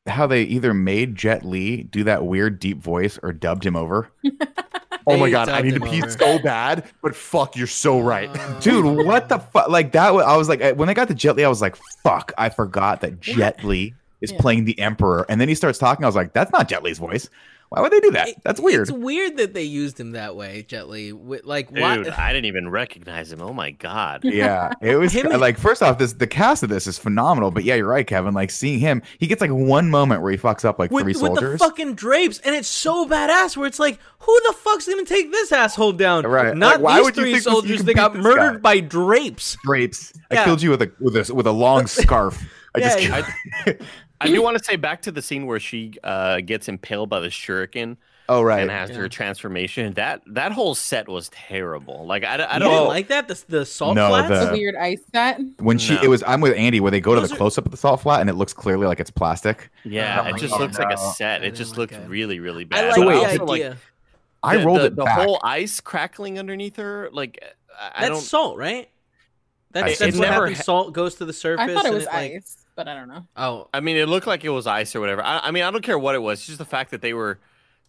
how 0.08 0.26
they 0.26 0.44
either 0.44 0.74
made 0.74 1.16
Jet 1.16 1.46
Li 1.46 1.84
do 1.84 2.04
that 2.06 2.26
weird 2.26 2.60
deep 2.60 2.82
voice 2.82 3.20
or 3.22 3.34
dubbed 3.34 3.66
him 3.66 3.76
over? 3.76 4.10
oh 5.08 5.18
my 5.18 5.30
god 5.30 5.50
i 5.50 5.62
need 5.62 5.74
to 5.74 5.80
pee 5.80 6.02
over. 6.04 6.10
so 6.12 6.38
bad 6.40 6.84
but 7.02 7.16
fuck 7.16 7.56
you're 7.56 7.66
so 7.66 8.00
right 8.00 8.30
Uh, 8.30 8.60
Dude, 8.60 8.86
what 8.86 9.30
the 9.30 9.40
fuck? 9.40 9.70
Like 9.70 9.92
that? 9.94 10.10
I 10.14 10.36
was 10.38 10.50
like, 10.50 10.76
when 10.76 10.90
I 10.90 10.94
got 10.94 11.08
to 11.08 11.14
Jet 11.14 11.36
Li, 11.38 11.44
I 11.46 11.50
was 11.50 11.62
like, 11.62 11.76
fuck, 12.04 12.34
I 12.38 12.50
forgot 12.50 13.02
that 13.02 13.20
Jet 13.20 13.64
Li 13.64 13.94
is 14.22 14.32
Yeah. 14.32 14.40
playing 14.42 14.66
the 14.66 14.78
Emperor. 14.80 15.26
And 15.30 15.40
then 15.40 15.48
he 15.48 15.56
starts 15.56 15.78
talking. 15.80 16.04
I 16.04 16.08
was 16.08 16.16
like, 16.16 16.34
that's 16.34 16.52
not 16.52 16.68
Jet 16.68 16.84
Li's 16.84 16.98
voice. 16.98 17.30
Why 17.70 17.82
would 17.82 17.92
they 17.92 18.00
do 18.00 18.12
that? 18.12 18.30
That's 18.44 18.62
weird. 18.62 18.84
It's 18.88 18.92
weird 18.98 19.36
that 19.38 19.54
they 19.54 19.64
used 19.64 20.00
him 20.00 20.12
that 20.12 20.38
way, 20.38 20.64
Jet 20.68 20.88
Li. 20.88 21.12
Wi- 21.12 21.42
Like, 21.44 21.68
Dude, 21.74 21.82
why? 21.82 22.02
I 22.18 22.32
didn't 22.32 22.46
even 22.46 22.70
recognize 22.70 23.30
him. 23.32 23.42
Oh 23.42 23.52
my 23.52 23.72
god. 23.72 24.22
Yeah, 24.38 24.72
it 24.82 24.96
was 24.96 25.12
Him 25.12 25.28
like 25.40 25.58
first 25.58 25.84
off, 25.84 25.98
this 25.98 26.14
the 26.14 26.28
cast 26.28 26.64
of 26.64 26.70
this 26.70 26.88
is 26.88 26.98
phenomenal. 26.98 27.52
But 27.52 27.66
yeah, 27.66 27.76
you're 27.76 27.88
right, 27.90 28.08
Kevin. 28.08 28.34
Like 28.34 28.52
seeing 28.52 28.80
him, 28.80 29.02
he 29.20 29.28
gets 29.28 29.42
like 29.42 29.52
one 29.52 29.90
moment 29.90 30.22
where 30.22 30.32
he 30.32 30.38
fucks 30.38 30.64
up 30.64 30.80
like 30.80 30.92
with, 30.92 31.04
three 31.04 31.12
with 31.14 31.22
the 31.22 31.28
soldiers. 31.28 31.60
fucking 31.60 31.96
drapes, 31.96 32.40
and 32.40 32.56
it's 32.56 32.68
so 32.70 33.06
badass. 33.06 33.58
Where 33.58 33.68
it's 33.68 33.80
like, 33.80 34.00
who 34.20 34.40
the 34.48 34.54
fuck's 34.54 34.88
gonna 34.88 35.04
take 35.04 35.32
this 35.32 35.52
asshole 35.52 35.92
down? 35.94 36.26
Right. 36.26 36.56
Not 36.56 36.76
Like, 36.76 36.82
why 36.82 36.96
these 36.98 37.06
would 37.06 37.18
you 37.18 37.22
three 37.24 37.32
think 37.34 37.44
this- 37.44 37.46
you 37.48 37.52
soldiers. 37.52 37.78
can 37.78 37.86
They 37.86 37.94
got 37.94 38.16
murdered 38.16 38.54
guy? 38.54 38.60
by 38.60 38.80
drapes. 38.80 39.58
drapes. 39.66 40.14
I 40.32 40.44
killed 40.46 40.62
you 40.62 40.70
with 40.70 40.82
a 40.84 40.92
with 41.02 41.30
a 41.30 41.34
with 41.36 41.48
a 41.48 41.52
long 41.52 41.88
scarf. 41.88 42.42
I 42.76 42.80
just 42.80 43.02
Yeah, 43.02 43.22
killed- 43.22 43.78
I 43.82 43.86
do 44.26 44.42
want 44.42 44.58
to 44.58 44.64
say 44.64 44.76
back 44.78 45.04
to 45.04 45.12
the 45.12 45.22
scene 45.22 45.46
where 45.46 45.60
she 45.60 45.94
uh, 46.04 46.42
gets 46.42 46.68
impaled 46.68 47.10
by 47.10 47.20
the 47.20 47.28
shuriken 47.28 47.98
oh 48.30 48.42
right. 48.42 48.62
and 48.62 48.72
has 48.72 48.90
Yeah. 48.90 48.96
her 48.98 49.10
transformation. 49.10 49.94
That 49.94 50.22
that 50.28 50.52
whole 50.52 50.74
set 50.74 51.08
was 51.08 51.30
terrible. 51.30 52.06
Like 52.08 52.24
I, 52.24 52.34
I 52.34 52.58
don't 52.60 52.72
didn't 52.72 52.88
like 52.88 53.08
that. 53.10 53.28
The, 53.28 53.44
the 53.48 53.66
salt 53.66 53.96
No, 53.96 54.10
flats. 54.10 54.30
the- 54.30 54.46
The 54.48 54.52
weird 54.54 54.76
ice 54.76 55.02
set. 55.14 55.40
when 55.60 55.78
she 55.78 55.94
No. 55.96 56.02
it 56.04 56.08
was 56.10 56.24
I'm 56.24 56.42
with 56.42 56.56
Andy 56.58 56.80
where 56.80 56.90
they 56.92 57.00
go 57.00 57.14
to 57.16 57.22
the 57.22 57.32
are- 57.32 57.38
close 57.38 57.58
up 57.60 57.66
of 57.66 57.72
the 57.72 57.78
salt 57.78 58.02
flat 58.02 58.22
and 58.22 58.30
it 58.30 58.34
looks 58.34 58.54
clearly 58.54 58.88
like 58.88 59.00
it's 59.00 59.12
plastic. 59.12 59.70
yeah, 59.84 60.24
Oh 60.26 60.30
it 60.30 60.38
just 60.40 60.52
God. 60.54 60.62
looks 60.62 60.80
like 60.80 60.92
a 60.94 60.98
set. 60.98 61.42
It 61.42 61.46
didn't 61.46 61.58
just 61.58 61.72
like 61.72 61.92
looked 61.92 61.94
it. 61.94 62.10
really 62.10 62.40
really 62.40 62.64
I 62.64 62.66
bad. 62.66 62.86
like 62.88 62.96
So 62.96 63.08
wait, 63.08 63.14
the 63.16 63.20
also, 63.22 63.46
like, 63.46 63.62
idea. 63.62 63.78
I 64.44 64.64
rolled 64.64 64.80
the, 64.80 64.86
it 64.86 64.96
the 64.96 65.04
back. 65.04 65.20
whole 65.20 65.40
ice 65.44 65.80
crackling 65.80 66.40
underneath 66.40 66.78
her. 66.78 67.10
Like 67.12 67.40
I- 67.44 67.92
I 67.96 68.02
that's 68.02 68.10
don't. 68.14 68.22
salt, 68.22 68.58
right? 68.58 68.90
That's, 69.72 70.00
that's 70.00 70.18
what 70.18 70.22
never 70.30 70.42
happens. 70.48 70.58
ha- 70.58 70.64
Salt 70.64 70.94
goes 70.94 71.16
to 71.16 71.26
the 71.26 71.34
surface. 71.34 71.70
I 71.70 71.74
thought 71.76 71.86
it 71.86 71.90
and 71.90 71.96
was 71.96 72.06
like, 72.06 72.32
ice, 72.32 72.58
but 72.78 72.88
I 72.88 72.94
don't 72.96 73.10
know. 73.10 73.26
Oh, 73.36 73.68
I 73.74 73.82
mean, 73.82 73.98
it 73.98 74.08
looked 74.08 74.26
like 74.28 74.46
it 74.46 74.50
was 74.50 74.66
ice 74.68 74.96
or 74.96 75.02
whatever. 75.02 75.22
I, 75.22 75.40
I 75.40 75.52
mean, 75.52 75.64
I 75.64 75.72
don't 75.72 75.84
care 75.84 76.00
what 76.00 76.16
it 76.16 76.20
was. 76.20 76.40
It's 76.40 76.48
just 76.48 76.60
the 76.60 76.66
fact 76.66 76.92
that 76.92 77.02
they 77.02 77.14
were 77.14 77.40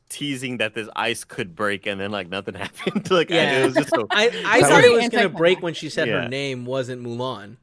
teasing 0.08 0.56
that 0.56 0.74
this 0.74 0.88
ice 0.96 1.22
could 1.22 1.54
break, 1.54 1.86
and 1.86 2.00
then 2.00 2.10
like 2.10 2.28
nothing 2.28 2.54
happened. 2.64 3.08
like, 3.10 3.30
Yeah. 3.30 3.60
it 3.60 3.64
was 3.66 3.74
just 3.74 3.90
so. 3.90 4.06
I, 4.10 4.28
I 4.44 4.60
thought 4.62 4.82
was 4.82 4.84
it 4.84 4.92
was 4.94 5.08
gonna 5.10 5.28
break 5.28 5.62
when 5.62 5.74
she 5.74 5.88
said 5.90 6.08
Yeah. 6.08 6.22
her 6.22 6.28
name 6.28 6.64
wasn't 6.66 7.02
Mulan. 7.04 7.56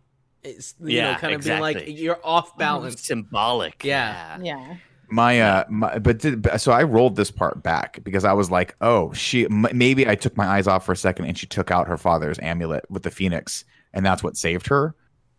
It's 0.43 0.75
you 0.79 0.97
Yeah, 0.97 1.13
know, 1.13 1.17
kind 1.17 1.33
of 1.35 1.43
being 1.43 1.59
like 1.59 1.83
you're 1.87 2.19
off 2.23 2.55
balance. 2.57 3.01
symbolic. 3.01 3.83
Yeah. 3.83 4.37
Yeah. 4.41 4.75
My 5.09 5.39
uh, 5.41 5.63
my, 5.69 5.99
but 5.99 6.17
did, 6.19 6.47
so 6.59 6.71
I 6.71 6.83
rolled 6.83 7.15
this 7.15 7.29
part 7.31 7.61
back 7.63 7.99
because 8.03 8.23
I 8.25 8.33
was 8.33 8.49
like, 8.51 8.75
oh, 8.81 9.11
she 9.13 9.45
m- 9.45 9.67
maybe 9.73 10.07
I 10.07 10.15
took 10.15 10.35
my 10.37 10.45
eyes 10.47 10.67
off 10.67 10.85
for 10.85 10.91
a 10.93 10.97
second 10.97 11.25
and 11.25 11.37
she 11.37 11.45
took 11.47 11.69
out 11.71 11.87
her 11.87 11.97
father's 11.97 12.39
amulet 12.39 12.85
with 12.89 13.03
the 13.03 13.11
phoenix, 13.11 13.65
and 13.93 14.05
that's 14.05 14.23
what 14.23 14.35
saved 14.37 14.67
her. 14.67 14.95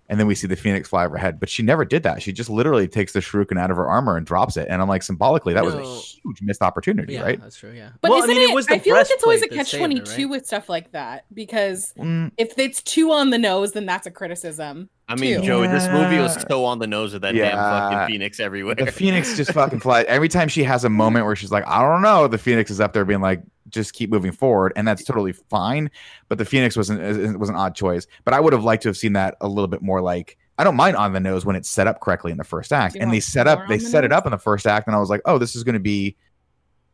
And 0.08 0.20
then 0.20 0.26
we 0.28 0.36
see 0.36 0.46
the 0.46 0.54
phoenix 0.56 0.88
fly 0.88 1.04
overhead, 1.04 1.40
but 1.40 1.48
she 1.48 1.64
never 1.64 1.84
did 1.84 2.04
that. 2.04 2.22
She 2.22 2.32
just 2.32 2.48
literally 2.48 2.86
takes 2.86 3.12
the 3.12 3.18
shuriken 3.18 3.58
out 3.58 3.72
of 3.72 3.76
her 3.76 3.88
armor 3.88 4.16
and 4.16 4.24
drops 4.24 4.56
it. 4.56 4.68
And 4.70 4.80
I'm 4.80 4.88
like, 4.88 5.02
symbolically, 5.02 5.52
that 5.54 5.64
was 5.64 5.74
a 5.74 5.82
huge 5.82 6.42
missed 6.42 6.62
opportunity, 6.62 7.14
Yeah, 7.14 7.22
right? 7.22 7.40
that's 7.40 7.56
true. 7.56 7.72
Yeah, 7.72 7.90
But 8.00 8.10
well, 8.12 8.18
isn't 8.20 8.30
I 8.30 8.34
mean, 8.34 8.42
it, 8.48 8.50
it 8.52 8.54
was 8.54 8.66
the 8.66 8.74
I 8.74 8.78
feel 8.78 8.94
like 8.94 9.08
it's 9.10 9.24
always 9.24 9.42
a 9.42 9.48
catch 9.48 9.70
saved 9.70 9.80
twenty 9.80 9.98
her, 9.98 10.04
two 10.04 10.22
right? 10.22 10.30
with 10.30 10.46
stuff 10.46 10.68
like 10.68 10.92
that 10.92 11.24
because 11.34 11.92
Mm, 11.98 12.30
if 12.36 12.56
it's 12.58 12.82
too 12.82 13.10
on 13.12 13.30
the 13.30 13.38
nose, 13.38 13.72
then 13.72 13.84
that's 13.86 14.06
a 14.06 14.10
criticism. 14.12 14.90
I 15.08 15.14
mean, 15.16 15.40
too. 15.40 15.46
Joey, 15.46 15.66
this 15.68 15.88
movie 15.88 16.18
was 16.18 16.36
so 16.48 16.64
on 16.64 16.78
the 16.78 16.86
nose 16.86 17.12
with 17.12 17.22
that 17.22 17.34
Yeah. 17.34 17.50
damn 17.50 17.58
fucking 17.58 18.12
phoenix 18.12 18.38
everywhere. 18.40 18.74
the 18.76 18.86
phoenix 18.92 19.36
just 19.36 19.52
fucking 19.52 19.80
flies 19.86 20.04
every 20.08 20.28
time 20.28 20.48
she 20.48 20.62
has 20.64 20.84
a 20.84 20.88
moment 20.90 21.26
where 21.26 21.36
she's 21.36 21.50
like 21.52 21.64
i 21.66 21.80
don't 21.80 22.02
know 22.02 22.26
the 22.28 22.38
phoenix 22.38 22.70
is 22.70 22.80
up 22.80 22.92
there 22.92 23.04
being 23.04 23.20
like 23.20 23.40
just 23.68 23.92
keep 23.92 24.10
moving 24.10 24.32
forward 24.32 24.72
and 24.76 24.86
that's 24.86 25.04
totally 25.04 25.32
fine 25.32 25.90
but 26.28 26.38
the 26.38 26.44
phoenix 26.44 26.76
was 26.76 26.90
an 26.90 27.00
it 27.00 27.38
was 27.38 27.48
an 27.48 27.56
odd 27.56 27.74
choice 27.74 28.06
but 28.24 28.34
i 28.34 28.40
would 28.40 28.52
have 28.52 28.64
liked 28.64 28.82
to 28.82 28.88
have 28.88 28.96
seen 28.96 29.12
that 29.12 29.36
a 29.40 29.48
little 29.48 29.68
bit 29.68 29.82
more 29.82 30.00
like 30.00 30.38
i 30.58 30.64
don't 30.64 30.76
mind 30.76 30.96
on 30.96 31.12
the 31.12 31.20
nose 31.20 31.44
when 31.44 31.56
it's 31.56 31.68
set 31.68 31.86
up 31.86 32.00
correctly 32.00 32.30
in 32.30 32.38
the 32.38 32.44
first 32.44 32.72
act 32.72 32.96
and 32.98 33.12
they 33.12 33.20
set 33.20 33.46
up 33.46 33.66
they 33.68 33.78
the 33.78 33.84
set 33.84 34.04
it 34.04 34.12
up 34.12 34.26
in 34.26 34.30
the 34.30 34.38
first 34.38 34.66
act 34.66 34.86
and 34.86 34.96
i 34.96 34.98
was 34.98 35.10
like 35.10 35.20
oh 35.24 35.38
this 35.38 35.56
is 35.56 35.64
going 35.64 35.74
to 35.74 35.80
be 35.80 36.16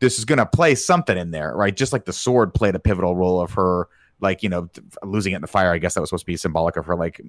this 0.03 0.19
is 0.19 0.25
going 0.25 0.39
to 0.39 0.47
play 0.47 0.75
something 0.75 1.17
in 1.17 1.31
there 1.31 1.55
right? 1.55 1.77
Just 1.77 1.93
like 1.93 2.07
the 2.07 2.13
sword 2.13 2.53
played 2.53 2.75
a 2.75 2.81
pivotal 2.81 3.15
role 3.15 3.41
of 3.41 3.53
her 3.53 3.89
like 4.21 4.43
you 4.43 4.49
know 4.49 4.69
losing 5.05 5.33
it 5.33 5.37
in 5.37 5.43
the 5.43 5.49
fire 5.49 5.73
i 5.73 5.79
guess 5.79 5.95
that 5.95 6.01
was 6.01 6.11
supposed 6.11 6.23
to 6.23 6.27
be 6.27 6.37
symbolic 6.37 6.77
of 6.77 6.87
her 6.87 6.97
like 6.97 7.21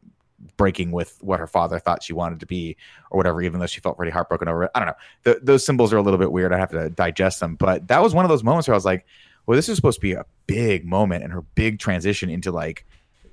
breaking 0.57 0.91
with 0.91 1.17
what 1.21 1.39
her 1.39 1.47
father 1.47 1.79
thought 1.79 2.03
she 2.03 2.13
wanted 2.13 2.39
to 2.39 2.45
be 2.45 2.75
or 3.11 3.17
whatever 3.17 3.41
even 3.41 3.59
though 3.59 3.65
she 3.65 3.79
felt 3.79 3.97
pretty 3.97 4.11
heartbroken 4.11 4.47
over 4.47 4.63
it. 4.65 4.71
I 4.75 4.79
don't 4.79 4.87
know. 4.87 4.93
The, 5.23 5.39
those 5.41 5.65
symbols 5.65 5.93
are 5.93 5.97
a 5.97 6.01
little 6.01 6.19
bit 6.19 6.31
weird 6.31 6.51
i 6.53 6.57
have 6.57 6.71
to 6.71 6.89
digest 6.89 7.39
them 7.39 7.55
but 7.55 7.87
that 7.87 8.01
was 8.01 8.13
one 8.13 8.25
of 8.25 8.29
those 8.29 8.43
moments 8.43 8.67
where 8.67 8.73
i 8.73 8.77
was 8.77 8.85
like 8.85 9.05
well 9.45 9.55
this 9.55 9.69
is 9.69 9.75
supposed 9.75 9.97
to 9.97 10.01
be 10.01 10.13
a 10.13 10.25
big 10.47 10.85
moment 10.85 11.23
and 11.23 11.33
her 11.33 11.41
big 11.55 11.79
transition 11.79 12.29
into 12.29 12.51
like 12.51 12.85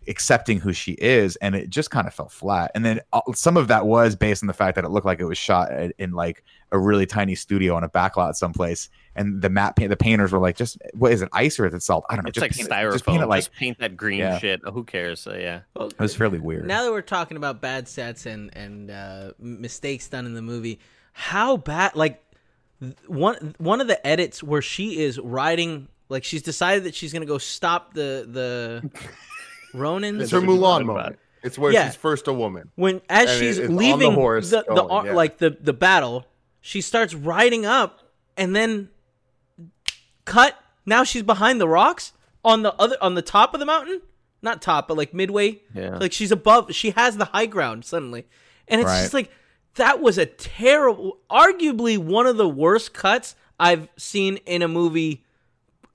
accepting 0.09 0.59
who 0.59 0.73
she 0.73 0.93
is 0.93 1.37
and 1.37 1.55
it 1.55 1.69
just 1.69 1.91
kind 1.91 2.09
of 2.09 2.15
fell 2.15 2.29
flat 2.29 2.71
and 2.75 2.85
then 2.85 3.01
uh, 3.13 3.21
some 3.35 3.57
of 3.59 3.69
that 3.69 3.85
was 3.87 4.17
based 4.17 4.43
on 4.43 4.47
the 4.47 4.53
fact 4.53 4.75
that 4.75 4.85
it 4.85 4.89
looked 4.89 5.05
like 5.05 5.21
it 5.21 5.25
was 5.27 5.37
shot 5.37 5.71
in, 5.73 5.93
in 5.99 6.13
like 6.13 6.43
a 6.73 6.79
really 6.79 7.05
tiny 7.05 7.35
studio 7.35 7.75
on 7.77 7.85
a 7.85 7.89
backlot 7.89 8.35
someplace 8.35 8.89
and 9.15 9.43
the 9.43 9.51
matte 9.51 9.77
paint 9.77 9.91
the 9.91 9.97
painters 9.97 10.33
were 10.33 10.39
like 10.39 10.57
just 10.57 10.79
what 10.95 11.13
is 11.13 11.21
it 11.21 11.29
ice 11.33 11.61
or 11.61 11.67
is 11.67 11.75
it 11.75 11.83
salt 11.83 12.05
i 12.09 12.17
don't 12.17 12.25
know 12.25 12.29
it's 12.29 12.35
just 12.35 12.43
like 12.43 12.53
paint 12.53 12.67
it- 12.67 12.73
styrofoam. 12.73 12.93
just 12.93 13.05
paint 13.07 13.23
it 13.23 13.27
like 13.27 13.39
just 13.41 13.53
paint 13.53 13.79
that 13.79 13.95
green 13.97 14.21
Yeah. 14.21 14.39
shit. 14.39 14.63
Oh, 14.65 14.73
who 14.73 14.85
cares? 14.85 15.21
So, 15.21 15.35
yeah. 15.37 15.61
Well, 15.77 15.89
it 15.89 15.99
was 16.01 16.17
fairly 16.17 16.39
weird 16.41 16.67
Now 16.67 16.83
that 16.85 16.91
we're 16.91 17.03
talking 17.03 17.37
about 17.37 17.61
bad 17.61 17.87
sets 17.87 18.25
and 18.27 18.57
and 18.57 18.91
uh, 18.91 19.33
mistakes 19.39 20.09
done 20.09 20.25
in 20.25 20.33
the 20.35 20.43
movie, 20.43 20.81
how 21.13 21.59
bad? 21.59 21.95
Like 21.95 22.25
one 23.07 23.55
one 23.59 23.81
of 23.83 23.87
the 23.87 24.05
edits 24.07 24.43
where 24.43 24.63
she 24.63 25.01
is 25.03 25.19
riding, 25.21 25.89
like 26.11 26.25
she's 26.25 26.43
decided 26.43 26.85
that 26.85 26.95
she's 26.95 27.13
gonna 27.15 27.25
go 27.25 27.39
stop 27.39 27.95
the 27.95 28.27
the 28.29 28.91
Ronins. 29.75 30.21
It's 30.21 30.31
her 30.33 30.41
That's 30.41 30.47
what 30.49 30.55
you're 30.55 30.59
Mulan 30.83 30.85
moment. 30.85 31.19
It's 31.43 31.57
where 31.59 31.73
Yeah. 31.73 31.87
she's 31.87 31.97
first 31.97 32.29
a 32.29 32.33
woman. 32.35 32.71
when 32.75 33.01
as 33.09 33.31
And 33.31 33.39
she's 33.41 33.57
it- 33.59 33.63
it's 33.63 33.71
on 33.71 33.77
the 33.77 33.81
leaving 33.83 34.13
horse 34.13 34.51
the, 34.51 34.59
the, 34.69 34.75
going, 34.75 34.91
ar- 34.91 35.07
yeah. 35.07 35.13
like 35.15 35.39
the 35.39 35.57
the 35.59 35.73
battle, 35.73 36.27
she 36.61 36.83
starts 36.83 37.15
riding 37.15 37.65
up 37.65 38.01
and 38.37 38.55
then 38.55 38.91
cut. 40.25 40.55
Now 40.87 41.05
she's 41.05 41.23
behind 41.23 41.61
the 41.61 41.69
rocks 41.69 42.13
on 42.45 42.63
the 42.63 42.75
other 42.75 42.97
on 43.01 43.15
the 43.15 43.23
top 43.23 43.55
of 43.55 43.61
the 43.61 43.67
mountain, 43.67 44.01
not 44.43 44.61
top, 44.63 44.89
but 44.89 44.97
like 44.97 45.15
midway. 45.15 45.61
Yeah. 45.75 45.97
Like 45.99 46.13
she's 46.13 46.33
above. 46.33 46.75
She 46.75 46.91
has 46.91 47.17
the 47.17 47.27
high 47.27 47.47
ground 47.47 47.85
suddenly, 47.85 48.27
and 48.69 48.81
it's 48.81 48.89
Right. 48.89 49.03
just 49.03 49.15
like 49.15 49.31
that 49.77 50.01
was 50.01 50.19
a 50.19 50.27
terrible, 50.27 51.19
arguably 51.31 51.97
one 51.97 52.27
of 52.27 52.37
the 52.37 52.49
worst 52.49 52.93
cuts 52.93 53.37
I've 53.59 53.89
seen 53.97 54.37
in 54.39 54.63
a 54.63 54.69
movie 54.69 55.25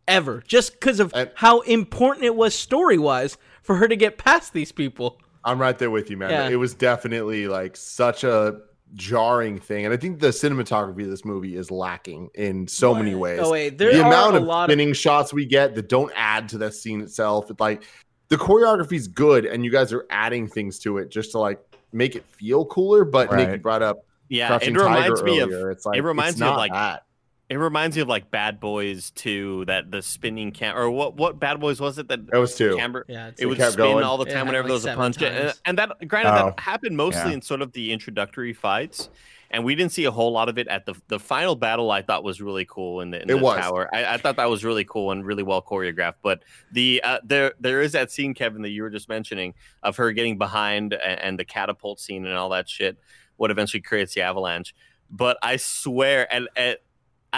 ever. 0.07 0.43
Just 0.47 0.73
because 0.73 0.99
of 0.99 1.11
And- 1.15 1.31
how 1.35 1.61
important 1.61 2.25
it 2.25 2.35
was 2.35 2.53
story 2.55 2.97
wise 2.97 3.37
for 3.61 3.75
her 3.75 3.87
to 3.87 3.95
get 3.95 4.17
past 4.17 4.53
these 4.53 4.71
people. 4.71 5.19
I'm 5.43 5.59
right 5.59 5.77
there 5.77 5.91
with 5.91 6.09
you, 6.09 6.17
man. 6.17 6.31
Yeah. 6.31 6.49
It 6.49 6.55
was 6.55 6.73
definitely 6.73 7.47
like 7.47 7.77
such 7.77 8.23
a 8.23 8.61
jarring 8.93 9.59
thing, 9.59 9.83
and 9.85 9.93
I 9.93 9.97
think 9.97 10.19
the 10.19 10.27
cinematography 10.27 11.03
of 11.03 11.09
this 11.09 11.25
movie 11.25 11.55
is 11.55 11.69
lacking 11.69 12.29
in 12.35 12.67
so 12.67 12.95
many 12.95 13.13
ways. 13.13 13.39
Oh 13.43 13.51
wait, 13.51 13.77
there 13.77 13.91
the 13.91 14.01
are 14.01 14.07
amount 14.07 14.35
a 14.35 14.37
of 14.37 14.43
lot 14.43 14.69
spinning 14.69 14.93
shots 14.93 15.33
we 15.33 15.45
get 15.45 15.75
that 15.75 15.89
don't 15.89 16.11
add 16.15 16.47
to 16.49 16.57
the 16.57 16.71
scene 16.71 17.01
itself, 17.01 17.51
it's 17.51 17.59
like 17.59 17.83
the 18.29 18.37
choreography 18.37 18.93
is 18.93 19.07
good, 19.07 19.45
and 19.45 19.65
you 19.65 19.71
guys 19.71 19.91
are 19.91 20.05
adding 20.09 20.47
things 20.47 20.79
to 20.79 20.97
it 20.99 21.09
just 21.09 21.31
to 21.31 21.39
like 21.39 21.59
make 21.91 22.15
it 22.15 22.25
feel 22.25 22.65
cooler. 22.65 23.03
But 23.05 23.31
Nick, 23.33 23.51
you 23.51 23.57
brought 23.57 23.81
up 23.83 24.05
Yeah. 24.29 24.47
Crouching 24.47 24.75
It 24.75 24.79
reminds 24.79 25.19
Tiger 25.21 25.23
me 25.23 25.39
of 25.39 25.49
earlier. 25.49 25.71
It's 25.71 25.85
like 25.85 26.01
reminds 26.01 26.33
it's 26.33 26.41
me 26.41 26.47
of, 26.47 26.57
like, 26.57 26.71
that. 26.71 27.03
It 27.47 27.57
reminds 27.57 27.95
me 27.95 28.01
of 28.01 28.07
like 28.07 28.31
Bad 28.31 28.59
Boys 28.59 29.11
2, 29.11 29.65
that 29.65 29.91
the 29.91 30.01
spinning 30.01 30.51
cam 30.51 30.75
or 30.75 30.89
what 30.89 31.15
what 31.15 31.39
Bad 31.39 31.59
Boys 31.59 31.79
was 31.79 31.99
it 31.99 32.07
that 32.07 32.25
That 32.31 32.37
was 32.39 32.55
two. 32.55 32.75
camera 32.75 33.03
Yeah, 33.07 33.27
it's 33.27 33.39
it 33.39 33.45
like- 33.45 33.49
would 33.49 33.57
kept 33.59 33.73
spin 33.73 33.85
going. 33.85 34.03
all 34.03 34.17
the 34.17 34.25
time 34.25 34.33
happened 34.47 34.47
whenever 34.49 34.63
like 34.63 34.67
there 34.69 34.73
was 34.73 34.85
a 34.85 34.95
punch. 34.95 35.21
And, 35.21 35.53
and 35.65 35.77
that 35.77 36.07
granted 36.07 36.31
Oh, 36.31 36.45
that 36.47 36.59
happened 36.59 36.97
mostly 36.97 37.29
yeah. 37.29 37.35
in 37.35 37.41
sort 37.43 37.61
of 37.61 37.71
the 37.73 37.91
introductory 37.91 38.53
fights. 38.53 39.09
And 39.51 39.63
we 39.63 39.75
didn't 39.75 39.91
see 39.91 40.05
a 40.05 40.11
whole 40.11 40.31
lot 40.31 40.49
of 40.49 40.57
it 40.57 40.67
at 40.69 40.87
the 40.87 40.95
the 41.07 41.19
final 41.19 41.55
battle. 41.55 41.91
I 41.91 42.01
thought 42.01 42.23
was 42.23 42.41
really 42.41 42.65
cool 42.65 43.01
in 43.01 43.11
the, 43.11 43.21
in 43.21 43.29
It 43.29 43.33
the 43.35 43.37
was. 43.37 43.59
tower. 43.59 43.89
I, 43.93 44.15
I 44.15 44.17
thought 44.17 44.37
that 44.37 44.49
was 44.49 44.65
really 44.65 44.83
cool 44.83 45.11
and 45.11 45.23
really 45.23 45.43
well 45.43 45.61
choreographed. 45.61 46.15
But 46.23 46.41
the 46.71 46.99
uh, 47.03 47.19
there 47.23 47.53
there 47.59 47.81
is 47.83 47.91
that 47.91 48.11
scene, 48.11 48.33
Kevin, 48.33 48.63
that 48.63 48.69
you 48.69 48.81
were 48.81 48.89
just 48.89 49.07
mentioning 49.07 49.53
of 49.83 49.97
her 49.97 50.11
getting 50.13 50.39
behind 50.39 50.93
and, 50.93 51.19
and 51.21 51.39
the 51.39 51.45
catapult 51.45 51.99
scene 51.99 52.25
and 52.25 52.35
all 52.35 52.49
that 52.49 52.67
shit. 52.67 52.97
What 53.37 53.51
eventually 53.51 53.81
creates 53.81 54.15
the 54.15 54.21
avalanche. 54.21 54.73
But 55.11 55.37
I 55.43 55.57
swear, 55.57 56.27
and, 56.33 56.49
and 56.55 56.77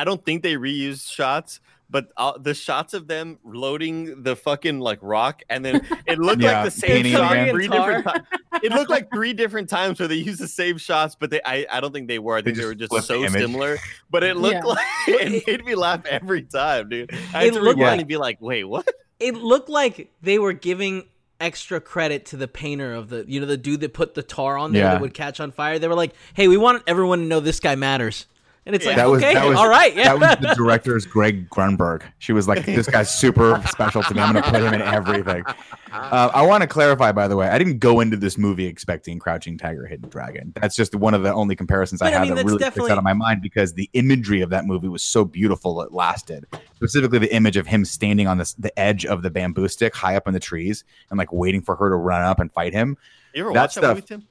I 0.02 0.04
don't 0.04 0.24
think 0.24 0.43
they 0.43 0.56
reused 0.56 1.12
shots, 1.12 1.60
but 1.89 2.10
uh, 2.18 2.38
the 2.38 2.54
shots 2.54 2.93
of 2.93 3.08
them 3.08 3.39
loading 3.43 4.24
the 4.24 4.36
fucking 4.36 4.80
like 4.80 5.00
rock, 5.02 5.41
and 5.50 5.64
then 5.66 5.76
it 6.06 6.20
looked 6.20 6.41
Yeah, 6.41 6.62
like 6.64 6.66
the 6.74 6.80
same 6.80 7.06
shot 7.06 7.32
again. 7.34 7.50
three 7.52 7.68
different 7.68 8.06
times. 8.06 8.26
It 8.64 8.72
looked 8.72 8.89
like 8.89 9.10
three 9.14 9.34
different 9.34 9.70
times 9.70 10.00
where 10.00 10.08
they 10.08 10.16
used 10.16 10.39
the 10.41 10.48
same 10.48 10.78
shots, 10.78 11.16
but 11.16 11.30
they 11.30 11.39
I, 11.45 11.66
I 11.72 11.80
don't 11.80 11.93
think 11.93 12.08
they 12.08 12.20
were. 12.20 12.36
I 12.38 12.41
think 12.41 12.58
they, 12.58 12.62
just 12.76 12.91
were 12.91 12.98
just 13.00 13.08
so 13.08 13.28
similar. 13.28 13.78
But 14.10 14.24
it 14.24 14.36
looked 14.38 14.56
Yeah. 14.56 14.64
like 14.66 14.86
it 15.08 15.48
made 15.48 15.66
me 15.66 15.76
laugh 15.76 16.06
every 16.06 16.43
time, 16.43 16.89
dude. 16.89 17.12
I 17.14 17.16
It 17.16 17.45
had 17.45 17.54
to 17.54 17.60
looked 17.62 17.78
rewind 17.78 17.80
like- 17.93 18.00
and 18.02 18.08
be 18.08 18.18
like, 18.18 18.41
wait, 18.41 18.64
what? 18.66 18.88
it 19.20 19.36
looked 19.36 19.70
like 19.70 20.12
they 20.22 20.38
were 20.39 20.54
giving 20.54 21.08
extra 21.39 21.80
credit 21.80 22.26
to 22.26 22.38
the 22.38 22.48
painter 22.48 22.93
of 22.93 23.10
the 23.10 23.24
you 23.28 23.39
know 23.39 23.45
the 23.45 23.58
dude 23.58 23.80
that 23.82 23.93
put 23.93 24.16
the 24.16 24.24
tar 24.24 24.58
on 24.58 24.74
there 24.74 24.84
Yeah. 24.84 24.91
that 24.93 25.02
would 25.02 25.14
catch 25.14 25.39
on 25.39 25.52
fire 25.52 25.78
they 25.78 25.88
were 25.88 25.93
like 25.93 26.14
hey 26.34 26.48
we 26.48 26.58
want 26.58 26.82
everyone 26.88 27.20
to 27.20 27.26
know 27.26 27.39
this 27.39 27.60
guy 27.60 27.76
matters 27.76 28.26
and 28.68 28.76
it's 28.76 28.86
like 28.86 28.95
Yeah. 28.97 29.03
That 29.03 29.09
was 29.09 29.24
okay 29.24 29.34
that 29.34 29.45
was 29.47 29.57
all 29.57 29.68
right 29.70 29.95
yeah 29.95 30.15
That 30.15 30.39
was 30.41 30.49
the 30.49 30.55
director's 30.63 31.05
Greg 31.05 31.49
Grunberg. 31.49 32.03
She 32.20 32.34
was 32.34 32.47
like, 32.47 32.65
"This 32.65 32.88
guy's 32.88 33.09
super 33.13 33.61
special 33.68 34.03
to 34.03 34.13
me. 34.13 34.22
I'm 34.22 34.34
going 34.34 34.43
to 34.43 34.51
put 34.51 34.61
him 34.61 34.74
in 34.74 34.82
everything." 34.82 35.43
Uh, 35.91 36.30
I 36.34 36.45
want 36.45 36.61
to 36.61 36.68
clarify, 36.68 37.11
by 37.13 37.28
the 37.28 37.36
way, 37.38 37.47
I 37.47 37.57
didn't 37.57 37.80
go 37.80 38.01
into 38.01 38.18
this 38.18 38.38
movie 38.38 38.65
expecting 38.65 39.18
Crouching 39.20 39.57
Tiger, 39.57 39.86
Hidden 39.88 40.09
Dragon. 40.09 40.53
That's 40.59 40.76
just 40.76 40.93
one 40.95 41.13
of 41.13 41.24
the 41.24 41.34
only 41.34 41.55
comparisons 41.55 42.01
I 42.01 42.07
But, 42.07 42.13
I 42.13 42.18
have 42.18 42.22
mean, 42.24 42.30
that 42.32 42.36
that's 42.36 42.45
really 42.45 42.72
sticks 42.72 42.89
out 42.89 42.97
of 42.97 43.03
my 43.05 43.13
mind 43.13 43.41
because 43.41 43.74
the 43.74 43.89
imagery 43.93 44.41
of 44.41 44.49
that 44.51 44.65
movie 44.65 44.89
was 44.89 45.01
so 45.01 45.24
beautiful. 45.26 45.82
It 45.82 45.93
lasted. 45.93 46.45
Specifically, 46.76 47.20
the 47.20 47.34
image 47.34 47.55
of 47.57 47.65
him 47.68 47.86
standing 47.86 48.28
on 48.28 48.38
this, 48.38 48.53
the 48.53 48.78
edge 48.78 49.05
of 49.05 49.22
the 49.24 49.30
bamboo 49.32 49.68
stick, 49.70 49.95
high 49.95 50.15
up 50.18 50.28
in 50.28 50.34
the 50.34 50.39
trees, 50.41 50.84
and 51.09 51.18
like 51.18 51.32
waiting 51.32 51.61
for 51.61 51.76
her 51.78 51.89
to 51.89 51.95
run 51.95 52.22
up 52.22 52.39
and 52.39 52.51
fight 52.51 52.74
him. 52.74 52.97
You 53.34 53.43
ever 53.45 53.53
That 53.53 53.59
watch 53.61 53.76
that 53.76 53.82
stuff- 53.82 53.95
movie, 53.95 54.07
Tim? 54.07 54.28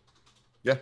Yeah. 0.62 0.74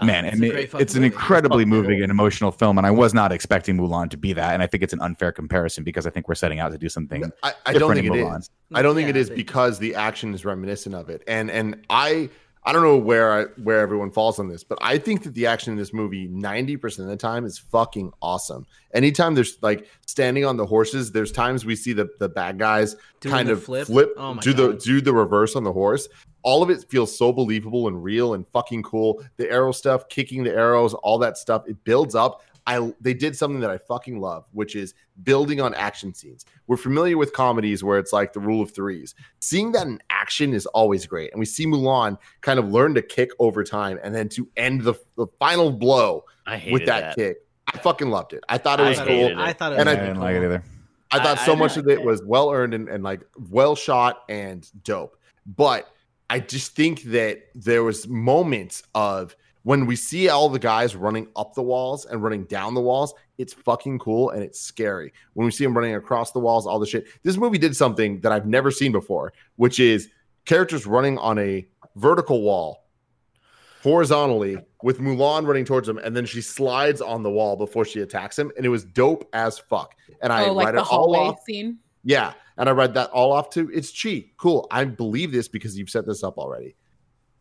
Oh, 0.00 0.06
Man, 0.06 0.24
it's 0.24 0.34
I 0.34 0.36
a 0.36 0.40
mean, 0.40 0.68
it's 0.80 0.94
an 0.94 1.04
incredibly 1.04 1.64
Fucking 1.64 1.68
moving 1.68 2.02
and 2.02 2.10
emotional 2.10 2.52
film, 2.52 2.78
and 2.78 2.86
I 2.86 2.90
was 2.90 3.12
not 3.14 3.32
expecting 3.32 3.76
Mulan 3.76 4.10
to 4.10 4.16
be 4.16 4.32
that. 4.32 4.54
And 4.54 4.62
I 4.62 4.66
think 4.66 4.82
it's 4.82 4.92
an 4.92 5.00
unfair 5.00 5.32
comparison 5.32 5.84
because 5.84 6.06
I 6.06 6.10
think 6.10 6.28
we're 6.28 6.34
setting 6.34 6.60
out 6.60 6.72
to 6.72 6.78
do 6.78 6.88
something. 6.88 7.30
I, 7.42 7.52
I 7.66 7.72
don't 7.74 7.94
think 7.94 8.06
it 8.06 8.12
in 8.12 8.18
is. 8.18 8.24
Mulan. 8.26 8.48
I 8.74 8.82
don't 8.82 8.94
think 8.94 9.08
it 9.08 9.16
is 9.16 9.28
they- 9.28 9.34
because 9.34 9.78
the 9.78 9.94
action 9.94 10.32
is 10.34 10.44
reminiscent 10.44 10.94
of 10.94 11.08
it, 11.10 11.22
and 11.26 11.50
and 11.50 11.84
I 11.90 12.30
I 12.62 12.72
don't 12.74 12.82
know 12.82 12.98
where 12.98 13.32
I, 13.32 13.44
where 13.62 13.80
everyone 13.80 14.10
falls 14.10 14.38
on 14.38 14.48
this, 14.48 14.64
but 14.64 14.78
I 14.82 14.98
think 14.98 15.22
that 15.22 15.32
the 15.32 15.46
action 15.46 15.72
in 15.72 15.78
this 15.78 15.92
movie 15.94 16.28
ninety 16.28 16.76
percent 16.76 17.06
of 17.06 17.10
the 17.10 17.16
time 17.16 17.44
is 17.46 17.58
fucking 17.58 18.12
awesome. 18.20 18.66
Anytime 18.92 19.34
there's 19.34 19.56
like 19.62 19.86
standing 20.06 20.44
on 20.44 20.56
the 20.58 20.66
horses, 20.66 21.12
there's 21.12 21.32
times 21.32 21.64
we 21.64 21.74
see 21.76 21.92
the 21.94 22.08
the 22.18 22.28
bad 22.28 22.58
guys 22.58 22.96
Doing 23.20 23.34
kind 23.34 23.48
the 23.48 23.52
of 23.54 23.64
flip? 23.64 23.86
flip, 23.86 24.12
Oh 24.16 24.34
my 24.34 24.42
do 24.42 24.52
the 24.52 24.74
do 24.74 25.00
the 25.00 25.12
reverse 25.14 25.56
on 25.56 25.64
the 25.64 25.72
horse. 25.72 26.08
All 26.42 26.62
of 26.62 26.70
it 26.70 26.84
feels 26.88 27.16
so 27.16 27.32
believable 27.32 27.88
and 27.88 28.02
real 28.02 28.34
and 28.34 28.46
fucking 28.48 28.82
cool. 28.82 29.22
The 29.36 29.50
arrow 29.50 29.72
stuff, 29.72 30.08
kicking 30.08 30.42
the 30.44 30.54
arrows, 30.54 30.94
all 30.94 31.18
that 31.18 31.36
stuff, 31.38 31.64
it 31.68 31.82
builds 31.84 32.14
up. 32.14 32.42
I 32.66 32.92
they 33.00 33.14
did 33.14 33.34
something 33.36 33.60
that 33.60 33.70
I 33.70 33.78
fucking 33.78 34.20
love, 34.20 34.44
which 34.52 34.76
is 34.76 34.94
building 35.22 35.60
on 35.60 35.74
action 35.74 36.12
scenes. 36.14 36.44
We're 36.66 36.76
familiar 36.76 37.16
with 37.16 37.32
comedies 37.32 37.82
where 37.82 37.98
it's 37.98 38.12
like 38.12 38.32
the 38.32 38.40
rule 38.40 38.60
of 38.62 38.70
threes. 38.72 39.14
Seeing 39.40 39.72
that 39.72 39.86
in 39.86 40.00
action 40.10 40.52
is 40.52 40.66
always 40.66 41.06
great. 41.06 41.32
And 41.32 41.40
we 41.40 41.46
see 41.46 41.66
Mulan 41.66 42.18
kind 42.42 42.58
of 42.58 42.70
learn 42.70 42.94
to 42.94 43.02
kick 43.02 43.30
over 43.38 43.64
time 43.64 43.98
and 44.02 44.14
then 44.14 44.28
to 44.30 44.46
end 44.56 44.82
the, 44.82 44.94
the 45.16 45.26
final 45.38 45.70
blow 45.72 46.24
I 46.46 46.68
with 46.70 46.84
that, 46.86 47.00
that. 47.00 47.16
kick. 47.16 47.38
I 47.72 47.78
fucking 47.78 48.10
loved 48.10 48.34
it. 48.34 48.44
I 48.48 48.58
thought 48.58 48.78
it 48.78 48.84
was 48.88 48.98
hated 48.98 49.32
cool. 49.32 49.40
it. 49.40 49.42
I 49.42 49.52
thought 49.54 49.72
it 49.72 49.78
And 49.78 49.88
was 49.88 49.96
I 49.96 49.98
I 49.98 50.00
didn't 50.02 50.14
cool. 50.16 50.24
like 50.24 50.36
it 50.36 50.44
either. 50.44 50.62
I 51.12 51.18
thought 51.18 51.38
I- 51.38 51.46
so 51.46 51.52
I 51.52 51.56
much 51.56 51.76
of 51.78 51.86
it 51.88 51.98
it. 52.00 52.04
was 52.04 52.22
well 52.24 52.50
earned 52.50 52.74
and, 52.74 52.88
and 52.88 53.02
like 53.02 53.22
well 53.50 53.74
shot 53.74 54.22
and 54.28 54.68
dope. 54.84 55.16
But 55.46 55.88
I 56.30 56.38
just 56.38 56.76
think 56.76 57.02
that 57.02 57.42
there 57.56 57.82
was 57.82 58.06
moments 58.06 58.84
of 58.94 59.34
when 59.64 59.84
we 59.84 59.96
see 59.96 60.28
all 60.28 60.48
the 60.48 60.60
guys 60.60 60.94
running 60.94 61.26
up 61.34 61.54
the 61.54 61.62
walls 61.62 62.06
and 62.06 62.22
running 62.22 62.44
down 62.44 62.74
the 62.74 62.80
walls, 62.80 63.12
it's 63.36 63.52
fucking 63.52 63.98
cool 63.98 64.30
and 64.30 64.40
it's 64.40 64.60
scary. 64.60 65.12
When 65.34 65.44
we 65.44 65.50
see 65.50 65.64
them 65.64 65.76
running 65.76 65.96
across 65.96 66.30
the 66.30 66.38
walls, 66.38 66.68
all 66.68 66.78
the 66.78 66.86
shit. 66.86 67.08
This 67.24 67.36
movie 67.36 67.58
did 67.58 67.74
something 67.74 68.20
that 68.20 68.30
I've 68.30 68.46
never 68.46 68.70
seen 68.70 68.92
before, 68.92 69.32
which 69.56 69.80
is 69.80 70.08
characters 70.44 70.86
running 70.86 71.18
on 71.18 71.36
a 71.40 71.66
vertical 71.96 72.42
wall 72.42 72.86
horizontally 73.82 74.56
with 74.84 75.00
Mulan 75.00 75.46
running 75.46 75.64
towards 75.64 75.88
him, 75.88 75.98
and 75.98 76.16
then 76.16 76.26
she 76.26 76.40
slides 76.40 77.00
on 77.00 77.24
the 77.24 77.30
wall 77.30 77.56
before 77.56 77.84
she 77.84 78.00
attacks 78.02 78.38
him, 78.38 78.52
and 78.56 78.64
it 78.64 78.68
was 78.68 78.84
dope 78.84 79.28
as 79.32 79.58
fuck. 79.58 79.96
And 80.22 80.32
I 80.32 80.46
oh, 80.46 80.52
like 80.52 80.66
write 80.66 80.74
the 80.76 80.80
it 80.82 80.86
all 80.92 81.12
hallway 81.12 81.18
off. 81.18 81.40
scene. 81.44 81.78
Yeah, 82.02 82.32
and 82.56 82.68
I 82.68 82.72
read 82.72 82.94
that 82.94 83.10
all 83.10 83.32
off 83.32 83.50
too. 83.50 83.70
It's 83.72 83.90
cheap, 83.90 84.36
cool. 84.36 84.66
I 84.70 84.84
believe 84.84 85.32
this 85.32 85.48
because 85.48 85.76
you've 85.78 85.90
set 85.90 86.06
this 86.06 86.22
up 86.22 86.38
already. 86.38 86.74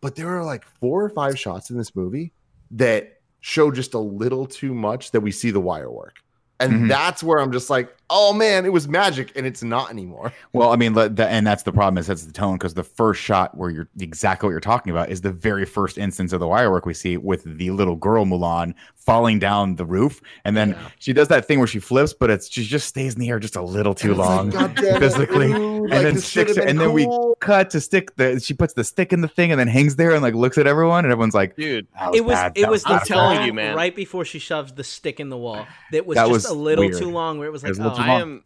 But 0.01 0.16
there 0.16 0.30
are 0.30 0.43
like 0.43 0.64
four 0.80 1.03
or 1.03 1.10
five 1.10 1.38
shots 1.38 1.70
in 1.70 1.78
this 1.78 1.95
movie 1.95 2.34
that 2.72 3.20
show 3.41 3.72
just 3.72 3.93
a 3.93 3.99
little 3.99 4.45
too 4.45 4.74
much 4.74 5.12
that 5.12 5.22
we 5.22 5.32
see 5.32 5.51
the 5.51 5.60
wire 5.62 5.89
work. 5.91 6.18
And 6.60 6.74
Mhm. 6.74 6.88
that's 6.89 7.24
where 7.24 7.39
I'm 7.39 7.51
just 7.51 7.70
like, 7.70 7.95
oh 8.10 8.34
man, 8.34 8.66
it 8.66 8.74
was 8.74 8.88
magic, 8.88 9.32
and 9.36 9.45
it's 9.45 9.64
not 9.64 9.89
anymore. 9.91 10.34
Well, 10.51 10.72
I 10.72 10.78
mean, 10.78 10.95
le- 10.95 11.10
the, 11.10 11.28
and 11.28 11.45
that's 11.45 11.62
the 11.64 11.72
problem. 11.72 11.99
It 11.99 12.05
sets 12.05 12.24
the 12.24 12.34
tone 12.34 12.55
because 12.55 12.74
the 12.74 12.84
first 12.84 13.22
shot 13.22 13.55
where 13.55 13.70
you're 13.70 13.88
exactly 13.99 14.47
what 14.47 14.51
you're 14.51 14.60
talking 14.60 14.89
about 14.91 15.10
is 15.10 15.22
the 15.22 15.32
very 15.32 15.64
first 15.64 15.97
instance 15.99 16.34
of 16.34 16.39
the 16.39 16.47
wire 16.47 16.72
work 16.72 16.88
we 16.88 16.93
see 16.95 17.18
with 17.18 17.43
the 17.43 17.70
little 17.70 17.95
girl 17.95 18.26
Mulan 18.26 18.74
falling 18.95 19.38
down 19.38 19.76
the 19.76 19.86
roof, 19.86 20.22
and 20.45 20.57
then 20.57 20.70
Yeah. 20.72 20.78
she 20.97 21.14
does 21.14 21.28
that 21.28 21.45
thing 21.45 21.60
where 21.60 21.68
she 21.68 21.78
flips, 21.80 22.14
but 22.14 22.30
it's 22.32 22.51
she 22.51 22.64
just 22.64 22.88
stays 22.88 23.14
in 23.14 23.20
the 23.20 23.30
air 23.30 23.38
just 23.39 23.55
a 23.55 23.62
little 23.62 23.93
too 23.93 24.12
And 24.14 24.20
it's 24.20 24.28
like, 24.28 24.30
long. 24.38 24.49
God 24.49 24.76
damn 24.76 24.95
it, 24.95 24.99
physically, 24.99 25.47
dude, 25.47 25.55
and 25.57 25.89
like, 25.89 26.01
then 26.01 26.18
sticks 26.20 26.51
it, 26.51 26.55
been 26.57 26.68
and 26.70 26.80
then 26.80 26.93
we 26.93 27.07
cut 27.39 27.70
to 27.72 27.80
stick 27.82 28.16
the. 28.16 28.39
She 28.39 28.53
puts 28.55 28.74
the 28.74 28.84
stick 28.84 29.14
in 29.14 29.22
the 29.22 29.28
thing 29.28 29.51
and 29.51 29.60
then 29.60 29.68
hangs 29.68 29.95
there 29.97 30.12
and 30.14 30.22
like 30.24 30.34
looks 30.34 30.57
at 30.57 30.66
everyone, 30.68 31.05
and 31.05 31.12
everyone's 31.12 31.36
like, 31.36 31.55
dude. 31.55 31.88
that 31.93 32.16
it 32.16 32.26
was 32.26 32.34
bad. 32.34 32.53
it 32.55 32.62
That 32.62 32.72
was 32.72 32.84
the 32.84 32.89
bad." 32.89 33.01
I'm 33.01 33.05
telling 33.05 33.45
you, 33.45 33.53
man. 33.53 33.76
right 33.76 33.95
before 33.95 34.26
she 34.26 34.39
shoves 34.39 34.74
the 34.74 34.84
stick 34.84 35.20
in 35.20 35.30
the 35.30 35.38
wall 35.38 35.66
that 35.91 36.05
was 36.07 36.16
That 36.16 36.24
just 36.28 36.32
was 36.34 36.45
a 36.45 36.53
little 36.53 36.86
weird. 36.86 36.97
too 36.97 37.10
long 37.12 37.38
where 37.38 37.47
it 37.47 37.51
was 37.51 37.64
It 37.64 37.68
like 37.68 37.78
was 37.78 37.80
oh, 37.80 37.95
too 37.95 37.99
I 38.00 38.22
am 38.22 38.43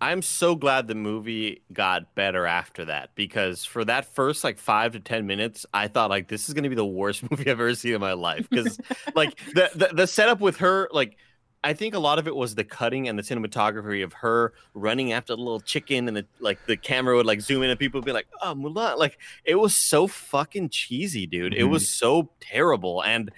I'm 0.00 0.22
so 0.22 0.54
glad 0.54 0.86
the 0.86 0.94
movie 0.94 1.62
got 1.72 2.14
better 2.14 2.46
after 2.46 2.84
that 2.84 3.10
because 3.14 3.64
for 3.64 3.84
that 3.84 4.14
first 4.14 4.44
like 4.44 4.58
five 4.58 4.92
to 4.92 5.00
ten 5.00 5.26
minutes, 5.26 5.66
I 5.74 5.88
thought 5.88 6.10
like 6.10 6.28
this 6.28 6.48
is 6.48 6.54
gonna 6.54 6.68
be 6.68 6.74
the 6.74 6.86
worst 6.86 7.22
movie 7.30 7.42
I've 7.42 7.60
ever 7.60 7.74
seen 7.74 7.94
in 7.94 8.00
my 8.00 8.12
life. 8.12 8.48
Because 8.48 8.78
like 9.14 9.38
the, 9.54 9.70
the 9.74 9.90
the 9.92 10.06
setup 10.06 10.40
with 10.40 10.58
her, 10.58 10.88
like 10.92 11.16
I 11.64 11.72
think 11.72 11.94
a 11.94 11.98
lot 11.98 12.20
of 12.20 12.28
it 12.28 12.36
was 12.36 12.54
the 12.54 12.62
cutting 12.62 13.08
and 13.08 13.18
the 13.18 13.22
cinematography 13.22 14.04
of 14.04 14.12
her 14.14 14.52
running 14.74 15.12
after 15.12 15.34
the 15.34 15.42
little 15.42 15.60
chicken 15.60 16.06
and 16.06 16.16
the 16.16 16.26
like 16.38 16.64
the 16.66 16.76
camera 16.76 17.16
would 17.16 17.26
like 17.26 17.40
zoom 17.40 17.64
in 17.64 17.70
and 17.70 17.78
people 17.78 17.98
would 18.00 18.06
be 18.06 18.12
like, 18.12 18.28
oh 18.40 18.54
Mulan. 18.54 18.98
Like 18.98 19.18
it 19.44 19.56
was 19.56 19.74
so 19.74 20.06
fucking 20.06 20.68
cheesy, 20.68 21.26
dude. 21.26 21.54
It 21.54 21.62
mm-hmm. 21.62 21.70
was 21.70 21.92
so 21.92 22.30
terrible. 22.40 23.02
And 23.02 23.32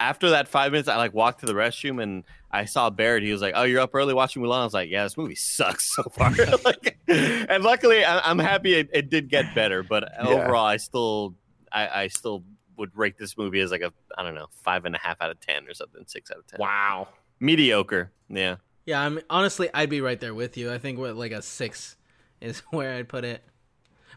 after 0.00 0.30
that 0.30 0.48
five 0.48 0.72
minutes, 0.72 0.88
I 0.88 0.96
like 0.96 1.12
walked 1.12 1.40
to 1.40 1.46
the 1.46 1.52
restroom 1.52 2.02
and 2.02 2.24
I 2.56 2.64
saw 2.64 2.90
Barrett. 2.90 3.22
He 3.22 3.32
was 3.32 3.42
like, 3.42 3.54
"Oh, 3.56 3.64
you're 3.64 3.80
up 3.80 3.94
early 3.94 4.14
watching 4.14 4.42
Mulan." 4.42 4.60
I 4.60 4.64
was 4.64 4.74
like, 4.74 4.90
"Yeah, 4.90 5.04
this 5.04 5.16
movie 5.16 5.34
sucks 5.34 5.94
so 5.94 6.02
far." 6.04 6.32
like, 6.64 6.98
and 7.08 7.62
luckily, 7.62 8.04
I, 8.04 8.20
I'm 8.20 8.38
happy 8.38 8.74
it, 8.74 8.90
it 8.92 9.10
did 9.10 9.28
get 9.28 9.54
better. 9.54 9.82
But 9.82 10.18
overall, 10.18 10.66
I 10.66 10.78
still, 10.78 11.34
I, 11.70 12.02
I 12.02 12.08
still 12.08 12.44
would 12.76 12.96
rate 12.96 13.18
this 13.18 13.36
movie 13.38 13.60
as 13.60 13.70
like 13.70 13.82
a, 13.82 13.92
I 14.16 14.22
don't 14.22 14.34
know, 14.34 14.46
five 14.62 14.84
and 14.84 14.94
a 14.94 14.98
half 14.98 15.20
out 15.20 15.30
of 15.30 15.40
ten 15.40 15.66
or 15.68 15.74
something, 15.74 16.02
six 16.06 16.30
out 16.30 16.38
of 16.38 16.46
ten. 16.46 16.58
Wow. 16.60 17.08
Mediocre. 17.40 18.10
Yeah. 18.28 18.56
yeah 18.86 19.00
i 19.00 19.08
mean 19.08 19.22
honestly 19.30 19.68
i'd 19.74 19.90
be 19.90 20.00
right 20.00 20.18
there 20.18 20.34
with 20.34 20.56
you 20.56 20.72
i 20.72 20.78
think 20.78 20.98
what 20.98 21.14
like 21.16 21.30
a 21.32 21.42
six 21.42 21.96
is 22.40 22.58
where 22.70 22.94
i'd 22.94 23.08
put 23.08 23.24
it 23.24 23.42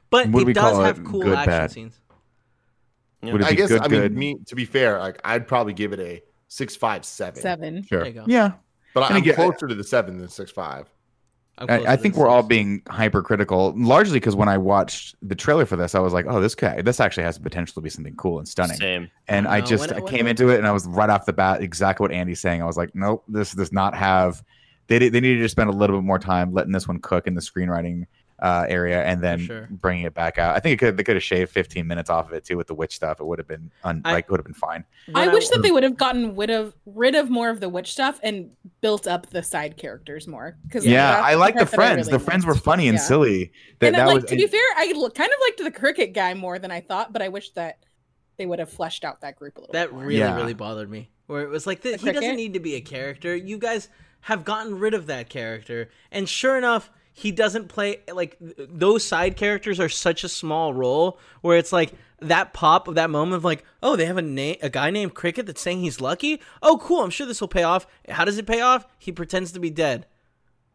but 0.09 0.27
it 0.27 0.53
does 0.53 0.77
have 0.77 0.99
it? 0.99 1.05
cool 1.05 1.21
Good, 1.21 1.37
action 1.37 1.51
bad? 1.51 1.71
scenes 1.71 1.99
Yeah. 3.21 3.33
Would 3.33 3.41
it 3.41 3.47
I 3.47 3.53
guess 3.53 3.69
good, 3.69 3.81
I 3.81 3.87
mean 3.87 4.01
good? 4.01 4.17
me 4.17 4.37
to 4.47 4.55
be 4.55 4.65
fair, 4.65 4.97
like 4.99 5.19
I'd 5.25 5.47
probably 5.47 5.73
give 5.73 5.91
it 5.93 5.99
a 5.99 6.23
six 6.49 6.75
five 6.75 7.05
seven. 7.05 7.41
Seven. 7.41 7.83
Sure. 7.83 7.99
There 7.99 8.07
you 8.07 8.13
go. 8.13 8.25
Yeah. 8.27 8.51
But 8.93 9.03
And 9.05 9.13
I'm 9.15 9.21
again- 9.21 9.35
closer 9.35 9.67
to 9.67 9.75
the 9.75 9.83
seven 9.83 10.17
than 10.17 10.27
six 10.27 10.51
five. 10.51 10.89
I'm 11.61 11.69
I, 11.69 11.91
I 11.93 11.95
think 11.97 12.15
we're 12.15 12.29
all 12.29 12.41
being 12.41 12.81
hypercritical, 12.87 13.73
largely 13.75 14.13
because 14.17 14.33
when 14.33 14.47
I 14.47 14.57
watched 14.57 15.15
the 15.21 15.35
trailer 15.35 15.65
for 15.65 15.75
this, 15.75 15.93
I 15.93 15.99
was 15.99 16.13
like, 16.13 16.25
"Oh, 16.25 16.39
this 16.39 16.55
guy, 16.55 16.81
this 16.81 17.01
actually 17.01 17.23
has 17.23 17.35
the 17.35 17.43
potential 17.43 17.73
to 17.73 17.81
be 17.81 17.89
something 17.89 18.15
cool 18.15 18.39
and 18.39 18.47
stunning." 18.47 18.77
Same. 18.77 19.09
And 19.27 19.45
I 19.45 19.57
I 19.57 19.61
just 19.61 19.89
When- 19.89 19.97
I 19.99 20.01
when- 20.01 20.13
came 20.13 20.25
into 20.27 20.47
it, 20.49 20.57
and 20.57 20.65
I 20.65 20.71
was 20.71 20.85
right 20.87 21.09
off 21.09 21.25
the 21.25 21.33
bat 21.33 21.61
exactly 21.61 22.05
what 22.05 22.11
Andy's 22.13 22.39
saying. 22.39 22.61
I 22.61 22.65
was 22.65 22.77
like, 22.77 22.95
"Nope, 22.95 23.25
this 23.27 23.51
does 23.51 23.73
not 23.73 23.93
have." 23.93 24.41
They 24.87 24.99
did- 24.99 25.11
they 25.13 25.19
needed 25.19 25.41
to 25.41 25.49
spend 25.49 25.69
a 25.69 25.73
little 25.73 25.97
bit 25.97 26.05
more 26.05 26.17
time 26.17 26.53
letting 26.53 26.71
this 26.71 26.87
one 26.87 26.99
cook 26.99 27.27
in 27.27 27.35
the 27.35 27.41
screenwriting 27.41 28.05
uh, 28.41 28.65
area, 28.69 29.03
and 29.03 29.21
then 29.21 29.39
sure. 29.39 29.67
bringing 29.69 30.05
it 30.05 30.13
back 30.13 30.37
out. 30.37 30.55
I 30.55 30.59
think 30.59 30.73
it 30.73 30.77
could 30.77 30.97
they 30.97 31.03
could 31.03 31.15
have 31.15 31.23
shaved 31.23 31.51
15 31.51 31.85
minutes 31.85 32.09
off 32.09 32.27
of 32.27 32.33
it 32.33 32.45
too 32.45 32.57
with 32.57 32.67
the 32.67 32.73
witch 32.73 32.95
stuff. 32.95 33.19
It 33.19 33.25
would 33.25 33.37
have 33.39 33.47
been 33.47 33.71
un, 33.83 34.01
I- 34.05 34.13
like 34.13 34.29
would 34.29 34.39
have 34.39 34.45
been 34.45 34.53
fine. 34.53 34.85
I 35.13 35.25
When 35.27 35.33
wish 35.35 35.49
that 35.49 35.61
they 35.61 35.71
would 35.71 35.83
have 35.83 35.97
gotten 35.97 36.35
rid 36.35 36.49
of 36.49 36.73
rid 36.85 37.15
of 37.15 37.29
more 37.29 37.49
of 37.49 37.59
the 37.59 37.69
witch 37.69 37.91
stuff 37.91 38.19
and 38.23 38.51
built 38.81 39.07
up 39.07 39.29
the 39.29 39.43
side 39.43 39.77
characters 39.77 40.27
more. 40.27 40.57
Because 40.65 40.85
Yeah, 40.85 41.19
I 41.23 41.35
like 41.35 41.55
the 41.57 41.65
friends. 41.65 42.07
the 42.07 42.19
friends 42.19 42.45
were 42.45 42.55
funny 42.55 42.87
and 42.87 42.97
Yeah. 42.97 43.03
silly. 43.03 43.51
That, 43.79 43.87
and 43.87 43.95
that 43.95 44.05
like 44.07 44.21
was 44.21 44.25
to 44.31 44.35
be 44.35 44.47
fair, 44.47 44.61
I 44.77 44.91
l- 44.95 45.09
kind 45.11 45.29
of 45.29 45.39
liked 45.47 45.63
the 45.73 45.79
cricket 45.79 46.13
guy 46.13 46.33
more 46.33 46.59
than 46.59 46.71
I 46.71 46.81
thought, 46.81 47.11
but 47.13 47.21
I 47.21 47.27
wish 47.29 47.49
that 47.51 47.79
they 48.37 48.45
would 48.45 48.59
have 48.59 48.69
fleshed 48.69 49.03
out 49.03 49.21
that 49.21 49.35
group 49.35 49.57
a 49.57 49.59
little. 49.61 49.73
That 49.73 49.87
bit 49.87 49.93
more. 49.95 50.03
really, 50.05 50.19
Yeah. 50.19 50.35
really 50.37 50.53
bothered 50.53 50.89
me. 50.89 51.09
Where 51.27 51.41
it 51.41 51.49
was 51.49 51.67
like, 51.67 51.81
th- 51.83 51.99
The 51.99 52.07
he 52.07 52.13
doesn't 52.13 52.35
need 52.37 52.53
to 52.53 52.59
be 52.59 52.75
a 52.75 52.81
character. 52.81 53.35
You 53.35 53.57
guys 53.57 53.89
have 54.21 54.43
gotten 54.45 54.79
rid 54.79 54.93
of 54.93 55.05
that 55.07 55.29
character, 55.29 55.89
and 56.11 56.27
sure 56.27 56.57
enough, 56.57 56.89
he 57.19 57.33
doesn't 57.33 57.67
play 57.67 57.97
like 58.13 58.37
those 58.39 59.03
side 59.03 59.35
characters 59.35 59.77
are 59.77 59.89
such 59.89 60.23
a 60.23 60.29
small 60.29 60.73
role 60.73 61.19
where 61.41 61.57
it's 61.57 61.73
like 61.73 61.91
that 62.21 62.53
pop 62.53 62.87
of 62.87 62.95
that 62.95 63.09
moment 63.09 63.35
of 63.35 63.43
like, 63.43 63.65
oh, 63.83 63.97
they 63.97 64.05
have 64.05 64.15
a 64.15 64.21
name, 64.21 64.55
a 64.61 64.69
guy 64.69 64.89
named 64.89 65.15
Cricket 65.15 65.45
that's 65.45 65.61
saying 65.61 65.81
he's 65.81 65.99
lucky. 65.99 66.41
Oh, 66.63 66.77
cool. 66.77 67.03
I'm 67.03 67.09
sure 67.09 67.27
this 67.27 67.41
will 67.41 67.49
pay 67.49 67.63
off. 67.63 67.85
How 68.07 68.23
does 68.23 68.37
it 68.37 68.47
pay 68.47 68.61
off? 68.61 68.87
He 68.97 69.11
pretends 69.11 69.51
to 69.51 69.59
be 69.59 69.69
dead 69.69 70.05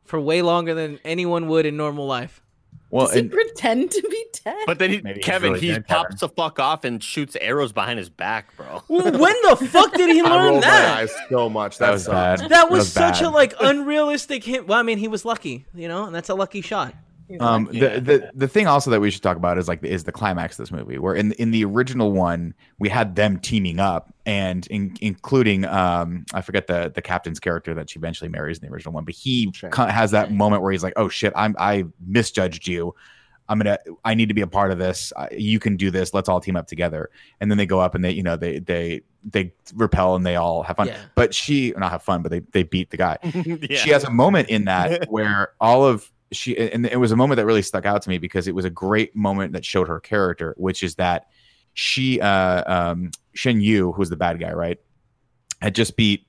for 0.05 0.21
way 0.21 0.43
longer 0.43 0.75
than 0.75 1.01
anyone 1.03 1.49
would 1.49 1.65
in 1.65 1.79
normal 1.79 2.07
life. 2.07 2.43
Well, 2.91 3.07
Does 3.07 3.15
he 3.15 3.21
and, 3.21 3.31
pretend 3.31 3.91
to 3.91 4.03
be 4.03 4.25
dead? 4.45 4.57
But 4.67 4.79
then 4.79 4.91
he, 4.91 5.01
Kevin, 5.21 5.53
really 5.55 5.67
he 5.67 5.73
dead, 5.73 5.87
pops 5.89 6.21
the 6.21 6.29
fuck 6.29 6.59
off 6.61 6.85
and 6.85 7.03
shoots 7.03 7.37
arrows 7.41 7.73
behind 7.73 7.99
his 7.99 8.09
back, 8.09 8.57
bro. 8.57 8.83
Well, 8.89 9.11
when 9.19 9.35
the 9.49 9.57
fuck 9.57 9.93
did 9.95 10.11
he 10.11 10.21
I 10.25 10.29
learn 10.29 10.45
rolled 10.45 10.55
my 10.63 10.71
that? 10.71 10.99
eyes 10.99 11.15
so 11.29 11.49
much. 11.49 11.79
that 11.79 11.87
That, 11.87 11.93
was 11.93 12.05
sucked. 12.05 12.41
bad. 12.43 12.51
That 12.51 12.71
was, 12.71 12.93
such 12.93 13.21
bad. 13.21 13.27
a 13.27 13.31
like 13.31 13.55
unrealistic 13.61 14.45
hint. 14.45 14.67
Well, 14.69 14.79
I 14.79 14.83
mean, 14.83 14.99
he 14.99 15.09
was 15.09 15.25
lucky, 15.25 15.67
you 15.75 15.89
know, 15.89 16.05
and 16.05 16.15
that's 16.15 16.29
a 16.29 16.35
lucky 16.35 16.61
shot. 16.61 16.95
Um, 17.41 17.67
the, 17.67 18.01
the 18.01 18.31
the 18.35 18.49
thing 18.49 18.67
also 18.67 18.91
that 18.91 19.01
we 19.01 19.11
should 19.11 19.23
talk 19.23 19.37
about 19.37 19.59
is 19.59 19.69
like 19.69 19.83
is 19.85 20.05
the 20.05 20.13
climax 20.13 20.59
of 20.59 20.65
this 20.65 20.73
movie, 20.73 20.99
where 20.99 21.15
in 21.15 21.33
in 21.33 21.51
the 21.51 21.65
original 21.65 22.13
one 22.13 22.55
we 22.79 22.89
had 22.89 23.17
them 23.17 23.39
teaming 23.39 23.81
up 23.81 24.13
and 24.27 24.67
in, 24.69 24.97
including 25.01 25.65
um 25.65 26.25
I 26.33 26.41
forget 26.41 26.67
the 26.67 26.93
the 26.95 27.03
captain's 27.03 27.41
character 27.41 27.75
that 27.75 27.91
she 27.91 27.99
eventually 27.99 28.29
marries 28.29 28.59
in 28.59 28.67
the 28.67 28.73
original 28.73 28.95
one, 28.95 29.05
but 29.05 29.15
he 29.15 29.53
has 29.73 30.11
that 30.13 30.33
moment 30.33 30.63
where 30.63 30.73
he's 30.73 30.83
like, 30.83 30.95
oh 30.97 31.09
shit, 31.09 31.33
I'm 31.37 31.57
I 31.59 31.85
misjudged 32.07 32.67
you. 32.67 32.95
I'm 33.49 33.59
gonna. 33.59 33.79
I 34.05 34.15
need 34.15 34.29
to 34.29 34.35
be 34.35 34.41
a 34.41 34.47
part 34.47 34.71
of 34.71 34.79
this. 34.79 35.13
You 35.31 35.59
can 35.59 35.77
do 35.77 35.91
this. 35.91 36.15
Let's 36.15 36.31
all 36.31 36.41
team 36.41 36.57
up 36.57 36.67
together. 36.67 37.11
And 37.41 37.51
then 37.51 37.59
they 37.59 37.67
go 37.67 37.79
up 37.79 37.95
and 37.95 38.03
they, 38.03 38.11
you 38.11 38.23
know, 38.23 38.37
they 38.37 38.59
they 38.59 39.03
they 39.25 39.53
repel 39.75 40.15
and 40.15 40.25
they 40.25 40.37
all 40.37 40.63
have 40.63 40.77
fun. 40.77 40.89
Yeah. 40.89 40.99
But 41.15 41.35
she 41.35 41.73
not 41.77 41.91
have 41.91 42.03
fun, 42.03 42.23
but 42.23 42.31
they 42.31 42.41
they 42.53 42.63
beat 42.63 42.91
the 42.91 42.97
guy 42.97 43.19
yeah. 43.23 43.77
she 43.77 43.91
has 43.91 44.05
a 44.05 44.11
moment 44.11 44.49
in 44.49 44.65
that 44.67 45.05
where 45.11 45.53
all 45.61 45.85
of 45.85 46.11
she 46.35 46.57
and 46.59 46.87
it 46.87 46.99
was 46.99 47.13
a 47.13 47.17
moment 47.17 47.37
that 47.37 47.47
really 47.47 47.63
stuck 47.63 47.87
out 47.87 48.03
to 48.03 48.09
me 48.11 48.19
because 48.19 48.47
it 48.49 48.55
was 48.55 48.65
a 48.65 48.71
great 48.71 49.15
moment 49.17 49.53
that 49.53 49.65
showed 49.65 49.89
her 49.89 50.01
character 50.01 50.55
which 50.59 50.83
is 50.83 50.97
that 50.97 51.27
she 51.75 52.21
uh 52.21 52.63
um 52.91 53.11
Shan 53.35 53.61
Yu 53.61 53.93
who's 53.93 54.11
the 54.11 54.17
bad 54.17 54.39
guy 54.41 54.53
right 54.53 54.79
had 55.61 55.75
just 55.75 55.97
beat 55.97 56.27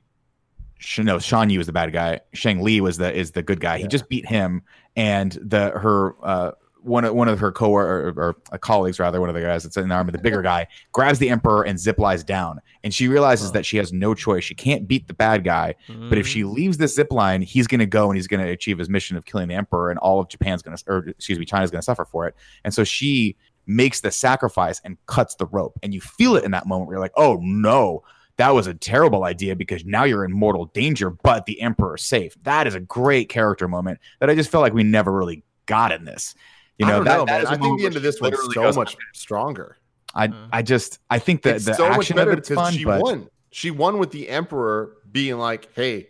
no 0.99 1.19
Shan 1.19 1.49
Yu 1.49 1.57
was 1.57 1.67
the 1.67 1.73
bad 1.73 1.91
guy 1.93 2.19
Shang 2.33 2.61
Li 2.61 2.81
was 2.81 2.97
the 2.97 3.13
is 3.13 3.31
the 3.31 3.41
good 3.43 3.59
guy 3.59 3.77
he 3.77 3.83
Yeah. 3.83 3.89
just 3.89 4.09
beat 4.09 4.25
him 4.27 4.61
and 4.95 5.31
the 5.41 5.71
her 5.71 6.15
uh 6.23 6.51
one 6.85 7.03
of 7.05 7.13
one 7.13 7.27
of 7.27 7.39
her 7.39 7.51
co 7.51 7.71
or, 7.71 8.13
or 8.15 8.35
uh, 8.51 8.57
colleagues 8.57 8.99
rather 8.99 9.19
one 9.19 9.29
of 9.29 9.35
the 9.35 9.41
guys 9.41 9.63
that's 9.63 9.75
in 9.77 9.87
the 9.89 9.95
army 9.95 10.11
the 10.11 10.17
bigger 10.17 10.41
guy 10.41 10.67
grabs 10.91 11.19
the 11.19 11.29
emperor 11.29 11.63
and 11.63 11.79
zip 11.79 11.97
lies 11.99 12.23
down 12.23 12.59
and 12.83 12.93
she 12.93 13.07
realizes 13.07 13.49
Oh. 13.49 13.53
that 13.53 13.65
she 13.65 13.77
has 13.77 13.91
no 13.91 14.13
choice 14.13 14.43
she 14.43 14.55
can't 14.55 14.87
beat 14.87 15.07
the 15.07 15.13
bad 15.13 15.43
guy 15.43 15.75
but 16.09 16.17
if 16.17 16.27
she 16.27 16.41
Mm-hmm. 16.41 16.53
leaves 16.53 16.77
this 16.77 16.95
zip 16.95 17.11
line, 17.11 17.41
he's 17.41 17.67
going 17.67 17.79
to 17.79 17.85
go 17.85 18.09
and 18.09 18.15
he's 18.17 18.27
going 18.27 18.45
to 18.45 18.51
achieve 18.51 18.77
his 18.77 18.89
mission 18.89 19.17
of 19.17 19.25
killing 19.25 19.47
the 19.47 19.55
emperor, 19.55 19.89
and 19.89 19.97
all 19.99 20.19
of 20.19 20.27
Japan's 20.29 20.61
going 20.61 20.77
to, 20.77 20.83
or 20.87 21.07
excuse 21.09 21.39
me, 21.39 21.45
China's 21.45 21.71
going 21.71 21.79
to 21.79 21.85
suffer 21.85 22.05
for 22.05 22.27
it. 22.27 22.35
And 22.63 22.73
so 22.73 22.83
she 22.83 23.35
makes 23.65 24.01
the 24.01 24.11
sacrifice 24.11 24.79
and 24.83 24.97
cuts 25.07 25.35
the 25.35 25.47
rope, 25.47 25.79
and 25.81 25.93
you 25.93 26.01
feel 26.01 26.35
it 26.35 26.43
in 26.43 26.51
that 26.51 26.67
moment 26.67 26.87
where 26.87 26.95
you're 26.95 27.01
like, 27.01 27.13
oh 27.17 27.39
no. 27.41 28.03
That 28.37 28.49
was 28.53 28.67
a 28.67 28.73
terrible 28.73 29.23
idea 29.23 29.55
because 29.55 29.85
now 29.85 30.03
you're 30.03 30.25
in 30.25 30.33
mortal 30.33 30.65
danger, 30.73 31.09
but 31.09 31.45
the 31.45 31.61
emperor's 31.61 32.03
safe. 32.03 32.35
That 32.43 32.67
is 32.67 32.75
a 32.75 32.81
great 32.81 33.29
character 33.29 33.65
moment 33.69 33.99
that 34.19 34.29
I 34.29 34.35
just 34.35 34.51
felt 34.51 34.61
like 34.61 34.73
we 34.73 34.83
never 34.83 35.09
really 35.09 35.41
got 35.67 35.93
in 35.93 36.03
this. 36.03 36.35
You 36.77 36.85
I 36.85 36.89
know, 36.89 36.95
don't 36.97 37.05
that, 37.05 37.17
know, 37.17 37.25
that 37.25 37.31
man. 37.31 37.41
is 37.43 37.49
a 37.49 37.51
I 37.51 37.57
think 37.57 37.79
the 37.79 37.85
end 37.85 37.95
of 37.95 38.01
this 38.01 38.17
she 38.17 38.21
was 38.23 38.53
so 38.53 38.61
goes, 38.63 38.75
much 38.75 38.97
stronger. 39.13 39.77
I, 40.13 40.25
Uh. 40.27 40.47
I 40.51 40.61
just, 40.61 40.99
I 41.09 41.19
think 41.19 41.41
that 41.43 41.55
it's 41.57 41.65
the 41.65 41.73
so 41.73 41.87
much 41.89 41.97
action 41.99 42.15
better 42.17 42.31
of 42.31 42.37
it's 42.39 42.49
because 42.49 42.63
fun, 42.65 42.73
she 42.73 42.85
but 42.85 43.01
won. 43.01 43.29
She 43.51 43.71
won 43.71 43.97
with 43.97 44.11
the 44.11 44.27
emperor 44.29 44.97
being 45.11 45.37
like, 45.37 45.69
"Hey, 45.73 46.09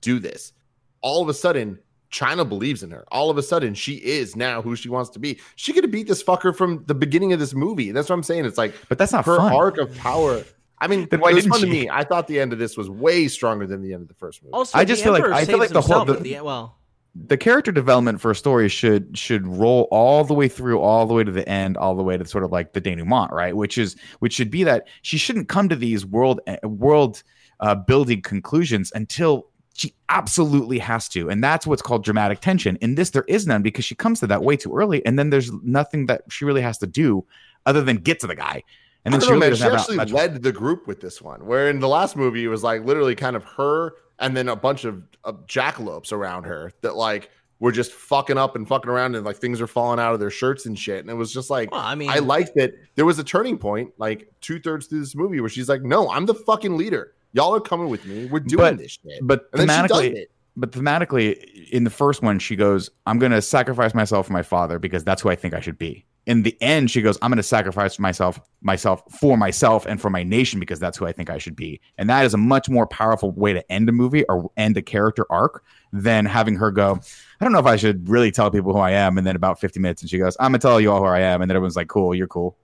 do 0.00 0.18
this. 0.20 0.52
All 1.00 1.22
of 1.22 1.28
a 1.28 1.34
sudden, 1.34 1.78
China 2.10 2.44
believes 2.44 2.84
in 2.84 2.90
her. 2.92 3.04
All 3.10 3.30
of 3.30 3.38
a 3.38 3.42
sudden, 3.42 3.74
she 3.74 3.94
is 3.94 4.36
now 4.36 4.62
who 4.62 4.76
she 4.76 4.88
wants 4.88 5.10
to 5.10 5.18
be. 5.18 5.40
She 5.56 5.72
could 5.72 5.82
have 5.82 5.90
beat 5.90 6.06
this 6.06 6.22
fucker 6.22 6.54
from 6.56 6.84
the 6.86 6.94
beginning 6.94 7.32
of 7.32 7.40
this 7.40 7.52
movie. 7.54 7.90
That's 7.90 8.08
what 8.08 8.14
I'm 8.14 8.22
saying. 8.22 8.44
It's 8.44 8.58
like 8.58 8.74
But 8.88 8.98
that's 8.98 9.10
not 9.12 9.24
her 9.26 9.36
fun. 9.38 9.52
arc 9.52 9.78
of 9.78 9.96
power. 9.96 10.44
I 10.78 10.86
mean, 10.86 11.08
Then 11.10 11.20
why 11.20 11.30
it 11.30 11.34
was 11.34 11.44
didn't 11.44 11.52
fun 11.54 11.62
to 11.62 11.66
me. 11.72 11.88
I 11.90 12.04
thought 12.04 12.26
the 12.28 12.38
end 12.38 12.52
of 12.52 12.58
this 12.60 12.76
was 12.76 12.88
way 12.90 13.26
stronger 13.26 13.66
than 13.66 13.82
the 13.82 13.92
end 13.92 14.02
of 14.02 14.08
the 14.08 14.14
first 14.14 14.42
movie. 14.42 14.52
Also, 14.52 14.78
I 14.78 14.84
just 14.84 15.00
the 15.00 15.04
feel 15.04 15.12
like- 15.14 15.22
Emperor 15.22 15.34
I 15.34 15.44
feel 15.44 15.58
like 15.58 15.68
saves 15.70 15.72
the 15.72 15.80
whole- 15.94 16.00
himself 16.04 16.22
the- 16.22 16.30
at 16.34 16.38
the. 16.38 16.44
Well, 16.44 16.76
the 17.14 17.36
character 17.36 17.70
development 17.70 18.20
for 18.20 18.30
a 18.30 18.34
story 18.34 18.68
should 18.68 19.16
should 19.16 19.46
roll 19.46 19.86
all 19.90 20.24
the 20.24 20.34
way 20.34 20.48
through 20.48 20.80
all 20.80 21.06
the 21.06 21.14
way 21.14 21.22
to 21.22 21.30
the 21.30 21.48
end 21.48 21.76
all 21.76 21.94
the 21.94 22.02
way 22.02 22.16
to 22.16 22.24
sort 22.24 22.42
of 22.42 22.50
like 22.50 22.72
the 22.72 22.80
denouement 22.80 23.32
right? 23.32 23.56
Which 23.56 23.78
is 23.78 23.96
which 24.18 24.32
should 24.32 24.50
be 24.50 24.64
that 24.64 24.88
she 25.02 25.16
shouldn't 25.16 25.48
come 25.48 25.68
to 25.68 25.76
these 25.76 26.04
world 26.04 26.40
eh, 26.46 26.56
world 26.64 27.22
uh, 27.60 27.74
building 27.74 28.20
conclusions 28.20 28.90
until 28.94 29.46
she 29.76 29.94
absolutely 30.08 30.78
has 30.78 31.08
to. 31.08 31.28
And 31.28 31.42
that's 31.42 31.66
what's 31.66 31.82
called 31.82 32.04
dramatic 32.04 32.40
tension. 32.40 32.76
In 32.80 32.96
this 32.96 33.10
there 33.10 33.24
is 33.28 33.46
none 33.46 33.62
because 33.62 33.84
she 33.84 33.94
comes 33.94 34.20
to 34.20 34.26
that 34.26 34.42
way 34.42 34.56
too 34.56 34.74
early 34.76 35.04
and 35.06 35.18
then 35.18 35.30
there's 35.30 35.52
nothing 35.62 36.06
that 36.06 36.22
she 36.30 36.44
really 36.44 36.62
has 36.62 36.78
to 36.78 36.86
do 36.86 37.24
other 37.64 37.82
than 37.82 37.96
get 37.98 38.20
to 38.20 38.26
the 38.26 38.36
guy. 38.36 38.62
And 39.04 39.12
then 39.12 39.20
she 39.20 39.26
know, 39.28 39.34
really 39.34 39.50
man. 39.50 39.56
She 39.56 39.64
actually 39.64 40.12
led 40.12 40.42
the 40.42 40.52
group 40.52 40.86
with 40.86 41.00
this 41.00 41.20
one, 41.20 41.44
where 41.44 41.68
in 41.68 41.78
the 41.78 41.88
last 41.88 42.16
movie 42.16 42.44
it 42.44 42.48
was 42.48 42.62
like 42.62 42.84
literally 42.84 43.14
kind 43.14 43.36
of 43.36 43.44
her 43.44 43.92
and 44.18 44.36
then 44.36 44.48
a 44.48 44.56
bunch 44.56 44.84
of, 44.84 45.02
of 45.24 45.46
jackalopes 45.46 46.12
around 46.12 46.44
her 46.44 46.72
that 46.82 46.96
like 46.96 47.30
were 47.60 47.72
just 47.72 47.92
fucking 47.92 48.36
up 48.36 48.56
and 48.56 48.66
fucking 48.68 48.90
around 48.90 49.14
and 49.14 49.24
like 49.24 49.36
things 49.36 49.60
are 49.60 49.66
falling 49.66 49.98
out 50.00 50.12
of 50.12 50.20
their 50.20 50.30
shirts 50.30 50.66
and 50.66 50.78
shit. 50.78 51.00
And 51.00 51.10
it 51.10 51.14
was 51.14 51.32
just 51.32 51.50
like 51.50 51.70
well, 51.70 51.80
I 51.80 51.94
mean, 51.94 52.10
I 52.10 52.18
liked 52.18 52.54
that 52.56 52.74
there 52.94 53.04
was 53.04 53.18
a 53.18 53.24
turning 53.24 53.58
point, 53.58 53.92
like 53.98 54.28
two 54.40 54.58
thirds 54.60 54.86
through 54.86 55.00
this 55.00 55.14
movie, 55.14 55.40
where 55.40 55.48
she's 55.50 55.68
like, 55.68 55.82
"No, 55.82 56.10
I'm 56.10 56.26
the 56.26 56.34
fucking 56.34 56.76
leader. 56.76 57.14
Y'all 57.32 57.54
are 57.54 57.60
coming 57.60 57.88
with 57.88 58.04
me. 58.06 58.26
We're 58.26 58.40
doing 58.40 58.58
But- 58.74 58.78
this 58.78 58.92
shit." 59.02 59.18
but 59.22 59.48
and 59.52 59.68
then 59.68 59.82
she 59.82 59.88
does 59.88 60.00
thematically 60.02 60.14
it. 60.14 60.30
but 60.56 60.70
thematically 60.72 61.68
in 61.70 61.84
the 61.84 61.90
first 61.90 62.22
one 62.22 62.38
she 62.38 62.54
goes 62.54 62.88
i'm 63.06 63.18
going 63.18 63.32
to 63.32 63.42
sacrifice 63.42 63.92
myself 63.94 64.26
for 64.28 64.32
my 64.32 64.42
father 64.42 64.78
because 64.78 65.02
that's 65.02 65.22
who 65.22 65.28
i 65.28 65.34
think 65.34 65.52
i 65.54 65.58
should 65.60 65.78
be 65.78 66.04
in 66.26 66.42
the 66.42 66.56
end 66.62 66.90
she 66.90 67.02
goes 67.02 67.18
i'm 67.20 67.30
going 67.30 67.36
to 67.36 67.42
sacrifice 67.42 67.98
myself 67.98 68.40
myself 68.62 69.02
for 69.10 69.36
myself 69.36 69.86
and 69.86 70.00
for 70.00 70.10
my 70.10 70.22
nation 70.22 70.58
because 70.58 70.80
that's 70.80 70.96
who 70.96 71.06
i 71.06 71.12
think 71.12 71.28
i 71.30 71.38
should 71.38 71.56
be 71.56 71.80
and 71.98 72.08
that 72.08 72.24
is 72.24 72.34
a 72.34 72.38
much 72.38 72.68
more 72.68 72.86
powerful 72.86 73.30
way 73.32 73.52
to 73.52 73.72
end 73.72 73.88
a 73.88 73.92
movie 73.92 74.24
or 74.24 74.50
end 74.56 74.76
a 74.76 74.82
character 74.82 75.26
arc 75.30 75.62
than 75.92 76.24
having 76.24 76.56
her 76.56 76.70
go 76.70 76.98
i 77.40 77.44
don't 77.44 77.52
know 77.52 77.58
if 77.58 77.66
i 77.66 77.76
should 77.76 78.08
really 78.08 78.30
tell 78.30 78.50
people 78.50 78.72
who 78.72 78.78
i 78.78 78.90
am 78.90 79.18
and 79.18 79.26
then 79.26 79.36
about 79.36 79.60
50 79.60 79.80
minutes 79.80 80.02
and 80.02 80.10
she 80.10 80.18
goes 80.18 80.36
i'm 80.40 80.52
going 80.52 80.60
to 80.60 80.66
tell 80.66 80.80
you 80.80 80.90
all 80.90 81.00
who 81.00 81.06
i 81.06 81.20
am 81.20 81.42
and 81.42 81.50
then 81.50 81.56
everyone's 81.56 81.76
like 81.76 81.88
cool 81.88 82.14
you're 82.14 82.26
cool 82.26 82.56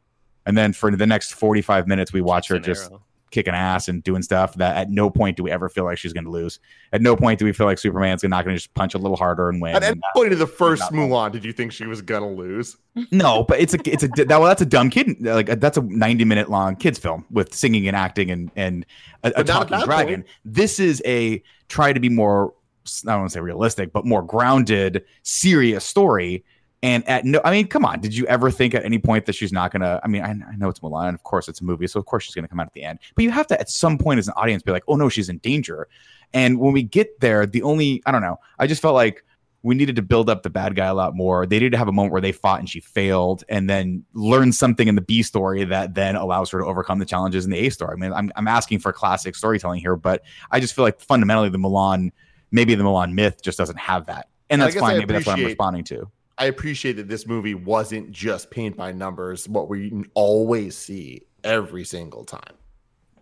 and 0.47 0.57
then 0.57 0.73
for 0.73 0.95
the 0.95 1.07
next 1.07 1.35
45 1.35 1.87
minutes 1.87 2.13
we 2.13 2.21
watch 2.21 2.49
her 2.49 2.59
just 2.59 2.85
Scenario. 2.85 3.05
Kicking 3.31 3.55
ass 3.55 3.89
and 3.89 4.03
doing 4.03 4.23
stuff 4.23 4.55
that 4.55 4.77
at 4.77 4.91
no 4.91 5.09
point 5.09 5.37
do 5.37 5.43
we 5.43 5.51
ever 5.51 5.69
feel 5.69 5.85
like 5.85 5.99
she's 5.99 6.13
going 6.13 6.25
to 6.25 6.31
lose. 6.31 6.59
At 6.93 7.01
no 7.01 7.17
point 7.17 7.39
do 7.39 7.45
we 7.45 7.53
feel 7.53 7.67
like 7.67 7.79
Superman's 7.79 8.23
not 8.25 8.45
going 8.45 8.55
to 8.55 8.59
just 8.59 8.73
punch 8.75 8.95
a 8.95 8.99
little 8.99 9.17
harder 9.17 9.49
and 9.49 9.61
win. 9.61 9.75
At 9.75 9.83
any 9.83 10.01
uh, 10.01 10.19
point 10.19 10.33
in 10.33 10.39
the 10.39 10.47
first 10.47 10.83
Mulan, 10.93 11.33
did 11.33 11.45
you 11.45 11.53
think 11.53 11.73
she 11.73 11.87
was 11.87 12.03
gonna 12.03 12.31
lose? 12.31 12.77
no, 13.11 13.45
but 13.45 13.61
it's 13.61 13.75
a 13.75 13.79
it's 13.85 14.03
a 14.03 14.09
that 14.09 14.29
well 14.29 14.45
that's 14.45 14.63
a 14.63 14.67
dumb 14.67 14.91
kid 14.91 15.17
like 15.21 15.61
that's 15.61 15.79
a 15.79 15.83
90 15.83 16.25
minute 16.25 16.51
long 16.51 16.77
kids 16.77 16.99
film 16.99 17.25
with 17.31 17.55
singing 17.55 17.87
and 17.87 17.97
acting 17.97 18.31
and 18.31 18.51
and 18.57 18.87
a, 19.23 19.29
a 19.29 19.33
But 19.33 19.47
not 19.47 19.63
at 19.63 19.69
talking 19.69 19.87
dragon. 19.87 20.15
point. 20.23 20.27
This 20.45 20.81
is 20.81 21.03
a 21.07 21.43
try 21.69 21.93
to 21.93 22.01
be 22.01 22.09
more 22.09 22.53
I 23.07 23.13
don't 23.13 23.21
want 23.21 23.31
to 23.31 23.35
say 23.35 23.41
realistic, 23.41 23.93
but 23.93 24.05
more 24.07 24.23
grounded, 24.23 25.05
serious 25.23 25.85
story. 25.85 26.45
And 26.83 27.07
at 27.07 27.27
no, 27.27 27.41
I 27.45 27.51
mean, 27.51 27.67
come 27.67 27.85
on, 27.85 28.01
did 28.01 28.17
you 28.17 28.27
ever 28.27 28.51
think 28.51 28.75
at 28.75 28.85
any 28.85 28.99
point 28.99 29.27
that 29.27 29.35
she's 29.35 29.53
not 29.53 29.71
gonna? 29.71 30.01
I 30.03 30.09
mean, 30.09 30.23
I, 30.23 30.31
I 30.31 30.57
know 30.57 30.71
it's 30.71 30.81
Mulan, 30.81 31.13
of 31.13 31.23
course 31.25 31.47
it's 31.47 31.61
a 31.61 31.65
movie, 31.65 31.87
so 31.87 32.01
of 32.01 32.07
course 32.07 32.25
she's 32.25 32.35
gonna 32.35 32.49
come 32.49 32.59
out 32.59 32.67
at 32.67 32.73
the 32.73 32.85
end. 32.85 33.01
But 33.15 33.25
you 33.25 33.31
have 33.31 33.47
to 33.49 33.61
at 33.61 33.69
some 33.69 33.99
point 33.99 34.19
as 34.19 34.29
an 34.29 34.35
audience 34.37 34.63
be 34.63 34.73
like, 34.73 34.85
oh 34.89 34.97
no, 34.97 35.11
she's 35.11 35.29
in 35.29 35.39
danger. 35.39 35.89
And 36.33 36.59
when 36.59 36.73
we 36.73 36.83
get 36.83 37.21
there, 37.21 37.45
the 37.45 37.63
only 37.63 38.03
I 38.07 38.13
don't 38.13 38.23
know, 38.23 38.39
I 38.59 38.67
just 38.67 38.81
felt 38.81 38.95
like 38.95 39.25
we 39.63 39.75
needed 39.75 39.97
to 39.97 40.03
build 40.03 40.31
up 40.31 40.43
the 40.43 40.49
bad 40.49 40.75
guy 40.75 40.87
a 40.87 40.95
lot 40.95 41.15
more. 41.15 41.45
They 41.45 41.57
needed 41.57 41.73
to 41.73 41.79
have 41.79 41.89
a 41.89 41.93
moment 41.93 42.13
where 42.13 42.23
they 42.23 42.33
fought 42.33 42.61
and 42.61 42.69
she 42.69 42.81
failed, 42.81 43.45
and 43.51 43.69
then 43.69 44.05
learn 44.15 44.53
something 44.53 44.89
in 44.89 44.95
the 44.95 45.03
B 45.03 45.23
story 45.23 45.65
that 45.65 45.95
then 45.95 46.17
allows 46.17 46.51
her 46.51 46.61
to 46.61 46.65
overcome 46.65 46.99
the 46.99 47.05
challenges 47.05 47.45
in 47.45 47.51
the 47.51 47.59
A 47.59 47.69
story. 47.69 47.93
I 47.93 47.97
mean, 47.97 48.13
I'm, 48.15 48.33
I'm 48.37 48.49
asking 48.49 48.79
for 48.79 48.91
classic 48.91 49.37
storytelling 49.37 49.81
here, 49.81 49.97
but 49.97 50.23
I 50.51 50.61
just 50.61 50.75
feel 50.75 50.85
like 50.85 50.99
fundamentally 50.99 51.51
the 51.51 51.59
Mulan, 51.59 52.13
maybe 52.51 52.75
the 52.75 52.85
Mulan 52.85 53.13
myth 53.13 53.43
just 53.43 53.59
doesn't 53.59 53.79
have 53.79 54.07
that, 54.07 54.29
and 54.49 54.63
that's 54.63 54.77
fine. 54.77 54.95
I 54.95 54.99
Maybe 55.01 55.13
that's 55.13 55.27
what 55.27 55.39
I'm 55.39 55.45
responding 55.45 55.85
to. 55.85 56.11
I 56.41 56.47
appreciate 56.47 56.95
that 56.95 57.07
this 57.09 57.27
movie 57.27 57.55
wasn't 57.55 58.11
just 58.11 58.51
paint 58.51 58.77
by 58.77 58.93
numbers, 58.93 59.47
what 59.49 59.69
we 59.69 60.05
always 60.15 60.77
see 60.77 61.23
every 61.45 61.85
single 61.85 62.25
time. 62.25 62.55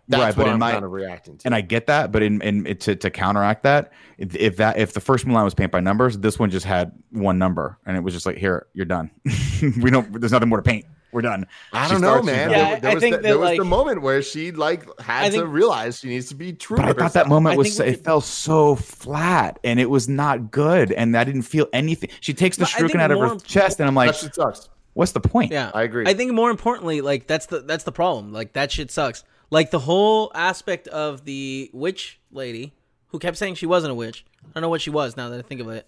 That's 0.07 0.21
Right, 0.23 0.35
but 0.35 0.43
what 0.43 0.47
in 0.47 0.53
I'm 0.53 0.59
my- 0.59 0.71
kind 0.71 0.85
of 0.85 0.91
reacting 0.91 1.37
to. 1.37 1.45
and 1.45 1.53
I 1.53 1.61
get 1.61 1.85
that, 1.87 2.11
but 2.11 2.23
in, 2.23 2.41
in 2.41 2.77
to, 2.77 2.95
to 2.95 3.09
counteract 3.11 3.61
that, 3.63 3.91
if, 4.17 4.35
if 4.35 4.57
that 4.57 4.79
if 4.79 4.93
the 4.93 4.99
first 5.01 5.27
Mulan 5.27 5.43
was 5.43 5.53
paint 5.53 5.71
by 5.71 5.81
numbers, 5.81 6.17
this 6.17 6.39
one 6.39 6.49
just 6.49 6.65
had 6.65 6.93
one 7.11 7.37
number, 7.37 7.77
and 7.85 7.95
it 7.95 7.99
was 7.99 8.15
just 8.15 8.25
like, 8.25 8.37
here, 8.37 8.65
you're 8.73 8.85
done. 8.87 9.11
we 9.81 9.91
don't. 9.91 10.19
There's 10.19 10.31
nothing 10.31 10.49
more 10.49 10.57
to 10.57 10.63
paint. 10.63 10.85
We're 11.11 11.21
done. 11.21 11.47
I 11.73 11.87
don't 11.89 12.01
know, 12.01 12.21
man. 12.21 12.49
that. 12.49 12.51
There, 12.51 12.79
there 12.81 12.91
I 12.91 12.93
was, 12.93 13.01
think 13.01 13.15
the, 13.15 13.21
that, 13.23 13.27
there 13.29 13.37
was 13.39 13.57
the 13.57 13.65
moment 13.65 14.01
where 14.03 14.21
she 14.21 14.51
like 14.51 14.85
had 15.01 15.25
I 15.33 15.37
to 15.37 15.45
realize 15.47 15.99
she 15.99 16.07
needs 16.09 16.29
to 16.29 16.35
be 16.35 16.53
true. 16.53 16.77
But 16.77 16.85
I 16.85 16.89
with 16.89 16.97
thought 16.99 17.13
that 17.13 17.27
moment 17.27 17.57
was 17.57 17.75
so, 17.75 17.83
it 17.83 17.95
could- 17.95 18.03
felt 18.05 18.23
so 18.25 18.75
flat, 18.75 19.59
and 19.63 19.79
it 19.79 19.89
was 19.89 20.07
not 20.07 20.51
good, 20.51 20.91
and 20.91 21.17
I 21.17 21.23
didn't 21.23 21.43
feel 21.43 21.67
anything. 21.73 22.09
She 22.21 22.33
takes 22.33 22.57
the 22.57 22.61
But 22.63 22.69
shuriken 22.69 22.99
out 23.01 23.11
of 23.11 23.19
her 23.19 23.37
chest, 23.39 23.79
and 23.79 23.87
I'm 23.87 23.95
like, 23.95 24.11
that 24.11 24.17
shit 24.19 24.35
sucks. 24.35 24.69
what's 24.93 25.13
the 25.13 25.19
point? 25.19 25.51
yeah, 25.51 25.71
I 25.73 25.81
agree. 25.83 26.05
I 26.07 26.13
think 26.13 26.31
more 26.33 26.51
importantly, 26.51 27.01
like 27.01 27.25
that's 27.27 27.47
the 27.47 27.61
that's 27.61 27.83
the 27.85 27.91
problem. 27.91 28.31
Like 28.31 28.53
that 28.53 28.71
shit 28.71 28.91
sucks. 28.91 29.23
Like 29.49 29.71
the 29.71 29.79
whole 29.79 30.31
aspect 30.35 30.87
of 30.89 31.25
the 31.25 31.71
witch 31.73 32.19
lady 32.31 32.73
who 33.07 33.17
kept 33.17 33.35
saying 33.37 33.55
she 33.55 33.65
wasn't 33.65 33.89
a 33.91 33.95
witch. 33.95 34.23
I 34.45 34.49
don't 34.53 34.61
know 34.61 34.69
what 34.69 34.81
she 34.81 34.91
was 34.91 35.17
now 35.17 35.29
that 35.29 35.39
I 35.39 35.41
think 35.41 35.59
of 35.61 35.69
it. 35.69 35.87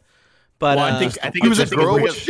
But 0.58 0.78
Well, 0.78 0.86
uh, 0.88 0.96
I 0.96 1.00
think 1.00 1.18
I 1.24 1.30
think 1.30 1.44
He 1.44 1.50
was 1.50 1.60
a 1.60 1.68
think 1.68 1.80
it's 1.80 1.86
girl. 1.86 1.96
because 2.00 2.30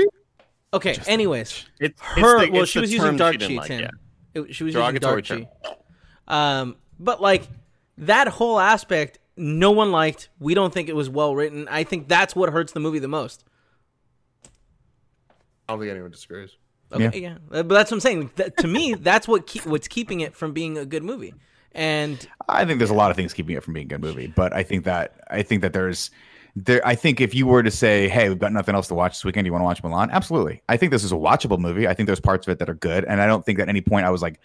Was 0.73 0.83
she? 0.83 0.89
okay. 1.01 1.11
Anyways, 1.11 1.65
It's, 1.79 2.01
her 2.01 2.37
it's 2.37 2.45
the, 2.47 2.51
well, 2.51 2.61
it's 2.63 2.71
she 2.71 2.79
was 2.79 2.91
using 2.93 3.17
dark 3.17 3.33
she 3.33 3.37
didn't 3.39 3.55
chi, 3.55 3.59
like, 3.61 3.67
Tim. 3.67 3.79
yeah. 3.81 4.41
It- 4.41 4.55
she 4.55 4.63
was 4.63 4.73
using 4.73 4.81
Derogatory 4.99 5.21
dark 5.23 5.47
chi. 6.27 6.59
Um, 6.61 6.75
but 6.99 7.21
like 7.21 7.47
that 7.97 8.27
whole 8.27 8.59
aspect, 8.59 9.19
no 9.35 9.71
one 9.71 9.91
liked. 9.91 10.29
We 10.39 10.53
don't 10.53 10.73
think 10.73 10.87
it 10.89 10.95
was 10.95 11.09
well 11.09 11.35
written. 11.35 11.67
I 11.69 11.83
think 11.83 12.07
that's 12.07 12.35
what 12.35 12.49
hurts 12.51 12.73
the 12.73 12.79
movie 12.79 12.99
the 12.99 13.07
most. 13.07 13.43
I 15.67 15.73
don't 15.73 15.79
think 15.79 15.91
anyone 15.91 16.11
disagrees. 16.11 16.51
Okay, 16.93 17.21
yeah, 17.21 17.35
Uh, 17.51 17.63
but 17.63 17.69
that's 17.69 17.89
what 17.89 17.97
I'm 17.97 18.01
saying. 18.01 18.31
That, 18.35 18.57
to 18.57 18.67
me, 18.67 18.93
that's 18.99 19.27
what 19.27 19.47
keep, 19.47 19.65
what's 19.65 19.87
keeping 19.87 20.19
it 20.19 20.35
from 20.35 20.51
being 20.51 20.77
a 20.77 20.85
good 20.85 21.03
movie. 21.03 21.33
And 21.73 22.27
I 22.49 22.65
think 22.65 22.79
there's 22.79 22.89
a 22.89 22.93
lot 22.95 23.11
of 23.11 23.15
things 23.15 23.33
keeping 23.33 23.55
it 23.55 23.63
from 23.63 23.73
being 23.73 23.85
a 23.85 23.89
good 23.89 24.01
movie, 24.01 24.27
but 24.27 24.51
I 24.51 24.63
think 24.63 24.83
that 24.83 25.21
I 25.29 25.41
think 25.41 25.61
that 25.61 25.71
there's 25.71 26.11
there. 26.55 26.85
I 26.85 26.95
think 26.95 27.21
if 27.21 27.33
you 27.33 27.47
were 27.47 27.63
to 27.63 27.71
say, 27.71 28.07
"Hey, 28.09 28.29
we've 28.29 28.39
got 28.39 28.53
nothing 28.53 28.75
else 28.75 28.87
to 28.89 28.95
watch 28.95 29.13
this 29.13 29.25
weekend. 29.25 29.45
Do 29.45 29.49
you 29.49 29.53
want 29.53 29.61
to 29.61 29.65
watch 29.65 29.83
Mulan?" 29.83 30.11
Absolutely. 30.11 30.61
I 30.69 30.77
think 30.77 30.91
this 30.91 31.03
is 31.03 31.11
a 31.11 31.15
watchable 31.15 31.59
movie. 31.59 31.87
I 31.87 31.93
think 31.93 32.07
there's 32.07 32.19
parts 32.19 32.47
of 32.47 32.51
it 32.51 32.59
that 32.59 32.69
are 32.69 32.75
good, 32.75 33.05
and 33.05 33.21
I 33.21 33.27
don't 33.27 33.45
think 33.45 33.59
at 33.59 33.69
any 33.69 33.81
point 33.81 34.05
I 34.05 34.09
was 34.09 34.21
like, 34.21 34.39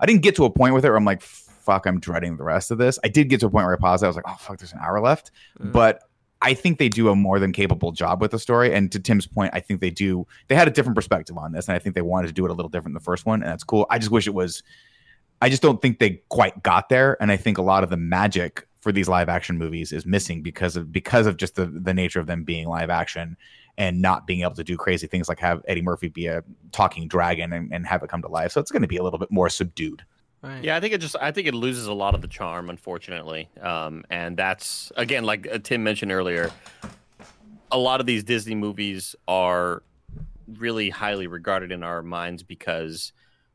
I 0.00 0.06
didn't 0.06 0.22
get 0.22 0.36
to 0.36 0.44
a 0.44 0.50
point 0.50 0.74
with 0.74 0.84
it 0.84 0.88
where 0.88 0.96
I'm 0.96 1.04
like, 1.04 1.22
"Fuck, 1.22 1.86
I'm 1.86 2.00
dreading 2.00 2.36
the 2.36 2.44
rest 2.44 2.70
of 2.70 2.78
this." 2.78 2.98
I 3.04 3.08
did 3.08 3.28
get 3.28 3.40
to 3.40 3.46
a 3.46 3.50
point 3.50 3.66
where 3.66 3.74
I 3.74 3.78
paused. 3.78 4.04
I 4.04 4.06
was 4.06 4.16
like, 4.16 4.26
"Oh 4.28 4.36
fuck, 4.38 4.58
there's 4.58 4.72
an 4.72 4.80
hour 4.82 5.00
left," 5.00 5.30
mm. 5.60 5.72
but. 5.72 6.02
I 6.40 6.54
think 6.54 6.78
they 6.78 6.88
do 6.88 7.08
a 7.08 7.16
more 7.16 7.40
than 7.40 7.52
capable 7.52 7.90
job 7.90 8.20
with 8.20 8.30
the 8.30 8.38
story. 8.38 8.72
And 8.72 8.92
to 8.92 9.00
Tim's 9.00 9.26
point, 9.26 9.50
I 9.54 9.58
think 9.58 9.80
they 9.80 9.90
do. 9.90 10.24
They 10.46 10.54
had 10.54 10.68
a 10.68 10.70
different 10.70 10.94
perspective 10.94 11.36
on 11.36 11.50
this, 11.50 11.66
and 11.66 11.74
I 11.74 11.80
think 11.80 11.96
they 11.96 12.00
wanted 12.00 12.28
to 12.28 12.32
do 12.32 12.44
it 12.44 12.52
a 12.52 12.54
little 12.54 12.68
different 12.68 12.94
than 12.94 12.94
the 12.94 13.04
first 13.04 13.26
one, 13.26 13.42
and 13.42 13.50
that's 13.50 13.64
cool. 13.64 13.88
I 13.90 13.98
just 13.98 14.12
wish 14.12 14.28
it 14.28 14.34
was 14.34 14.62
I 15.40 15.48
just 15.48 15.62
don't 15.62 15.80
think 15.80 15.98
they 15.98 16.22
quite 16.28 16.62
got 16.62 16.88
there, 16.88 17.16
and 17.20 17.30
I 17.30 17.36
think 17.36 17.58
a 17.58 17.62
lot 17.62 17.84
of 17.84 17.90
the 17.90 17.96
magic 17.96 18.66
for 18.80 18.92
these 18.92 19.08
live 19.08 19.28
action 19.28 19.58
movies 19.58 19.92
is 19.92 20.06
missing 20.06 20.42
because 20.42 20.76
of 20.76 20.92
because 20.92 21.26
of 21.26 21.36
just 21.36 21.56
the 21.56 21.66
the 21.66 21.94
nature 21.94 22.20
of 22.20 22.26
them 22.26 22.44
being 22.44 22.68
live 22.68 22.90
action 22.90 23.36
and 23.76 24.02
not 24.02 24.26
being 24.26 24.40
able 24.40 24.54
to 24.54 24.64
do 24.64 24.76
crazy 24.76 25.06
things 25.06 25.28
like 25.28 25.38
have 25.38 25.62
Eddie 25.68 25.82
Murphy 25.82 26.08
be 26.08 26.26
a 26.26 26.42
talking 26.72 27.06
dragon 27.06 27.52
and, 27.52 27.72
and 27.72 27.86
have 27.86 28.02
it 28.02 28.10
come 28.10 28.20
to 28.22 28.28
life. 28.28 28.50
So 28.50 28.60
it's 28.60 28.72
going 28.72 28.82
to 28.82 28.88
be 28.88 28.96
a 28.96 29.02
little 29.04 29.20
bit 29.20 29.30
more 29.30 29.48
subdued. 29.48 30.04
right. 30.42 30.62
Yeah, 30.62 30.76
I 30.76 30.80
think 30.80 30.94
it 30.94 30.98
just 30.98 31.16
I 31.20 31.30
think 31.30 31.46
it 31.46 31.54
loses 31.54 31.86
a 31.86 31.92
lot 31.92 32.14
of 32.14 32.20
the 32.20 32.28
charm, 32.28 32.70
unfortunately. 32.70 33.48
Um, 33.60 34.04
and 34.10 34.36
that's 34.36 34.92
again, 34.96 35.24
like 35.24 35.46
uh, 35.50 35.58
Tim 35.58 35.84
mentioned 35.84 36.12
earlier, 36.12 36.50
a 37.70 37.78
lot 37.78 38.00
of 38.00 38.06
these 38.06 38.24
Disney 38.24 38.54
movies 38.54 39.14
are 39.26 39.82
really 40.56 40.90
highly 40.90 41.26
regarded 41.26 41.70
in 41.70 41.82
our 41.82 42.02
minds 42.02 42.42
because 42.42 43.12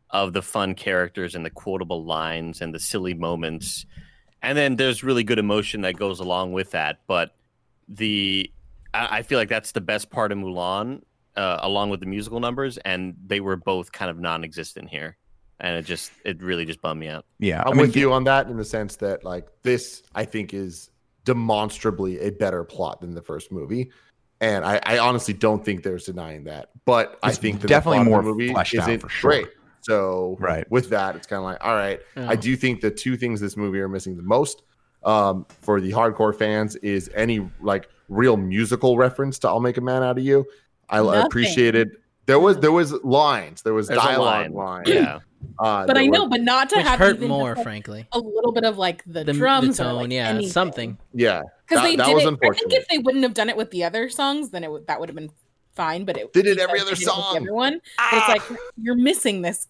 of 0.09 0.31
the 0.31 0.41
fun 0.41 0.75
characters 0.75 1.33
and 1.35 1.43
the 1.43 1.49
quotable 1.49 2.05
lines 2.05 2.61
and 2.61 2.73
the 2.73 2.79
silly 2.79 3.13
moments. 3.13 3.85
And 4.43 4.57
then 4.57 4.75
there's 4.75 5.03
really 5.03 5.23
good 5.23 5.39
emotion 5.39 5.81
that 5.81 5.95
goes 5.95 6.19
along 6.19 6.51
with 6.51 6.71
that. 6.71 6.99
But 7.07 7.33
the 7.87 8.51
I, 8.93 9.17
I 9.17 9.21
feel 9.23 9.39
like 9.39 9.49
that's 9.49 9.71
the 9.71 9.81
best 9.81 10.09
part 10.09 10.31
of 10.31 10.37
Mulan, 10.37 11.01
uh, 11.35 11.59
along 11.61 11.89
with 11.89 12.01
the 12.01 12.05
musical 12.05 12.39
numbers, 12.39 12.77
and 12.79 13.15
they 13.25 13.39
were 13.39 13.55
both 13.55 13.91
kind 13.91 14.11
of 14.11 14.19
non-existent 14.19 14.89
here. 14.89 15.17
And 15.59 15.77
it 15.77 15.85
just 15.85 16.11
it 16.25 16.43
really 16.43 16.65
just 16.65 16.81
bummed 16.81 16.99
me 16.99 17.07
out. 17.07 17.25
Yeah, 17.39 17.61
I'm 17.61 17.67
I 17.67 17.71
mean, 17.71 17.81
with 17.81 17.95
you 17.95 18.11
on 18.11 18.25
that 18.25 18.47
in 18.49 18.57
the 18.57 18.65
sense 18.65 18.97
that 18.97 19.23
like 19.23 19.47
this, 19.63 20.03
I 20.13 20.25
think, 20.25 20.53
is 20.53 20.89
demonstrably 21.23 22.19
a 22.19 22.31
better 22.31 22.65
plot 22.65 22.99
than 22.99 23.13
the 23.15 23.21
first 23.21 23.51
movie. 23.51 23.91
And 24.41 24.65
I, 24.65 24.81
I 24.83 24.97
honestly 24.97 25.33
don't 25.33 25.63
think 25.63 25.83
there's 25.83 26.03
denying 26.03 26.43
that. 26.45 26.71
But 26.83 27.17
I 27.23 27.31
think 27.31 27.61
that 27.61 27.67
definitely 27.67 27.99
the 27.99 28.05
plot 28.05 28.11
more 28.11 28.19
of 28.19 28.25
the 28.25 28.31
movie 28.31 28.51
fleshed 28.51 28.75
out 28.75 28.89
isn't 28.89 28.99
for 28.99 29.07
sure. 29.07 29.29
great. 29.29 29.47
So 29.83 30.37
Right. 30.39 30.69
with 30.71 30.89
that, 30.89 31.15
it's 31.15 31.27
kind 31.27 31.37
of 31.39 31.43
like, 31.45 31.57
all 31.63 31.75
right. 31.75 31.99
Yeah. 32.17 32.29
I 32.29 32.35
do 32.35 32.55
think 32.55 32.81
the 32.81 32.91
two 32.91 33.15
things 33.17 33.39
this 33.41 33.55
movie 33.57 33.79
are 33.79 33.87
missing 33.89 34.17
the 34.17 34.23
most 34.23 34.63
um, 35.03 35.45
for 35.61 35.79
the 35.81 35.91
hardcore 35.91 36.35
fans 36.35 36.75
is 36.77 37.09
any 37.13 37.47
like 37.61 37.89
real 38.09 38.37
musical 38.37 38.97
reference 38.97 39.37
to 39.39 39.47
"I'll 39.49 39.59
Make 39.59 39.77
a 39.77 39.81
Man 39.81 40.01
Out 40.03 40.17
of 40.17 40.23
You." 40.23 40.45
I, 40.89 40.99
I 40.99 41.01
Nothing. 41.03 41.25
appreciated 41.25 41.91
there 42.25 42.39
was 42.39 42.57
there 42.59 42.71
was 42.71 42.93
lines, 43.03 43.61
there 43.63 43.73
was 43.73 43.87
There's 43.89 43.99
dialogue 44.01 44.51
line. 44.51 44.53
lines. 44.53 44.89
Yeah. 44.89 45.19
Uh, 45.59 45.85
but 45.85 45.97
I 45.97 46.05
know, 46.05 46.21
was- 46.21 46.29
but 46.29 46.41
not 46.41 46.69
to 46.69 46.81
have 46.81 46.97
hurt 46.97 47.17
even 47.17 47.27
more, 47.27 47.49
just, 47.49 47.57
like, 47.57 47.63
frankly. 47.65 48.07
a 48.13 48.17
little 48.19 48.53
bit 48.53 48.63
of 48.63 48.77
like 48.77 49.03
the, 49.05 49.25
The, 49.25 49.33
drums 49.33 49.75
the 49.75 49.83
or 49.83 49.87
tone, 49.87 49.95
like 50.03 50.11
yeah, 50.11 50.29
anything. 50.29 50.49
something. 50.49 50.97
yeah, 51.13 51.41
because 51.67 51.83
they 51.83 51.97
that 51.97 52.05
did 52.05 52.13
was 52.15 52.23
it. 52.23 52.39
I 52.41 52.49
think 52.53 52.73
if 52.73 52.87
they 52.87 52.97
wouldn't 52.99 53.23
have 53.23 53.33
done 53.33 53.49
it 53.49 53.57
with 53.57 53.69
the 53.71 53.83
other 53.83 54.07
songs, 54.09 54.51
then 54.51 54.63
it 54.63 54.71
would 54.71 54.87
that 54.87 55.01
would 55.01 55.09
have 55.09 55.17
been 55.17 55.29
fine. 55.75 56.05
But 56.05 56.17
it 56.17 56.33
They 56.33 56.41
did 56.41 56.55
because 56.57 56.63
every 56.69 56.79
other 56.79 56.91
did 56.91 57.01
it 57.01 57.05
with 57.05 57.15
song. 57.15 57.35
Everyone, 57.37 57.81
but 57.97 58.13
it's 58.13 58.27
like 58.49 58.59
you're 58.77 58.95
missing 58.95 59.41
this. 59.41 59.67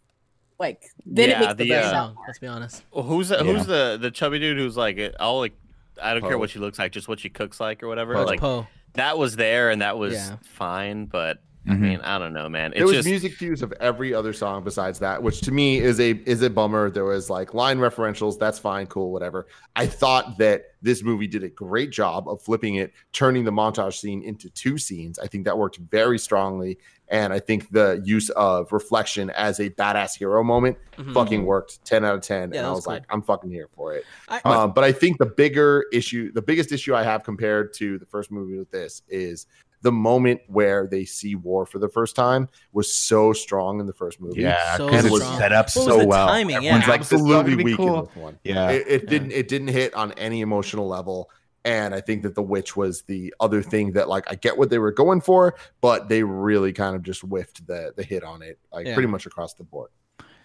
Like 0.60 0.84
then 1.06 1.30
Yeah, 1.30 1.36
it 1.36 1.40
makes 1.40 1.54
the, 1.56 1.64
the, 1.64 1.70
best 1.70 1.88
uh, 1.88 1.92
sound. 1.92 2.18
Let's 2.28 2.40
be 2.40 2.48
honest. 2.48 2.84
Well, 2.92 3.04
who's 3.04 3.30
the, 3.30 3.38
Yeah. 3.38 3.44
who's 3.44 3.66
the 3.66 3.98
the 4.00 4.12
chubby 4.12 4.40
dude 4.40 4.58
who's 4.58 4.78
like 4.78 5.00
I'll 5.20 5.40
like 5.40 5.54
I 6.02 6.14
don't 6.14 6.24
care 6.24 6.38
what 6.38 6.50
she 6.50 6.60
looks 6.60 6.80
like, 6.80 6.92
just 6.92 7.08
what 7.08 7.20
she 7.20 7.30
cooks 7.30 7.60
like 7.60 7.84
or 7.84 7.88
whatever. 7.88 8.14
Poe. 8.16 8.24
Like 8.24 8.40
Poe. 8.40 8.68
that 8.94 9.18
was 9.18 9.36
there 9.36 9.70
and 9.72 9.82
that 9.82 9.98
was 9.98 10.14
Yeah. 10.14 10.38
fine, 10.44 11.06
but 11.06 11.40
I 11.66 11.72
Mhm. 11.72 11.80
mean 11.80 12.00
I 12.02 12.20
don't 12.20 12.34
know, 12.34 12.50
man. 12.50 12.72
It's 12.72 12.80
there 12.80 12.86
was 12.88 12.96
just 12.98 13.08
music 13.08 13.38
cues 13.38 13.62
of 13.62 13.72
every 13.80 14.14
other 14.14 14.34
song 14.34 14.64
besides 14.64 15.00
that, 15.00 15.24
which 15.24 15.40
to 15.42 15.52
me 15.52 15.80
is 15.80 16.00
a 16.00 16.12
is 16.26 16.42
a 16.42 16.50
bummer. 16.50 16.90
There 16.90 17.06
was 17.06 17.30
like 17.30 17.54
line 17.54 17.78
referentials. 17.80 18.38
That's 18.38 18.60
fine, 18.60 18.86
cool, 18.88 19.12
whatever. 19.12 19.48
I 19.76 19.86
thought 19.88 20.38
that 20.40 20.66
this 20.82 21.02
movie 21.04 21.28
did 21.28 21.44
a 21.44 21.50
great 21.50 21.90
job 21.92 22.28
of 22.28 22.42
flipping 22.42 22.76
it, 22.76 22.92
turning 23.14 23.46
the 23.46 23.52
montage 23.52 23.94
scene 23.94 24.22
into 24.24 24.50
two 24.50 24.78
scenes. 24.78 25.18
I 25.20 25.28
think 25.28 25.46
that 25.46 25.58
worked 25.58 25.78
very 25.78 26.20
strongly, 26.20 26.78
and 27.08 27.32
I 27.32 27.40
think 27.40 27.70
the 27.72 28.02
use 28.04 28.30
of 28.32 28.70
reflection 28.74 29.30
as 29.30 29.62
a 29.62 29.70
badass 29.70 30.18
hero 30.18 30.44
moment 30.44 30.78
Mhm. 30.98 31.14
fucking 31.14 31.46
worked. 31.46 31.86
Ten 31.86 32.04
out 32.04 32.16
of 32.16 32.22
ten, 32.22 32.52
Yeah, 32.52 32.58
and 32.60 32.68
I 32.68 32.70
was 32.72 32.78
was 32.80 32.86
cool. 32.86 32.94
like, 32.96 33.04
I'm 33.10 33.22
fucking 33.22 33.50
here 33.50 33.70
for 33.74 33.94
it. 33.96 34.04
I- 34.28 34.42
Um, 34.44 34.74
but 34.74 34.84
I 34.84 34.92
think 34.92 35.18
the 35.18 35.26
bigger 35.26 35.86
issue, 35.94 36.34
the 36.34 36.42
biggest 36.42 36.74
issue 36.74 36.94
I 36.94 37.04
have 37.04 37.24
compared 37.24 37.72
to 37.76 37.98
the 37.98 38.06
first 38.06 38.30
movie 38.32 38.58
with 38.58 38.70
this 38.70 39.04
is 39.08 39.48
the 39.84 39.92
moment 39.92 40.42
where 40.48 40.88
they 40.88 41.06
see 41.06 41.36
war 41.36 41.66
for 41.68 41.78
the 41.78 41.88
first 41.90 42.16
time 42.16 42.50
was 42.72 42.92
so 42.92 43.32
strong 43.34 43.80
in 43.80 43.86
the 43.86 43.94
first 43.94 44.20
movie. 44.20 44.42
Yeah, 44.42 44.78
So 44.78 44.88
because 44.88 45.06
it 45.06 45.12
was 45.12 45.22
strong. 45.22 45.38
set 45.38 45.52
up 45.52 45.68
What 45.68 45.76
was 45.76 45.86
so 45.86 46.00
the 46.00 46.08
well. 46.08 46.28
timing? 46.28 46.50
Yeah. 46.52 46.58
Everyone's 46.58 46.88
like, 46.88 47.02
this 47.02 47.12
is 47.12 47.22
all 47.22 47.34
absolutely 47.36 47.52
gonna 47.52 47.58
be 47.58 47.64
weak 47.64 47.80
in 47.80 48.04
this 48.06 48.16
one. 48.16 48.40
Yeah. 48.44 48.70
It, 48.72 48.86
it 48.88 49.08
didn't 49.08 49.32
it 49.32 49.48
didn't 49.48 49.68
hit 49.68 49.94
on 49.94 50.12
any 50.14 50.42
emotional 50.42 50.88
level. 50.88 51.30
And 51.66 51.96
I 51.96 52.02
think 52.02 52.24
that 52.24 52.36
the 52.36 52.44
witch 52.44 52.76
was 52.76 53.04
the 53.04 53.34
other 53.40 53.62
thing 53.62 53.94
that 53.94 54.10
like 54.10 54.26
I 54.30 54.36
get 54.36 54.58
what 54.58 54.70
they 54.70 54.80
were 54.80 54.92
going 54.92 55.22
for, 55.22 55.56
but 55.80 56.10
they 56.10 56.22
really 56.24 56.74
kind 56.74 56.96
of 56.96 57.04
just 57.04 57.22
whiffed 57.22 57.66
the 57.68 57.94
the 57.96 58.04
hit 58.04 58.24
on 58.24 58.42
it, 58.42 58.60
like 58.72 58.86
Yeah. 58.88 58.94
pretty 58.96 59.08
much 59.08 59.26
across 59.26 59.54
the 59.54 59.64
board. 59.64 59.90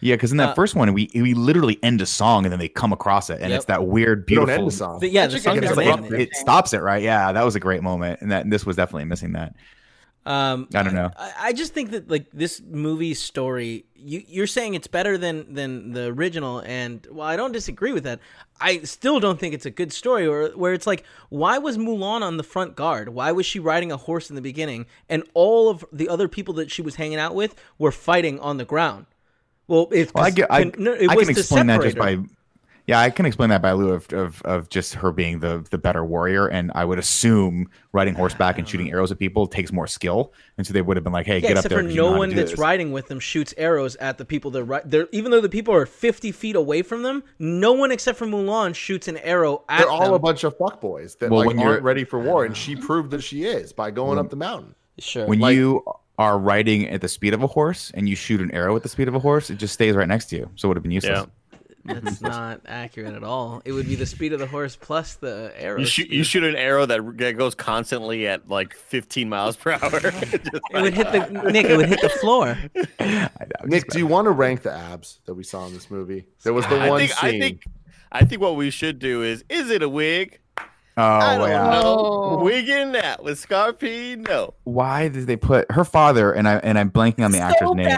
Yeah, 0.00 0.14
because 0.14 0.30
in 0.30 0.36
that 0.38 0.50
Uh, 0.50 0.54
first 0.54 0.74
one, 0.76 0.92
we 0.92 1.10
we 1.14 1.34
literally 1.34 1.78
end 1.82 2.00
a 2.00 2.06
song 2.06 2.44
and 2.44 2.52
then 2.52 2.58
they 2.60 2.68
come 2.68 2.92
across 2.92 3.30
it, 3.30 3.40
and 3.40 3.50
Yep. 3.50 3.56
it's 3.56 3.64
that 3.66 3.86
weird, 3.86 4.26
beautiful. 4.26 4.50
end 4.54 4.66
the 4.68 4.70
song. 4.72 5.00
The- 5.00 5.08
yeah, 5.08 5.26
the 5.26 5.38
song 5.38 5.54
good 5.56 5.64
It's 5.64 5.76
like, 5.76 6.12
it, 6.12 6.20
it 6.20 6.34
stops 6.36 6.72
it 6.72 6.82
right. 6.82 7.02
Yeah, 7.02 7.32
that 7.32 7.44
was 7.44 7.56
a 7.56 7.60
great 7.60 7.82
moment, 7.82 8.20
and 8.20 8.30
that 8.30 8.44
and 8.44 8.52
this 8.52 8.64
was 8.64 8.76
definitely 8.76 9.06
missing 9.06 9.32
that. 9.32 9.54
Um, 10.26 10.68
I 10.74 10.82
don't 10.82 10.94
know. 10.94 11.10
I, 11.16 11.32
I 11.40 11.52
just 11.54 11.72
think 11.72 11.90
that 11.92 12.10
like 12.10 12.26
this 12.34 12.60
movie's 12.70 13.18
story, 13.18 13.86
you 13.96 14.22
you're 14.28 14.46
saying 14.46 14.74
it's 14.74 14.86
better 14.86 15.16
than 15.16 15.54
than 15.54 15.92
the 15.92 16.06
original, 16.08 16.60
and 16.66 17.06
well, 17.10 17.26
I 17.26 17.36
don't 17.36 17.52
disagree 17.52 17.92
with 17.92 18.04
that. 18.04 18.20
I 18.60 18.80
still 18.80 19.20
don't 19.20 19.40
think 19.40 19.54
it's 19.54 19.64
a 19.66 19.70
good 19.70 19.90
story, 19.92 20.26
or 20.26 20.48
where 20.50 20.74
it's 20.74 20.86
like, 20.86 21.04
why 21.30 21.56
was 21.58 21.78
Mulan 21.78 22.20
on 22.22 22.36
the 22.36 22.42
front 22.42 22.76
guard? 22.76 23.08
Why 23.08 23.32
was 23.32 23.46
she 23.46 23.58
riding 23.58 23.90
a 23.90 23.96
horse 23.96 24.28
in 24.28 24.36
the 24.36 24.42
beginning, 24.42 24.84
and 25.08 25.22
all 25.32 25.70
of 25.70 25.84
the 25.92 26.08
other 26.10 26.28
people 26.28 26.52
that 26.54 26.70
she 26.70 26.82
was 26.82 26.96
hanging 26.96 27.18
out 27.18 27.34
with 27.34 27.54
were 27.78 27.92
fighting 27.92 28.38
on 28.38 28.58
the 28.58 28.64
ground? 28.66 29.06
Well, 29.68 29.88
it's 29.92 30.12
Well, 30.14 30.24
I 30.24 30.30
get, 30.30 30.46
I, 30.50 30.64
no, 30.76 30.92
it 30.92 31.08
I 31.10 31.14
was 31.14 31.28
can 31.28 31.36
explain 31.38 31.66
that 31.68 31.82
just 31.82 31.96
by, 31.98 32.18
yeah, 32.86 33.00
I 33.00 33.10
can 33.10 33.26
explain 33.26 33.50
that 33.50 33.60
by 33.60 33.72
lieu 33.72 33.90
of, 33.92 34.10
of 34.14 34.40
of 34.46 34.70
just 34.70 34.94
her 34.94 35.12
being 35.12 35.40
the 35.40 35.62
the 35.70 35.76
better 35.76 36.02
warrior, 36.06 36.46
and 36.48 36.72
I 36.74 36.86
would 36.86 36.98
assume 36.98 37.68
riding 37.92 38.14
horseback 38.14 38.58
and 38.58 38.66
shooting 38.66 38.90
arrows 38.90 39.12
at 39.12 39.18
people 39.18 39.46
takes 39.46 39.70
more 39.72 39.86
skill, 39.86 40.32
and 40.56 40.66
so 40.66 40.72
they 40.72 40.80
would 40.80 40.96
have 40.96 41.04
been 41.04 41.12
like, 41.12 41.26
hey, 41.26 41.34
Yeah, 41.34 41.40
get 41.40 41.50
up 41.50 41.56
except 41.58 41.68
there. 41.68 41.78
for 41.80 41.84
'cause 41.84 41.94
you 41.94 42.00
know 42.00 42.06
no 42.06 42.08
how 42.12 42.14
to 42.14 42.18
one 42.20 42.34
that's 42.34 42.50
this. 42.52 42.58
riding 42.58 42.92
with 42.92 43.08
them 43.08 43.20
shoots 43.20 43.52
arrows 43.58 43.94
at 43.96 44.16
the 44.16 44.24
people 44.24 44.50
that 44.52 44.64
ri- 44.64 44.80
they're 44.86 45.06
even 45.12 45.30
though 45.32 45.42
the 45.42 45.50
people 45.50 45.74
are 45.74 45.84
50 45.84 46.32
feet 46.32 46.56
away 46.56 46.80
from 46.80 47.02
them 47.02 47.22
no 47.38 47.74
one 47.74 47.92
except 47.92 48.16
for 48.18 48.26
Mulan 48.26 48.74
shoots 48.74 49.06
an 49.06 49.18
arrow 49.18 49.64
at 49.68 49.80
They're 49.80 49.90
all 49.90 50.04
them. 50.06 50.14
a 50.14 50.18
bunch 50.18 50.44
of 50.44 50.56
fuckboys 50.56 51.18
that 51.18 51.28
Well, 51.30 51.40
like 51.40 51.48
when 51.48 51.58
you're- 51.58 51.72
aren't 51.72 51.82
ready 51.82 52.04
for 52.04 52.18
war, 52.18 52.46
and 52.46 52.56
she 52.56 52.74
proved 52.74 53.10
that 53.10 53.22
she 53.22 53.44
is 53.44 53.74
by 53.74 53.90
going 53.90 54.18
up 54.18 54.30
the 54.30 54.36
mountain. 54.36 54.74
Sure. 54.98 55.26
When 55.26 55.40
like- 55.40 55.54
you 55.56 55.84
are 56.18 56.38
riding 56.38 56.88
at 56.88 57.00
the 57.00 57.08
speed 57.08 57.32
of 57.32 57.42
a 57.42 57.46
horse 57.46 57.90
and 57.94 58.08
you 58.08 58.16
shoot 58.16 58.40
an 58.40 58.50
arrow 58.50 58.74
at 58.76 58.82
the 58.82 58.88
speed 58.88 59.08
of 59.08 59.14
a 59.14 59.20
horse, 59.20 59.50
it 59.50 59.56
just 59.56 59.72
stays 59.72 59.94
right 59.94 60.08
next 60.08 60.26
to 60.26 60.36
you. 60.36 60.50
So 60.56 60.66
it 60.66 60.68
would 60.70 60.76
have 60.76 60.82
been 60.82 60.92
useless. 60.92 61.20
Yeah. 61.20 61.26
That's 61.84 62.20
not 62.20 62.60
accurate 62.66 63.14
at 63.14 63.24
all. 63.24 63.62
It 63.64 63.72
would 63.72 63.86
be 63.86 63.94
the 63.94 64.04
speed 64.04 64.32
of 64.32 64.40
the 64.40 64.46
horse 64.46 64.76
plus 64.76 65.14
the 65.14 65.52
arrow. 65.56 65.78
You 65.78 65.86
shoot 65.86 66.10
you 66.10 66.22
shoot 66.22 66.44
an 66.44 66.56
arrow 66.56 66.86
that 66.86 67.16
that 67.18 67.38
goes 67.38 67.54
constantly 67.54 68.26
at 68.26 68.48
like 68.48 68.74
15 68.74 69.28
miles 69.28 69.56
per 69.56 69.72
hour. 69.72 70.00
Just 70.00 70.34
It 70.34 70.82
would 70.82 70.92
hit 70.94 71.12
the 71.12 71.50
Nick. 71.50 71.66
It 71.66 71.76
would 71.76 71.88
hit 71.88 72.00
the 72.02 72.08
floor. 72.08 72.58
Nick, 73.64 73.88
do 73.88 73.98
you 73.98 74.06
want 74.06 74.26
to 74.26 74.32
rank 74.32 74.62
the 74.62 74.72
abs 74.72 75.20
that 75.26 75.34
we 75.34 75.44
saw 75.44 75.66
in 75.66 75.72
this 75.72 75.90
movie? 75.90 76.26
There 76.42 76.52
was 76.52 76.66
the 76.66 76.76
I 76.76 76.90
one 76.90 77.00
think 77.00 77.12
scene. 77.12 77.36
I 77.36 77.38
think 77.38 77.62
I 78.12 78.24
think 78.24 78.42
what 78.42 78.56
we 78.56 78.70
should 78.70 78.98
do 78.98 79.22
is 79.22 79.44
is 79.48 79.70
it 79.70 79.82
a 79.82 79.88
wig? 79.88 80.40
Oh, 80.98 81.02
I 81.02 81.38
don't 81.38 81.48
yeah. 81.48 81.70
know. 81.70 81.82
Oh. 81.84 82.42
Wigging 82.42 82.90
that 82.92 83.22
with 83.22 83.40
Scarpino. 83.40 84.52
Why 84.64 85.06
did 85.06 85.28
they 85.28 85.36
put 85.36 85.70
her 85.70 85.84
father 85.84 86.32
and 86.32 86.48
I 86.48 86.56
and 86.56 86.76
I'm 86.76 86.90
blanking 86.90 87.24
on 87.24 87.30
the 87.30 87.38
actor's 87.38 87.68
so 87.68 87.74
name 87.74 87.96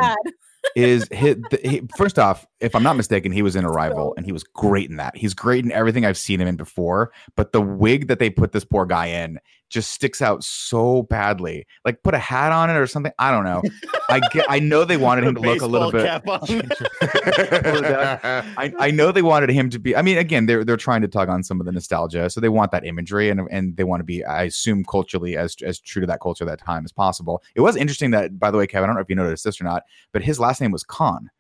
is 0.77 1.09
hit 1.11 1.39
the, 1.49 1.59
he, 1.65 1.89
first 1.97 2.19
off 2.19 2.47
if 2.61 2.75
I'm 2.75 2.83
not 2.83 2.97
mistaken 2.97 3.33
he 3.33 3.43
was 3.43 3.57
in 3.57 3.65
Arrival 3.65 4.15
and 4.17 4.27
he 4.27 4.33
was 4.33 4.45
great 4.45 4.91
in 4.91 4.97
that 4.97 5.17
he's 5.17 5.35
great 5.35 5.65
in 5.65 5.73
everything 5.73 6.05
I've 6.05 6.19
seen 6.19 6.41
him 6.41 6.49
in 6.49 6.57
before 6.57 7.13
but 7.37 7.53
the 7.53 7.61
wig 7.61 8.09
that 8.09 8.19
they 8.19 8.31
put 8.31 8.53
this 8.53 8.65
poor 8.65 8.87
guy 8.87 9.07
in 9.07 9.39
just 9.69 9.93
sticks 9.93 10.21
out 10.21 10.43
so 10.43 11.03
badly 11.05 11.67
like 11.85 12.03
put 12.03 12.15
a 12.15 12.19
hat 12.19 12.53
on 12.53 12.71
it 12.71 12.75
or 12.75 12.87
something 12.87 13.13
I 13.19 13.31
don't 13.31 13.45
know 13.45 13.63
I 14.09 14.21
get 14.33 14.47
I 14.49 14.59
know 14.59 14.85
they 14.85 14.97
wanted 14.97 15.25
him 15.25 15.35
to 15.37 15.41
look 15.41 15.63
a 15.63 15.67
little 15.67 15.93
bit 15.93 16.01
Baseball 16.03 16.39
cap 16.41 16.51
on. 16.51 16.71
I, 18.57 18.73
I 18.79 18.91
know 18.91 19.13
they 19.13 19.23
wanted 19.23 19.51
him 19.51 19.71
to 19.71 19.79
be. 19.79 19.95
I 19.97 20.03
mean, 20.03 20.19
again, 20.19 20.47
they're 20.47 20.65
they're 20.65 20.77
trying 20.77 21.03
to 21.03 21.09
tug 21.09 21.29
on 21.29 21.43
some 21.43 21.61
of 21.61 21.67
the 21.67 21.73
nostalgia, 21.73 22.31
so 22.31 22.41
they 22.41 22.49
want 22.49 22.73
that 22.73 22.85
imagery, 22.85 23.31
and 23.31 23.41
and 23.51 23.77
they 23.77 23.85
want 23.85 24.01
to 24.01 24.05
be, 24.05 24.25
I 24.25 24.45
assume, 24.45 24.85
culturally 24.85 25.37
as 25.37 25.57
as 25.65 25.79
true 25.79 26.01
to 26.01 26.07
that 26.07 26.21
culture 26.21 26.45
that 26.45 26.61
time 26.61 26.85
as 26.85 26.93
possible. 26.93 27.43
It 27.55 27.61
was 27.61 27.77
interesting 27.77 28.11
that, 28.13 28.39
by 28.39 28.51
the 28.51 28.59
way, 28.59 28.67
Kevin, 28.67 28.85
I 28.85 28.87
don't 28.89 28.97
know 28.97 29.03
if 29.03 29.09
you 29.09 29.17
noticed 29.17 29.45
this 29.45 29.61
or 29.61 29.65
not, 29.65 29.85
but 30.13 30.23
his 30.23 30.41
last 30.41 30.61
name 30.61 30.73
was 30.73 30.85
Khan, 30.85 31.31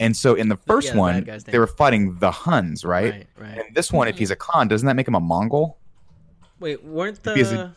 and 0.00 0.16
so 0.16 0.34
in 0.34 0.48
the 0.48 0.56
first 0.56 0.88
Yeah, 0.88 0.92
the 0.94 0.98
one, 0.98 1.14
bad 1.14 1.26
guy's 1.26 1.44
they 1.44 1.52
name. 1.52 1.60
were 1.60 1.66
fighting 1.68 2.18
the 2.18 2.30
Huns, 2.32 2.84
right? 2.84 3.12
Right. 3.12 3.26
Right. 3.38 3.58
And 3.66 3.74
this 3.76 3.92
one, 3.92 4.08
if 4.08 4.18
he's 4.18 4.30
a 4.32 4.36
Khan, 4.36 4.66
doesn't 4.66 4.86
that 4.86 4.96
make 4.96 5.06
him 5.06 5.14
a 5.14 5.20
Mongol? 5.20 5.78
Wait, 6.58 6.82
weren't 6.84 7.22
Because 7.22 7.50
the 7.50 7.60
it- 7.66 7.70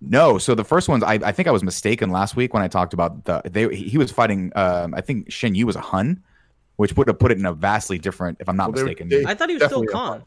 No. 0.00 0.38
So 0.38 0.54
the 0.54 0.64
first 0.64 0.88
ones, 0.88 1.02
I, 1.02 1.14
I 1.14 1.32
think 1.32 1.48
I 1.48 1.50
was 1.50 1.62
mistaken 1.62 2.10
last 2.10 2.36
week 2.36 2.52
when 2.54 2.62
I 2.62 2.68
talked 2.68 2.92
about 2.92 3.24
the 3.24 3.42
they 3.44 3.74
he 3.74 3.96
was 3.98 4.10
fighting. 4.10 4.52
Um, 4.56 4.94
I 4.94 5.00
think 5.00 5.30
Shan 5.30 5.54
Yu 5.54 5.66
was 5.66 5.76
a 5.76 5.80
Hun, 5.80 6.22
which 6.76 6.96
would 6.96 7.08
have 7.08 7.18
put 7.18 7.32
it 7.32 7.38
in 7.38 7.46
a 7.46 7.52
vastly 7.52 7.98
different, 7.98 8.38
if 8.40 8.48
I'm 8.48 8.56
not 8.56 8.72
Well, 8.72 8.84
mistaken. 8.84 9.08
they- 9.08 9.24
I 9.24 9.34
thought 9.34 9.48
he 9.48 9.56
was 9.56 9.64
still 9.64 9.84
Khan. 9.86 10.22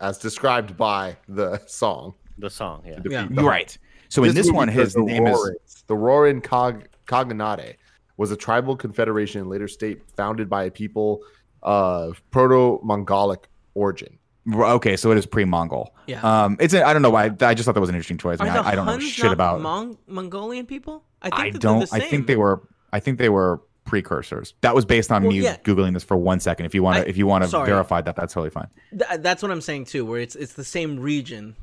as 0.00 0.18
described 0.18 0.76
by 0.76 1.16
the 1.28 1.60
song. 1.66 2.14
the 2.38 2.50
song, 2.50 2.82
yeah. 2.86 2.98
Yeah. 3.08 3.26
the 3.30 3.42
right. 3.42 3.76
So 4.10 4.22
in 4.24 4.34
this 4.34 4.50
one, 4.52 4.68
his 4.68 4.92
the 4.94 5.00
name 5.02 5.26
is 5.26 5.84
the 5.86 5.94
Rouran 5.94 6.42
Cog- 6.42 6.86
Khaganate 7.08 7.76
was 8.16 8.30
a 8.30 8.36
tribal 8.36 8.76
confederation 8.76 9.40
in 9.42 9.48
later 9.48 9.68
state 9.68 10.02
founded 10.16 10.48
by 10.48 10.64
a 10.64 10.70
people 10.70 11.22
of 11.62 12.22
proto-Mongolic 12.30 13.48
origin. 13.74 14.18
okay. 14.54 14.96
So 14.96 15.10
it 15.10 15.18
is 15.18 15.26
pre-Mongol. 15.26 15.94
Yeah. 16.06 16.20
Um, 16.22 16.56
it's 16.60 16.74
a, 16.74 16.86
I 16.86 16.92
don't 16.92 17.02
know 17.02 17.10
why. 17.10 17.24
I 17.40 17.54
just 17.54 17.66
thought 17.66 17.74
that 17.74 17.80
was 17.80 17.88
an 17.90 17.94
interesting 17.96 18.18
choice. 18.18 18.40
I, 18.40 18.44
mean, 18.44 18.52
I, 18.52 18.68
I 18.70 18.74
don't 18.74 18.86
know 18.86 18.98
shit 19.00 19.32
about. 19.32 19.60
Mong- 19.60 19.98
Mongolian 20.06 20.66
people? 20.66 21.04
I 21.22 21.30
think 21.30 21.40
I 21.40 21.50
that 21.50 21.60
don't. 21.60 21.78
They're 21.90 22.00
I 22.00 22.00
think 22.00 22.26
they 22.26 22.36
were. 22.36 22.62
I 22.92 23.00
think 23.00 23.18
they 23.18 23.28
were 23.28 23.60
precursors. 23.84 24.54
That 24.60 24.74
was 24.74 24.84
based 24.84 25.10
on 25.10 25.22
Well, 25.22 25.32
me 25.32 25.40
yeah. 25.40 25.56
googling 25.58 25.94
this 25.94 26.04
for 26.04 26.16
one 26.16 26.40
second. 26.40 26.66
If 26.66 26.74
you 26.74 26.82
want 26.82 27.02
to, 27.02 27.08
if 27.08 27.16
you 27.16 27.26
want 27.26 27.44
to 27.44 27.64
verify 27.64 28.00
that, 28.02 28.14
that's 28.16 28.34
totally 28.34 28.50
fine. 28.50 28.68
Th- 28.90 29.20
that's 29.20 29.42
what 29.42 29.50
I'm 29.50 29.60
saying 29.60 29.86
too. 29.86 30.04
Where 30.04 30.20
it's 30.20 30.36
it's 30.36 30.52
the 30.52 30.64
same 30.64 31.00
region, 31.00 31.56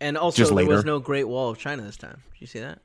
and 0.00 0.18
also 0.18 0.36
Just 0.38 0.54
there 0.54 0.66
was 0.66 0.84
no 0.84 0.98
Great 0.98 1.24
Wall 1.28 1.48
of 1.50 1.58
China 1.58 1.82
this 1.82 1.96
time. 1.96 2.22
Did 2.34 2.40
you 2.40 2.46
see 2.46 2.60
that? 2.60 2.80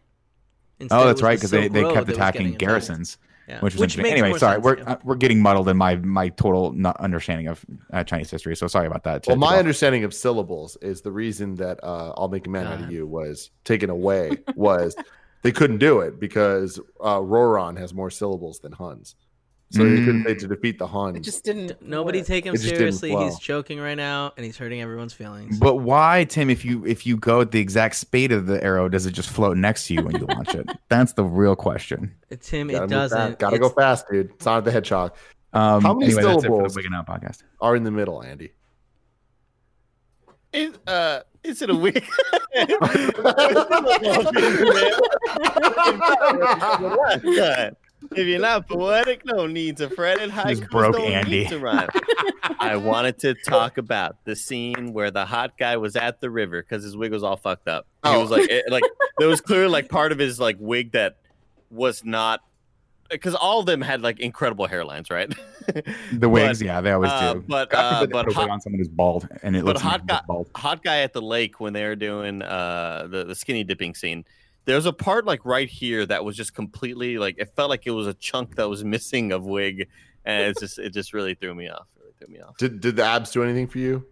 Oh, 0.81 0.83
Instead, 0.83 1.01
it 1.01 1.05
that's 1.05 1.15
was 1.17 1.21
right 1.23 1.39
the 1.39 1.39
because 1.39 1.51
they, 1.51 1.67
they 1.67 1.93
kept 1.93 2.09
attacking 2.09 2.53
garrisons, 2.55 3.17
Yeah. 3.47 3.59
which 3.61 3.73
was 3.73 3.81
Which 3.81 3.97
interesting. 3.97 4.03
makes 4.03 4.11
Anyway, 4.13 4.29
more 4.29 4.39
sorry, 4.39 4.55
sense, 4.55 4.63
we're 4.65 4.77
yeah. 4.77 4.91
uh, 4.93 4.97
we're 5.03 5.15
getting 5.15 5.41
muddled 5.41 5.69
in 5.69 5.77
my 5.77 5.95
my 5.97 6.29
total 6.29 6.71
not 6.73 6.97
understanding 6.99 7.47
of 7.47 7.65
uh, 7.93 8.03
Chinese 8.03 8.31
history. 8.31 8.55
So 8.55 8.67
sorry 8.67 8.87
about 8.87 9.03
that. 9.03 9.25
Well, 9.27 9.35
my 9.37 9.57
understanding 9.57 10.03
of 10.03 10.13
syllables 10.13 10.77
is 10.81 11.01
the 11.01 11.11
reason 11.11 11.55
that 11.55 11.79
uh, 11.83 12.13
"I'll 12.17 12.29
make 12.29 12.47
a 12.47 12.49
man 12.49 12.67
out 12.67 12.81
of 12.81 12.91
you" 12.91 13.05
was 13.07 13.51
taken 13.63 13.89
away 13.89 14.37
was 14.55 14.95
they 15.43 15.51
couldn't 15.51 15.79
do 15.79 16.01
it 16.01 16.19
because 16.19 16.79
uh, 17.01 17.17
Rouran 17.19 17.77
has 17.77 17.93
more 17.93 18.09
syllables 18.09 18.59
than 18.59 18.71
Huns, 18.73 19.15
so 19.71 19.83
they 19.83 19.95
couldn't 20.05 20.23
say 20.25 20.35
to 20.35 20.47
defeat 20.47 20.77
the 20.77 20.85
Huns. 20.85 21.17
It 21.17 21.21
just 21.21 21.43
didn't. 21.43 21.81
Nobody 21.81 22.19
work. 22.19 22.27
take 22.27 22.45
him 22.45 22.53
It 22.55 22.59
seriously. 22.59 23.15
He's 23.15 23.39
choking 23.39 23.79
right 23.79 23.95
now, 23.95 24.33
and 24.37 24.45
he's 24.45 24.57
hurting 24.57 24.81
everyone's 24.81 25.13
feelings. 25.13 25.57
But 25.59 25.77
why, 25.77 26.25
Tim? 26.25 26.49
If 26.49 26.63
you 26.65 26.85
if 26.85 27.05
you 27.05 27.17
go 27.17 27.41
at 27.41 27.51
the 27.51 27.59
exact 27.59 27.95
speed 27.95 28.31
of 28.31 28.45
the 28.45 28.63
arrow, 28.63 28.89
does 28.89 29.05
it 29.05 29.11
just 29.11 29.29
float 29.29 29.57
next 29.57 29.87
to 29.87 29.93
you 29.93 30.03
when 30.03 30.15
you 30.17 30.25
launch 30.27 30.53
it? 30.53 30.69
That's 30.89 31.13
the 31.13 31.23
real 31.23 31.55
question. 31.55 32.13
Uh, 32.31 32.35
Tim, 32.39 32.69
it 32.69 32.89
doesn't. 32.89 33.39
Gotta 33.39 33.57
go 33.59 33.69
fast, 33.69 34.05
dude. 34.11 34.31
Sonic 34.41 34.65
the 34.65 34.71
Hedgehog 34.71 35.13
Um, 35.53 35.81
How 35.81 35.93
many 35.93 36.05
anyway, 36.13 36.21
that's 36.23 36.43
it 36.43 36.47
for 36.47 36.53
syllables? 36.53 36.73
the 36.73 36.77
Wigan 36.79 36.93
Out 36.93 37.07
podcast. 37.07 37.43
are 37.59 37.75
in 37.75 37.83
the 37.83 37.91
middle, 37.91 38.21
Andy. 38.21 38.51
Is, 40.53 40.73
uh, 40.85 41.21
is 41.45 41.61
it 41.61 41.69
a 41.69 41.75
wig? 41.75 42.03
If 48.15 48.27
you're 48.27 48.39
not 48.39 48.67
poetic, 48.67 49.25
no 49.25 49.47
need 49.47 49.77
to 49.77 49.89
fret 49.89 50.19
it. 50.19 50.31
Just 50.31 50.61
Haikus 50.63 50.69
broke 50.69 50.93
don't 50.95 51.05
need 51.05 51.13
Andy. 51.13 51.45
to 51.47 51.59
rhyme. 51.59 51.89
I 52.59 52.75
wanted 52.75 53.17
to 53.19 53.33
talk 53.33 53.77
about 53.77 54.17
the 54.25 54.35
scene 54.35 54.93
where 54.93 55.11
the 55.11 55.25
hot 55.25 55.57
guy 55.57 55.77
was 55.77 55.95
at 55.95 56.21
the 56.21 56.29
river 56.29 56.61
because 56.61 56.83
his 56.83 56.95
wig 56.97 57.11
was 57.11 57.23
all 57.23 57.37
fucked 57.37 57.67
up. 57.67 57.87
He 58.03 58.09
Oh. 58.09 58.21
was 58.21 58.29
like, 58.31 58.49
it, 58.49 58.65
like 58.69 58.83
there 59.17 59.27
was 59.27 59.41
clearly 59.41 59.69
like 59.69 59.89
part 59.89 60.11
of 60.11 60.19
his 60.19 60.39
like 60.39 60.57
wig 60.59 60.91
that 60.91 61.17
was 61.69 62.03
not 62.03 62.41
because 63.09 63.35
all 63.35 63.59
of 63.59 63.65
them 63.65 63.81
had 63.81 64.01
like 64.01 64.19
incredible 64.19 64.67
hairlines, 64.67 65.09
right? 65.11 65.33
The 66.11 66.27
wigs, 66.27 66.61
yeah, 66.61 66.81
they 66.81 66.91
always 66.91 67.11
uh, 67.11 67.35
do. 67.35 67.43
but, 67.47 67.69
God 67.69 68.03
uh, 68.03 68.07
but 68.07 68.25
put 68.25 68.25
a 68.25 68.27
wig 68.29 68.35
hot- 68.35 68.49
on 68.49 68.61
someone 68.61 68.79
who's 68.79 68.87
bald, 68.89 69.27
and 69.43 69.55
it 69.55 69.59
but 69.63 69.75
looks 69.75 69.81
hot 69.81 70.01
like 70.01 70.07
guy- 70.07 70.21
bald. 70.27 70.49
hot 70.55 70.83
guy 70.83 71.01
at 71.01 71.13
the 71.13 71.21
lake 71.21 71.59
when 71.59 71.71
they 71.73 71.83
were 71.85 71.95
doing 71.95 72.41
uh 72.41 73.07
the, 73.09 73.23
the 73.25 73.35
skinny 73.35 73.63
dipping 73.63 73.93
scene 73.95 74.25
there's 74.65 74.85
a 74.85 74.93
part 74.93 75.25
like 75.25 75.43
right 75.45 75.69
here 75.69 76.05
that 76.05 76.23
was 76.23 76.35
just 76.35 76.53
completely 76.53 77.17
like 77.17 77.35
it 77.37 77.55
felt 77.55 77.69
like 77.69 77.85
it 77.85 77.91
was 77.91 78.07
a 78.07 78.13
chunk 78.13 78.55
that 78.55 78.69
was 78.69 78.83
missing 78.95 79.31
of 79.31 79.45
wig 79.45 79.87
and 80.25 80.47
it's 80.47 80.59
just 80.59 80.79
it 80.79 80.91
just 80.91 81.13
really 81.13 81.33
threw 81.33 81.53
me 81.53 81.69
off 81.69 81.87
really 81.99 82.13
threw 82.19 82.33
me 82.33 82.41
off 82.41 82.57
Did 82.57 82.79
did 82.79 82.95
the 82.95 83.03
abs 83.03 83.31
do 83.31 83.43
anything 83.43 83.67
for 83.67 83.79
you? 83.79 84.05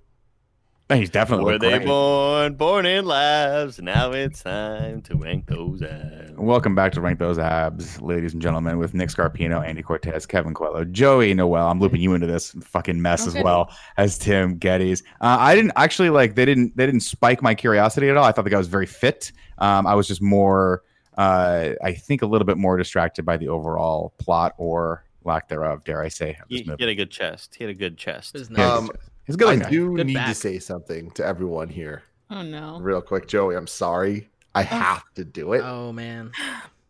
He's 0.93 1.09
definitely 1.09 1.45
were 1.45 1.51
looked 1.53 1.61
they 1.61 1.77
great. 1.77 1.87
born 1.87 2.55
born 2.55 2.85
in 2.85 3.05
labs 3.05 3.79
now 3.79 4.11
it's 4.11 4.41
time 4.41 5.01
to 5.03 5.15
rank 5.15 5.45
those 5.45 5.81
abs 5.81 6.29
Welcome 6.39 6.73
back 6.73 6.93
to 6.93 7.01
Rank 7.01 7.19
Those 7.19 7.37
Abs, 7.37 8.01
ladies 8.01 8.31
and 8.31 8.41
gentlemen, 8.41 8.77
with 8.77 8.93
Nick 8.93 9.09
Scarpino, 9.09 9.61
Andy 9.67 9.83
Cortez, 9.83 10.25
Kevin 10.25 10.53
Coelho, 10.53 10.85
Joey 10.85 11.33
Noelle. 11.33 11.67
I'm 11.67 11.81
looping 11.81 11.99
you 11.99 12.13
into 12.13 12.27
this 12.27 12.51
fucking 12.61 13.01
mess 13.01 13.27
as 13.27 13.33
well 13.43 13.73
as 13.97 14.17
Tim 14.17 14.57
Gettys. 14.57 15.03
Uh, 15.19 15.35
I 15.37 15.53
didn't 15.53 15.73
actually 15.75 16.09
like 16.09 16.35
they 16.35 16.45
didn't 16.45 16.77
they 16.77 16.85
didn't 16.85 17.01
spike 17.01 17.41
my 17.41 17.53
curiosity 17.53 18.07
at 18.07 18.15
all. 18.15 18.23
I 18.23 18.31
thought 18.31 18.45
the 18.45 18.49
guy 18.49 18.57
was 18.57 18.67
very 18.67 18.85
fit. 18.85 19.33
Um, 19.57 19.85
I 19.85 19.95
was 19.95 20.07
just 20.07 20.21
more, 20.21 20.83
uh, 21.17 21.71
I 21.83 21.91
think, 21.91 22.21
a 22.21 22.25
little 22.25 22.45
bit 22.45 22.57
more 22.57 22.77
distracted 22.77 23.25
by 23.25 23.35
the 23.35 23.49
overall 23.49 24.13
plot 24.17 24.53
or 24.57 25.03
lack 25.25 25.49
thereof, 25.49 25.83
dare 25.83 26.01
I 26.01 26.07
say, 26.07 26.37
he, 26.47 26.61
he 26.61 26.69
had 26.69 26.81
a 26.83 26.95
good 26.95 27.11
chest 27.11 27.55
he 27.55 27.65
had 27.65 27.71
a 27.71 27.77
good 27.77 27.97
chest 27.97 28.33
It 28.35 28.49
nice. 28.49 28.65
Um, 28.65 28.91
He's 29.29 29.35
good 29.35 29.47
I 29.47 29.51
looking 29.51 29.63
guy. 29.63 29.69
do 29.69 29.95
Good 29.95 30.07
need 30.07 30.25
to 30.25 30.33
say 30.33 30.57
something 30.59 31.11
to 31.11 31.23
everyone 31.25 31.69
here, 31.69 32.01
Oh 32.31 32.41
no. 32.41 32.79
real 32.81 33.01
quick. 33.01 33.27
Joey, 33.27 33.55
I'm 33.55 33.67
sorry. 33.67 34.27
I 34.55 34.63
have 34.63 35.03
to 35.13 35.23
do 35.23 35.53
it. 35.53 35.61
oh 35.63 35.91
man. 35.93 36.31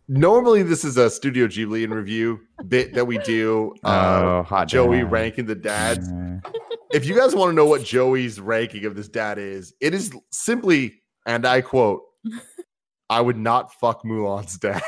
Normally, 0.07 0.63
this 0.63 0.83
is 0.85 0.97
a 0.97 1.09
Studio 1.09 1.45
Ghibli 1.47 1.83
in 1.83 1.93
review 1.93 2.39
bit 2.67 2.93
that 2.95 3.05
we 3.05 3.17
do. 3.19 3.75
Uh, 3.83 3.89
Oh, 4.39 4.43
hot 4.43 4.67
Joey 4.69 4.99
dad. 4.99 5.11
ranking 5.11 5.45
the 5.45 5.55
dads. 5.55 6.07
Uh, 6.09 6.39
If 6.91 7.05
you 7.05 7.15
guys 7.15 7.35
want 7.35 7.49
to 7.51 7.53
know 7.53 7.65
what 7.67 7.83
Joey's 7.83 8.39
ranking 8.39 8.85
of 8.85 8.95
this 8.95 9.07
dad 9.07 9.37
is, 9.37 9.73
it 9.79 9.93
is 9.93 10.11
simply, 10.31 11.03
and 11.27 11.45
I 11.45 11.61
quote, 11.61 12.01
I 13.11 13.21
would 13.21 13.37
not 13.37 13.71
fuck 13.75 14.03
Mulan's 14.03 14.57
dad. 14.57 14.81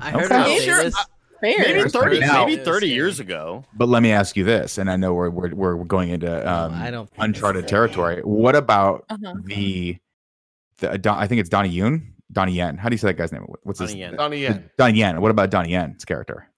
I 0.00 0.10
heard 0.12 0.32
Okay. 0.32 0.54
her 0.54 0.60
Sure, 0.62 0.82
this. 0.84 0.94
Fair. 1.40 1.58
maybe 1.58 1.88
30 1.88 2.20
now- 2.20 2.46
maybe 2.46 2.62
30 2.62 2.88
years 2.88 3.20
ago 3.20 3.64
But 3.74 3.88
let 3.88 4.02
me 4.02 4.12
ask 4.12 4.36
you 4.36 4.44
this, 4.44 4.78
and 4.78 4.90
I 4.90 4.96
know 4.96 5.14
we're 5.14 5.30
we're, 5.30 5.54
we're 5.76 5.84
going 5.84 6.10
into 6.10 6.30
um, 6.50 6.72
I 6.74 6.90
don't 6.90 7.08
uncharted 7.18 7.66
territory. 7.68 8.20
What 8.22 8.54
about 8.56 9.04
Uh-huh. 9.08 9.34
the 9.44 9.98
the 10.78 10.98
Don, 10.98 11.18
I 11.18 11.26
think 11.26 11.40
it's 11.40 11.48
Donnie 11.50 11.68
Yen. 11.70 12.14
Donnie 12.32 12.52
Yen. 12.52 12.76
How 12.78 12.88
do 12.88 12.94
you 12.94 12.98
say 12.98 13.08
that 13.08 13.14
guy's 13.18 13.32
name? 13.32 13.44
What's 13.64 13.80
his 13.80 13.90
Donnie 13.90 14.00
Yen. 14.00 14.16
Donnie 14.16 14.38
Yen. 14.38 14.70
Donnie 14.78 14.98
Yen. 14.98 15.20
What 15.20 15.30
about 15.30 15.50
Donnie 15.50 15.70
Yen's 15.72 16.04
character, 16.04 16.48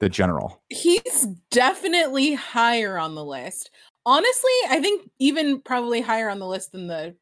the 0.00 0.08
general? 0.08 0.62
He's 0.70 1.26
definitely 1.50 2.34
higher 2.34 2.98
on 2.98 3.14
the 3.14 3.24
list. 3.24 3.70
Honestly, 4.06 4.50
I 4.70 4.80
think 4.80 5.10
even 5.18 5.60
probably 5.60 6.00
higher 6.00 6.30
on 6.30 6.38
the 6.38 6.46
list 6.46 6.72
than 6.72 6.86
the 6.86 7.14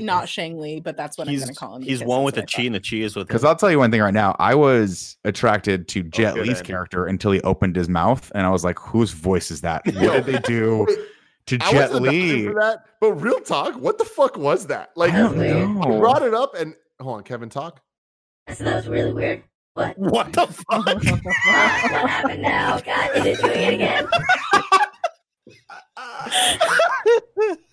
not 0.00 0.28
Shang 0.28 0.58
Li, 0.58 0.80
but 0.80 0.96
that's 0.96 1.18
what 1.18 1.28
he's, 1.28 1.42
I'm 1.42 1.46
going 1.46 1.54
to 1.54 1.60
call 1.60 1.76
him. 1.76 1.82
he's 1.82 2.04
one 2.04 2.22
with 2.22 2.36
what 2.36 2.44
a 2.44 2.46
I 2.46 2.56
chi 2.56 2.62
and 2.62 2.76
a 2.76 2.80
chi 2.80 2.96
is 2.96 3.16
with 3.16 3.26
Because. 3.26 3.44
I'll 3.44 3.56
tell 3.56 3.70
you 3.70 3.78
one 3.78 3.90
thing 3.90 4.00
right 4.00 4.14
now. 4.14 4.36
I 4.38 4.54
was 4.54 5.16
attracted 5.24 5.88
to 5.88 6.00
oh, 6.00 6.08
Jet 6.10 6.34
good, 6.34 6.46
Li's 6.46 6.62
character 6.62 7.06
until 7.06 7.32
he 7.32 7.40
opened 7.42 7.76
his 7.76 7.88
mouth, 7.88 8.30
and 8.34 8.46
I 8.46 8.50
was 8.50 8.64
like, 8.64 8.78
"Whose 8.78 9.12
voice 9.12 9.50
is 9.50 9.62
that? 9.62 9.82
What 9.86 10.24
did 10.24 10.26
they 10.26 10.38
do 10.40 10.86
to 11.46 11.58
I 11.60 11.70
Jet 11.70 11.90
wasn't 11.90 12.08
Li?" 12.08 12.46
that, 12.46 12.84
but 13.00 13.12
real 13.14 13.40
talk, 13.40 13.74
what 13.74 13.98
the 13.98 14.04
fuck 14.04 14.36
was 14.36 14.66
that? 14.68 14.90
Like, 14.96 15.12
I 15.12 15.32
you 15.32 15.80
brought 15.98 16.22
it 16.22 16.34
up, 16.34 16.54
and 16.54 16.74
hold 17.00 17.18
on, 17.18 17.22
Kevin, 17.24 17.48
talk. 17.48 17.80
So 18.52 18.64
that 18.64 18.76
was 18.76 18.88
really 18.88 19.12
weird. 19.12 19.42
What? 19.74 19.98
what 19.98 20.32
the 20.32 20.46
fuck 20.46 20.86
what 20.86 21.34
happened 21.34 22.42
now? 22.42 22.80
God, 22.80 23.16
is 23.16 23.26
it 23.26 23.40
doing 23.40 23.58
it 23.60 23.74
again? 23.74 24.08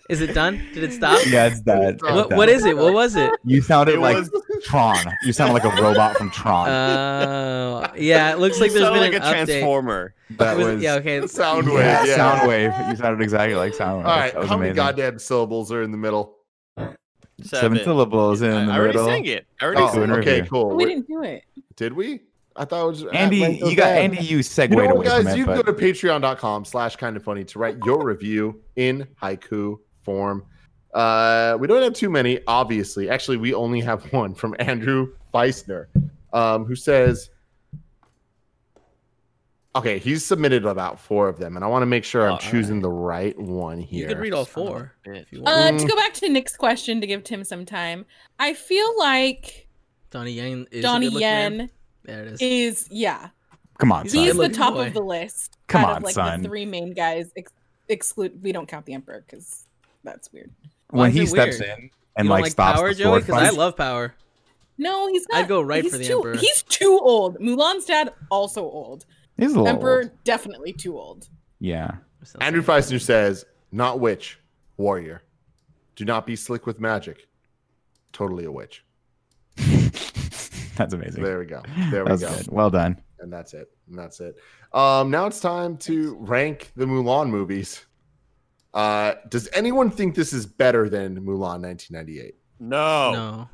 Is 0.09 0.19
it 0.21 0.33
done? 0.33 0.61
Did 0.73 0.83
it 0.83 0.91
stop? 0.93 1.19
Yeah, 1.27 1.45
it's 1.47 1.61
that. 1.61 2.01
What- 2.01 2.13
What 2.29 2.33
what 2.35 2.49
is 2.49 2.65
it? 2.65 2.75
What 2.75 2.93
was 2.93 3.15
it? 3.15 3.31
You 3.45 3.61
sounded 3.61 3.95
It 3.95 3.99
like 4.01 4.17
was- 4.17 4.31
Tron. 4.63 4.97
You 5.25 5.31
sounded 5.31 5.53
like 5.53 5.63
a 5.63 5.81
robot 5.81 6.17
from 6.17 6.29
Tron. 6.29 6.67
Uh, 6.69 7.91
yeah, 7.97 8.33
it 8.33 8.39
looks 8.39 8.59
like 8.59 8.71
You 8.71 8.79
there's 8.79 8.85
sound 8.87 8.95
been 8.99 9.11
like 9.11 9.13
an 9.13 9.21
a 9.21 9.25
update. 9.25 9.45
transformer 9.45 10.13
that 10.31 10.57
Was 10.57 10.65
was, 10.65 10.75
it- 10.75 10.81
yeah, 10.81 10.93
okay. 10.95 11.19
Soundwave. 11.21 11.79
yeah, 11.79 12.03
Yeah. 12.05 12.17
Soundwave. 12.17 12.89
You 12.89 12.95
sounded 12.97 13.23
exactly 13.23 13.55
like 13.55 13.73
Soundwave. 13.73 14.05
All 14.05 14.17
right, 14.17 14.33
that 14.33 14.39
was 14.41 14.49
how 14.49 14.57
many 14.57 14.73
goddamn 14.73 15.19
syllables 15.19 15.71
are 15.71 15.81
in 15.83 15.91
the 15.91 15.97
middle? 15.97 16.35
Seven 17.41 17.77
syllables 17.83 18.41
in 18.41 18.51
I, 18.51 18.65
the 18.65 18.71
I 18.71 18.75
already 18.77 18.87
middle. 18.93 19.05
sang 19.05 19.25
it 19.25 19.45
I 19.59 19.65
already 19.65 19.81
Oh, 19.81 19.91
sang 19.93 20.03
it. 20.03 20.09
okay, 20.11 20.35
review. 20.35 20.49
cool. 20.49 20.69
We 20.69 20.75
We're- 20.85 20.93
didn't 20.95 21.07
do 21.07 21.23
it. 21.23 21.43
Did 21.75 21.93
we? 21.93 22.21
I 22.55 22.65
thought 22.65 22.83
it 22.83 22.87
was 22.87 23.03
Andy, 23.05 23.37
you 23.37 23.75
got 23.75 23.85
Dads. 23.85 24.15
Andy. 24.17 24.23
You 24.27 24.43
segued 24.43 24.73
You 24.73 24.77
know 24.77 24.85
what, 24.85 24.95
away 24.97 25.05
guys? 25.07 25.23
from 25.29 25.37
You 25.37 25.43
it, 25.43 25.47
can 25.47 25.55
go 25.55 25.63
to 25.63 25.73
patreon.com 25.73 26.65
slash 26.65 26.95
kind 26.97 27.17
of 27.17 27.23
funny 27.23 27.43
to 27.45 27.57
write 27.59 27.77
your 27.83 28.05
review 28.05 28.61
in 28.75 29.07
haiku 29.21 29.77
form. 30.03 30.45
Uh, 30.93 31.57
we 31.59 31.67
don't 31.67 31.81
have 31.81 31.93
too 31.93 32.09
many, 32.09 32.39
obviously. 32.47 33.09
Actually, 33.09 33.37
we 33.37 33.53
only 33.53 33.81
have 33.81 34.03
one 34.13 34.33
from 34.35 34.55
Andrew 34.59 35.13
Feisner, 35.33 35.87
um, 36.33 36.65
who 36.65 36.75
says, 36.75 37.29
Okay, 39.75 39.97
he's 39.97 40.23
submitted 40.23 40.65
about 40.65 40.99
four 40.99 41.27
of 41.27 41.39
them, 41.39 41.55
and 41.55 41.65
I 41.65 41.67
want 41.67 41.81
to 41.81 41.87
make 41.87 42.03
sure 42.03 42.23
I'm 42.25 42.29
Oh, 42.29 42.33
all 42.33 42.37
choosing 42.37 42.79
the 42.79 42.91
right 42.91 43.37
one 43.39 43.79
here. 43.79 44.01
You 44.01 44.07
could 44.07 44.19
read 44.21 44.33
all 44.33 44.45
Son 44.45 44.61
of 44.61 44.67
a 44.67 44.71
four 44.71 44.93
bitch. 45.07 45.21
if 45.23 45.31
you 45.33 45.41
want. 45.41 45.75
Uh, 45.75 45.77
to 45.79 45.87
go 45.87 45.95
back 45.95 46.13
to 46.15 46.29
Nick's 46.29 46.55
question 46.55 47.01
to 47.01 47.07
give 47.07 47.23
Tim 47.23 47.43
some 47.43 47.65
time, 47.65 48.05
I 48.37 48.53
feel 48.53 48.95
like 48.99 49.67
Donnie 50.11 50.33
Yen 50.33 50.67
is 50.69 50.79
a 50.79 50.81
Donnie 50.83 51.07
good-looking 51.07 51.27
man. 51.27 51.53
Yen 51.59 51.69
There 52.03 52.21
it 52.21 52.33
is. 52.33 52.41
is, 52.41 52.87
yeah, 52.91 53.29
come 53.79 53.91
on, 53.91 54.03
He's 54.03 54.13
son. 54.13 54.23
he's 54.25 54.37
the 54.37 54.49
top 54.49 54.75
boy. 54.75 54.85
of 54.85 54.93
the 54.93 55.01
list. 55.01 55.57
Come 55.65 55.83
out 55.85 55.89
on, 55.91 55.97
of, 55.97 56.03
like 56.03 56.13
son. 56.13 56.43
the 56.43 56.47
three 56.49 56.65
main 56.67 56.93
guys. 56.93 57.31
Ex- 57.35 57.51
exclude, 57.89 58.43
we 58.43 58.51
don't 58.51 58.67
count 58.67 58.85
the 58.85 58.93
Emperor 58.93 59.23
because 59.27 59.65
that's 60.03 60.31
weird. 60.31 60.51
Why 60.89 61.01
when 61.01 61.09
is 61.11 61.15
he 61.15 61.23
it 61.23 61.27
steps 61.29 61.59
weird? 61.59 61.79
in 61.79 61.89
and 62.15 62.29
like, 62.29 62.43
like 62.43 62.51
stops 62.51 62.79
power, 62.79 62.89
the 62.89 62.95
Joey? 62.95 63.05
sword 63.05 63.25
Because 63.25 63.41
I 63.41 63.49
love 63.49 63.75
power. 63.75 64.15
No, 64.77 65.07
he's 65.07 65.25
not. 65.29 65.41
I'd 65.43 65.47
go 65.47 65.61
right 65.61 65.83
he's 65.83 65.91
for 65.91 65.97
the 65.97 66.05
too, 66.05 66.17
Emperor. 66.17 66.37
He's 66.37 66.63
too 66.63 66.99
old. 67.01 67.37
Mulan's 67.39 67.85
dad 67.85 68.13
also 68.31 68.63
old. 68.63 69.05
He's 69.37 69.51
a 69.51 69.55
little 69.55 69.67
Emperor 69.67 70.01
old. 70.03 70.23
definitely 70.23 70.73
too 70.73 70.97
old. 70.97 71.29
Yeah. 71.59 71.91
Andrew 72.41 72.61
Feisner 72.61 73.01
says, 73.01 73.45
Not 73.71 73.99
witch, 73.99 74.39
warrior. 74.77 75.21
Do 75.95 76.05
not 76.05 76.25
be 76.25 76.35
slick 76.35 76.65
with 76.65 76.79
magic. 76.79 77.27
Totally 78.13 78.45
a 78.45 78.51
witch. 78.51 78.83
That's 80.75 80.93
amazing. 80.93 81.23
There 81.23 81.39
we 81.39 81.45
go. 81.45 81.61
There 81.91 82.03
we 82.03 82.17
go. 82.17 82.17
good. 82.17 82.47
Well 82.49 82.69
done. 82.69 82.99
And 83.19 83.31
that's 83.31 83.53
it. 83.53 83.69
And 83.87 83.97
that's 83.97 84.19
it. 84.19 84.35
Um, 84.73 85.09
now 85.11 85.27
it's 85.27 85.39
time 85.39 85.77
to 85.77 86.15
rank 86.19 86.71
the 86.75 86.85
Mulan 86.85 87.29
movies. 87.29 87.85
Uh, 88.73 89.13
does 89.29 89.47
anyone 89.53 89.89
think 89.91 90.15
this 90.15 90.33
is 90.33 90.45
better 90.45 90.89
than 90.89 91.15
Mulan 91.21 91.61
1998? 91.61 92.35
no 92.59 93.11
No. 93.11 93.49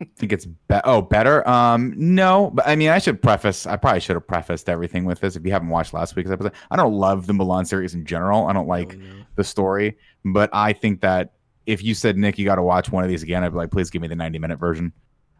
I 0.00 0.04
think 0.16 0.32
it's 0.32 0.44
be- 0.44 0.80
oh 0.84 1.00
better. 1.02 1.46
Um, 1.48 1.94
no, 1.96 2.50
but 2.52 2.66
I 2.68 2.76
mean, 2.76 2.90
I 2.90 2.98
should 2.98 3.22
preface. 3.22 3.66
I 3.66 3.76
probably 3.76 4.00
should 4.00 4.16
have 4.16 4.26
prefaced 4.26 4.68
everything 4.68 5.04
with 5.06 5.20
this. 5.20 5.36
If 5.36 5.46
you 5.46 5.52
haven't 5.52 5.68
watched 5.70 5.94
last 5.94 6.14
week's 6.16 6.30
episode, 6.30 6.52
I 6.70 6.76
don't 6.76 6.92
love 6.92 7.26
the 7.26 7.32
Mulan 7.32 7.66
series 7.66 7.94
in 7.94 8.04
general. 8.04 8.46
I 8.46 8.52
don't 8.52 8.68
like 8.68 8.96
No, 8.98 9.04
no. 9.06 9.22
the 9.36 9.44
story, 9.44 9.96
but 10.24 10.50
I 10.52 10.74
think 10.74 11.00
that 11.00 11.32
if 11.64 11.82
you 11.82 11.94
said 11.94 12.18
Nick, 12.18 12.38
you 12.38 12.44
got 12.44 12.56
to 12.56 12.62
watch 12.62 12.92
one 12.92 13.04
of 13.04 13.08
these 13.10 13.22
again, 13.22 13.42
I'd 13.42 13.48
be 13.52 13.56
like, 13.56 13.70
please 13.70 13.88
give 13.88 14.02
me 14.02 14.08
the 14.08 14.16
ninety 14.16 14.38
minute 14.38 14.58
version. 14.58 14.92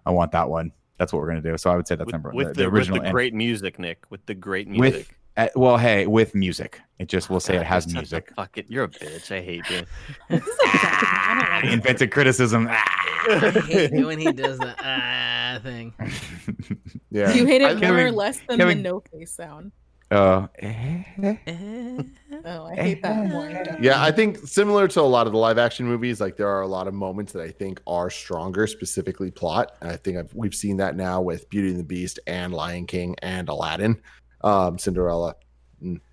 I 0.07 0.11
want 0.11 0.33
that 0.33 0.49
one. 0.49 0.73
That's 0.99 1.13
what 1.13 1.21
we're 1.21 1.29
gonna 1.29 1.43
do. 1.43 1.59
So 1.59 1.71
I 1.71 1.77
would 1.77 1.87
say 1.87 1.95
that's 1.97 2.07
with, 2.07 2.13
number 2.15 2.31
with 2.33 2.49
the, 2.49 2.53
the, 2.55 2.63
the 2.63 2.69
original. 2.69 2.95
with 2.95 3.03
the 3.03 3.09
and- 3.09 3.15
great 3.15 3.35
music 3.35 3.79
nick 3.79 4.05
with 4.09 4.25
the 4.25 4.35
great 4.35 4.69
With- 4.69 4.79
music 4.79 5.19
uh, 5.37 5.49
well, 5.55 5.77
hey, 5.77 6.07
with 6.07 6.35
music, 6.35 6.81
it 6.99 7.09
just 7.09 7.29
will 7.31 7.41
say 7.41 7.55
God, 7.55 7.61
it 7.63 7.67
has 7.67 7.93
music. 7.93 8.33
Fuck 8.37 8.57
such 8.57 8.65
a 8.65 8.65
music. 8.65 8.65
fucking 8.65 8.65
you're 8.69 8.85
a 8.85 8.89
bitch 8.89 9.31
i 9.37 9.41
hate 9.41 9.69
you 9.71 9.83
This 10.31 10.43
is 10.43 10.59
like 10.65 10.75
I 10.75 11.35
don't 11.39 11.51
I 11.51 11.61
like 11.63 11.73
invented 11.73 12.11
criticism. 12.11 12.69
I 12.71 12.75
hate 13.67 13.93
when 14.07 14.19
he 14.19 14.33
does 14.33 14.59
the 14.59 14.75
ah 14.79 15.59
thing. 15.63 15.93
Yeah. 17.11 17.33
Do 17.33 17.39
you 17.39 17.47
hate 17.47 17.63
it 17.63 17.69
I- 17.69 17.73
more 17.75 17.81
Kevin- 17.81 18.07
or 18.07 18.13
less 18.13 18.41
than 18.49 18.59
Kevin- 18.59 18.83
the 18.83 18.89
no 18.91 19.01
face 19.13 19.33
sound? 19.35 19.73
uh, 20.11 20.47
Eh. 20.61 21.03
Oh, 22.45 22.65
I 22.67 22.75
hate 22.77 23.03
that 23.03 23.27
more. 23.29 23.51
Yeah, 23.81 24.03
I 24.03 24.11
think 24.13 24.39
similar 24.47 24.87
to 24.89 25.01
a 25.01 25.03
lot 25.03 25.27
of 25.27 25.33
the 25.33 25.39
live 25.39 25.59
action 25.59 25.87
movies, 25.87 26.21
like 26.21 26.37
there 26.37 26.49
are 26.49 26.63
a 26.63 26.67
lot 26.69 26.87
of 26.89 26.95
moments 26.95 27.33
that 27.33 27.43
I 27.43 27.51
think 27.51 27.81
are 27.87 28.09
stronger, 28.11 28.67
specifically 28.67 29.31
plot. 29.31 29.77
And 29.81 29.91
I 29.91 29.97
think 29.97 30.19
I've, 30.19 30.33
we've 30.35 30.55
seen 30.55 30.77
that 30.77 30.95
now 30.97 31.21
with 31.23 31.49
Beauty 31.51 31.71
and 31.71 31.79
the 31.79 31.85
Beast 31.85 32.21
and 32.27 32.53
Lion 32.53 32.87
King 32.87 33.17
and 33.23 33.49
Aladdin, 33.49 34.01
um, 34.47 34.79
Cinderella. 34.79 35.35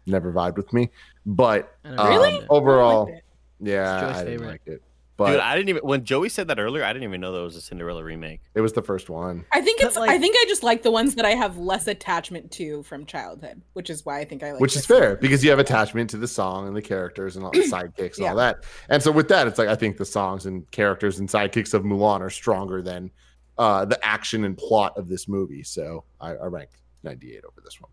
never 0.06 0.34
vibed 0.34 0.58
with 0.58 0.74
me. 0.74 0.90
But 1.26 1.76
I 1.86 1.90
um, 1.90 2.08
Really? 2.10 2.46
overall, 2.50 3.10
I 3.14 3.22
yeah, 3.60 4.08
I 4.08 4.24
didn't 4.24 4.26
favorite. 4.26 4.48
like 4.48 4.62
it. 4.66 4.84
But 5.16 5.32
Dude, 5.34 5.40
I 5.42 5.56
didn't 5.56 5.70
even 5.70 5.84
when 5.84 6.04
Joey 6.06 6.28
said 6.28 6.48
that 6.48 6.58
earlier. 6.60 6.84
I 6.84 6.92
didn't 6.92 7.04
even 7.08 7.22
know 7.22 7.32
that 7.34 7.44
was 7.44 7.56
a 7.56 7.62
Cinderella 7.62 8.04
remake. 8.04 8.42
it 8.56 8.62
was 8.62 8.74
the 8.74 8.82
first 8.82 9.12
one. 9.12 9.46
I 9.52 9.62
think 9.62 9.80
it's. 9.80 9.96
like- 9.96 10.10
I 10.10 10.18
think 10.18 10.36
I 10.36 10.46
just 10.48 10.64
like 10.64 10.82
the 10.82 10.90
ones 10.92 11.14
that 11.16 11.24
I 11.24 11.36
have 11.36 11.56
less 11.58 11.86
attachment 11.86 12.52
to 12.54 12.82
from 12.82 13.06
childhood, 13.06 13.62
which 13.74 13.92
is 13.92 14.04
why 14.04 14.20
I 14.20 14.26
think 14.26 14.42
I 14.42 14.54
like. 14.54 14.60
which 14.60 14.72
is 14.76 14.88
this 14.88 14.98
fair 14.98 15.16
because 15.18 15.44
you 15.44 15.52
have 15.52 15.60
attachment 15.60 16.10
to 16.10 16.18
the 16.18 16.28
song 16.28 16.68
and 16.68 16.76
the 16.76 16.82
characters 16.82 17.36
and 17.36 17.46
all 17.46 17.52
the 17.52 17.60
sidekicks 17.72 18.18
and 18.18 18.26
all 18.28 18.36
that. 18.38 18.64
And 18.90 19.04
so 19.04 19.12
with 19.12 19.28
that, 19.28 19.46
it's 19.46 19.60
like 19.60 19.68
I 19.68 19.76
think 19.76 19.98
the 19.98 20.06
songs 20.06 20.48
and 20.48 20.70
characters 20.72 21.20
and 21.20 21.30
sidekicks 21.30 21.76
of 21.76 21.84
Mulan 21.84 22.22
are 22.22 22.32
stronger 22.32 22.82
than 22.82 23.12
uh, 23.60 23.86
the 23.86 24.04
action 24.04 24.44
and 24.46 24.58
plot 24.58 24.98
of 24.98 25.08
this 25.08 25.28
movie. 25.28 25.62
So 25.62 26.06
I, 26.20 26.32
I 26.32 26.46
rank 26.48 26.72
98 27.04 27.44
over 27.46 27.62
this 27.64 27.80
one. 27.80 27.92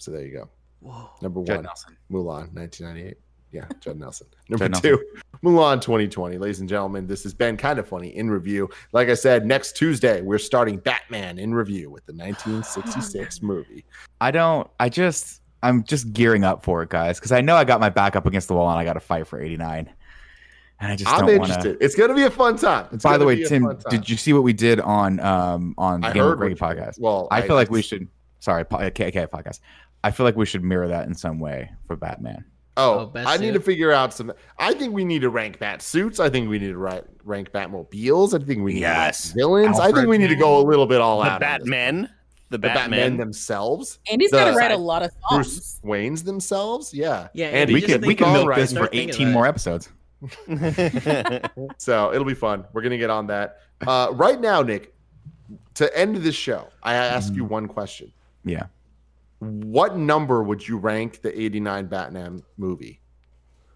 So 0.00 0.10
there 0.10 0.24
you 0.24 0.32
go. 0.32 0.48
Whoa. 0.80 1.10
Number 1.20 1.44
Judd 1.44 1.56
one, 1.56 1.64
Nelson. 1.64 1.96
Mulan, 2.10 2.54
1998. 2.54 3.16
Yeah, 3.52 3.66
Judd 3.80 3.98
Nelson. 3.98 4.28
Number 4.48 4.68
Judd 4.68 4.82
two, 4.82 5.04
Mulan 5.44 5.80
2020. 5.82 6.38
Ladies 6.38 6.60
and 6.60 6.68
gentlemen, 6.68 7.06
this 7.06 7.22
has 7.24 7.34
been 7.34 7.56
kind 7.56 7.78
of 7.78 7.86
funny 7.86 8.16
in 8.16 8.30
review. 8.30 8.68
Like 8.92 9.08
I 9.08 9.14
said, 9.14 9.44
next 9.44 9.76
Tuesday, 9.76 10.22
we're 10.22 10.38
starting 10.38 10.78
Batman 10.78 11.38
in 11.38 11.52
review 11.52 11.90
with 11.90 12.06
the 12.06 12.14
1966 12.14 13.42
movie. 13.42 13.84
I 14.20 14.30
don't. 14.30 14.68
I 14.80 14.88
just. 14.88 15.42
I'm 15.62 15.84
just 15.84 16.14
gearing 16.14 16.42
up 16.42 16.64
for 16.64 16.82
it, 16.82 16.88
guys, 16.88 17.18
because 17.18 17.32
I 17.32 17.42
know 17.42 17.54
I 17.54 17.64
got 17.64 17.80
my 17.80 17.90
back 17.90 18.16
up 18.16 18.24
against 18.24 18.48
the 18.48 18.54
wall 18.54 18.70
and 18.70 18.78
I 18.78 18.84
got 18.84 18.94
to 18.94 19.00
fight 19.00 19.26
for 19.26 19.38
89. 19.38 19.90
And 20.80 20.92
I 20.92 20.96
just 20.96 21.12
I'm 21.12 21.26
don't 21.26 21.38
want 21.38 21.50
interested. 21.50 21.78
to. 21.78 21.84
It's 21.84 21.94
going 21.94 22.08
to 22.08 22.14
be 22.14 22.22
a 22.22 22.30
fun 22.30 22.56
time. 22.56 22.86
It's 22.92 23.04
By 23.04 23.18
the 23.18 23.26
way, 23.26 23.44
Tim, 23.44 23.78
did 23.90 24.08
you 24.08 24.16
see 24.16 24.32
what 24.32 24.42
we 24.42 24.54
did 24.54 24.80
on 24.80 25.20
um 25.20 25.74
on 25.76 26.02
I 26.02 26.14
Game 26.14 26.22
of 26.22 26.28
heard 26.30 26.38
Grady 26.38 26.54
what 26.54 26.68
you 26.70 26.74
did. 26.76 26.82
podcast? 26.84 26.98
Well, 26.98 27.28
I 27.30 27.42
feel 27.42 27.56
like 27.56 27.70
we 27.70 27.82
should. 27.82 28.08
Sorry, 28.38 28.64
po- 28.64 28.78
KK 28.78 29.28
podcast. 29.28 29.60
I 30.02 30.10
feel 30.10 30.24
like 30.24 30.36
we 30.36 30.46
should 30.46 30.64
mirror 30.64 30.88
that 30.88 31.06
in 31.06 31.14
some 31.14 31.38
way 31.38 31.70
for 31.86 31.96
Batman. 31.96 32.44
Oh, 32.76 33.00
Oh, 33.00 33.06
best 33.06 33.28
I 33.28 33.36
need 33.36 33.52
to 33.54 33.60
figure 33.60 33.92
out 33.92 34.14
some. 34.14 34.32
I 34.58 34.72
think 34.74 34.94
we 34.94 35.04
need 35.04 35.20
to 35.22 35.28
rank 35.30 35.58
bat 35.58 35.82
suits. 35.82 36.18
I 36.20 36.30
think 36.30 36.48
we 36.48 36.58
need 36.58 36.68
to 36.68 36.78
rank 36.78 37.04
rank 37.24 37.50
Batmobiles. 37.52 38.32
I 38.40 38.44
think 38.44 38.62
we 38.62 38.74
need 38.74 38.80
Yes. 38.80 39.22
to 39.22 39.28
rank 39.28 39.36
villains. 39.36 39.78
I 39.80 39.92
think 39.92 40.08
we 40.08 40.16
need 40.18 40.28
to 40.28 40.36
go 40.36 40.58
a 40.58 40.64
little 40.64 40.86
bit 40.86 41.00
all 41.00 41.20
The 41.22 41.26
out. 41.26 41.32
on 41.34 41.40
this. 41.40 41.68
Batmen, 41.68 42.02
the 42.02 42.08
the 42.52 42.58
Batmen 42.58 42.90
Batman. 42.90 43.16
themselves, 43.18 43.98
Andy's 44.10 44.30
the 44.30 44.38
got 44.38 44.50
to 44.52 44.56
write 44.56 44.70
a 44.72 44.76
lot 44.76 45.02
of 45.02 45.10
Bruce. 45.30 45.78
Wayne's 45.82 46.22
themselves. 46.22 46.94
Yeah, 46.94 47.28
Yeah, 47.34 47.46
and 47.48 47.56
Andy, 47.56 47.74
we 47.74 47.80
can 47.82 48.00
we 48.00 48.14
can 48.14 48.28
all 48.28 48.32
milk 48.44 48.54
this 48.54 48.72
for 48.72 48.88
18 48.92 49.30
more 49.32 49.46
episodes. 49.46 49.90
So 51.78 52.12
it'll 52.12 52.24
be 52.26 52.34
fun. 52.34 52.64
We're 52.72 52.82
gonna 52.82 52.98
get 52.98 53.10
on 53.10 53.26
that 53.28 53.58
uh, 53.86 54.08
right 54.12 54.40
now, 54.40 54.62
Nick. 54.62 54.94
To 55.74 55.98
end 55.98 56.16
this 56.16 56.34
show, 56.34 56.68
I 56.82 56.94
ask 56.94 57.32
you 57.34 57.44
one 57.44 57.66
question: 57.68 58.12
Yeah. 58.44 58.66
What 59.40 59.96
number 59.96 60.42
would 60.42 60.66
you 60.66 60.78
rank 60.78 61.22
the 61.22 61.38
'89 61.40 61.86
Batman 61.86 62.42
movie 62.56 63.00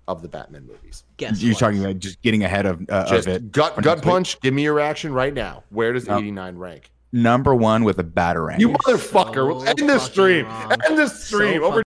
of 0.06 0.20
the 0.22 0.28
Batman 0.28 0.66
movies? 0.66 1.04
Guess 1.16 1.42
You're 1.42 1.54
what? 1.54 1.58
talking 1.60 1.80
about 1.82 1.98
just 1.98 2.20
getting 2.22 2.44
ahead 2.44 2.66
of, 2.66 2.82
uh, 2.90 3.06
Just 3.08 3.26
of 3.26 3.34
it. 3.34 3.50
gut 3.52 3.74
gut 3.76 3.84
next 3.84 3.96
week. 4.04 4.12
punch. 4.12 4.40
Give 4.40 4.52
me 4.52 4.62
your 4.64 4.74
reaction 4.74 5.12
right 5.14 5.32
now. 5.32 5.64
Where 5.70 5.92
does 5.94 6.06
No. 6.06 6.18
89 6.18 6.56
rank? 6.58 6.90
Number 7.12 7.54
one 7.54 7.84
with 7.84 7.98
a 8.00 8.04
batarang. 8.04 8.58
You 8.58 8.70
motherfucker! 8.70 9.60
so 9.60 9.64
End 9.66 9.88
this 9.88 10.02
stream. 10.02 10.46
wrong. 10.46 10.72
End 10.72 10.98
this 10.98 11.12
So 11.24 11.36
stream. 11.38 11.62
Over 11.62 11.82